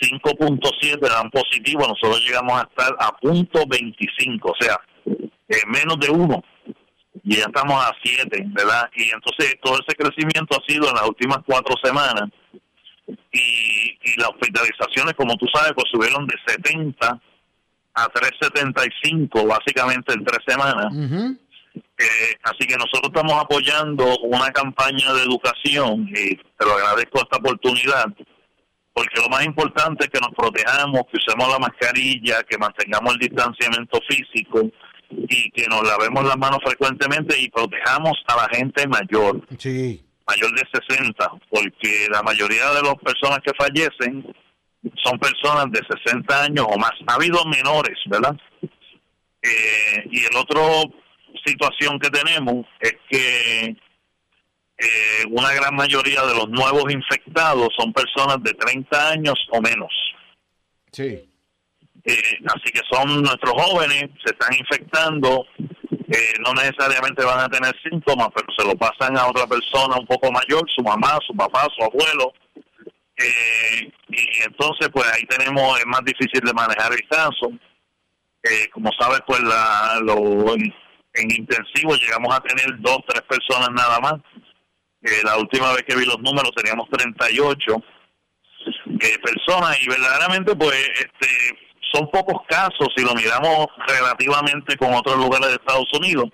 5.7 0.00 0.98
dan 1.00 1.30
positivo, 1.30 1.86
nosotros 1.86 2.22
llegamos 2.24 2.60
a 2.60 2.62
estar 2.62 2.94
a 2.98 3.16
punto 3.16 3.64
25, 3.66 4.50
o 4.50 4.54
sea, 4.58 4.78
eh, 5.48 5.62
menos 5.66 5.98
de 6.00 6.10
uno 6.10 6.42
y 7.26 7.36
ya 7.36 7.44
estamos 7.46 7.84
a 7.84 7.92
7, 8.02 8.44
¿verdad? 8.50 8.88
Y 8.94 9.10
entonces 9.10 9.56
todo 9.60 9.80
ese 9.80 9.96
crecimiento 9.96 10.56
ha 10.56 10.72
sido 10.72 10.88
en 10.88 10.94
las 10.94 11.08
últimas 11.08 11.38
cuatro 11.44 11.74
semanas 11.82 12.30
y, 13.32 13.98
y 14.00 14.16
las 14.16 14.28
hospitalizaciones, 14.28 15.14
como 15.14 15.36
tú 15.36 15.46
sabes, 15.52 15.72
pues 15.74 15.86
subieron 15.90 16.24
de 16.28 16.36
70 16.46 17.20
a 17.94 18.08
375 18.08 19.44
básicamente 19.44 20.14
en 20.14 20.24
tres 20.24 20.38
semanas. 20.46 20.86
Eh, 21.98 22.36
así 22.44 22.66
que 22.66 22.76
nosotros 22.76 23.10
estamos 23.12 23.42
apoyando 23.42 24.18
una 24.18 24.50
campaña 24.52 25.12
de 25.12 25.22
educación 25.22 26.08
y 26.08 26.36
te 26.36 26.64
lo 26.64 26.74
agradezco 26.74 27.22
esta 27.22 27.38
oportunidad 27.38 28.06
porque 28.96 29.20
lo 29.20 29.28
más 29.28 29.44
importante 29.44 30.06
es 30.06 30.10
que 30.10 30.20
nos 30.20 30.34
protejamos, 30.34 31.02
que 31.12 31.18
usemos 31.18 31.52
la 31.52 31.58
mascarilla, 31.58 32.42
que 32.48 32.56
mantengamos 32.56 33.12
el 33.12 33.28
distanciamiento 33.28 34.00
físico, 34.08 34.70
y 35.10 35.50
que 35.50 35.66
nos 35.68 35.86
lavemos 35.86 36.24
las 36.24 36.36
manos 36.36 36.58
frecuentemente 36.64 37.38
y 37.38 37.48
protejamos 37.48 38.12
a 38.26 38.36
la 38.36 38.48
gente 38.56 38.86
mayor. 38.86 39.40
Sí. 39.58 40.02
Mayor 40.26 40.52
de 40.54 40.64
60, 40.88 41.30
porque 41.50 42.08
la 42.10 42.22
mayoría 42.22 42.70
de 42.72 42.82
las 42.82 42.96
personas 42.96 43.38
que 43.44 43.52
fallecen 43.56 44.26
son 45.02 45.18
personas 45.18 45.66
de 45.70 45.80
60 46.04 46.42
años 46.42 46.66
o 46.68 46.78
más. 46.78 46.92
Ha 47.06 47.14
habido 47.14 47.44
menores, 47.44 47.96
¿verdad? 48.06 48.36
Eh, 48.62 50.08
y 50.10 50.24
el 50.24 50.36
otro 50.36 50.62
situación 51.44 51.98
que 52.00 52.10
tenemos 52.10 52.66
es 52.80 52.94
que 53.08 53.76
eh, 54.78 55.24
una 55.30 55.52
gran 55.52 55.74
mayoría 55.74 56.24
de 56.26 56.34
los 56.34 56.48
nuevos 56.48 56.92
infectados 56.92 57.68
son 57.78 57.92
personas 57.92 58.42
de 58.42 58.52
30 58.52 59.10
años 59.10 59.38
o 59.50 59.60
menos. 59.60 59.92
Sí. 60.90 61.28
Eh, 62.08 62.38
así 62.46 62.72
que 62.72 62.82
son 62.88 63.20
nuestros 63.20 63.52
jóvenes, 63.52 64.04
se 64.24 64.32
están 64.32 64.54
infectando, 64.56 65.44
eh, 65.58 66.34
no 66.38 66.54
necesariamente 66.54 67.24
van 67.24 67.40
a 67.40 67.48
tener 67.48 67.74
síntomas, 67.82 68.28
pero 68.32 68.46
se 68.56 68.64
lo 68.64 68.76
pasan 68.76 69.18
a 69.18 69.26
otra 69.26 69.44
persona 69.48 69.96
un 69.98 70.06
poco 70.06 70.30
mayor, 70.30 70.62
su 70.70 70.84
mamá, 70.84 71.18
su 71.26 71.34
papá, 71.34 71.66
su 71.76 71.82
abuelo. 71.82 72.32
Eh, 73.18 73.90
y 74.08 74.42
entonces, 74.44 74.88
pues 74.92 75.04
ahí 75.12 75.24
tenemos, 75.24 75.80
es 75.80 75.86
más 75.86 76.04
difícil 76.04 76.40
de 76.44 76.52
manejar 76.52 76.92
el 76.92 77.08
caso. 77.08 77.50
como 78.72 78.92
sabes, 78.96 79.20
pues 79.26 79.40
la, 79.40 79.98
lo, 80.02 80.54
en, 80.54 81.30
intensivo 81.30 81.96
llegamos 81.96 82.32
a 82.32 82.40
tener 82.40 82.66
dos, 82.78 82.98
tres 83.08 83.22
personas 83.22 83.70
nada 83.72 83.98
más. 83.98 84.14
que 85.02 85.24
la 85.24 85.38
última 85.38 85.72
vez 85.72 85.82
que 85.82 85.96
vi 85.96 86.04
los 86.04 86.20
números 86.20 86.52
teníamos 86.54 86.88
38 86.88 87.82
eh, 89.00 89.18
personas 89.18 89.76
y 89.82 89.88
verdaderamente 89.88 90.54
pues 90.54 90.76
este 90.94 91.65
son 91.92 92.10
pocos 92.10 92.42
casos 92.48 92.88
si 92.96 93.04
lo 93.04 93.14
miramos 93.14 93.66
relativamente 93.86 94.76
con 94.76 94.94
otros 94.94 95.16
lugares 95.16 95.48
de 95.48 95.54
Estados 95.54 95.92
Unidos, 95.92 96.26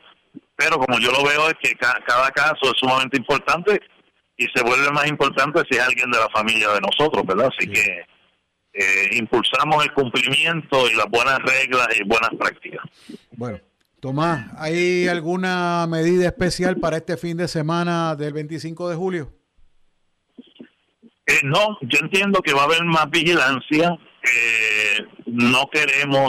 pero 0.57 0.79
como 0.79 0.99
yo 0.99 1.11
lo 1.13 1.25
veo 1.25 1.49
es 1.49 1.55
que 1.63 1.75
cada 1.75 2.31
caso 2.31 2.73
es 2.73 2.79
sumamente 2.79 3.17
importante 3.17 3.81
y 4.37 4.47
se 4.55 4.63
vuelve 4.63 4.91
más 4.91 5.07
importante 5.09 5.63
si 5.71 5.77
es 5.77 5.87
alguien 5.87 6.11
de 6.11 6.19
la 6.19 6.29
familia 6.31 6.69
de 6.71 6.81
nosotros, 6.81 7.25
¿verdad? 7.27 7.51
Así 7.57 7.69
que 7.69 8.05
eh, 8.75 9.17
impulsamos 9.17 9.85
el 9.85 9.93
cumplimiento 9.93 10.89
y 10.89 10.95
las 10.95 11.07
buenas 11.11 11.39
reglas 11.41 11.89
y 11.99 12.05
buenas 12.05 12.31
prácticas. 12.39 12.83
Bueno, 13.33 13.59
Tomás, 14.01 14.47
¿hay 14.59 15.07
alguna 15.09 15.87
medida 15.87 16.27
especial 16.27 16.77
para 16.79 16.97
este 16.97 17.17
fin 17.17 17.37
de 17.37 17.49
semana 17.49 18.17
del 18.17 18.33
25 18.33 18.89
de 18.89 18.97
julio? 18.97 19.33
Eh, 21.27 21.41
no, 21.45 21.79
yo 21.83 21.99
entiendo 22.01 22.41
que 22.43 22.53
va 22.53 22.63
a 22.63 22.65
haber 22.65 22.83
más 22.85 23.09
vigilancia. 23.11 23.97
Eh, 24.25 25.07
no 25.27 25.69
queremos 25.71 26.29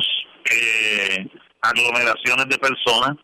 eh, 0.49 1.27
aglomeraciones 1.61 2.47
de 2.47 2.57
personas. 2.57 3.17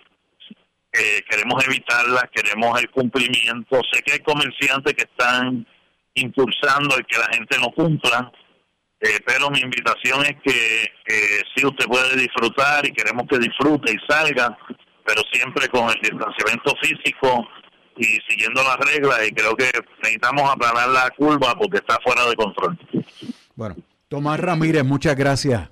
queremos 1.30 1.64
evitarlas, 1.66 2.24
queremos 2.34 2.80
el 2.82 2.90
cumplimiento. 2.90 3.82
Sé 3.92 4.02
que 4.02 4.14
hay 4.14 4.20
comerciantes 4.20 4.94
que 4.94 5.04
están 5.04 5.66
impulsando 6.16 6.98
el 6.98 7.06
que 7.06 7.18
la 7.18 7.30
gente 7.32 7.58
no 7.60 7.72
cumpla, 7.72 8.32
pero 9.26 9.50
mi 9.50 9.60
invitación 9.60 10.26
es 10.26 10.36
que 10.44 10.92
si 11.56 11.66
usted 11.66 11.86
puede 11.86 12.16
disfrutar 12.18 12.86
y 12.86 12.92
queremos 12.92 13.28
que 13.30 13.38
disfrute 13.38 13.94
y 13.94 14.12
salga, 14.12 14.58
pero 15.06 15.22
siempre 15.32 15.68
con 15.70 15.90
el 15.90 16.02
distanciamiento 16.02 16.76
físico 16.82 17.48
y 17.98 18.06
siguiendo 18.28 18.64
las 18.64 18.78
reglas 18.78 19.28
y 19.28 19.32
creo 19.32 19.56
que 19.56 19.72
necesitamos 20.02 20.50
aplanar 20.50 20.90
la 20.90 21.10
curva 21.12 21.56
porque 21.56 21.78
está 21.78 21.98
fuera 22.04 22.26
de 22.26 22.36
control. 22.36 22.78
Bueno, 23.56 23.76
Tomás 24.10 24.40
Ramírez, 24.40 24.84
muchas 24.84 25.16
gracias. 25.16 25.70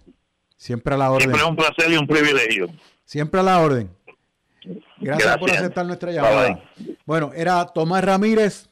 Siempre 0.56 0.94
a 0.94 0.98
la 0.98 1.12
orden. 1.12 1.22
Siempre 1.22 1.42
es 1.42 1.48
un 1.48 1.56
placer 1.56 1.92
y 1.92 1.98
un 1.98 2.08
privilegio. 2.08 2.68
Siempre 3.04 3.40
a 3.40 3.44
la 3.44 3.60
orden. 3.60 3.90
Gracias, 5.00 5.38
por 5.38 5.50
aceptar 5.52 5.86
nuestra 5.86 6.12
llamada. 6.12 6.64
Bueno, 7.06 7.32
era 7.36 7.66
Tomás 7.66 8.04
Ramírez, 8.04 8.70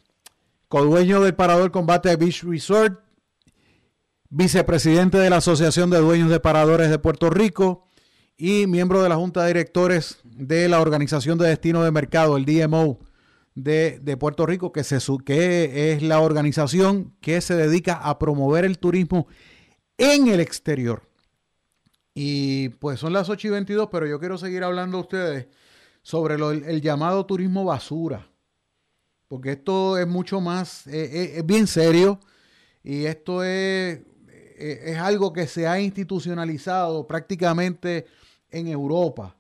codueño 0.68 1.22
del 1.22 1.34
Parador 1.34 1.72
Combate 1.72 2.16
Beach 2.16 2.44
Resort, 2.44 3.00
vicepresidente 4.30 5.18
de 5.18 5.30
la 5.32 5.38
Asociación 5.38 5.90
de 5.90 5.98
Dueños 5.98 6.30
de 6.30 6.40
Paradores 6.40 6.92
de 6.92 7.00
Puerto 7.00 7.32
Rico 7.32 7.88
y 8.38 8.68
miembro 8.68 9.02
de 9.02 9.10
la 9.10 9.16
Junta 9.16 9.42
de 9.42 9.48
Directores 9.48 10.20
de 10.24 10.70
la 10.70 10.80
Organización 10.80 11.40
de 11.40 11.48
Destino 11.48 11.84
de 11.84 11.92
Mercado, 11.92 12.38
el 12.38 12.46
DMO 12.46 13.00
de, 13.56 14.18
Puerto 14.20 14.46
Rico, 14.46 14.72
que, 14.72 14.84
se, 14.84 15.00
que 15.26 15.94
es 15.94 16.04
la 16.04 16.20
organización 16.20 17.16
que 17.22 17.42
se 17.42 17.56
dedica 17.56 17.94
a 17.94 18.20
promover 18.20 18.66
el 18.66 18.78
turismo 18.78 19.28
en 19.98 20.28
el 20.28 20.40
exterior. 20.40 21.04
Y 22.14 22.70
pues 22.70 23.00
son 23.00 23.14
las 23.14 23.30
8 23.30 23.48
y 23.48 23.52
22, 23.52 23.90
pero 23.92 24.08
yo 24.08 24.20
quiero 24.20 24.38
seguir 24.38 24.64
hablando 24.64 24.98
a 24.98 25.02
ustedes 25.02 25.48
sobre 26.02 26.36
el, 26.36 26.82
llamado 26.82 27.26
turismo 27.26 27.66
basura. 27.66 28.30
Porque 29.28 29.54
esto 29.54 29.98
es 29.98 30.08
mucho 30.08 30.40
más, 30.40 30.88
eh, 30.88 31.10
eh, 31.12 31.34
es 31.38 31.46
bien 31.46 31.68
serio 31.68 32.20
y 32.84 33.06
esto 33.06 33.44
es, 33.44 34.00
eh, 34.30 34.82
es 34.86 34.98
algo 34.98 35.34
que 35.34 35.48
se 35.48 35.68
ha 35.68 35.80
institucionalizado 35.82 37.06
prácticamente 37.08 38.06
en 38.50 38.68
Europa. 38.68 39.36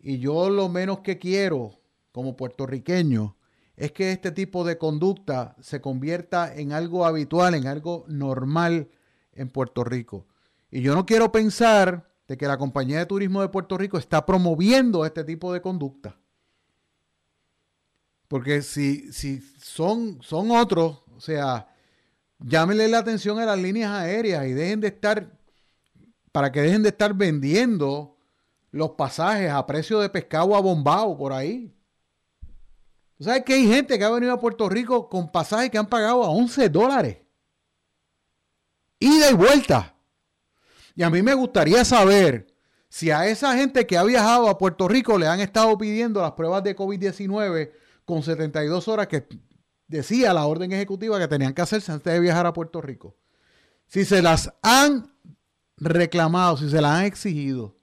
Y 0.00 0.18
yo 0.18 0.50
lo 0.50 0.68
menos 0.68 1.00
que 1.00 1.18
quiero 1.18 1.78
como 2.10 2.36
puertorriqueño 2.36 3.36
es 3.76 3.92
que 3.92 4.10
este 4.10 4.32
tipo 4.32 4.64
de 4.64 4.78
conducta 4.78 5.54
se 5.60 5.80
convierta 5.80 6.52
en 6.54 6.72
algo 6.72 7.04
habitual, 7.04 7.54
en 7.54 7.66
algo 7.66 8.06
normal 8.08 8.88
en 9.36 9.48
Puerto 9.48 9.84
Rico. 9.84 10.26
Y 10.70 10.82
yo 10.82 10.94
no 10.94 11.06
quiero 11.06 11.30
pensar 11.30 12.10
de 12.26 12.36
que 12.36 12.46
la 12.46 12.58
compañía 12.58 12.98
de 12.98 13.06
turismo 13.06 13.40
de 13.40 13.48
Puerto 13.48 13.78
Rico 13.78 13.98
está 13.98 14.26
promoviendo 14.26 15.04
este 15.04 15.24
tipo 15.24 15.52
de 15.52 15.62
conducta. 15.62 16.18
Porque 18.28 18.62
si, 18.62 19.12
si 19.12 19.40
son, 19.58 20.18
son 20.22 20.50
otros, 20.50 21.02
o 21.16 21.20
sea, 21.20 21.68
llámenle 22.40 22.88
la 22.88 22.98
atención 22.98 23.38
a 23.38 23.46
las 23.46 23.58
líneas 23.58 23.92
aéreas 23.92 24.46
y 24.46 24.52
dejen 24.52 24.80
de 24.80 24.88
estar, 24.88 25.30
para 26.32 26.50
que 26.50 26.62
dejen 26.62 26.82
de 26.82 26.88
estar 26.88 27.14
vendiendo 27.14 28.16
los 28.72 28.90
pasajes 28.90 29.50
a 29.50 29.64
precio 29.64 30.00
de 30.00 30.08
pescado 30.08 30.56
abombado 30.56 31.16
por 31.16 31.32
ahí. 31.32 31.72
¿Tú 33.16 33.24
sabes 33.24 33.44
que 33.44 33.54
hay 33.54 33.66
gente 33.66 33.98
que 33.98 34.04
ha 34.04 34.10
venido 34.10 34.32
a 34.32 34.40
Puerto 34.40 34.68
Rico 34.68 35.08
con 35.08 35.30
pasajes 35.30 35.70
que 35.70 35.78
han 35.78 35.86
pagado 35.86 36.24
a 36.24 36.30
11 36.30 36.68
dólares? 36.68 37.18
Ida 38.98 39.30
y 39.30 39.34
vuelta. 39.34 39.94
Y 40.94 41.02
a 41.02 41.10
mí 41.10 41.22
me 41.22 41.34
gustaría 41.34 41.84
saber 41.84 42.46
si 42.88 43.10
a 43.10 43.26
esa 43.26 43.56
gente 43.56 43.86
que 43.86 43.98
ha 43.98 44.04
viajado 44.04 44.48
a 44.48 44.58
Puerto 44.58 44.88
Rico 44.88 45.18
le 45.18 45.26
han 45.26 45.40
estado 45.40 45.76
pidiendo 45.76 46.22
las 46.22 46.32
pruebas 46.32 46.64
de 46.64 46.74
COVID-19 46.74 47.70
con 48.04 48.22
72 48.22 48.88
horas 48.88 49.06
que 49.08 49.26
decía 49.86 50.32
la 50.32 50.46
orden 50.46 50.72
ejecutiva 50.72 51.18
que 51.18 51.28
tenían 51.28 51.52
que 51.52 51.62
hacerse 51.62 51.92
antes 51.92 52.12
de 52.12 52.20
viajar 52.20 52.46
a 52.46 52.52
Puerto 52.52 52.80
Rico. 52.80 53.16
Si 53.86 54.04
se 54.04 54.22
las 54.22 54.52
han 54.62 55.12
reclamado, 55.76 56.56
si 56.56 56.70
se 56.70 56.80
las 56.80 56.92
han 56.92 57.04
exigido. 57.04 57.76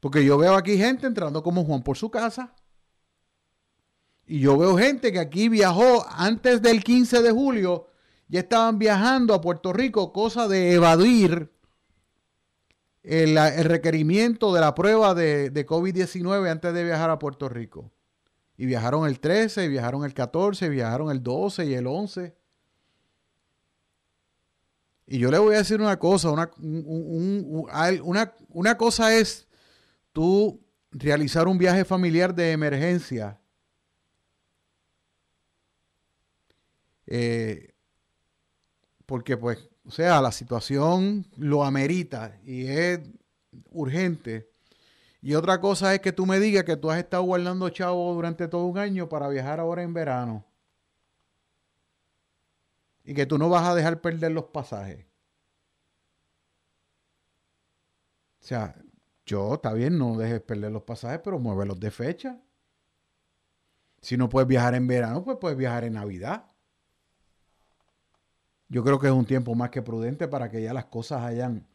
Porque 0.00 0.24
yo 0.24 0.38
veo 0.38 0.54
aquí 0.54 0.76
gente 0.76 1.06
entrando 1.06 1.42
como 1.42 1.64
Juan 1.64 1.82
por 1.82 1.96
su 1.96 2.10
casa. 2.10 2.54
Y 4.26 4.40
yo 4.40 4.56
veo 4.56 4.76
gente 4.76 5.12
que 5.12 5.20
aquí 5.20 5.48
viajó 5.48 6.06
antes 6.10 6.60
del 6.62 6.82
15 6.82 7.22
de 7.22 7.30
julio, 7.30 7.88
ya 8.28 8.40
estaban 8.40 8.78
viajando 8.78 9.34
a 9.34 9.40
Puerto 9.40 9.72
Rico, 9.72 10.12
cosa 10.12 10.48
de 10.48 10.72
evadir 10.72 11.52
el, 13.02 13.36
requerimiento 13.64 14.52
de 14.52 14.60
la 14.60 14.74
prueba 14.74 15.14
de, 15.14 15.50
de 15.50 15.66
COVID-19 15.66 16.50
antes 16.50 16.74
de 16.74 16.84
viajar 16.84 17.10
a 17.10 17.18
Puerto 17.18 17.48
Rico. 17.48 17.92
Y 18.56 18.66
viajaron 18.66 19.06
el 19.06 19.20
13, 19.20 19.68
viajaron 19.68 20.04
el 20.04 20.14
14, 20.14 20.68
viajaron 20.68 21.10
el 21.10 21.22
12 21.22 21.66
y 21.66 21.74
el 21.74 21.86
11. 21.86 22.34
Y 25.08 25.18
yo 25.18 25.30
le 25.30 25.38
voy 25.38 25.54
a 25.54 25.58
decir 25.58 25.80
una 25.80 25.98
cosa, 25.98 26.30
una, 26.30 26.50
una, 26.58 28.34
una 28.48 28.76
cosa 28.76 29.14
es 29.14 29.46
tú 30.12 30.60
realizar 30.90 31.46
un 31.46 31.58
viaje 31.58 31.84
familiar 31.84 32.34
de 32.34 32.52
emergencia 32.52 33.38
Eh, 37.06 37.72
porque 39.06 39.36
pues, 39.36 39.68
o 39.86 39.90
sea, 39.90 40.20
la 40.20 40.32
situación 40.32 41.26
lo 41.36 41.64
amerita 41.64 42.38
y 42.44 42.66
es 42.66 43.00
urgente. 43.70 44.50
Y 45.22 45.34
otra 45.34 45.60
cosa 45.60 45.94
es 45.94 46.00
que 46.00 46.12
tú 46.12 46.26
me 46.26 46.38
digas 46.38 46.64
que 46.64 46.76
tú 46.76 46.90
has 46.90 46.98
estado 46.98 47.22
guardando 47.22 47.68
chavo 47.70 48.12
durante 48.14 48.48
todo 48.48 48.64
un 48.66 48.78
año 48.78 49.08
para 49.08 49.28
viajar 49.28 49.60
ahora 49.60 49.82
en 49.82 49.94
verano. 49.94 50.44
Y 53.04 53.14
que 53.14 53.26
tú 53.26 53.38
no 53.38 53.48
vas 53.48 53.66
a 53.66 53.74
dejar 53.74 54.00
perder 54.00 54.32
los 54.32 54.46
pasajes. 54.46 55.06
O 58.40 58.44
sea, 58.46 58.76
yo, 59.24 59.54
está 59.54 59.72
bien, 59.72 59.98
no 59.98 60.16
dejes 60.16 60.40
perder 60.40 60.72
los 60.72 60.82
pasajes, 60.82 61.20
pero 61.22 61.38
muévelos 61.38 61.80
de 61.80 61.90
fecha. 61.90 62.40
Si 64.00 64.16
no 64.16 64.28
puedes 64.28 64.46
viajar 64.46 64.74
en 64.74 64.86
verano, 64.86 65.24
pues 65.24 65.38
puedes 65.40 65.58
viajar 65.58 65.84
en 65.84 65.94
Navidad. 65.94 66.46
Yo 68.68 68.82
creo 68.82 68.98
que 68.98 69.06
es 69.06 69.12
un 69.12 69.24
tiempo 69.24 69.54
más 69.54 69.70
que 69.70 69.82
prudente 69.82 70.28
para 70.28 70.50
que 70.50 70.62
ya 70.62 70.74
las 70.74 70.86
cosas 70.86 71.22
hayan, 71.22 71.66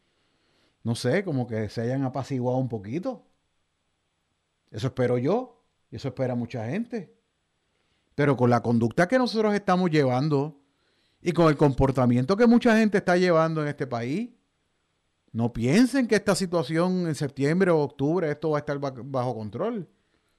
no 0.83 0.95
sé, 0.95 1.23
como 1.23 1.47
que 1.47 1.69
se 1.69 1.81
hayan 1.81 2.03
apaciguado 2.03 2.57
un 2.57 2.69
poquito. 2.69 3.25
Eso 4.71 4.87
espero 4.87 5.17
yo 5.17 5.63
y 5.89 5.95
eso 5.95 6.09
espera 6.09 6.35
mucha 6.35 6.67
gente. 6.69 7.15
Pero 8.15 8.35
con 8.35 8.49
la 8.49 8.61
conducta 8.61 9.07
que 9.07 9.17
nosotros 9.17 9.53
estamos 9.53 9.89
llevando 9.89 10.61
y 11.21 11.31
con 11.31 11.47
el 11.47 11.57
comportamiento 11.57 12.35
que 12.35 12.47
mucha 12.47 12.77
gente 12.77 12.97
está 12.97 13.15
llevando 13.15 13.61
en 13.61 13.69
este 13.69 13.87
país, 13.87 14.31
no 15.31 15.53
piensen 15.53 16.07
que 16.07 16.15
esta 16.15 16.35
situación 16.35 17.07
en 17.07 17.15
septiembre 17.15 17.71
o 17.71 17.79
octubre 17.79 18.29
esto 18.29 18.49
va 18.49 18.57
a 18.57 18.59
estar 18.59 18.79
bajo 18.79 19.35
control. 19.35 19.87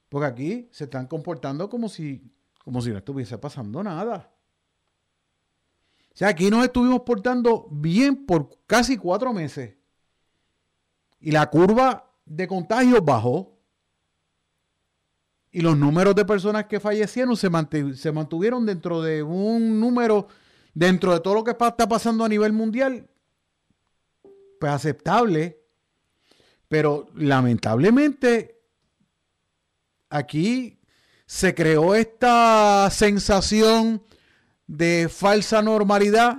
Porque 0.09 0.27
aquí 0.27 0.69
se 0.71 0.85
están 0.85 1.07
comportando 1.07 1.71
como 1.71 1.89
si, 1.89 2.31
como 2.63 2.83
si 2.83 2.91
no 2.91 2.99
estuviese 2.99 3.39
pasando 3.39 3.83
nada. 3.83 4.31
O 6.13 6.17
sea, 6.17 6.29
aquí 6.29 6.51
nos 6.51 6.65
estuvimos 6.65 7.01
portando 7.03 7.69
bien 7.71 8.27
por 8.27 8.59
casi 8.67 8.99
cuatro 8.99 9.33
meses. 9.33 9.75
Y 11.21 11.31
la 11.31 11.49
curva 11.49 12.13
de 12.27 12.47
contagios 12.47 13.03
bajó. 13.03 13.59
Y 15.51 15.61
los 15.61 15.77
números 15.77 16.15
de 16.15 16.25
personas 16.25 16.67
que 16.67 16.81
fallecieron 16.81 17.37
se, 17.37 17.49
mantuvieron 17.49 18.67
dentro 18.67 19.01
de 19.01 19.23
un 19.23 19.81
número, 19.81 20.29
dentro 20.75 21.15
de 21.15 21.21
todo 21.21 21.35
lo 21.35 21.45
que 21.45 21.53
está 21.53 21.89
pasando 21.89 22.25
a 22.25 22.29
nivel 22.29 22.53
mundial, 22.53 23.09
pues 24.61 24.73
aceptable. 24.73 25.61
Pero 26.69 27.09
lamentablemente, 27.15 28.61
aquí 30.11 30.81
se 31.27 31.55
creó 31.55 31.95
esta 31.95 32.89
sensación 32.91 34.03
de 34.73 35.11
falsa 35.11 35.61
normalidad, 35.61 36.39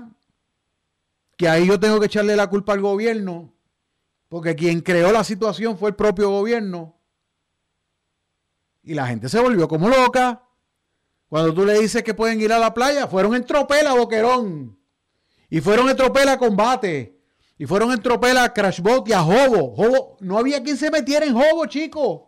que 1.37 1.47
ahí 1.47 1.67
yo 1.67 1.79
tengo 1.79 1.99
que 1.99 2.07
echarle 2.07 2.35
la 2.35 2.49
culpa 2.49 2.73
al 2.73 2.81
gobierno, 2.81 3.53
porque 4.27 4.55
quien 4.55 4.81
creó 4.81 5.11
la 5.11 5.23
situación 5.23 5.77
fue 5.77 5.91
el 5.91 5.95
propio 5.95 6.31
gobierno. 6.31 6.99
Y 8.81 8.95
la 8.95 9.05
gente 9.05 9.29
se 9.29 9.39
volvió 9.39 9.67
como 9.67 9.87
loca. 9.87 10.43
Cuando 11.27 11.53
tú 11.53 11.63
le 11.63 11.79
dices 11.79 12.03
que 12.03 12.15
pueden 12.15 12.41
ir 12.41 12.51
a 12.51 12.57
la 12.57 12.73
playa, 12.73 13.07
fueron 13.07 13.35
en 13.35 13.45
tropela, 13.45 13.93
Boquerón. 13.93 14.79
Y 15.49 15.61
fueron 15.61 15.87
en 15.89 15.95
tropela 15.95 16.33
a 16.33 16.37
combate. 16.39 17.21
Y 17.57 17.67
fueron 17.67 17.91
en 17.91 18.01
tropela 18.01 18.43
a 18.45 18.53
Crashbot 18.53 19.07
y 19.07 19.13
a 19.13 19.21
Hobo. 19.21 19.75
Hobo. 19.75 20.17
No 20.21 20.39
había 20.39 20.61
quien 20.63 20.75
se 20.75 20.89
metiera 20.89 21.25
en 21.25 21.35
Hobo, 21.35 21.67
chicos. 21.67 22.23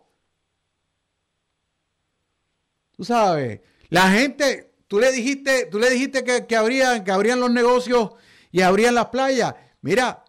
Tú 2.92 3.04
sabes, 3.04 3.60
la 3.90 4.08
gente, 4.10 4.75
tú 4.88 4.98
le 4.98 5.12
dijiste, 5.12 5.66
tú 5.66 5.78
le 5.78 5.90
dijiste 5.90 6.24
que, 6.24 6.46
que, 6.46 6.56
abrían, 6.56 7.04
que 7.04 7.10
abrían 7.12 7.40
los 7.40 7.50
negocios 7.50 8.12
y 8.50 8.60
abrían 8.60 8.94
las 8.94 9.06
playas. 9.06 9.54
Mira, 9.80 10.24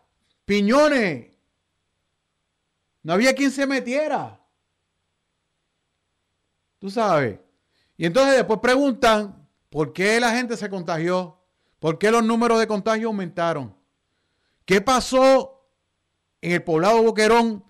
piñones. 0.46 1.28
No 3.04 3.14
había 3.14 3.34
quien 3.34 3.52
se 3.52 3.66
metiera. 3.66 4.40
Tú 6.80 6.90
sabes. 6.90 7.40
Y 7.98 8.06
entonces 8.06 8.36
después 8.36 8.60
preguntan 8.60 9.48
por 9.70 9.94
qué 9.94 10.20
la 10.20 10.32
gente 10.32 10.58
se 10.58 10.70
contagió, 10.70 11.40
por 11.80 11.98
qué 11.98 12.12
los 12.12 12.24
números 12.24 12.60
de 12.60 12.68
contagio 12.68 13.08
aumentaron. 13.08 13.76
¿Qué 14.66 14.82
pasó 14.82 15.66
en 16.42 16.52
el 16.52 16.64
poblado 16.64 17.02
Boquerón 17.02 17.64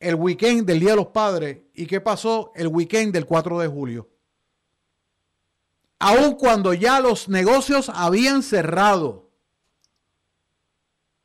el 0.00 0.14
weekend 0.14 0.66
del 0.66 0.80
Día 0.80 0.90
de 0.90 0.96
los 0.96 1.08
Padres 1.08 1.58
y 1.74 1.86
qué 1.86 2.00
pasó 2.00 2.52
el 2.54 2.68
weekend 2.68 3.12
del 3.12 3.26
4 3.26 3.58
de 3.58 3.68
julio? 3.68 4.08
Aun 5.98 6.34
cuando 6.34 6.74
ya 6.74 7.00
los 7.00 7.28
negocios 7.28 7.90
habían 7.92 8.42
cerrado. 8.42 9.30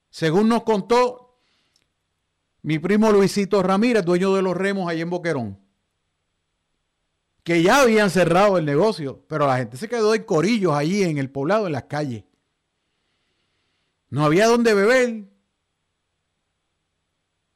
Según 0.10 0.50
nos 0.50 0.64
contó 0.64 1.40
mi 2.62 2.80
primo 2.80 3.12
Luisito 3.12 3.62
Ramírez, 3.62 4.06
dueño 4.06 4.34
de 4.34 4.42
los 4.42 4.56
remos 4.56 4.90
allá 4.90 5.02
en 5.02 5.10
Boquerón 5.10 5.64
que 7.44 7.62
ya 7.62 7.82
habían 7.82 8.10
cerrado 8.10 8.58
el 8.58 8.66
negocio, 8.66 9.26
pero 9.28 9.48
la 9.48 9.58
gente 9.58 9.78
se 9.78 9.90
quedó 9.90 10.16
en 10.16 10.24
corillos 10.24 10.74
allí 10.74 11.04
en 11.04 11.18
el 11.18 11.30
poblado, 11.30 11.68
en 11.68 11.74
las 11.74 11.84
calles. 11.84 12.24
No 14.10 14.24
había 14.24 14.48
donde 14.48 14.74
beber. 14.74 15.26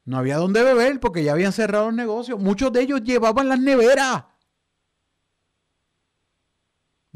No 0.03 0.18
había 0.18 0.38
donde 0.38 0.61
beber 0.61 0.99
porque 0.99 1.23
ya 1.23 1.31
habían 1.31 1.53
cerrado 1.53 1.89
el 1.89 1.95
negocio. 1.95 2.38
Muchos 2.38 2.72
de 2.73 2.81
ellos 2.81 3.02
llevaban 3.03 3.48
las 3.48 3.60
neveras. 3.60 4.26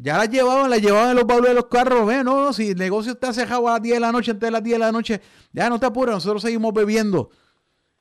Ya 0.04 0.18
las 0.18 0.30
llevaban, 0.30 0.68
las 0.68 0.82
llevaban 0.82 1.12
en 1.12 1.16
los 1.16 1.28
baúles 1.28 1.50
de 1.50 1.54
los 1.54 1.68
carros. 1.68 2.08
Ve, 2.08 2.24
no, 2.24 2.52
si 2.54 2.70
el 2.70 2.78
negocio 2.78 3.12
está 3.12 3.32
cerrado 3.32 3.68
a 3.68 3.74
las 3.74 3.84
10 3.84 3.94
de 3.94 4.00
la 4.00 4.12
noche, 4.12 4.32
antes 4.32 4.48
de 4.48 4.52
las 4.52 4.64
10 4.64 4.74
de 4.74 4.80
la 4.80 4.92
noche, 4.92 5.22
ya 5.54 5.70
no 5.70 5.80
te 5.80 5.86
apures, 5.86 6.16
nosotros 6.16 6.42
seguimos 6.42 6.74
bebiendo. 6.74 7.30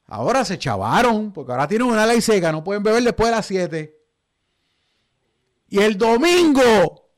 Ahora 0.07 0.43
se 0.47 0.59
chavaron, 0.59 1.31
porque 1.31 1.53
ahora 1.53 1.69
tienen 1.69 1.89
una 1.89 2.07
ley 2.07 2.23
seca, 2.23 2.51
no 2.53 2.65
pueden 2.65 2.83
beber 2.83 3.03
después 3.03 3.29
de 3.29 3.37
las 3.37 3.45
7. 3.45 3.99
Y 5.69 5.79
el 5.79 5.99
domingo 5.99 7.11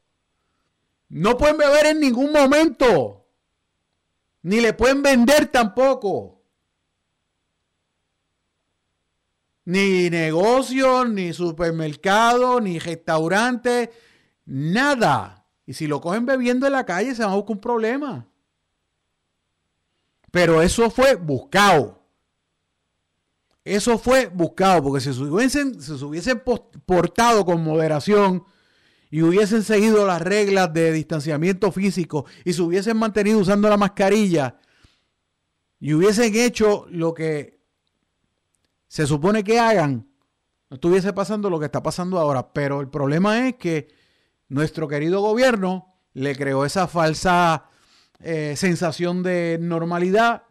no 1.11 1.37
pueden 1.37 1.59
beber 1.59 1.87
en 1.87 2.01
ningún 2.01 2.33
momento. 2.33 3.25
Ni 4.43 4.61
le 4.61 4.73
pueden 4.73 5.01
vender 5.01 5.47
tampoco. 5.47 6.43
Ni 9.65 10.11
negocio, 10.11 11.05
ni 11.05 11.33
supermercado, 11.33 12.61
ni 12.61 12.81
restaurante, 12.81 13.93
nada. 14.45 15.47
Y 15.67 15.75
si 15.75 15.87
lo 15.87 16.01
cogen 16.01 16.27
bebiendo 16.27 16.67
en 16.67 16.73
la 16.73 16.85
calle, 16.85 17.15
se 17.15 17.23
van 17.23 17.33
a 17.33 17.37
buscar 17.37 17.57
un 17.57 17.61
problema. 17.61 18.29
Pero 20.31 20.63
eso 20.63 20.91
fue 20.91 21.15
buscado. 21.15 22.03
Eso 23.65 23.97
fue 23.99 24.27
buscado, 24.27 24.83
porque 24.83 25.01
si 25.01 25.13
se 25.13 25.23
hubiesen, 25.23 25.81
se 25.81 25.93
hubiesen 26.05 26.43
portado 26.85 27.45
con 27.45 27.63
moderación 27.63 28.45
y 29.09 29.23
hubiesen 29.23 29.63
seguido 29.63 30.05
las 30.07 30.21
reglas 30.21 30.73
de 30.73 30.91
distanciamiento 30.91 31.71
físico 31.71 32.25
y 32.45 32.55
se 32.55 32.63
hubiesen 32.63 32.97
mantenido 32.97 33.39
usando 33.39 33.69
la 33.69 33.77
mascarilla 33.77 34.59
y 35.79 35.95
hubiesen 35.95 36.35
hecho 36.35 36.87
lo 36.91 37.13
que 37.13 37.61
se 38.89 39.07
supone 39.07 39.45
que 39.45 39.59
hagan, 39.59 40.09
no 40.71 40.75
estuviese 40.77 41.13
pasando 41.13 41.51
lo 41.51 41.59
que 41.59 41.67
está 41.67 41.83
pasando 41.83 42.19
ahora. 42.19 42.53
Pero 42.53 42.81
el 42.81 42.89
problema 42.89 43.47
es 43.49 43.57
que 43.57 43.89
nuestro 44.53 44.87
querido 44.87 45.21
gobierno 45.23 45.95
le 46.13 46.37
creó 46.37 46.67
esa 46.67 46.87
falsa 46.87 47.71
eh, 48.21 48.55
sensación 48.57 49.23
de 49.23 49.59
normalidad 49.61 50.45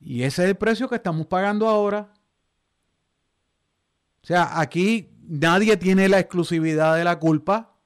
y 0.00 0.22
ese 0.22 0.44
es 0.44 0.50
el 0.50 0.56
precio 0.56 0.88
que 0.88 0.94
estamos 0.94 1.26
pagando 1.26 1.68
ahora. 1.68 2.12
O 4.22 4.26
sea, 4.26 4.60
aquí 4.60 5.10
nadie 5.26 5.76
tiene 5.76 6.08
la 6.08 6.20
exclusividad 6.20 6.96
de 6.96 7.02
la 7.02 7.18
culpa, 7.18 7.76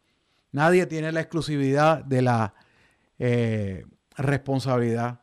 nadie 0.50 0.86
tiene 0.86 1.10
la 1.10 1.20
exclusividad 1.20 2.04
de 2.04 2.22
la 2.22 2.54
eh, 3.18 3.86
responsabilidad. 4.16 5.22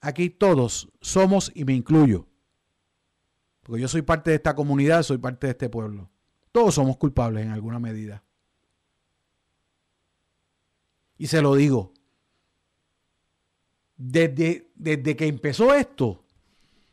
Aquí 0.00 0.30
todos 0.30 0.88
somos, 1.00 1.52
y 1.54 1.64
me 1.64 1.74
incluyo, 1.74 2.26
porque 3.62 3.82
yo 3.82 3.88
soy 3.88 4.02
parte 4.02 4.30
de 4.30 4.36
esta 4.36 4.54
comunidad, 4.54 5.04
soy 5.04 5.18
parte 5.18 5.46
de 5.46 5.52
este 5.52 5.68
pueblo. 5.68 6.10
Todos 6.52 6.74
somos 6.74 6.96
culpables 6.96 7.44
en 7.44 7.52
alguna 7.52 7.78
medida. 7.78 8.22
Y 11.18 11.26
se 11.26 11.42
lo 11.42 11.54
digo, 11.54 11.92
desde, 13.96 15.16
que 15.16 15.26
empezó 15.26 15.74
esto, 15.74 16.24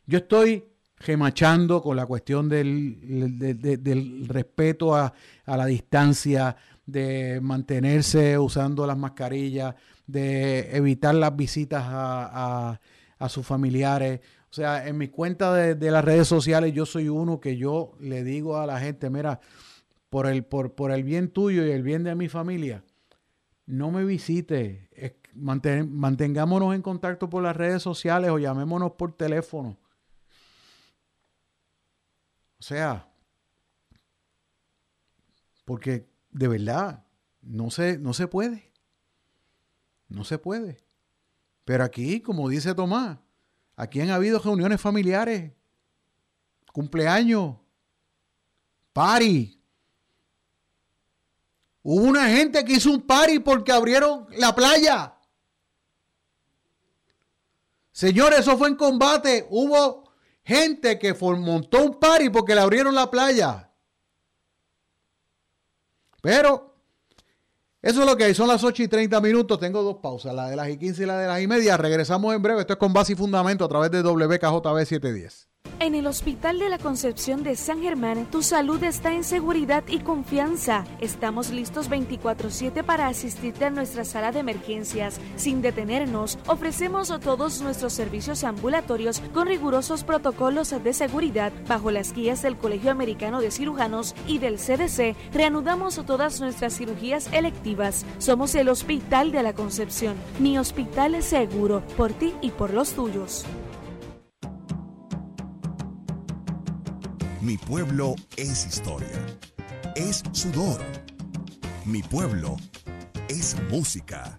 yo 0.08 0.18
estoy 0.18 0.66
gemachando 0.98 1.82
con 1.82 1.96
la 1.96 2.08
cuestión 2.08 2.50
del, 2.50 3.38
del 3.38 4.28
respeto 4.28 4.96
a, 4.96 5.14
la 5.46 5.66
distancia, 5.68 6.58
de 6.86 7.40
mantenerse 7.42 8.38
usando 8.38 8.86
las 8.88 8.98
mascarillas, 8.98 9.76
de 10.08 10.76
evitar 10.76 11.16
las 11.16 11.36
visitas 11.36 11.84
a, 11.88 12.80
sus 13.30 13.46
familiares. 13.46 14.22
O 14.56 14.62
sea, 14.64 14.88
en 14.88 14.98
mi 14.98 15.10
cuenta 15.10 15.54
de, 15.54 15.92
las 15.92 16.06
redes 16.06 16.30
sociales 16.30 16.72
yo 16.72 16.86
soy 16.86 17.10
uno 17.10 17.42
que 17.42 17.58
yo 17.58 17.92
le 18.00 18.24
digo 18.24 18.56
a 18.56 18.66
la 18.66 18.80
gente, 18.80 19.10
mira, 19.10 19.42
por 20.10 20.28
el, 20.28 20.46
por, 20.46 20.76
por 20.76 20.92
el 20.92 21.04
bien 21.04 21.30
tuyo 21.30 21.66
y 21.66 21.72
el 21.72 21.84
bien 21.84 22.06
de 22.06 22.16
mi 22.16 22.30
familia, 22.30 22.82
no 23.66 23.92
me 23.92 24.06
visite, 24.06 24.90
mantengámonos 25.34 26.74
en 26.74 26.82
contacto 26.82 27.30
por 27.30 27.44
las 27.44 27.54
redes 27.54 27.84
sociales 27.84 28.32
o 28.32 28.40
llamémonos 28.40 28.94
por 28.94 29.12
teléfono. 29.12 29.78
O 32.58 32.64
sea, 32.64 33.12
porque 35.66 36.08
de 36.32 36.48
verdad 36.48 37.04
no 37.42 37.72
se, 37.72 37.98
no 37.98 38.14
se 38.14 38.30
puede. 38.30 38.72
No 40.08 40.24
se 40.24 40.38
puede. 40.38 40.78
Pero 41.66 41.84
aquí, 41.84 42.22
como 42.22 42.48
dice 42.48 42.74
Tomás, 42.74 43.18
aquí 43.76 44.02
han 44.02 44.10
habido 44.10 44.40
reuniones 44.40 44.80
familiares, 44.82 45.52
cumpleaños, 46.72 47.56
party, 48.94 49.56
Hubo 51.88 52.04
una 52.04 52.28
gente 52.30 52.66
que 52.66 52.74
hizo 52.74 52.90
un 52.90 53.04
party 53.04 53.38
porque 53.38 53.72
abrieron 53.72 54.26
la 54.38 54.56
playa. 54.56 55.14
Señores, 57.92 58.40
eso 58.40 58.58
fue 58.58 58.70
en 58.70 58.76
combate. 58.76 59.46
Hubo 59.52 60.12
gente 60.44 60.98
que 60.98 61.14
montó 61.14 61.84
un 61.84 62.00
party 62.00 62.32
porque 62.32 62.56
le 62.56 62.62
abrieron 62.62 62.96
la 62.96 63.12
playa. 63.12 63.72
Pero 66.24 66.75
eso 67.86 68.00
es 68.00 68.08
lo 68.08 68.18
que 68.18 68.24
hay. 68.24 68.34
Son 68.34 68.48
las 68.48 68.64
8 68.64 68.82
y 68.82 68.88
30 68.88 69.22
minutos. 69.22 69.60
Tengo 69.60 69.84
dos 69.84 69.98
pausas, 69.98 70.34
la 70.34 70.50
de 70.50 70.56
las 70.56 70.68
y 70.70 70.78
15 70.78 71.04
y 71.04 71.06
la 71.06 71.20
de 71.20 71.28
las 71.28 71.40
y 71.40 71.46
media. 71.46 71.78
Regresamos 71.78 72.34
en 72.34 72.42
breve. 72.42 72.62
Esto 72.62 72.74
es 72.74 72.80
con 72.80 72.94
base 72.94 73.14
y 73.14 73.16
fundamento 73.16 73.64
a 73.64 73.68
través 73.68 73.92
de 73.92 74.02
WKJB 74.02 74.86
710. 74.86 75.48
En 75.82 75.94
el 75.94 76.08
Hospital 76.08 76.58
de 76.58 76.70
la 76.70 76.78
Concepción 76.78 77.44
de 77.44 77.58
San 77.58 77.82
Germán, 77.82 78.28
tu 78.32 78.42
salud 78.42 78.82
está 78.82 79.14
en 79.14 79.26
seguridad 79.26 79.84
y 79.90 80.00
confianza. 80.00 80.86
Estamos 81.02 81.50
listos 81.50 81.90
24/7 81.90 82.82
para 82.82 83.08
asistirte 83.08 83.66
a 83.66 83.70
nuestra 83.70 84.06
sala 84.06 84.32
de 84.32 84.40
emergencias. 84.40 85.20
Sin 85.36 85.62
detenernos, 85.62 86.40
ofrecemos 86.48 87.14
todos 87.20 87.62
nuestros 87.62 87.92
servicios 87.92 88.46
ambulatorios 88.46 89.22
con 89.34 89.48
rigurosos 89.48 90.06
protocolos 90.06 90.74
de 90.82 90.94
seguridad. 90.94 91.52
Bajo 91.68 91.92
las 91.92 92.14
guías 92.14 92.42
del 92.42 92.56
Colegio 92.56 92.90
Americano 92.90 93.42
de 93.42 93.52
Cirujanos 93.52 94.16
y 94.28 94.40
del 94.40 94.58
CDC, 94.58 95.16
reanudamos 95.34 96.02
todas 96.06 96.40
nuestras 96.40 96.78
cirugías 96.78 97.28
electivas. 97.34 98.06
Somos 98.18 98.56
el 98.56 98.70
Hospital 98.70 99.34
de 99.34 99.44
la 99.44 99.54
Concepción. 99.54 100.16
Mi 100.40 100.58
hospital 100.58 101.16
es 101.16 101.26
seguro, 101.26 101.84
por 101.98 102.14
ti 102.14 102.34
y 102.42 102.52
por 102.52 102.74
los 102.74 102.94
tuyos. 102.94 103.46
Mi 107.46 107.58
pueblo 107.60 108.16
es 108.38 108.66
historia. 108.66 109.24
Es 109.96 110.24
sudor. 110.32 110.82
Mi 111.86 112.02
pueblo 112.02 112.58
es 113.28 113.56
música. 113.70 114.36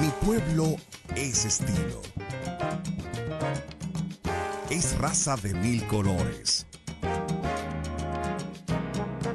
Mi 0.00 0.08
pueblo 0.26 0.74
es 1.14 1.44
estilo. 1.44 2.02
Es 4.68 4.98
raza 4.98 5.36
de 5.36 5.54
mil 5.54 5.86
colores. 5.86 6.66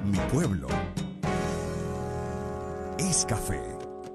Mi 0.04 0.20
pueblo 0.30 0.68
es 3.00 3.26
café. 3.26 3.62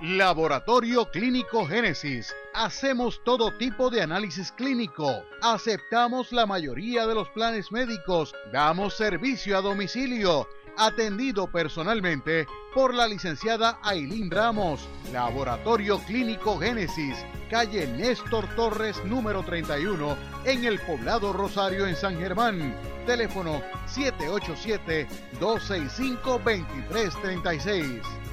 Laboratorio 0.00 1.10
Clínico 1.10 1.66
Génesis. 1.66 2.34
Hacemos 2.52 3.22
todo 3.24 3.56
tipo 3.56 3.90
de 3.90 4.02
análisis 4.02 4.50
clínico. 4.52 5.24
Aceptamos 5.40 6.32
la 6.32 6.46
mayoría 6.46 7.06
de 7.06 7.14
los 7.14 7.28
planes 7.30 7.70
médicos. 7.70 8.34
Damos 8.52 8.96
servicio 8.96 9.56
a 9.56 9.60
domicilio. 9.60 10.48
Atendido 10.76 11.46
personalmente 11.46 12.46
por 12.74 12.92
la 12.92 13.06
licenciada 13.06 13.78
Ailín 13.82 14.30
Ramos. 14.30 14.88
Laboratorio 15.12 15.98
Clínico 16.00 16.58
Génesis. 16.58 17.16
Calle 17.48 17.86
Néstor 17.86 18.48
Torres 18.56 19.02
número 19.04 19.44
31 19.44 20.16
en 20.44 20.64
el 20.64 20.80
poblado 20.80 21.32
Rosario 21.32 21.86
en 21.86 21.94
San 21.94 22.18
Germán. 22.18 22.76
Teléfono 23.06 23.62
787-265-2336. 25.38 28.23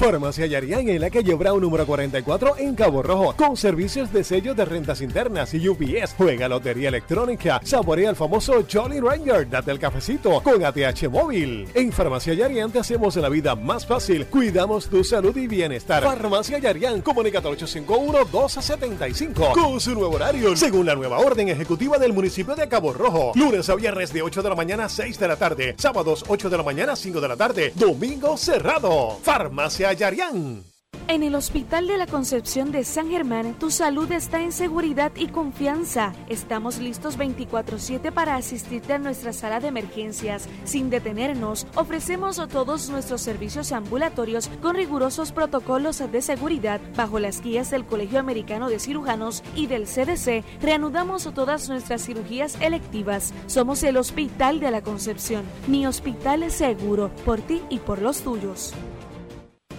Farmacia 0.00 0.46
Yarián 0.46 0.88
en 0.88 0.98
la 0.98 1.10
calle 1.10 1.34
Brown 1.34 1.60
número 1.60 1.84
44 1.84 2.56
en 2.56 2.74
Cabo 2.74 3.02
Rojo, 3.02 3.34
con 3.36 3.54
servicios 3.54 4.10
de 4.10 4.24
sellos 4.24 4.56
de 4.56 4.64
rentas 4.64 5.02
internas 5.02 5.52
y 5.52 5.68
UPS. 5.68 6.14
Juega 6.16 6.48
lotería 6.48 6.88
electrónica, 6.88 7.60
saborea 7.62 8.08
el 8.08 8.16
famoso 8.16 8.64
Jolly 8.72 8.98
Ranger, 8.98 9.50
date 9.50 9.72
el 9.72 9.78
cafecito 9.78 10.40
con 10.42 10.64
ATH 10.64 11.06
móvil. 11.10 11.68
En 11.74 11.92
Farmacia 11.92 12.32
Yarián 12.32 12.72
te 12.72 12.78
hacemos 12.78 13.14
la 13.16 13.28
vida 13.28 13.54
más 13.54 13.84
fácil, 13.84 14.24
cuidamos 14.24 14.88
tu 14.88 15.04
salud 15.04 15.36
y 15.36 15.46
bienestar. 15.46 16.02
Farmacia 16.02 16.58
Yarián, 16.58 17.02
comunica 17.02 17.40
al 17.40 17.44
851-1275 17.58 19.52
con 19.52 19.78
su 19.80 19.92
nuevo 19.92 20.14
horario, 20.14 20.56
según 20.56 20.86
la 20.86 20.94
nueva 20.94 21.18
orden 21.18 21.50
ejecutiva 21.50 21.98
del 21.98 22.14
municipio 22.14 22.56
de 22.56 22.66
Cabo 22.68 22.94
Rojo. 22.94 23.32
Lunes 23.34 23.68
a 23.68 23.74
viernes 23.74 24.14
de 24.14 24.22
8 24.22 24.42
de 24.42 24.48
la 24.48 24.54
mañana 24.54 24.86
a 24.86 24.88
6 24.88 25.18
de 25.18 25.28
la 25.28 25.36
tarde, 25.36 25.74
sábados 25.76 26.24
8 26.26 26.48
de 26.48 26.56
la 26.56 26.62
mañana 26.62 26.94
a 26.94 26.96
5 26.96 27.20
de 27.20 27.28
la 27.28 27.36
tarde, 27.36 27.74
domingo 27.76 28.38
cerrado. 28.38 29.18
Farmacia 29.22 29.89
Yarián. 29.92 30.64
En 31.08 31.24
el 31.24 31.34
Hospital 31.34 31.88
de 31.88 31.96
la 31.96 32.06
Concepción 32.06 32.70
de 32.70 32.84
San 32.84 33.10
Germán, 33.10 33.58
tu 33.58 33.72
salud 33.72 34.12
está 34.12 34.42
en 34.42 34.52
seguridad 34.52 35.10
y 35.16 35.26
confianza. 35.26 36.12
Estamos 36.28 36.78
listos 36.78 37.16
24/7 37.16 38.12
para 38.12 38.36
asistirte 38.36 38.92
a 38.92 38.98
nuestra 38.98 39.32
sala 39.32 39.58
de 39.58 39.66
emergencias. 39.66 40.48
Sin 40.62 40.88
detenernos, 40.88 41.66
ofrecemos 41.74 42.40
todos 42.48 42.90
nuestros 42.90 43.22
servicios 43.22 43.72
ambulatorios 43.72 44.48
con 44.62 44.76
rigurosos 44.76 45.32
protocolos 45.32 45.98
de 45.98 46.22
seguridad. 46.22 46.80
Bajo 46.94 47.18
las 47.18 47.42
guías 47.42 47.72
del 47.72 47.84
Colegio 47.86 48.20
Americano 48.20 48.68
de 48.68 48.78
Cirujanos 48.78 49.42
y 49.56 49.66
del 49.66 49.88
CDC, 49.88 50.44
reanudamos 50.62 51.28
todas 51.34 51.68
nuestras 51.68 52.04
cirugías 52.06 52.56
electivas. 52.60 53.34
Somos 53.48 53.82
el 53.82 53.96
Hospital 53.96 54.60
de 54.60 54.70
la 54.70 54.82
Concepción, 54.82 55.42
mi 55.66 55.88
hospital 55.88 56.44
es 56.44 56.54
seguro, 56.54 57.10
por 57.24 57.40
ti 57.40 57.62
y 57.68 57.78
por 57.78 58.00
los 58.00 58.20
tuyos. 58.20 58.74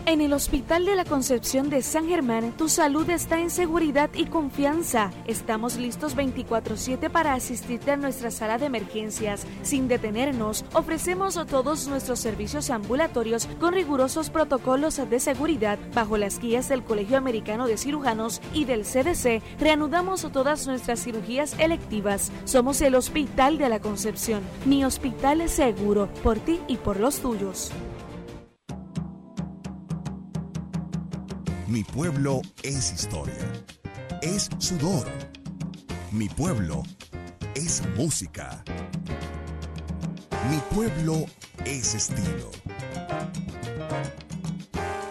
En 0.08 0.20
el 0.20 0.34
Hospital 0.34 0.86
de 0.86 0.96
la 0.96 1.06
Concepción 1.06 1.70
de 1.70 1.84
San 1.84 2.08
Germán, 2.08 2.54
tu 2.58 2.70
salud 2.70 3.08
está 3.12 3.40
en 3.40 3.52
seguridad 3.52 4.10
y 4.16 4.26
confianza. 4.26 5.12
Estamos 5.28 5.78
listos 5.78 6.16
24/7 6.16 7.12
para 7.12 7.34
asistirte 7.34 7.92
a 7.92 7.98
nuestra 7.98 8.32
sala 8.32 8.58
de 8.58 8.66
emergencias. 8.66 9.46
Sin 9.62 9.88
detenernos, 9.88 10.66
ofrecemos 10.74 11.40
todos 11.46 11.88
nuestros 11.88 12.20
servicios 12.20 12.72
ambulatorios 12.72 13.48
con 13.60 13.76
rigurosos 13.76 14.32
protocolos 14.32 15.00
de 15.08 15.20
seguridad. 15.20 15.78
Bajo 15.94 16.18
las 16.18 16.40
guías 16.40 16.68
del 16.68 16.84
Colegio 16.84 17.18
Americano 17.18 17.68
de 17.68 17.78
Cirujanos 17.78 18.42
y 18.54 18.66
del 18.66 18.86
CDC, 18.86 19.44
reanudamos 19.60 20.28
todas 20.34 20.66
nuestras 20.66 21.04
cirugías 21.04 21.56
electivas. 21.60 22.32
Somos 22.46 22.82
el 22.82 22.96
Hospital 22.96 23.60
de 23.60 23.70
la 23.70 23.80
Concepción, 23.80 24.42
mi 24.66 24.84
hospital 24.84 25.42
es 25.42 25.52
seguro, 25.52 26.10
por 26.24 26.40
ti 26.40 26.60
y 26.68 26.78
por 26.78 27.00
los 27.00 27.20
tuyos. 27.20 27.72
Mi 31.72 31.86
pueblo 31.86 32.42
es 32.64 32.92
historia. 32.92 33.48
Es 34.22 34.50
sudor. 34.58 35.08
Mi 36.12 36.28
pueblo 36.28 36.84
es 37.56 37.82
música. 37.96 38.62
Mi 40.50 40.58
pueblo 40.76 41.26
es 41.64 41.96
estilo. 41.96 42.52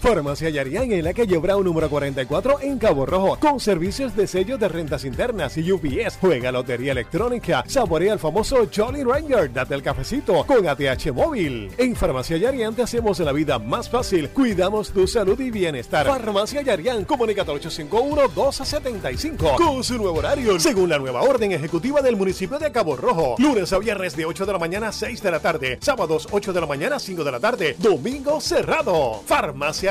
Farmacia 0.00 0.48
Yarián 0.48 0.90
en 0.92 1.04
la 1.04 1.12
calle 1.12 1.36
Brown 1.36 1.62
número 1.62 1.90
44 1.90 2.60
en 2.62 2.78
Cabo 2.78 3.04
Rojo, 3.04 3.38
con 3.38 3.60
servicios 3.60 4.16
de 4.16 4.26
sellos 4.26 4.58
de 4.58 4.66
rentas 4.66 5.04
internas 5.04 5.58
y 5.58 5.70
UPS. 5.70 6.16
Juega 6.18 6.50
lotería 6.50 6.92
electrónica, 6.92 7.62
saborea 7.66 8.14
el 8.14 8.18
famoso 8.18 8.66
Jolly 8.74 9.04
Ranger, 9.04 9.52
date 9.52 9.74
el 9.74 9.82
cafecito 9.82 10.42
con 10.46 10.66
ATH 10.66 11.12
móvil. 11.12 11.70
En 11.76 11.94
Farmacia 11.94 12.38
Yarián 12.38 12.74
te 12.74 12.80
hacemos 12.80 13.20
la 13.20 13.32
vida 13.32 13.58
más 13.58 13.90
fácil, 13.90 14.30
cuidamos 14.30 14.90
tu 14.90 15.06
salud 15.06 15.38
y 15.38 15.50
bienestar. 15.50 16.06
Farmacia 16.06 16.62
Yarián, 16.62 17.04
comunica 17.04 17.42
al 17.42 17.48
851-1275 17.48 19.56
con 19.56 19.84
su 19.84 19.98
nuevo 19.98 20.18
horario, 20.18 20.58
según 20.58 20.88
la 20.88 20.98
nueva 20.98 21.20
orden 21.20 21.52
ejecutiva 21.52 22.00
del 22.00 22.16
municipio 22.16 22.58
de 22.58 22.72
Cabo 22.72 22.96
Rojo. 22.96 23.34
Lunes 23.38 23.70
a 23.74 23.78
viernes 23.78 24.16
de 24.16 24.24
8 24.24 24.46
de 24.46 24.52
la 24.54 24.58
mañana 24.58 24.88
a 24.88 24.92
6 24.92 25.22
de 25.22 25.30
la 25.30 25.40
tarde, 25.40 25.76
sábados 25.82 26.26
8 26.30 26.54
de 26.54 26.60
la 26.62 26.66
mañana 26.66 26.96
a 26.96 27.00
5 27.00 27.22
de 27.22 27.32
la 27.32 27.38
tarde, 27.38 27.76
domingo 27.78 28.40
cerrado. 28.40 29.20
Farmacia 29.26 29.89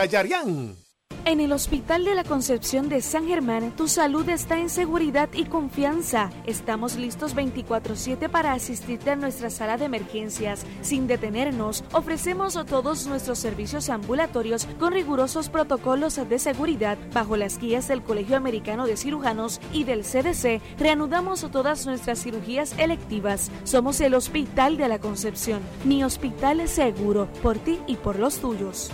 En 1.25 1.41
el 1.41 1.51
Hospital 1.51 2.05
de 2.05 2.15
la 2.15 2.23
Concepción 2.23 2.87
de 2.89 3.01
San 3.01 3.27
Germán, 3.27 3.75
tu 3.75 3.87
salud 3.87 4.27
está 4.29 4.57
en 4.57 4.69
seguridad 4.69 5.29
y 5.33 5.43
confianza. 5.43 6.31
Estamos 6.45 6.95
listos 6.95 7.35
24/7 7.35 8.29
para 8.29 8.53
asistirte 8.53 9.11
a 9.11 9.15
nuestra 9.15 9.49
sala 9.49 9.77
de 9.77 9.85
emergencias. 9.85 10.65
Sin 10.81 11.05
detenernos, 11.05 11.83
ofrecemos 11.91 12.57
todos 12.65 13.05
nuestros 13.07 13.37
servicios 13.39 13.89
ambulatorios 13.89 14.65
con 14.79 14.93
rigurosos 14.93 15.49
protocolos 15.49 16.15
de 16.15 16.39
seguridad. 16.39 16.97
Bajo 17.13 17.35
las 17.35 17.59
guías 17.59 17.89
del 17.89 18.01
Colegio 18.01 18.37
Americano 18.37 18.87
de 18.87 18.97
Cirujanos 18.97 19.59
y 19.73 19.83
del 19.83 20.05
CDC, 20.05 20.61
reanudamos 20.79 21.45
todas 21.51 21.85
nuestras 21.85 22.23
cirugías 22.23 22.73
electivas. 22.79 23.51
Somos 23.65 23.99
el 24.01 24.15
Hospital 24.15 24.77
de 24.77 24.87
la 24.87 24.99
Concepción, 24.99 25.61
mi 25.83 26.03
hospital 26.03 26.61
es 26.61 26.71
seguro, 26.71 27.27
por 27.43 27.57
ti 27.59 27.79
y 27.85 27.97
por 27.97 28.17
los 28.17 28.39
tuyos. 28.39 28.89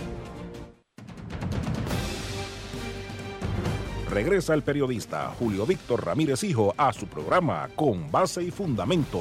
Regresa 4.16 4.54
el 4.54 4.62
periodista 4.62 5.30
Julio 5.38 5.66
Víctor 5.66 6.06
Ramírez 6.06 6.42
Hijo 6.42 6.72
a 6.78 6.90
su 6.90 7.06
programa 7.06 7.68
Con 7.76 8.10
Base 8.10 8.42
y 8.42 8.50
Fundamento. 8.50 9.20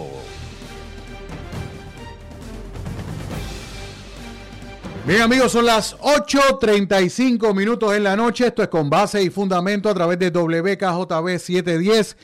Bien 5.05 5.19
amigos, 5.19 5.51
son 5.51 5.65
las 5.65 5.97
8.35 5.97 7.53
minutos 7.53 7.93
en 7.93 8.05
la 8.05 8.15
noche. 8.15 8.47
Esto 8.47 8.63
es 8.63 8.69
con 8.69 8.89
base 8.89 9.21
y 9.21 9.29
fundamento 9.29 9.89
a 9.89 9.93
través 9.93 10.17
de 10.17 10.29
WKJB 10.29 11.39
710. 11.39 12.15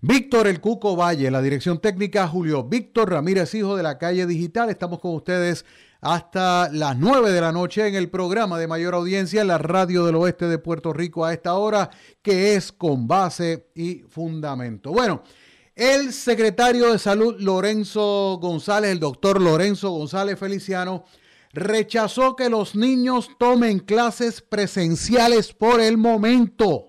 Víctor 0.00 0.46
El 0.46 0.62
Cuco 0.62 0.96
Valle, 0.96 1.30
la 1.30 1.42
dirección 1.42 1.78
técnica 1.78 2.26
Julio 2.26 2.64
Víctor 2.64 3.10
Ramírez 3.10 3.54
Hijo 3.54 3.76
de 3.76 3.82
la 3.82 3.98
calle 3.98 4.24
digital. 4.24 4.70
Estamos 4.70 4.98
con 4.98 5.14
ustedes 5.14 5.66
hasta 6.04 6.68
las 6.70 6.98
9 6.98 7.32
de 7.32 7.40
la 7.40 7.50
noche 7.50 7.86
en 7.88 7.94
el 7.94 8.10
programa 8.10 8.58
de 8.58 8.68
mayor 8.68 8.92
audiencia 8.92 9.40
en 9.40 9.48
la 9.48 9.56
radio 9.56 10.04
del 10.04 10.16
oeste 10.16 10.46
de 10.48 10.58
Puerto 10.58 10.92
Rico 10.92 11.24
a 11.24 11.32
esta 11.32 11.54
hora, 11.54 11.88
que 12.20 12.56
es 12.56 12.72
con 12.72 13.08
base 13.08 13.70
y 13.74 14.00
fundamento. 14.00 14.92
Bueno, 14.92 15.22
el 15.74 16.12
secretario 16.12 16.92
de 16.92 16.98
salud 16.98 17.36
Lorenzo 17.40 18.38
González, 18.38 18.90
el 18.90 19.00
doctor 19.00 19.40
Lorenzo 19.40 19.92
González 19.92 20.38
Feliciano, 20.38 21.06
rechazó 21.54 22.36
que 22.36 22.50
los 22.50 22.76
niños 22.76 23.30
tomen 23.38 23.78
clases 23.78 24.42
presenciales 24.42 25.54
por 25.54 25.80
el 25.80 25.96
momento. 25.96 26.88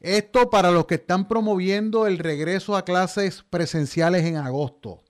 Esto 0.00 0.50
para 0.50 0.70
los 0.70 0.84
que 0.84 0.96
están 0.96 1.28
promoviendo 1.28 2.06
el 2.06 2.18
regreso 2.18 2.76
a 2.76 2.84
clases 2.84 3.42
presenciales 3.48 4.26
en 4.26 4.36
agosto. 4.36 5.00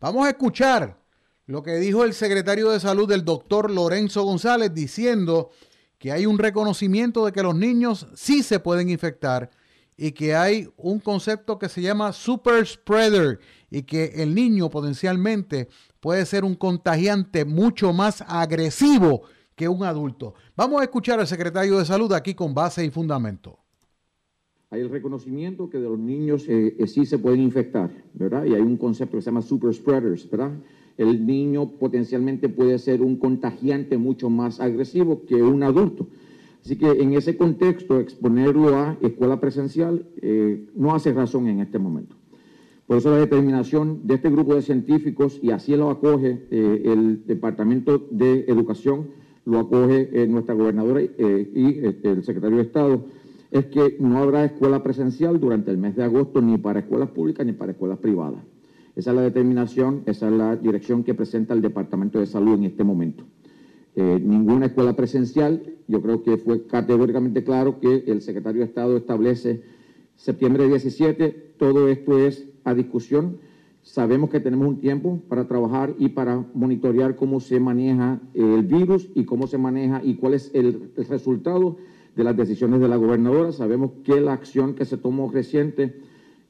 Vamos 0.00 0.26
a 0.26 0.30
escuchar 0.30 1.03
lo 1.46 1.62
que 1.62 1.76
dijo 1.76 2.04
el 2.04 2.14
secretario 2.14 2.70
de 2.70 2.80
salud 2.80 3.08
del 3.08 3.24
doctor 3.24 3.70
Lorenzo 3.70 4.22
González 4.22 4.72
diciendo 4.72 5.50
que 5.98 6.12
hay 6.12 6.26
un 6.26 6.38
reconocimiento 6.38 7.24
de 7.24 7.32
que 7.32 7.42
los 7.42 7.54
niños 7.54 8.08
sí 8.14 8.42
se 8.42 8.60
pueden 8.60 8.88
infectar 8.88 9.50
y 9.96 10.12
que 10.12 10.34
hay 10.34 10.68
un 10.76 10.98
concepto 10.98 11.58
que 11.58 11.68
se 11.68 11.82
llama 11.82 12.12
super 12.12 12.66
spreader 12.66 13.38
y 13.70 13.82
que 13.82 14.06
el 14.16 14.34
niño 14.34 14.70
potencialmente 14.70 15.68
puede 16.00 16.26
ser 16.26 16.44
un 16.44 16.54
contagiante 16.54 17.44
mucho 17.44 17.92
más 17.92 18.22
agresivo 18.26 19.22
que 19.54 19.68
un 19.68 19.84
adulto. 19.84 20.34
Vamos 20.56 20.80
a 20.80 20.84
escuchar 20.84 21.20
al 21.20 21.26
secretario 21.26 21.78
de 21.78 21.84
salud 21.84 22.12
aquí 22.12 22.34
con 22.34 22.54
base 22.54 22.84
y 22.84 22.90
fundamento. 22.90 23.58
Hay 24.70 24.80
el 24.80 24.90
reconocimiento 24.90 25.70
que 25.70 25.78
de 25.78 25.88
los 25.88 25.98
niños 25.98 26.48
eh, 26.48 26.74
eh, 26.76 26.86
sí 26.88 27.06
se 27.06 27.18
pueden 27.18 27.40
infectar, 27.40 27.90
¿verdad? 28.14 28.44
Y 28.44 28.54
hay 28.54 28.60
un 28.60 28.76
concepto 28.76 29.16
que 29.16 29.22
se 29.22 29.26
llama 29.26 29.42
super 29.42 29.72
spreaders, 29.72 30.28
¿verdad? 30.28 30.50
El 30.96 31.26
niño 31.26 31.70
potencialmente 31.78 32.48
puede 32.48 32.78
ser 32.78 33.02
un 33.02 33.16
contagiante 33.16 33.98
mucho 33.98 34.30
más 34.30 34.60
agresivo 34.60 35.24
que 35.26 35.42
un 35.42 35.62
adulto. 35.62 36.08
Así 36.64 36.76
que 36.76 36.90
en 36.90 37.12
ese 37.12 37.36
contexto, 37.36 38.00
exponerlo 38.00 38.74
a 38.74 38.96
escuela 39.02 39.38
presencial 39.38 40.06
eh, 40.22 40.66
no 40.74 40.94
hace 40.94 41.12
razón 41.12 41.46
en 41.48 41.60
este 41.60 41.78
momento. 41.78 42.16
Por 42.86 42.98
eso 42.98 43.10
la 43.10 43.18
determinación 43.18 44.06
de 44.06 44.14
este 44.14 44.30
grupo 44.30 44.54
de 44.54 44.62
científicos, 44.62 45.38
y 45.42 45.50
así 45.50 45.76
lo 45.76 45.90
acoge 45.90 46.46
eh, 46.50 46.82
el 46.84 47.26
Departamento 47.26 48.06
de 48.10 48.44
Educación, 48.48 49.08
lo 49.44 49.58
acoge 49.58 50.08
eh, 50.12 50.26
nuestra 50.26 50.54
gobernadora 50.54 51.02
y 51.02 51.80
el 52.02 52.24
secretario 52.24 52.56
de 52.56 52.62
Estado, 52.62 53.04
es 53.50 53.66
que 53.66 53.96
no 54.00 54.18
habrá 54.18 54.44
escuela 54.44 54.82
presencial 54.82 55.38
durante 55.38 55.70
el 55.70 55.78
mes 55.78 55.96
de 55.96 56.04
agosto 56.04 56.40
ni 56.40 56.56
para 56.56 56.80
escuelas 56.80 57.10
públicas 57.10 57.44
ni 57.44 57.52
para 57.52 57.72
escuelas 57.72 57.98
privadas. 57.98 58.42
Esa 58.96 59.10
es 59.10 59.16
la 59.16 59.22
determinación, 59.22 60.02
esa 60.06 60.28
es 60.28 60.32
la 60.32 60.56
dirección 60.56 61.02
que 61.02 61.14
presenta 61.14 61.52
el 61.52 61.62
Departamento 61.62 62.20
de 62.20 62.26
Salud 62.26 62.54
en 62.54 62.64
este 62.64 62.84
momento. 62.84 63.24
Eh, 63.96 64.20
ninguna 64.22 64.66
escuela 64.66 64.94
presencial, 64.94 65.62
yo 65.88 66.00
creo 66.00 66.22
que 66.22 66.36
fue 66.36 66.66
categóricamente 66.66 67.44
claro 67.44 67.80
que 67.80 68.04
el 68.06 68.22
secretario 68.22 68.60
de 68.60 68.66
Estado 68.66 68.96
establece 68.96 69.62
septiembre 70.16 70.68
17, 70.68 71.54
todo 71.58 71.88
esto 71.88 72.18
es 72.18 72.48
a 72.64 72.74
discusión. 72.74 73.38
Sabemos 73.82 74.30
que 74.30 74.40
tenemos 74.40 74.66
un 74.66 74.80
tiempo 74.80 75.20
para 75.28 75.46
trabajar 75.46 75.94
y 75.98 76.10
para 76.10 76.44
monitorear 76.54 77.16
cómo 77.16 77.40
se 77.40 77.60
maneja 77.60 78.20
el 78.32 78.62
virus 78.62 79.10
y 79.14 79.24
cómo 79.24 79.46
se 79.46 79.58
maneja 79.58 80.00
y 80.02 80.14
cuál 80.14 80.34
es 80.34 80.50
el, 80.54 80.92
el 80.96 81.04
resultado 81.04 81.76
de 82.16 82.24
las 82.24 82.36
decisiones 82.36 82.80
de 82.80 82.88
la 82.88 82.96
gobernadora. 82.96 83.52
Sabemos 83.52 83.90
que 84.04 84.20
la 84.20 84.32
acción 84.32 84.74
que 84.74 84.84
se 84.84 84.96
tomó 84.96 85.30
reciente 85.30 86.00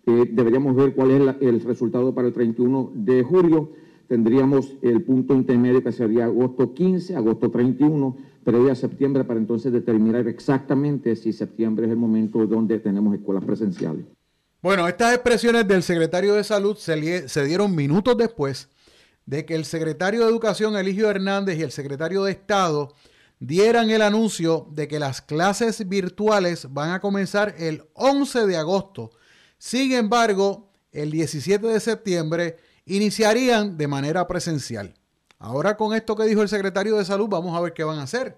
eh, 0.07 0.29
deberíamos 0.31 0.77
ver 0.77 0.95
cuál 0.95 1.11
es 1.11 1.37
el 1.41 1.61
resultado 1.63 2.15
para 2.15 2.29
el 2.29 2.35
31 2.35 2.93
de 2.95 3.23
julio. 3.23 3.73
Tendríamos 4.09 4.77
el 4.83 5.03
punto 5.03 5.35
intermedio 5.35 5.83
que 5.83 5.93
sería 5.93 6.27
agosto 6.27 6.75
15, 6.75 7.17
agosto 7.17 7.51
31, 7.51 8.17
pero 8.45 8.67
ya 8.67 8.75
septiembre 8.75 9.25
para 9.25 9.41
entonces 9.41 9.73
determinar 9.73 10.29
exactamente 10.29 11.17
si 11.17 11.33
septiembre 11.33 11.87
es 11.87 11.93
el 11.93 11.97
momento 11.97 12.47
donde 12.47 12.79
tenemos 12.79 13.15
escuelas 13.15 13.45
presenciales. 13.45 14.05
Bueno, 14.63 14.87
estas 14.87 15.15
expresiones 15.15 15.67
del 15.67 15.83
secretario 15.83 16.35
de 16.35 16.45
Salud 16.45 16.77
se, 16.77 17.29
se 17.29 17.45
dieron 17.45 17.75
minutos 17.75 18.17
después 18.17 18.69
de 19.27 19.47
que 19.47 19.55
el 19.55 19.65
secretario 19.65 20.23
de 20.23 20.31
Educación, 20.31 20.77
Eligio 20.77 21.09
Hernández, 21.09 21.59
y 21.59 21.63
el 21.63 21.71
secretario 21.71 22.25
de 22.25 22.33
Estado 22.33 22.93
dieran 23.41 23.91
el 23.91 24.03
anuncio 24.03 24.67
de 24.71 24.87
que 24.87 24.99
las 24.99 25.23
clases 25.23 25.89
virtuales 25.89 26.73
van 26.73 26.91
a 26.91 27.01
comenzar 27.01 27.55
el 27.59 27.85
11 27.95 28.47
de 28.47 28.57
agosto 28.57 29.11
sin 29.65 29.93
embargo, 29.93 30.69
el 30.93 31.11
17 31.11 31.67
de 31.67 31.81
septiembre 31.81 32.59
iniciarían 32.85 33.79
de 33.79 33.89
manera 33.89 34.27
presencial. 34.27 34.93
Ahora 35.39 35.79
con 35.79 35.95
esto 35.95 36.15
que 36.17 36.25
dijo 36.25 36.43
el 36.43 36.51
secretario 36.51 36.99
de 36.99 37.05
salud, 37.07 37.29
vamos 37.31 37.57
a 37.57 37.63
ver 37.63 37.73
qué 37.73 37.83
van 37.83 37.99
a 37.99 38.03
hacer. 38.03 38.37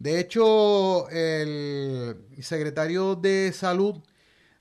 De 0.00 0.18
hecho, 0.18 1.08
el 1.10 2.16
secretario 2.42 3.14
de 3.14 3.52
salud 3.54 4.02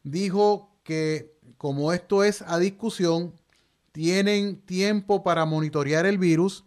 dijo 0.04 0.70
que 0.84 1.34
como 1.58 1.92
esto 1.92 2.24
es 2.24 2.44
a 2.44 2.60
discusión, 2.60 3.34
tienen 3.92 4.62
tiempo 4.62 5.24
para 5.24 5.46
monitorear 5.46 6.06
el 6.06 6.20
virus 6.20 6.64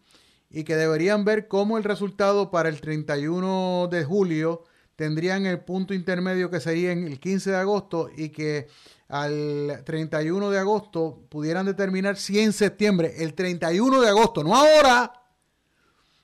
y 0.51 0.65
que 0.65 0.75
deberían 0.75 1.25
ver 1.25 1.47
cómo 1.47 1.79
el 1.79 1.85
resultado 1.85 2.51
para 2.51 2.69
el 2.69 2.81
31 2.81 3.87
de 3.93 4.03
julio 4.03 4.65
tendrían 4.97 5.47
el 5.47 5.61
punto 5.61 5.95
intermedio 5.95 6.51
que 6.51 6.61
sería 6.61 6.93
en 6.93 7.07
el 7.07 7.21
15 7.21 7.53
de 7.53 7.57
agosto 7.57 8.11
y 8.15 8.31
que 8.31 8.67
al 9.11 9.83
31 9.85 10.51
de 10.51 10.59
agosto 10.59 11.27
pudieran 11.29 11.67
determinar 11.67 12.17
si 12.17 12.39
en 12.39 12.53
septiembre, 12.53 13.15
el 13.19 13.35
31 13.35 14.01
de 14.01 14.09
agosto, 14.09 14.45
no 14.45 14.55
ahora, 14.55 15.13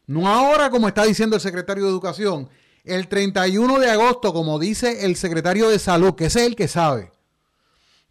no 0.07 0.29
ahora 0.29 0.71
como 0.71 0.87
está 0.87 1.05
diciendo 1.05 1.35
el 1.35 1.43
secretario 1.43 1.85
de 1.85 1.91
Educación, 1.91 2.49
el 2.85 3.09
31 3.09 3.81
de 3.81 3.91
agosto, 3.91 4.33
como 4.33 4.61
dice 4.61 5.05
el 5.05 5.17
secretario 5.17 5.69
de 5.69 5.81
Salud, 5.81 6.15
que 6.15 6.27
es 6.27 6.37
el 6.37 6.55
que 6.55 6.69
sabe, 6.69 7.11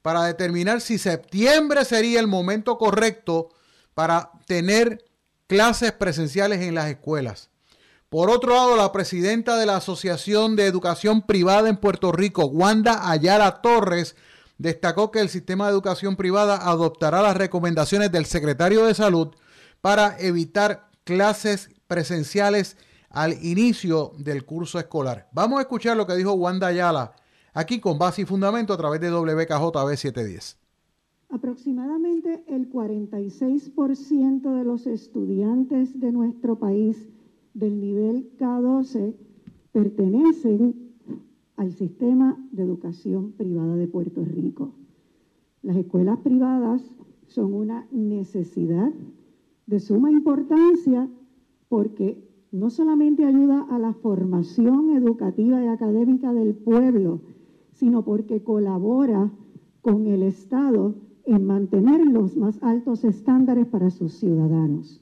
para 0.02 0.24
determinar 0.24 0.82
si 0.82 0.98
septiembre 0.98 1.86
sería 1.86 2.20
el 2.20 2.28
momento 2.28 2.78
correcto 2.78 3.50
para 3.94 4.32
tener 4.46 5.06
clases 5.48 5.94
presenciales 5.94 6.62
en 6.62 6.76
las 6.76 6.90
escuelas. 6.90 7.50
Por 8.10 8.30
otro 8.30 8.54
lado, 8.54 8.76
la 8.76 8.92
presidenta 8.92 9.58
de 9.58 9.66
la 9.66 9.78
Asociación 9.78 10.58
de 10.58 10.66
Educación 10.66 11.22
Privada 11.22 11.70
en 11.70 11.78
Puerto 11.78 12.12
Rico, 12.12 12.46
Wanda 12.46 13.10
Ayala 13.10 13.62
Torres, 13.62 14.16
destacó 14.58 15.12
que 15.12 15.20
el 15.20 15.30
sistema 15.30 15.66
de 15.66 15.72
educación 15.72 16.16
privada 16.16 16.70
adoptará 16.70 17.22
las 17.22 17.38
recomendaciones 17.38 18.12
del 18.12 18.26
secretario 18.26 18.86
de 18.86 18.94
Salud 18.94 19.30
para 19.82 20.18
evitar 20.20 20.90
clases 21.04 21.70
presenciales 21.88 22.78
al 23.10 23.34
inicio 23.46 24.12
del 24.18 24.46
curso 24.46 24.80
escolar. 24.80 25.30
Vamos 25.32 25.60
a 25.60 25.62
escuchar 25.62 25.96
lo 25.96 26.08
que 26.08 26.16
dijo 26.16 26.34
Wanda 26.34 26.68
Ayala 26.68 27.16
aquí 27.54 27.80
con 27.80 27.98
base 27.98 28.22
y 28.22 28.26
fundamento 28.26 28.74
a 28.74 28.78
través 28.78 29.00
de 29.02 29.10
WKJB 29.10 29.96
710. 29.96 30.58
Aproximadamente 31.30 32.44
el 32.48 32.70
46% 32.70 34.58
de 34.58 34.64
los 34.64 34.86
estudiantes 34.86 36.00
de 36.00 36.12
nuestro 36.12 36.60
país 36.60 37.10
del 37.54 37.80
nivel 37.80 38.32
K12 38.38 39.16
pertenecen 39.72 40.85
al 41.58 41.72
sistema 41.72 42.38
de 42.52 42.64
educación 42.64 43.32
privada 43.34 43.76
de 43.76 43.88
Puerto 43.88 44.24
Rico. 44.24 44.72
Las 45.62 45.78
escuelas 45.78 46.20
privadas 46.20 46.94
son 47.28 47.54
una 47.54 47.88
necesidad 47.92 48.92
de 49.66 49.80
suma 49.80 50.12
importancia 50.12 51.10
porque 51.70 52.24
no 52.52 52.70
solamente 52.70 53.26
ayuda 53.26 53.66
a 53.70 53.80
la 53.80 53.94
formación 53.94 54.92
educativa 54.92 55.64
y 55.64 55.68
académica 55.68 56.34
del 56.34 56.54
pueblo, 56.54 57.22
sino 57.72 58.06
porque 58.06 58.44
colabora 58.44 59.32
con 59.82 60.08
el 60.08 60.24
Estado 60.24 60.96
en 61.26 61.46
mantener 61.46 62.06
los 62.06 62.38
más 62.38 62.62
altos 62.62 63.04
estándares 63.04 63.66
para 63.68 63.90
sus 63.90 64.14
ciudadanos. 64.14 65.02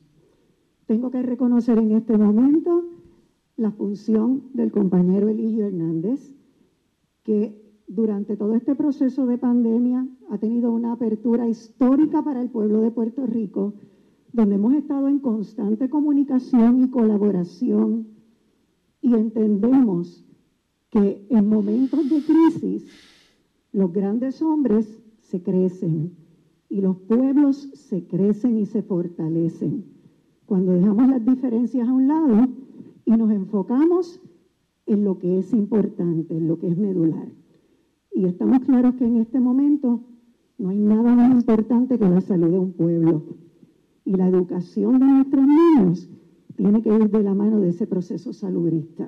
Tengo 0.86 1.12
que 1.12 1.22
reconocer 1.22 1.78
en 1.78 1.92
este 1.92 2.18
momento 2.18 2.86
la 3.56 3.72
función 3.72 4.44
del 4.54 4.72
compañero 4.72 5.30
Eligio 5.30 5.68
Hernández, 5.68 6.33
que 7.24 7.60
durante 7.88 8.38
todo 8.38 8.56
este 8.56 8.76
proceso 8.76 9.26
de 9.26 9.38
pandemia 9.38 10.08
ha 10.30 10.38
tenido 10.38 10.72
una 10.72 10.94
apertura 10.94 11.48
histórica 11.48 12.22
para 12.24 12.42
el 12.42 12.50
pueblo 12.50 12.82
de 12.82 12.92
Puerto 12.92 13.26
Rico, 13.26 13.74
donde 14.32 14.56
hemos 14.56 14.74
estado 14.74 15.08
en 15.08 15.20
constante 15.20 15.90
comunicación 15.90 16.84
y 16.84 16.90
colaboración 16.90 18.08
y 19.02 19.14
entendemos 19.14 20.26
que 20.90 21.26
en 21.30 21.48
momentos 21.48 22.10
de 22.10 22.22
crisis 22.22 22.86
los 23.72 23.92
grandes 23.92 24.42
hombres 24.42 25.02
se 25.20 25.42
crecen 25.42 26.16
y 26.70 26.82
los 26.82 26.98
pueblos 26.98 27.70
se 27.74 28.06
crecen 28.08 28.58
y 28.58 28.66
se 28.66 28.82
fortalecen. 28.82 29.86
Cuando 30.46 30.74
dejamos 30.74 31.08
las 31.08 31.24
diferencias 31.24 31.88
a 31.88 31.94
un 31.94 32.08
lado 32.08 32.48
y 33.06 33.12
nos 33.12 33.32
enfocamos 33.32 34.22
en 34.86 35.04
lo 35.04 35.18
que 35.20 35.40
es 35.40 35.54
importante, 35.54 36.36
en 36.36 36.48
lo 36.48 36.60
que 36.60 36.68
es 36.68 36.78
medular. 36.78 37.30
Y 38.12 38.26
estamos 38.26 38.60
claros 38.60 38.96
que 38.96 39.06
en 39.06 39.18
este 39.18 39.40
momento 39.40 40.02
no 40.58 40.70
hay 40.70 40.80
nada 40.80 41.16
más 41.16 41.32
importante 41.32 41.98
que 41.98 42.08
la 42.08 42.22
salud 42.22 42.50
de 42.50 42.60
un 42.60 42.74
pueblo. 42.74 43.24
Y 44.06 44.16
la 44.16 44.28
educación 44.28 45.00
de 45.00 45.06
nuestros 45.06 45.46
niños 45.46 46.10
tiene 46.56 46.82
que 46.82 46.94
ir 46.94 47.10
de 47.10 47.24
la 47.24 47.34
mano 47.34 47.60
de 47.60 47.70
ese 47.70 47.88
proceso 47.88 48.34
salubrista. 48.34 49.08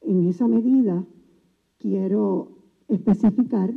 En 0.00 0.26
esa 0.26 0.48
medida, 0.48 1.04
quiero 1.78 2.58
especificar 2.88 3.72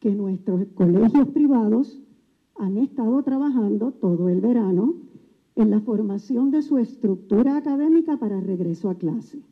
que 0.00 0.14
nuestros 0.14 0.66
colegios 0.74 1.28
privados 1.28 2.02
han 2.56 2.76
estado 2.76 3.22
trabajando 3.22 3.92
todo 3.92 4.28
el 4.28 4.40
verano 4.40 4.94
en 5.54 5.70
la 5.70 5.80
formación 5.80 6.50
de 6.50 6.62
su 6.62 6.78
estructura 6.78 7.56
académica 7.56 8.18
para 8.18 8.40
regreso 8.40 8.90
a 8.90 8.94
clase. 8.96 9.42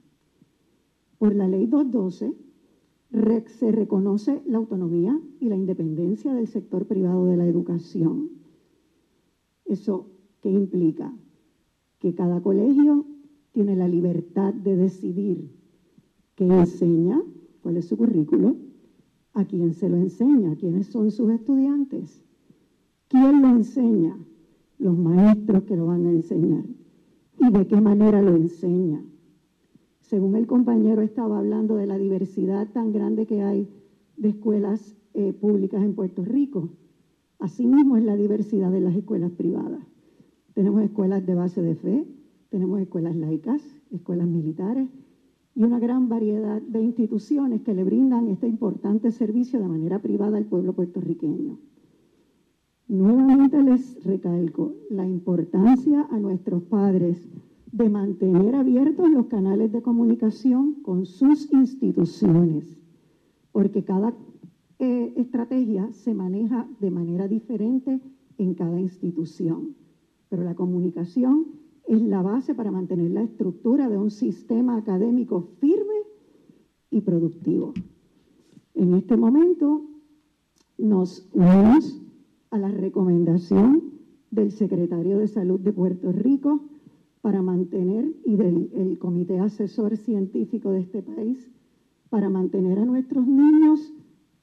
Por 1.21 1.35
la 1.35 1.47
ley 1.47 1.67
212 1.67 2.35
se 3.49 3.71
reconoce 3.73 4.41
la 4.47 4.57
autonomía 4.57 5.21
y 5.39 5.51
la 5.51 5.57
independencia 5.57 6.33
del 6.33 6.49
sector 6.49 6.87
privado 6.87 7.27
de 7.27 7.37
la 7.37 7.47
educación. 7.47 8.31
¿Eso 9.67 10.07
qué 10.41 10.51
implica? 10.51 11.15
Que 11.99 12.15
cada 12.15 12.41
colegio 12.41 13.05
tiene 13.53 13.77
la 13.77 13.87
libertad 13.87 14.55
de 14.55 14.77
decidir 14.77 15.51
qué 16.37 16.47
enseña, 16.47 17.21
cuál 17.63 17.77
es 17.77 17.85
su 17.85 17.99
currículo, 17.99 18.57
a 19.35 19.45
quién 19.45 19.75
se 19.75 19.91
lo 19.91 19.99
enseña, 19.99 20.57
quiénes 20.57 20.87
son 20.87 21.11
sus 21.11 21.31
estudiantes, 21.33 22.25
quién 23.09 23.43
lo 23.43 23.49
enseña, 23.49 24.17
los 24.79 24.97
maestros 24.97 25.65
que 25.65 25.77
lo 25.77 25.85
van 25.85 26.07
a 26.07 26.13
enseñar 26.13 26.65
y 27.39 27.51
de 27.51 27.67
qué 27.67 27.79
manera 27.79 28.23
lo 28.23 28.35
enseña. 28.37 29.05
Según 30.11 30.35
el 30.35 30.49
compañero 30.49 31.03
estaba 31.03 31.39
hablando 31.39 31.77
de 31.77 31.87
la 31.87 31.97
diversidad 31.97 32.67
tan 32.73 32.91
grande 32.93 33.27
que 33.27 33.43
hay 33.43 33.69
de 34.17 34.31
escuelas 34.31 34.97
eh, 35.15 35.33
públicas 35.33 35.85
en 35.85 35.95
Puerto 35.95 36.25
Rico, 36.25 36.71
asimismo 37.39 37.97
es 37.97 38.03
la 38.03 38.17
diversidad 38.17 38.73
de 38.73 38.81
las 38.81 38.97
escuelas 38.97 39.31
privadas. 39.31 39.87
Tenemos 40.53 40.83
escuelas 40.83 41.25
de 41.25 41.35
base 41.37 41.63
de 41.63 41.77
fe, 41.77 42.09
tenemos 42.49 42.81
escuelas 42.81 43.15
laicas, 43.15 43.63
escuelas 43.93 44.27
militares, 44.27 44.89
y 45.55 45.63
una 45.63 45.79
gran 45.79 46.09
variedad 46.09 46.61
de 46.61 46.83
instituciones 46.83 47.63
que 47.63 47.75
le 47.75 47.85
brindan 47.85 48.27
este 48.27 48.49
importante 48.49 49.13
servicio 49.13 49.61
de 49.61 49.69
manera 49.69 50.03
privada 50.03 50.39
al 50.39 50.47
pueblo 50.47 50.73
puertorriqueño. 50.73 51.57
Nuevamente 52.89 53.63
les 53.63 54.03
recalco 54.03 54.75
la 54.91 55.07
importancia 55.07 56.09
a 56.11 56.19
nuestros 56.19 56.65
padres 56.65 57.29
de 57.73 57.89
mantener 57.89 58.55
abiertos 58.55 59.11
los 59.11 59.27
canales 59.27 59.71
de 59.73 59.83
comunicación 59.83 60.75
con 60.83 61.07
sus 61.07 61.53
instituciones, 61.53 62.79
porque 63.53 63.85
cada 63.85 64.15
eh, 64.79 65.13
estrategia 65.17 65.93
se 65.93 66.15
maneja 66.15 66.69
de 66.81 66.91
manera 66.91 67.29
diferente 67.29 68.01
en 68.39 68.55
cada 68.55 68.81
institución, 68.81 69.77
pero 70.29 70.43
la 70.43 70.55
comunicación 70.55 71.47
es 71.87 72.01
la 72.03 72.23
base 72.23 72.55
para 72.55 72.71
mantener 72.71 73.11
la 73.11 73.23
estructura 73.23 73.89
de 73.89 73.99
un 73.99 74.11
sistema 74.11 74.77
académico 74.77 75.43
firme 75.61 75.95
y 76.91 77.01
productivo. 77.03 77.73
En 78.75 78.95
este 78.95 79.17
momento 79.17 79.83
nos 80.79 81.29
unimos 81.33 82.01
a 82.51 82.59
la 82.59 82.69
recomendación 82.69 83.91
del 84.31 84.51
secretario 84.53 85.19
de 85.19 85.29
Salud 85.29 85.61
de 85.61 85.73
Puerto 85.73 86.13
Rico 86.13 86.70
para 87.23 87.43
mantener, 87.43 88.07
y 88.25 88.37
del 88.37 88.99
comité 88.99 89.39
asesor 89.41 89.97
científico 89.97 90.73
de 90.73 90.81
este 90.81 91.03
país, 91.03 91.51
para 92.09 92.29
mantener 92.29 92.79
a 92.79 92.85
nuestros 92.85 93.27
niños 93.27 93.93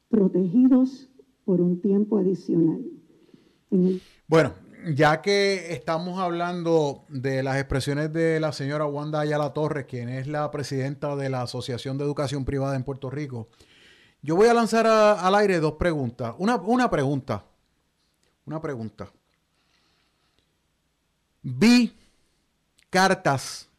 protegidos 0.10 1.10
por 1.44 1.62
un 1.62 1.82
tiempo 1.82 2.18
adicional. 2.18 2.86
Bueno, 4.28 4.54
ya 4.94 5.22
que 5.22 5.74
estamos 5.74 6.20
hablando 6.20 7.04
de 7.10 7.44
las 7.44 7.58
expresiones 7.58 8.14
de 8.14 8.40
la 8.40 8.52
señora 8.52 8.86
Wanda 8.86 9.22
Ayala 9.22 9.54
Torres, 9.54 9.86
quien 9.86 10.10
es 10.10 10.28
la 10.28 10.50
presidenta 10.52 11.16
de 11.16 11.30
la 11.30 11.42
Asociación 11.42 11.98
de 11.98 12.06
Educación 12.06 12.46
Privada 12.46 12.76
en 12.76 12.84
Puerto 12.84 13.10
Rico, 13.10 13.50
yo 14.22 14.36
voy 14.36 14.48
a 14.48 14.54
lanzar 14.54 14.88
al 14.88 15.36
aire 15.36 15.60
dos 15.60 15.74
preguntas. 15.74 16.36
Una, 16.38 16.56
una 16.58 16.90
pregunta. 16.90 17.46
Una 18.46 18.62
pregunta. 18.62 19.12
Vi 21.44 21.97
cartas 22.90 23.70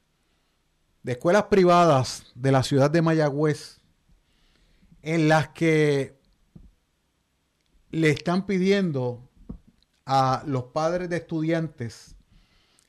de 1.02 1.12
escuelas 1.12 1.44
privadas 1.44 2.32
de 2.34 2.52
la 2.52 2.62
ciudad 2.62 2.90
de 2.90 3.02
Mayagüez 3.02 3.80
en 5.02 5.28
las 5.28 5.48
que 5.48 6.18
le 7.90 8.10
están 8.10 8.46
pidiendo 8.46 9.28
a 10.04 10.42
los 10.46 10.64
padres 10.64 11.08
de 11.08 11.16
estudiantes 11.16 12.16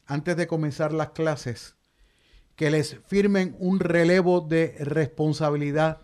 antes 0.06 0.36
de 0.36 0.48
comenzar 0.48 0.92
las 0.92 1.12
clases 1.12 1.76
que 2.56 2.70
les 2.70 2.98
firmen 3.08 3.56
un 3.60 3.80
relevo 3.80 4.42
de 4.42 4.76
responsabilidad 4.80 6.02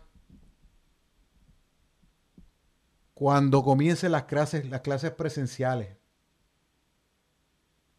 cuando 3.13 3.63
comiencen 3.63 4.11
las 4.11 4.23
clases, 4.23 4.69
las 4.69 4.81
clases 4.81 5.11
presenciales. 5.11 5.97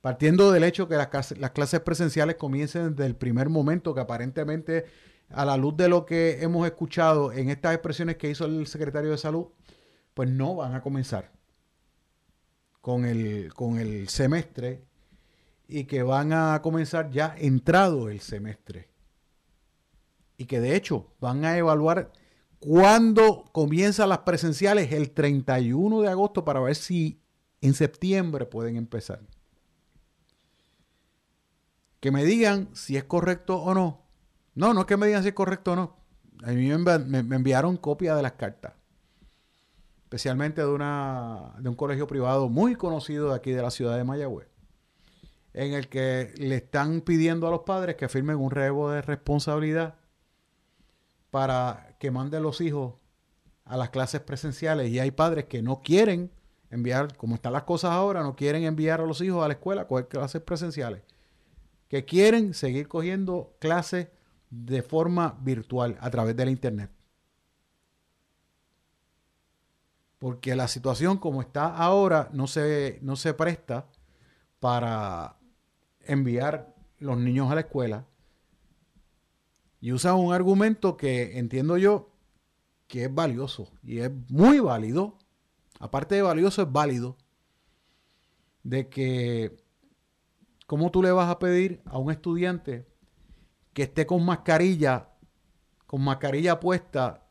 Partiendo 0.06 0.52
del 0.52 0.62
hecho 0.62 0.86
que 0.86 0.94
las, 0.94 1.36
las 1.36 1.50
clases 1.50 1.80
presenciales 1.80 2.36
comiencen 2.36 2.94
desde 2.94 3.06
el 3.06 3.16
primer 3.16 3.48
momento, 3.48 3.92
que 3.92 4.02
aparentemente 4.02 4.84
a 5.30 5.44
la 5.44 5.56
luz 5.56 5.76
de 5.76 5.88
lo 5.88 6.06
que 6.06 6.44
hemos 6.44 6.64
escuchado 6.64 7.32
en 7.32 7.50
estas 7.50 7.74
expresiones 7.74 8.16
que 8.16 8.30
hizo 8.30 8.44
el 8.44 8.68
secretario 8.68 9.10
de 9.10 9.18
salud, 9.18 9.48
pues 10.14 10.30
no 10.30 10.54
van 10.54 10.76
a 10.76 10.80
comenzar 10.80 11.32
con 12.80 13.04
el, 13.04 13.52
con 13.52 13.78
el 13.78 14.08
semestre 14.08 14.84
y 15.66 15.86
que 15.86 16.04
van 16.04 16.32
a 16.32 16.62
comenzar 16.62 17.10
ya 17.10 17.34
entrado 17.36 18.08
el 18.08 18.20
semestre. 18.20 18.88
Y 20.36 20.44
que 20.44 20.60
de 20.60 20.76
hecho 20.76 21.16
van 21.18 21.44
a 21.44 21.58
evaluar 21.58 22.12
cuándo 22.60 23.44
comienzan 23.50 24.10
las 24.10 24.18
presenciales 24.18 24.92
el 24.92 25.10
31 25.10 26.02
de 26.02 26.08
agosto 26.08 26.44
para 26.44 26.60
ver 26.60 26.76
si 26.76 27.20
en 27.60 27.74
septiembre 27.74 28.46
pueden 28.46 28.76
empezar. 28.76 29.20
Que 32.06 32.12
me 32.12 32.24
digan 32.24 32.68
si 32.72 32.96
es 32.96 33.02
correcto 33.02 33.60
o 33.60 33.74
no. 33.74 34.06
No, 34.54 34.72
no 34.72 34.82
es 34.82 34.86
que 34.86 34.96
me 34.96 35.08
digan 35.08 35.24
si 35.24 35.30
es 35.30 35.34
correcto 35.34 35.72
o 35.72 35.74
no. 35.74 35.96
A 36.44 36.52
mí 36.52 36.70
me, 36.70 37.18
enviaron 37.18 37.76
copia 37.76 38.14
de 38.14 38.22
las 38.22 38.34
cartas 38.34 38.74
especialmente 40.04 40.60
de, 40.60 40.68
una, 40.68 41.56
de 41.58 41.68
un 41.68 41.74
colegio 41.74 42.06
privado 42.06 42.48
muy 42.48 42.76
conocido 42.76 43.30
de 43.30 43.34
aquí 43.34 43.50
de 43.50 43.60
la 43.60 43.72
ciudad 43.72 43.96
de 43.96 44.04
Mayagüez, 44.04 44.46
en 45.52 45.72
el 45.72 45.88
que 45.88 46.32
le 46.36 46.54
están 46.54 47.00
pidiendo 47.00 47.48
a 47.48 47.50
los 47.50 47.62
padres 47.62 47.96
que 47.96 48.08
firmen 48.08 48.36
un 48.36 48.52
relevo 48.52 48.88
de 48.92 49.02
responsabilidad 49.02 49.96
para 51.32 51.96
que 51.98 52.12
manden 52.12 52.44
los 52.44 52.60
hijos 52.60 52.94
a 53.64 53.76
las 53.76 53.90
clases 53.90 54.20
presenciales. 54.20 54.92
Y 54.92 55.00
hay 55.00 55.10
padres 55.10 55.46
que 55.46 55.60
no 55.60 55.82
quieren 55.82 56.30
enviar, 56.70 57.16
como 57.16 57.34
están 57.34 57.52
las 57.52 57.64
cosas 57.64 57.90
ahora, 57.90 58.22
no 58.22 58.36
quieren 58.36 58.62
enviar 58.62 59.00
a 59.00 59.06
los 59.06 59.20
hijos 59.22 59.44
a 59.44 59.48
la 59.48 59.54
escuela 59.54 59.82
a 59.82 59.88
coger 59.88 60.06
clases 60.06 60.40
presenciales, 60.40 61.02
que 61.88 62.04
quieren 62.04 62.54
seguir 62.54 62.88
cogiendo 62.88 63.54
clases 63.58 64.08
de 64.50 64.82
forma 64.82 65.38
virtual 65.42 65.96
a 66.00 66.10
través 66.10 66.36
de 66.36 66.44
la 66.44 66.50
internet. 66.50 66.90
porque 70.18 70.56
la 70.56 70.68
situación 70.68 71.18
como 71.18 71.40
está 71.40 71.76
ahora 71.76 72.28
no 72.32 72.46
se, 72.46 72.98
no 73.02 73.16
se 73.16 73.34
presta 73.34 73.86
para 74.60 75.36
enviar 76.00 76.74
los 76.98 77.18
niños 77.18 77.50
a 77.50 77.54
la 77.54 77.60
escuela 77.62 78.06
y 79.80 79.92
usan 79.92 80.16
un 80.16 80.32
argumento 80.32 80.96
que 80.96 81.38
entiendo 81.38 81.76
yo 81.76 82.10
que 82.88 83.04
es 83.04 83.14
valioso 83.14 83.70
y 83.82 83.98
es 83.98 84.10
muy 84.28 84.58
válido, 84.58 85.18
aparte 85.80 86.14
de 86.14 86.22
valioso 86.22 86.62
es 86.62 86.72
válido, 86.72 87.16
de 88.62 88.88
que 88.88 89.56
¿cómo 90.66 90.90
tú 90.90 91.02
le 91.02 91.12
vas 91.12 91.30
a 91.30 91.38
pedir 91.38 91.80
a 91.86 91.98
un 91.98 92.10
estudiante 92.10 92.86
que 93.72 93.84
esté 93.84 94.06
con 94.06 94.24
mascarilla, 94.24 95.10
con 95.86 96.02
mascarilla 96.02 96.60
puesta 96.60 97.28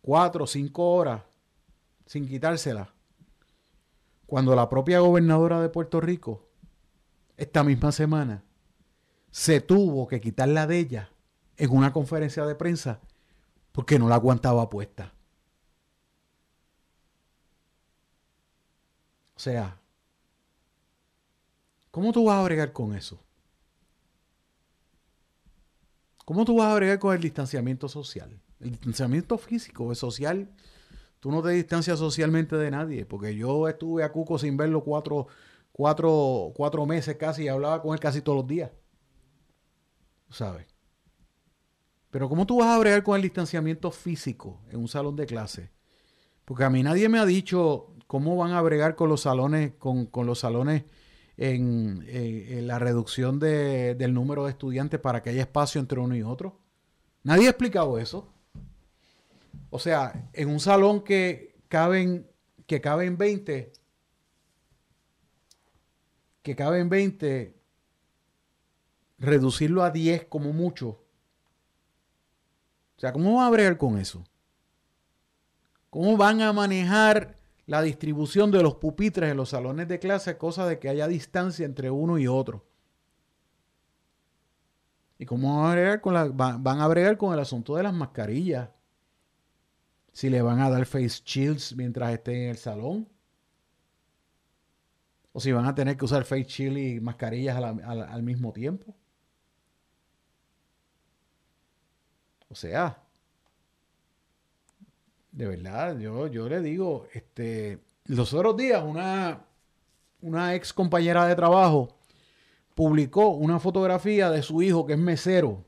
cuatro 0.00 0.44
o 0.44 0.46
cinco 0.46 0.94
horas 0.94 1.22
sin 2.06 2.26
quitársela? 2.26 2.94
Cuando 4.26 4.54
la 4.54 4.68
propia 4.68 5.00
gobernadora 5.00 5.60
de 5.60 5.68
Puerto 5.68 6.00
Rico, 6.00 6.48
esta 7.36 7.64
misma 7.64 7.92
semana, 7.92 8.44
se 9.30 9.60
tuvo 9.60 10.06
que 10.06 10.20
quitarla 10.20 10.66
de 10.66 10.78
ella 10.78 11.10
en 11.56 11.70
una 11.70 11.92
conferencia 11.92 12.44
de 12.44 12.54
prensa 12.54 13.00
porque 13.72 13.98
no 13.98 14.08
la 14.08 14.16
aguantaba 14.16 14.68
puesta. 14.68 15.14
O 19.36 19.40
sea, 19.40 19.80
¿cómo 21.90 22.12
tú 22.12 22.24
vas 22.24 22.36
a 22.36 22.44
bregar 22.44 22.72
con 22.72 22.94
eso? 22.94 23.22
¿Cómo 26.24 26.44
tú 26.44 26.56
vas 26.56 26.72
a 26.72 26.74
bregar 26.74 26.98
con 26.98 27.14
el 27.14 27.20
distanciamiento 27.20 27.88
social? 27.88 28.40
El 28.60 28.72
distanciamiento 28.72 29.38
físico 29.38 29.84
o 29.84 29.94
social, 29.94 30.50
tú 31.20 31.30
no 31.30 31.42
te 31.42 31.50
distancias 31.50 31.98
socialmente 31.98 32.56
de 32.56 32.70
nadie, 32.70 33.06
porque 33.06 33.34
yo 33.34 33.68
estuve 33.68 34.04
a 34.04 34.12
Cuco 34.12 34.38
sin 34.38 34.56
verlo 34.56 34.82
cuatro, 34.82 35.28
cuatro, 35.72 36.52
cuatro 36.54 36.84
meses 36.86 37.16
casi 37.16 37.44
y 37.44 37.48
hablaba 37.48 37.80
con 37.80 37.94
él 37.94 38.00
casi 38.00 38.20
todos 38.20 38.38
los 38.38 38.46
días. 38.46 38.70
¿Sabes? 40.30 40.66
Pero 42.10 42.28
¿cómo 42.28 42.46
tú 42.46 42.58
vas 42.58 42.68
a 42.68 42.78
bregar 42.78 43.02
con 43.02 43.16
el 43.16 43.22
distanciamiento 43.22 43.90
físico 43.90 44.60
en 44.70 44.80
un 44.80 44.88
salón 44.88 45.16
de 45.16 45.26
clase? 45.26 45.70
Porque 46.44 46.64
a 46.64 46.70
mí 46.70 46.82
nadie 46.82 47.08
me 47.08 47.18
ha 47.18 47.26
dicho 47.26 47.94
cómo 48.06 48.36
van 48.36 48.52
a 48.52 48.62
bregar 48.62 48.96
con 48.96 49.08
los 49.08 49.22
salones, 49.22 49.74
con, 49.78 50.08
los 50.24 50.38
salones 50.38 50.84
en, 51.38 52.04
eh, 52.06 52.60
la 52.62 52.78
reducción 52.78 53.38
del 53.38 54.12
número 54.12 54.44
de 54.44 54.50
estudiantes 54.50 55.00
para 55.00 55.22
que 55.22 55.30
haya 55.30 55.42
espacio 55.42 55.80
entre 55.80 56.00
uno 56.00 56.14
y 56.14 56.22
otro. 56.22 56.58
Nadie 57.22 57.46
ha 57.46 57.50
explicado 57.50 57.98
eso. 57.98 58.30
O 59.70 59.78
sea, 59.78 60.28
en 60.34 60.50
un 60.50 60.60
salón 60.60 61.02
que 61.02 61.56
caben, 61.68 62.28
que 62.66 62.82
caben 62.82 63.16
20, 63.16 63.72
que 66.42 66.56
caben 66.56 66.90
20, 66.90 67.54
reducirlo 69.18 69.82
a 69.82 69.90
10 69.90 70.26
como 70.26 70.52
mucho 70.52 71.00
o 72.98 73.00
sea, 73.00 73.12
¿cómo 73.12 73.36
van 73.36 73.46
a 73.46 73.50
bregar 73.50 73.78
con 73.78 73.96
eso? 73.96 74.24
¿Cómo 75.88 76.16
van 76.16 76.42
a 76.42 76.52
manejar 76.52 77.37
la 77.68 77.82
distribución 77.82 78.50
de 78.50 78.62
los 78.62 78.76
pupitres 78.76 79.30
en 79.30 79.36
los 79.36 79.50
salones 79.50 79.86
de 79.88 79.98
clase, 79.98 80.38
cosa 80.38 80.66
de 80.66 80.78
que 80.78 80.88
haya 80.88 81.06
distancia 81.06 81.66
entre 81.66 81.90
uno 81.90 82.18
y 82.18 82.26
otro? 82.26 82.64
¿Y 85.18 85.26
cómo 85.26 85.60
van 85.60 85.70
a 85.70 85.74
bregar 85.74 86.00
con, 86.00 86.14
la, 86.14 86.24
van 86.28 86.80
a 86.80 87.18
con 87.18 87.34
el 87.34 87.40
asunto 87.40 87.76
de 87.76 87.82
las 87.82 87.92
mascarillas? 87.92 88.70
Si 90.12 90.30
le 90.30 90.40
van 90.40 90.60
a 90.60 90.70
dar 90.70 90.86
face 90.86 91.20
shields 91.22 91.76
mientras 91.76 92.10
estén 92.14 92.36
en 92.36 92.48
el 92.50 92.56
salón. 92.56 93.06
O 95.32 95.40
si 95.40 95.52
van 95.52 95.66
a 95.66 95.74
tener 95.74 95.98
que 95.98 96.06
usar 96.06 96.24
face 96.24 96.44
shield 96.44 96.78
y 96.78 97.00
mascarillas 97.00 97.56
al 97.58 98.22
mismo 98.22 98.50
tiempo. 98.50 98.96
O 102.48 102.54
sea, 102.54 103.02
de 105.32 105.46
verdad, 105.46 105.98
yo, 105.98 106.26
yo 106.26 106.48
le 106.48 106.60
digo, 106.60 107.06
este, 107.12 107.78
los 108.06 108.32
otros 108.32 108.56
días 108.56 108.82
una, 108.82 109.44
una 110.20 110.54
ex 110.54 110.72
compañera 110.72 111.26
de 111.26 111.36
trabajo 111.36 111.96
publicó 112.74 113.28
una 113.28 113.58
fotografía 113.58 114.30
de 114.30 114.42
su 114.42 114.62
hijo 114.62 114.86
que 114.86 114.94
es 114.94 114.98
mesero 114.98 115.64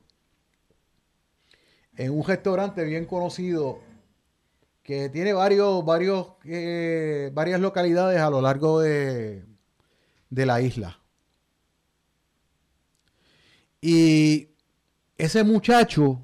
en 1.95 2.11
un 2.11 2.23
restaurante 2.23 2.83
bien 2.83 3.05
conocido 3.05 3.79
que 4.83 5.09
tiene 5.09 5.33
varios, 5.33 5.85
varios, 5.85 6.33
eh, 6.45 7.29
varias 7.33 7.59
localidades 7.59 8.19
a 8.19 8.29
lo 8.29 8.41
largo 8.41 8.79
de, 8.79 9.45
de 10.29 10.45
la 10.45 10.61
isla. 10.61 10.99
Y 13.79 14.49
ese 15.17 15.43
muchacho 15.43 16.19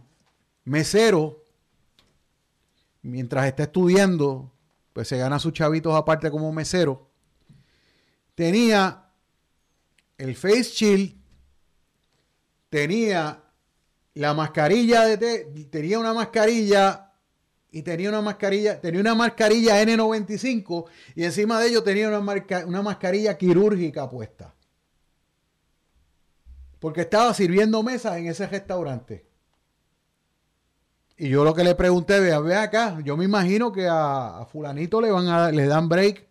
mesero, 0.64 1.44
mientras 3.08 3.46
está 3.48 3.64
estudiando, 3.64 4.54
pues 4.94 5.08
se 5.08 5.18
gana 5.18 5.40
sus 5.40 5.54
chavitos 5.54 5.96
aparte 5.96 6.32
como 6.32 6.52
mesero, 6.52 7.10
tenía 8.36 9.10
el 10.18 10.36
face 10.36 10.64
shield, 10.64 11.16
tenía 12.70 13.44
la 14.16 14.34
mascarilla 14.34 15.06
de 15.06 15.68
tenía 15.70 16.00
una 16.00 16.14
mascarilla 16.14 17.14
y 17.72 17.84
tenía 17.84 18.10
una 18.10 18.22
mascarilla, 18.22 18.82
tenía 18.82 19.02
una 19.02 19.14
mascarilla 19.14 19.82
N95 19.84 20.86
y 21.16 21.24
encima 21.24 21.60
de 21.60 21.68
ello 21.68 21.84
tenía 21.84 22.08
una, 22.10 22.20
una 22.66 22.82
mascarilla 22.82 23.38
quirúrgica 23.38 24.10
puesta. 24.10 24.56
Porque 26.80 27.02
estaba 27.02 27.34
sirviendo 27.34 27.84
mesas 27.84 28.18
en 28.18 28.28
ese 28.28 28.48
restaurante. 28.48 29.27
Y 31.18 31.30
yo 31.30 31.44
lo 31.44 31.56
que 31.56 31.64
le 31.64 31.74
pregunté, 31.74 32.20
vea, 32.20 32.40
ve 32.40 32.56
acá, 32.56 33.00
yo 33.04 33.18
me 33.18 33.26
imagino 33.26 33.72
que 33.72 33.88
a, 33.90 34.46
fulanito 34.52 35.02
le 35.02 35.10
van 35.10 35.28
a 35.28 35.52
le 35.52 35.66
dan 35.66 35.90
break, 35.90 36.28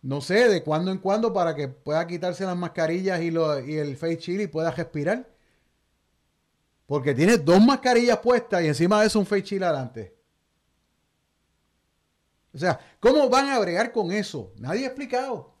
no 0.00 0.22
sé, 0.22 0.48
de 0.48 0.62
cuando 0.62 0.90
en 0.90 0.98
cuando 0.98 1.32
para 1.34 1.54
que 1.54 1.68
pueda 1.68 2.06
quitarse 2.06 2.44
las 2.46 2.56
mascarillas 2.56 3.20
y, 3.20 3.30
lo, 3.30 3.60
y 3.60 3.76
el 3.76 3.96
face 3.96 4.16
shield 4.16 4.40
y 4.42 4.46
pueda 4.46 4.70
respirar. 4.70 5.28
Porque 6.86 7.14
tiene 7.14 7.36
dos 7.38 7.62
mascarillas 7.62 8.18
puestas 8.18 8.62
y 8.62 8.68
encima 8.68 9.00
de 9.00 9.06
eso 9.06 9.18
un 9.18 9.26
face 9.26 9.42
shield 9.42 9.64
adelante. 9.64 10.14
O 12.54 12.58
sea, 12.58 12.78
¿cómo 13.00 13.28
van 13.28 13.48
a 13.48 13.58
bregar 13.58 13.92
con 13.92 14.12
eso? 14.12 14.52
Nadie 14.56 14.84
ha 14.84 14.88
explicado. 14.88 15.54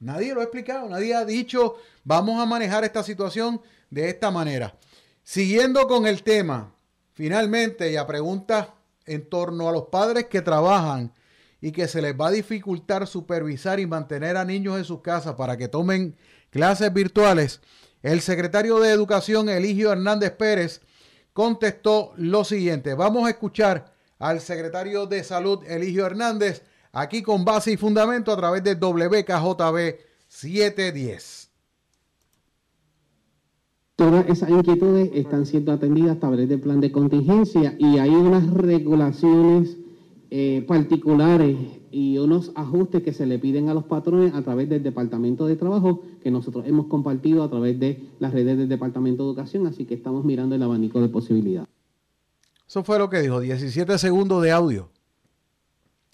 Nadie 0.00 0.34
lo 0.34 0.40
ha 0.40 0.44
explicado. 0.44 0.88
Nadie 0.88 1.14
ha 1.14 1.24
dicho, 1.24 1.76
vamos 2.04 2.40
a 2.40 2.44
manejar 2.44 2.84
esta 2.84 3.02
situación 3.02 3.62
de 3.90 4.08
esta 4.08 4.30
manera. 4.30 4.76
Siguiendo 5.22 5.86
con 5.86 6.06
el 6.06 6.22
tema, 6.22 6.75
Finalmente, 7.16 7.98
a 7.98 8.06
preguntas 8.06 8.68
en 9.06 9.26
torno 9.30 9.70
a 9.70 9.72
los 9.72 9.84
padres 9.84 10.26
que 10.26 10.42
trabajan 10.42 11.14
y 11.62 11.72
que 11.72 11.88
se 11.88 12.02
les 12.02 12.14
va 12.14 12.28
a 12.28 12.30
dificultar 12.30 13.06
supervisar 13.06 13.80
y 13.80 13.86
mantener 13.86 14.36
a 14.36 14.44
niños 14.44 14.76
en 14.76 14.84
sus 14.84 15.00
casas 15.00 15.34
para 15.34 15.56
que 15.56 15.66
tomen 15.66 16.14
clases 16.50 16.92
virtuales, 16.92 17.62
el 18.02 18.20
secretario 18.20 18.80
de 18.80 18.90
Educación, 18.90 19.48
Eligio 19.48 19.92
Hernández 19.92 20.32
Pérez, 20.32 20.82
contestó 21.32 22.12
lo 22.18 22.44
siguiente. 22.44 22.92
Vamos 22.92 23.26
a 23.26 23.30
escuchar 23.30 23.94
al 24.18 24.42
secretario 24.42 25.06
de 25.06 25.24
Salud, 25.24 25.64
Eligio 25.66 26.04
Hernández, 26.04 26.64
aquí 26.92 27.22
con 27.22 27.46
base 27.46 27.72
y 27.72 27.76
fundamento 27.78 28.30
a 28.30 28.36
través 28.36 28.62
de 28.62 28.74
WKJB 28.74 30.00
710. 30.28 31.45
Todas 33.96 34.28
esas 34.28 34.50
inquietudes 34.50 35.10
están 35.14 35.46
siendo 35.46 35.72
atendidas 35.72 36.18
a 36.18 36.20
través 36.20 36.46
del 36.50 36.60
plan 36.60 36.80
de 36.80 36.92
contingencia 36.92 37.74
y 37.78 37.96
hay 37.96 38.10
unas 38.10 38.46
regulaciones 38.52 39.78
eh, 40.30 40.62
particulares 40.68 41.56
y 41.90 42.18
unos 42.18 42.52
ajustes 42.56 43.02
que 43.02 43.14
se 43.14 43.24
le 43.24 43.38
piden 43.38 43.70
a 43.70 43.74
los 43.74 43.84
patrones 43.84 44.34
a 44.34 44.42
través 44.42 44.68
del 44.68 44.82
Departamento 44.82 45.46
de 45.46 45.56
Trabajo 45.56 46.02
que 46.22 46.30
nosotros 46.30 46.66
hemos 46.66 46.88
compartido 46.88 47.42
a 47.42 47.48
través 47.48 47.80
de 47.80 48.06
las 48.18 48.34
redes 48.34 48.58
del 48.58 48.68
Departamento 48.68 49.22
de 49.22 49.30
Educación, 49.30 49.66
así 49.66 49.86
que 49.86 49.94
estamos 49.94 50.26
mirando 50.26 50.54
el 50.54 50.62
abanico 50.62 51.00
de 51.00 51.08
posibilidades. 51.08 51.70
Eso 52.68 52.84
fue 52.84 52.98
lo 52.98 53.08
que 53.08 53.22
dijo, 53.22 53.40
17 53.40 53.96
segundos 53.96 54.42
de 54.42 54.52
audio. 54.52 54.90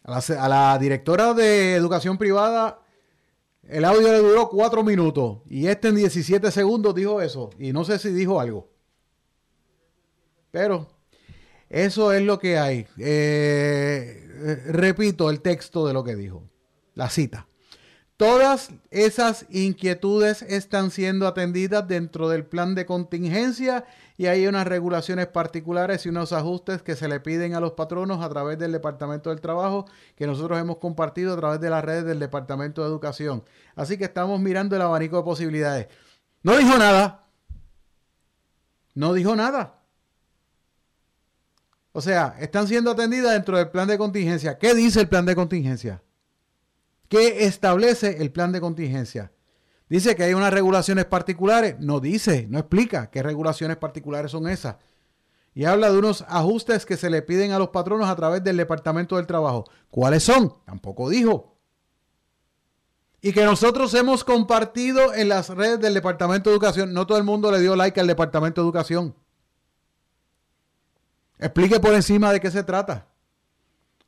A 0.05 0.13
la, 0.13 0.45
a 0.45 0.49
la 0.49 0.79
directora 0.79 1.35
de 1.35 1.75
Educación 1.75 2.17
Privada 2.17 2.82
el 3.69 3.85
audio 3.85 4.13
le 4.13 4.19
duró 4.19 4.49
cuatro 4.49 4.83
minutos 4.83 5.39
y 5.49 5.67
este 5.67 5.89
en 5.89 5.97
17 5.97 6.51
segundos 6.51 6.95
dijo 6.95 7.21
eso. 7.23 7.51
Y 7.59 7.73
no 7.73 7.85
sé 7.85 7.99
si 7.99 8.11
dijo 8.11 8.41
algo. 8.41 8.69
Pero 10.51 10.89
eso 11.71 12.13
es 12.13 12.23
lo 12.23 12.39
que 12.39 12.59
hay. 12.59 12.87
Eh, 12.99 14.63
repito 14.67 15.31
el 15.31 15.41
texto 15.41 15.87
de 15.87 15.95
lo 15.95 16.05
que 16.05 16.17
dijo. 16.17 16.43
La 16.95 17.09
cita. 17.09 17.47
Todas 18.17 18.71
esas 18.91 19.47
inquietudes 19.51 20.43
están 20.43 20.91
siendo 20.91 21.27
atendidas 21.27 21.89
dentro 21.89 22.29
del 22.29 22.45
plan 22.45 22.75
de 22.75 22.87
contingencia 22.87 23.85
y 24.23 24.29
hay 24.29 24.47
unas 24.47 24.69
regulaciones 24.69 25.27
particulares 25.27 26.07
y 26.07 26.09
unos 26.09 26.33
ajustes 26.33 26.81
que 26.81 26.95
se 26.95 27.09
le 27.09 27.19
piden 27.19 27.57
a 27.57 27.61
los 27.61 27.73
patronos 27.73 28.23
a 28.23 28.29
través 28.29 28.57
del 28.57 28.71
Departamento 28.71 29.31
del 29.31 29.41
Trabajo 29.41 29.85
que 30.15 30.29
nosotros 30.29 30.61
hemos 30.61 30.77
compartido 30.77 31.35
a 31.35 31.37
través 31.37 31.61
de 31.61 31.69
las 31.69 31.85
redes 31.85 32.05
del 32.05 32.21
Departamento 32.21 32.83
de 32.83 32.89
Educación. 32.89 33.43
Así 33.75 33.99
que 33.99 34.05
estamos 34.05 34.39
mirando 34.39 34.77
el 34.77 34.83
abanico 34.83 35.17
de 35.17 35.25
posibilidades. 35.25 35.89
No 36.45 36.57
dijo 36.57 36.79
nada. 36.79 37.27
No 38.95 39.13
dijo 39.13 39.35
nada. 39.35 39.81
O 41.91 42.01
sea, 42.01 42.37
están 42.39 42.69
siendo 42.69 42.93
atendidas 42.93 43.33
dentro 43.33 43.57
del 43.57 43.71
plan 43.71 43.89
de 43.89 43.99
contingencia. 43.99 44.57
¿Qué 44.57 44.73
dice 44.73 45.01
el 45.01 45.09
plan 45.09 45.27
de 45.27 45.35
contingencia? 45.35 46.01
¿Qué 47.09 47.45
establece 47.45 48.23
el 48.23 48.31
plan 48.31 48.53
de 48.53 48.61
contingencia? 48.61 49.33
Dice 49.93 50.17
que 50.17 50.23
hay 50.23 50.33
unas 50.33 50.55
regulaciones 50.55 51.05
particulares. 51.05 51.77
No 51.79 52.01
dice, 52.01 52.47
no 52.49 52.59
explica 52.59 53.11
qué 53.11 53.23
regulaciones 53.23 53.77
particulares 53.77 54.31
son 54.31 54.49
esas. 54.49 54.77
Y 55.53 55.67
habla 55.67 55.93
de 55.93 55.99
unos 55.99 56.25
ajustes 56.29 56.87
que 56.87 56.97
se 56.97 57.11
le 57.11 57.21
piden 57.21 57.53
a 57.53 57.59
los 57.59 57.69
patronos 57.69 58.09
a 58.09 58.17
través 58.17 58.43
del 58.43 58.57
Departamento 58.57 59.19
del 59.19 59.27
Trabajo. 59.27 59.67
¿Cuáles 59.91 60.23
son? 60.23 60.55
Tampoco 60.65 61.11
dijo. 61.11 61.59
Y 63.21 63.35
que 63.35 63.45
nosotros 63.45 63.93
hemos 63.93 64.25
compartido 64.25 65.13
en 65.13 65.29
las 65.29 65.51
redes 65.51 65.79
del 65.79 65.93
Departamento 65.93 66.49
de 66.49 66.55
Educación. 66.57 66.95
No 66.95 67.07
todo 67.07 67.19
el 67.19 67.25
mundo 67.25 67.53
le 67.53 67.61
dio 67.61 67.77
like 67.77 68.01
al 68.01 68.07
Departamento 68.07 68.63
de 68.63 68.65
Educación. 68.65 69.15
Explique 71.39 71.81
por 71.81 71.93
encima 71.93 72.33
de 72.33 72.41
qué 72.41 72.51
se 72.51 72.65
trata. 72.65 73.09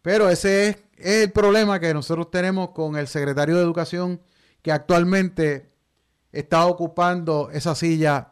Pero 0.01 0.31
ese 0.31 0.69
es, 0.69 0.77
el 0.97 1.31
problema 1.31 1.79
que 1.79 1.93
nosotros 1.93 2.31
tenemos 2.31 2.71
con 2.71 2.97
el 2.97 3.07
secretario 3.07 3.57
de 3.57 3.63
Educación 3.63 4.23
que 4.63 4.73
actualmente 4.73 5.74
está 6.35 6.67
ocupando 6.67 7.51
esa 7.53 7.75
silla 7.75 8.31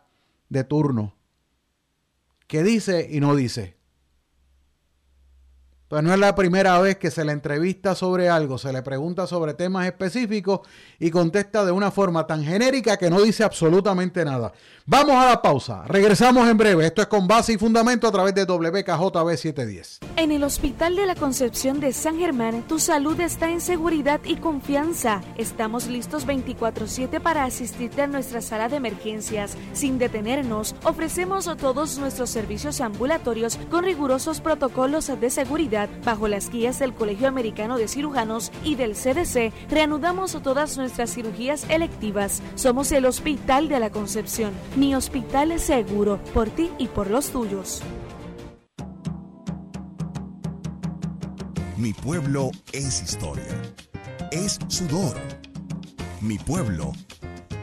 de 0.48 0.64
turno. 0.64 1.14
¿Qué 2.46 2.62
dice 2.62 3.08
y 3.10 3.20
no 3.20 3.34
dice? 3.34 3.76
Pues 5.88 6.02
no 6.02 6.12
es 6.12 6.18
la 6.18 6.34
primera 6.34 6.80
vez 6.80 6.96
que 6.96 7.10
se 7.10 7.22
le 7.24 7.32
entrevista 7.32 7.94
sobre 7.94 8.28
algo, 8.28 8.56
se 8.56 8.72
le 8.72 8.82
pregunta 8.82 9.26
sobre 9.26 9.52
temas 9.52 9.86
específicos 9.86 10.60
y 10.98 11.10
contesta 11.10 11.66
de 11.66 11.72
una 11.72 11.90
forma 11.90 12.26
tan 12.26 12.42
genérica 12.44 12.96
que 12.96 13.10
no 13.10 13.20
dice 13.20 13.44
absolutamente 13.44 14.24
nada. 14.24 14.54
Vamos 14.84 15.14
a 15.14 15.26
la 15.26 15.40
pausa, 15.40 15.84
regresamos 15.86 16.48
en 16.48 16.56
breve. 16.56 16.84
Esto 16.84 17.02
es 17.02 17.06
con 17.06 17.28
base 17.28 17.52
y 17.52 17.56
fundamento 17.56 18.08
a 18.08 18.10
través 18.10 18.34
de 18.34 18.44
WKJB 18.44 19.36
710. 19.36 20.00
En 20.16 20.32
el 20.32 20.42
Hospital 20.42 20.96
de 20.96 21.06
la 21.06 21.14
Concepción 21.14 21.78
de 21.78 21.92
San 21.92 22.18
Germán, 22.18 22.62
tu 22.66 22.80
salud 22.80 23.18
está 23.20 23.48
en 23.48 23.60
seguridad 23.60 24.20
y 24.24 24.36
confianza. 24.36 25.20
Estamos 25.36 25.86
listos 25.86 26.26
24/7 26.26 27.20
para 27.20 27.44
asistirte 27.44 28.02
a 28.02 28.08
nuestra 28.08 28.40
sala 28.40 28.68
de 28.68 28.76
emergencias. 28.76 29.56
Sin 29.72 29.98
detenernos, 29.98 30.74
ofrecemos 30.82 31.48
todos 31.58 31.98
nuestros 31.98 32.30
servicios 32.30 32.80
ambulatorios 32.80 33.60
con 33.70 33.84
rigurosos 33.84 34.40
protocolos 34.40 35.12
de 35.20 35.30
seguridad 35.30 35.88
bajo 36.04 36.26
las 36.26 36.50
guías 36.50 36.80
del 36.80 36.92
Colegio 36.92 37.28
Americano 37.28 37.78
de 37.78 37.86
Cirujanos 37.86 38.50
y 38.64 38.74
del 38.74 38.96
CDC. 38.96 39.52
Reanudamos 39.70 40.32
todas 40.42 40.76
nuestras 40.76 41.14
cirugías 41.14 41.66
electivas. 41.68 42.42
Somos 42.56 42.90
el 42.90 43.06
Hospital 43.06 43.68
de 43.68 43.78
la 43.78 43.90
Concepción. 43.90 44.50
Mi 44.74 44.94
hospital 44.94 45.52
es 45.52 45.62
seguro 45.64 46.18
por 46.32 46.48
ti 46.48 46.70
y 46.78 46.88
por 46.88 47.10
los 47.10 47.28
tuyos. 47.28 47.82
Mi 51.76 51.92
pueblo 51.92 52.50
es 52.72 53.02
historia. 53.02 53.44
Es 54.30 54.58
sudor. 54.68 55.14
Mi 56.22 56.38
pueblo 56.38 56.92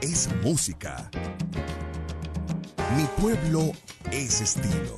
es 0.02 0.30
música. 0.44 1.10
Mi 2.96 3.06
pueblo 3.20 3.72
es 4.12 4.42
estilo. 4.42 4.98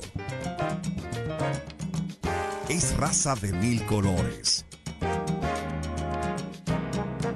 Es 2.68 2.94
raza 2.98 3.36
de 3.36 3.54
mil 3.54 3.86
colores. 3.86 4.66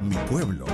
Mi 0.03 0.16
pueblo 0.28 0.66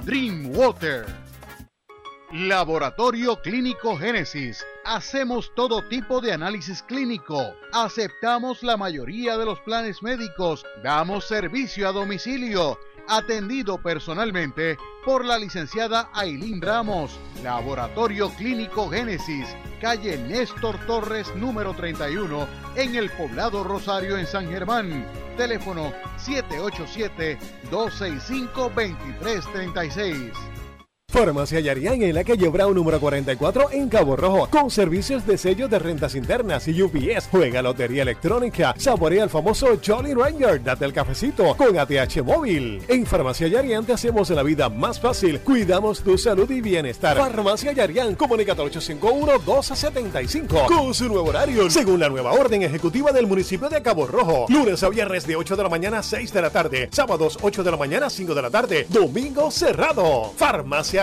Dream 0.04 0.50
Water. 0.56 1.06
Laboratorio 2.32 3.40
Clínico 3.40 3.96
Génesis. 3.96 4.66
Hacemos 4.84 5.52
todo 5.54 5.86
tipo 5.88 6.20
de 6.20 6.32
análisis 6.32 6.82
clínico. 6.82 7.54
Aceptamos 7.72 8.64
la 8.64 8.76
mayoría 8.76 9.38
de 9.38 9.44
los 9.44 9.60
planes 9.60 10.02
médicos. 10.02 10.66
Damos 10.82 11.28
servicio 11.28 11.88
a 11.88 11.92
domicilio. 11.92 12.80
Atendido 13.08 13.78
personalmente 13.78 14.76
por 15.04 15.24
la 15.24 15.38
licenciada 15.38 16.10
Ailín 16.12 16.60
Ramos. 16.60 17.18
Laboratorio 17.42 18.30
Clínico 18.30 18.90
Génesis. 18.90 19.46
Calle 19.80 20.18
Néstor 20.18 20.76
Torres 20.86 21.32
número 21.36 21.72
31 21.74 22.48
en 22.74 22.96
el 22.96 23.10
poblado 23.10 23.62
Rosario 23.62 24.18
en 24.18 24.26
San 24.26 24.48
Germán. 24.48 25.06
Teléfono 25.36 25.92
787-265-2336. 27.70 30.55
Farmacia 31.16 31.60
Yarián 31.60 32.02
en 32.02 32.14
la 32.14 32.24
calle 32.24 32.48
Brown 32.48 32.74
número 32.74 32.98
44 33.00 33.70
en 33.70 33.88
Cabo 33.88 34.16
Rojo, 34.16 34.48
con 34.50 34.70
servicios 34.70 35.24
de 35.24 35.38
sellos 35.38 35.70
de 35.70 35.78
rentas 35.78 36.16
internas 36.16 36.66
y 36.66 36.82
UPS. 36.82 37.28
Juega 37.30 37.62
lotería 37.62 38.02
electrónica, 38.02 38.74
saborea 38.76 39.22
el 39.22 39.30
famoso 39.30 39.78
Jolly 39.84 40.14
Ranger, 40.14 40.62
date 40.62 40.84
el 40.84 40.92
cafecito 40.92 41.56
con 41.56 41.78
ATH 41.78 42.22
móvil. 42.24 42.82
En 42.88 43.06
Farmacia 43.06 43.46
Yarián 43.46 43.86
te 43.86 43.92
hacemos 43.92 44.28
la 44.30 44.42
vida 44.42 44.68
más 44.68 45.00
fácil, 45.00 45.40
cuidamos 45.40 46.00
tu 46.00 46.18
salud 46.18 46.50
y 46.50 46.60
bienestar. 46.60 47.16
Farmacia 47.16 47.70
Yarián, 47.72 48.16
comunicate 48.16 48.60
al 48.62 48.70
851-1275 48.72 50.66
con 50.66 50.92
su 50.92 51.06
nuevo 51.08 51.28
horario, 51.28 51.70
según 51.70 52.00
la 52.00 52.08
nueva 52.08 52.32
orden 52.32 52.62
ejecutiva 52.62 53.12
del 53.12 53.28
municipio 53.28 53.68
de 53.68 53.80
Cabo 53.80 54.08
Rojo. 54.08 54.46
Lunes 54.48 54.82
a 54.82 54.88
viernes 54.88 55.24
de 55.26 55.36
8 55.36 55.54
de 55.56 55.62
la 55.62 55.68
mañana 55.68 56.00
a 56.00 56.02
6 56.02 56.32
de 56.32 56.42
la 56.42 56.50
tarde, 56.50 56.88
sábados 56.90 57.38
8 57.40 57.62
de 57.62 57.70
la 57.70 57.76
mañana 57.76 58.06
a 58.06 58.10
5 58.10 58.34
de 58.34 58.42
la 58.42 58.50
tarde, 58.50 58.86
domingo 58.90 59.52
cerrado. 59.52 60.32
Farmacia 60.36 60.95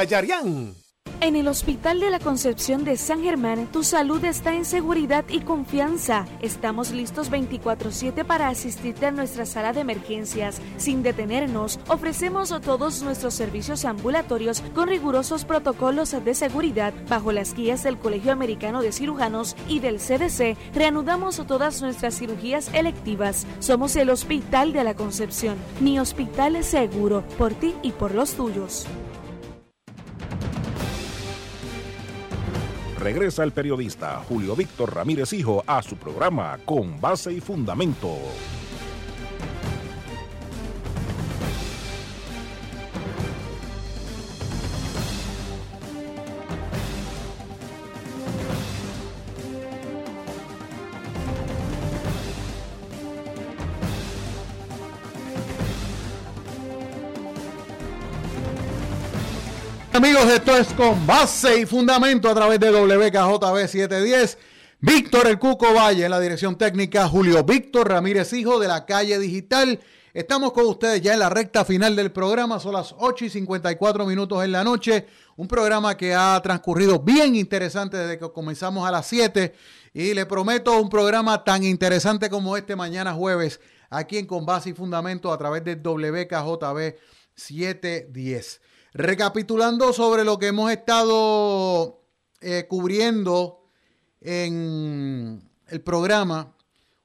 En 1.22 1.36
el 1.36 1.48
Hospital 1.48 1.99
de 1.99 2.10
la 2.10 2.20
Concepción 2.20 2.84
de 2.84 2.98
San 2.98 3.22
Germán, 3.22 3.68
tu 3.72 3.84
salud 3.84 4.26
está 4.26 4.53
en 4.56 4.65
seguridad 4.65 5.24
y 5.30 5.40
confianza. 5.40 6.26
Estamos 6.41 6.91
listos 6.91 7.30
24/7 7.30 8.26
para 8.26 8.49
asistirte 8.49 9.06
a 9.06 9.11
nuestra 9.11 9.45
sala 9.45 9.72
de 9.72 9.82
emergencias. 9.82 10.61
Sin 10.78 11.03
detenernos, 11.03 11.80
ofrecemos 11.88 12.49
todos 12.61 13.03
nuestros 13.03 13.36
servicios 13.36 13.86
ambulatorios 13.86 14.61
con 14.74 14.90
rigurosos 14.90 15.45
protocolos 15.45 16.11
de 16.11 16.34
seguridad 16.34 16.94
bajo 17.07 17.32
las 17.32 17.53
guías 17.53 17.84
del 17.84 17.98
Colegio 17.98 18.32
Americano 18.32 18.82
de 18.82 18.91
Cirujanos 18.91 19.56
y 19.70 19.80
del 19.80 19.99
CDC. 19.99 20.57
Reanudamos 20.74 21.41
todas 21.48 21.82
nuestras 21.82 22.18
cirugías 22.18 22.70
electivas. 22.74 23.45
Somos 23.60 23.95
el 23.95 24.10
Hospital 24.10 24.74
de 24.74 24.84
la 24.84 24.95
Concepción. 24.95 25.56
Mi 25.80 25.99
hospital 25.99 26.56
es 26.56 26.65
seguro 26.65 27.24
por 27.38 27.53
ti 27.53 27.76
y 27.82 27.91
por 27.91 28.14
los 28.14 28.34
tuyos. 28.34 28.88
Regresa 33.03 33.43
el 33.43 33.51
periodista 33.51 34.23
Julio 34.30 34.55
Víctor 34.55 34.95
Ramírez 34.95 35.34
Hijo 35.34 35.61
a 35.67 35.84
su 35.84 35.97
programa 35.97 36.57
Con 36.63 37.01
Base 37.01 37.34
y 37.34 37.41
Fundamento. 37.41 38.15
Amigos, 60.03 60.25
esto 60.34 60.57
es 60.57 60.67
con 60.73 61.07
base 61.07 61.61
y 61.61 61.65
fundamento 61.65 62.27
a 62.27 62.35
través 62.35 62.59
de 62.59 62.69
WKJB 62.71 63.67
710. 63.69 64.38
Víctor 64.81 65.27
El 65.27 65.39
Cuco 65.39 65.73
Valle 65.73 66.03
en 66.03 66.11
la 66.11 66.19
dirección 66.19 66.57
técnica, 66.57 67.07
Julio 67.07 67.41
Víctor 67.45 67.88
Ramírez 67.88 68.34
Hijo 68.34 68.59
de 68.59 68.67
la 68.67 68.85
calle 68.85 69.17
digital. 69.17 69.80
Estamos 70.13 70.51
con 70.51 70.65
ustedes 70.65 71.01
ya 71.01 71.13
en 71.13 71.19
la 71.19 71.30
recta 71.30 71.63
final 71.63 71.95
del 71.95 72.11
programa, 72.11 72.59
son 72.59 72.73
las 72.73 72.93
8 72.97 73.23
y 73.23 73.30
54 73.30 74.05
minutos 74.05 74.43
en 74.43 74.51
la 74.51 74.65
noche. 74.65 75.07
Un 75.38 75.47
programa 75.47 75.95
que 75.95 76.13
ha 76.13 76.38
transcurrido 76.43 76.99
bien 76.99 77.38
interesante 77.38 77.95
desde 77.95 78.19
que 78.19 78.30
comenzamos 78.30 78.85
a 78.85 78.91
las 78.91 79.07
7 79.07 79.55
y 79.93 80.13
le 80.13 80.25
prometo 80.25 80.81
un 80.81 80.89
programa 80.89 81.45
tan 81.45 81.63
interesante 81.63 82.30
como 82.30 82.57
este 82.57 82.75
mañana 82.75 83.13
jueves 83.13 83.61
aquí 83.89 84.17
en 84.17 84.25
Con 84.25 84.45
Base 84.45 84.71
y 84.71 84.73
Fundamento 84.73 85.31
a 85.31 85.38
través 85.38 85.63
de 85.63 85.75
WKJB 85.75 86.97
710. 87.35 88.59
Recapitulando 88.95 89.91
sobre 89.91 90.24
lo 90.24 90.38
que 90.38 90.48
hemos 90.48 90.72
estado 90.72 92.06
eh, 92.41 92.68
cubriendo 92.70 93.65
en 94.22 95.49
el 95.68 95.82
programa, 95.82 96.56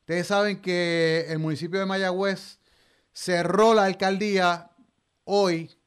ustedes 0.01 0.27
saben 0.27 0.60
que 0.60 1.24
el 1.31 1.39
municipio 1.39 1.81
de 1.81 1.86
Mayagüez 1.86 2.59
cerró 3.15 3.73
la 3.73 3.85
alcaldía 3.85 4.70
hoy 5.24 5.78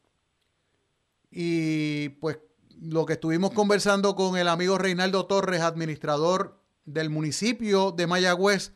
y 1.29 2.09
pues 2.09 2.39
lo 2.79 3.05
que 3.05 3.13
estuvimos 3.13 3.51
conversando 3.51 4.15
con 4.15 4.37
el 4.37 4.47
amigo 4.47 4.79
Reinaldo 4.79 5.27
Torres, 5.27 5.61
administrador 5.61 6.59
del 6.83 7.11
municipio 7.11 7.91
de 7.91 8.07
Mayagüez, 8.07 8.73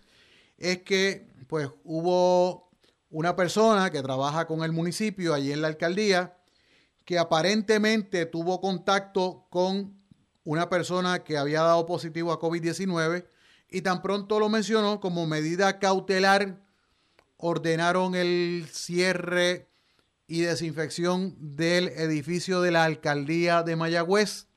es 0.60 0.84
que 0.84 1.28
pues 1.48 1.70
hubo 1.84 2.70
una 3.10 3.36
persona 3.36 3.90
que 3.90 4.04
trabaja 4.04 4.46
con 4.46 4.64
el 4.64 4.72
municipio 4.72 5.34
allí 5.34 5.52
en 5.52 5.64
la 5.64 5.70
alcaldía 5.70 6.38
que 7.06 7.20
aparentemente 7.20 8.26
tuvo 8.26 8.60
contacto 8.60 9.46
con 9.50 9.96
una 10.44 10.70
persona 10.70 11.24
que 11.24 11.38
había 11.38 11.62
dado 11.62 11.86
positivo 11.86 12.32
a 12.32 12.40
COVID-19 12.40 13.26
y 13.70 13.82
tan 13.82 14.02
pronto 14.02 14.40
lo 14.40 14.50
mencionó 14.50 15.00
como 15.00 15.26
medida 15.26 15.80
cautelar 15.80 16.66
ordenaron 17.38 18.16
el 18.16 18.68
cierre 18.72 19.68
y 20.28 20.42
desinfección 20.42 21.36
del 21.38 21.90
edificio 21.90 22.62
de 22.62 22.72
la 22.72 22.84
alcaldía 22.84 23.62
de 23.62 23.76
Mayagüez. 23.76 24.48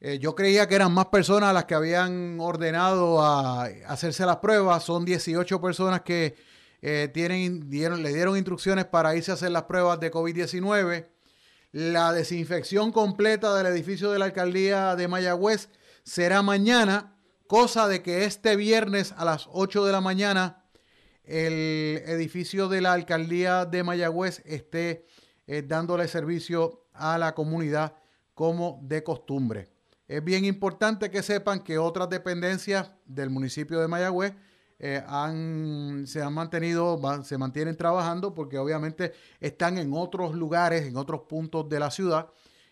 Eh, 0.00 0.18
yo 0.18 0.34
creía 0.34 0.68
que 0.68 0.76
eran 0.76 0.92
más 0.92 1.06
personas 1.06 1.52
las 1.52 1.64
que 1.64 1.74
habían 1.74 2.38
ordenado 2.40 3.22
a 3.22 3.64
hacerse 3.86 4.24
las 4.24 4.36
pruebas. 4.36 4.84
Son 4.84 5.04
18 5.04 5.60
personas 5.60 6.02
que 6.02 6.36
eh, 6.88 7.08
tienen, 7.08 7.68
le 7.68 8.14
dieron 8.14 8.36
instrucciones 8.36 8.84
para 8.84 9.16
irse 9.16 9.32
a 9.32 9.34
hacer 9.34 9.50
las 9.50 9.64
pruebas 9.64 9.98
de 9.98 10.12
COVID-19. 10.12 11.08
La 11.72 12.12
desinfección 12.12 12.92
completa 12.92 13.56
del 13.56 13.66
edificio 13.66 14.12
de 14.12 14.20
la 14.20 14.26
alcaldía 14.26 14.94
de 14.94 15.08
Mayagüez 15.08 15.68
será 16.04 16.42
mañana, 16.42 17.18
cosa 17.48 17.88
de 17.88 18.04
que 18.04 18.24
este 18.24 18.54
viernes 18.54 19.12
a 19.16 19.24
las 19.24 19.48
8 19.50 19.84
de 19.84 19.90
la 19.90 20.00
mañana 20.00 20.62
el 21.24 22.04
edificio 22.06 22.68
de 22.68 22.80
la 22.80 22.92
alcaldía 22.92 23.64
de 23.64 23.82
Mayagüez 23.82 24.42
esté 24.44 25.08
eh, 25.48 25.64
dándole 25.66 26.06
servicio 26.06 26.86
a 26.92 27.18
la 27.18 27.34
comunidad 27.34 27.96
como 28.32 28.78
de 28.84 29.02
costumbre. 29.02 29.72
Es 30.06 30.22
bien 30.22 30.44
importante 30.44 31.10
que 31.10 31.24
sepan 31.24 31.64
que 31.64 31.78
otras 31.78 32.08
dependencias 32.10 32.92
del 33.06 33.30
municipio 33.30 33.80
de 33.80 33.88
Mayagüez 33.88 34.34
eh, 34.78 35.02
se 36.06 36.22
han 36.22 36.32
mantenido, 36.32 37.00
se 37.24 37.38
mantienen 37.38 37.76
trabajando 37.76 38.34
porque 38.34 38.58
obviamente 38.58 39.12
están 39.40 39.78
en 39.78 39.92
otros 39.94 40.34
lugares, 40.34 40.86
en 40.86 40.96
otros 40.96 41.22
puntos 41.22 41.68
de 41.68 41.80
la 41.80 41.90
ciudad 41.90 42.28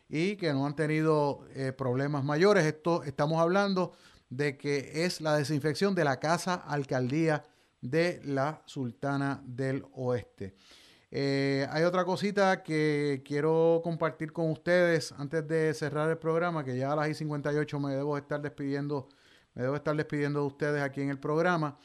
y 0.09 0.36
que 0.36 0.52
no 0.52 0.66
han 0.66 0.76
tenido 0.76 1.47
eh, 1.55 1.72
problemas 1.72 2.24
mayores. 2.24 2.64
Esto 2.64 3.02
estamos 3.05 3.40
hablando 3.40 3.93
de 4.28 4.56
que 4.56 5.05
es 5.05 5.20
la 5.20 5.36
desinfección 5.36 5.94
de 5.94 6.05
la 6.05 6.20
casa 6.20 6.55
alcaldía 6.55 7.44
de 7.81 8.20
la 8.24 8.62
Sultana 8.66 9.43
del 9.44 9.85
Oeste. 9.94 10.55
Eh, 11.16 11.66
hay 11.70 11.85
otra 11.85 12.05
cosita 12.05 12.64
que 12.64 13.22
quiero 13.24 13.81
compartir 13.85 14.32
con 14.32 14.51
ustedes 14.51 15.12
antes 15.12 15.47
de 15.47 15.72
cerrar 15.72 16.10
el 16.10 16.18
programa, 16.18 16.64
que 16.64 16.76
ya 16.76 16.93
a 16.93 16.97
las 16.97 17.09
I58 17.09 17.78
me 17.78 17.94
debo 17.94 18.18
estar 18.18 18.43
despidiendo, 18.43 19.09
me 19.55 19.62
debo 19.62 19.76
estar 19.76 19.97
despidiendo 19.97 20.40
de 20.40 20.47
ustedes 20.47 20.82
aquí 20.82 21.01
en 21.01 21.10
el 21.10 21.18
programa, 21.18 21.78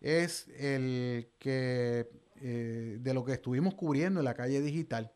es 0.00 0.48
el 0.58 1.30
que 1.38 2.08
eh, 2.40 2.98
de 3.00 3.14
lo 3.14 3.24
que 3.24 3.32
estuvimos 3.32 3.74
cubriendo 3.74 4.20
en 4.20 4.24
la 4.24 4.34
calle 4.34 4.60
digital. 4.60 5.12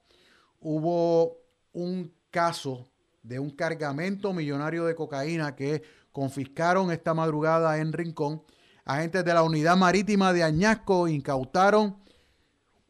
Hubo 0.61 1.39
un 1.73 2.13
caso 2.31 2.89
de 3.23 3.39
un 3.39 3.51
cargamento 3.51 4.33
millonario 4.33 4.85
de 4.85 4.95
cocaína 4.95 5.55
que 5.55 5.83
confiscaron 6.11 6.91
esta 6.91 7.15
madrugada 7.15 7.79
en 7.79 7.93
Rincón 7.93 8.43
Agentes 8.85 9.25
de 9.25 9.33
la 9.33 9.45
Unidad 9.45 9.77
Marítima 9.77 10.33
de 10.33 10.43
Añasco 10.43 11.07
incautaron 11.07 11.99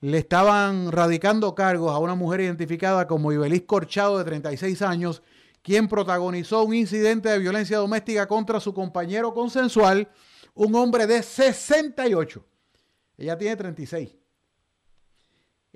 le 0.00 0.18
estaban 0.18 0.92
radicando 0.92 1.56
cargos 1.56 1.92
a 1.92 1.98
una 1.98 2.14
mujer 2.14 2.42
identificada 2.42 3.08
como 3.08 3.32
Ibeliz 3.32 3.64
Corchado 3.66 4.16
de 4.18 4.24
36 4.24 4.80
años, 4.82 5.22
quien 5.62 5.88
protagonizó 5.88 6.62
un 6.62 6.74
incidente 6.74 7.30
de 7.30 7.40
violencia 7.40 7.78
doméstica 7.78 8.28
contra 8.28 8.60
su 8.60 8.72
compañero 8.72 9.34
consensual, 9.34 10.08
un 10.54 10.72
hombre 10.76 11.08
de 11.08 11.24
68. 11.24 12.44
Ella 13.16 13.36
tiene 13.36 13.56
36. 13.56 14.18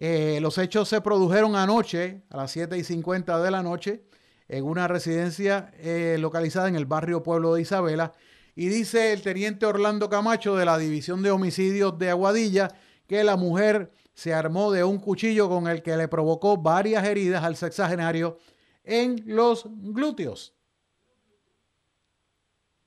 Eh, 0.05 0.41
los 0.41 0.59
hechos 0.59 0.89
se 0.89 1.01
produjeron 1.01 1.55
anoche 1.55 2.25
a 2.29 2.39
las 2.39 2.51
7 2.51 2.77
y 2.77 2.83
50 2.83 3.41
de 3.41 3.53
la 3.53 3.63
noche 3.63 4.03
en 4.49 4.65
una 4.65 4.89
residencia 4.89 5.71
eh, 5.79 6.17
localizada 6.19 6.67
en 6.67 6.75
el 6.75 6.87
barrio 6.87 7.23
Pueblo 7.23 7.55
de 7.55 7.63
Isabela. 7.63 8.13
Y 8.57 8.67
dice 8.67 9.13
el 9.13 9.23
teniente 9.23 9.65
Orlando 9.65 10.11
Camacho 10.11 10.57
de 10.57 10.65
la 10.65 10.77
División 10.77 11.23
de 11.23 11.31
Homicidios 11.31 11.97
de 12.01 12.11
Aguadilla 12.11 12.75
que 13.07 13.23
la 13.23 13.37
mujer 13.37 13.93
se 14.13 14.35
armó 14.35 14.73
de 14.73 14.83
un 14.83 14.99
cuchillo 14.99 15.49
con 15.49 15.69
el 15.69 15.85
que 15.85 15.97
le 15.97 16.09
provocó 16.09 16.57
varias 16.57 17.05
heridas 17.05 17.45
al 17.45 17.55
sexagenario 17.55 18.39
en 18.83 19.23
los 19.25 19.67
glúteos. 19.71 20.53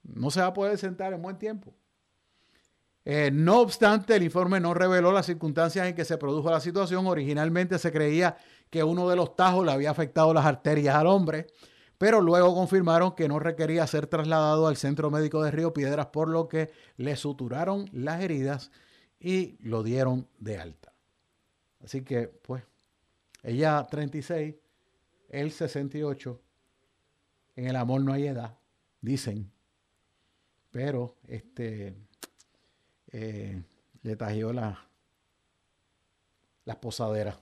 No 0.03 0.31
se 0.31 0.41
va 0.41 0.47
a 0.47 0.53
poder 0.53 0.77
sentar 0.77 1.13
en 1.13 1.21
buen 1.21 1.39
tiempo. 1.39 1.73
Eh, 3.07 3.29
no 3.31 3.61
obstante, 3.61 4.15
el 4.15 4.23
informe 4.23 4.59
no 4.59 4.73
reveló 4.73 5.11
las 5.11 5.27
circunstancias 5.27 5.87
en 5.87 5.95
que 5.95 6.03
se 6.03 6.17
produjo 6.17 6.49
la 6.49 6.59
situación. 6.59 7.05
Originalmente 7.05 7.77
se 7.77 7.91
creía 7.91 8.35
que 8.71 8.83
uno 8.83 9.07
de 9.07 9.15
los 9.15 9.35
tajos 9.35 9.63
le 9.63 9.71
había 9.71 9.91
afectado 9.91 10.33
las 10.33 10.45
arterias 10.45 10.95
al 10.95 11.05
hombre, 11.05 11.45
pero 11.99 12.19
luego 12.19 12.55
confirmaron 12.55 13.13
que 13.13 13.27
no 13.27 13.37
requería 13.37 13.85
ser 13.85 14.07
trasladado 14.07 14.67
al 14.67 14.75
centro 14.75 15.11
médico 15.11 15.43
de 15.43 15.51
Río 15.51 15.71
Piedras, 15.71 16.07
por 16.07 16.29
lo 16.29 16.49
que 16.49 16.71
le 16.97 17.15
suturaron 17.15 17.87
las 17.93 18.21
heridas 18.21 18.71
y 19.19 19.57
lo 19.61 19.83
dieron 19.83 20.27
de 20.39 20.57
alta. 20.57 20.91
Así 21.83 22.01
que, 22.01 22.27
pues, 22.27 22.63
ella 23.43 23.85
36, 23.89 24.55
él 25.29 25.51
68. 25.51 26.41
En 27.55 27.67
el 27.67 27.75
amor 27.75 28.01
no 28.01 28.11
hay 28.11 28.27
edad, 28.27 28.57
dicen. 28.99 29.51
Pero, 30.71 31.15
este, 31.27 31.95
eh, 33.17 33.63
le 34.01 34.15
tajió 34.17 34.51
la, 34.51 34.77
las 36.65 36.75
posaderas. 36.75 37.37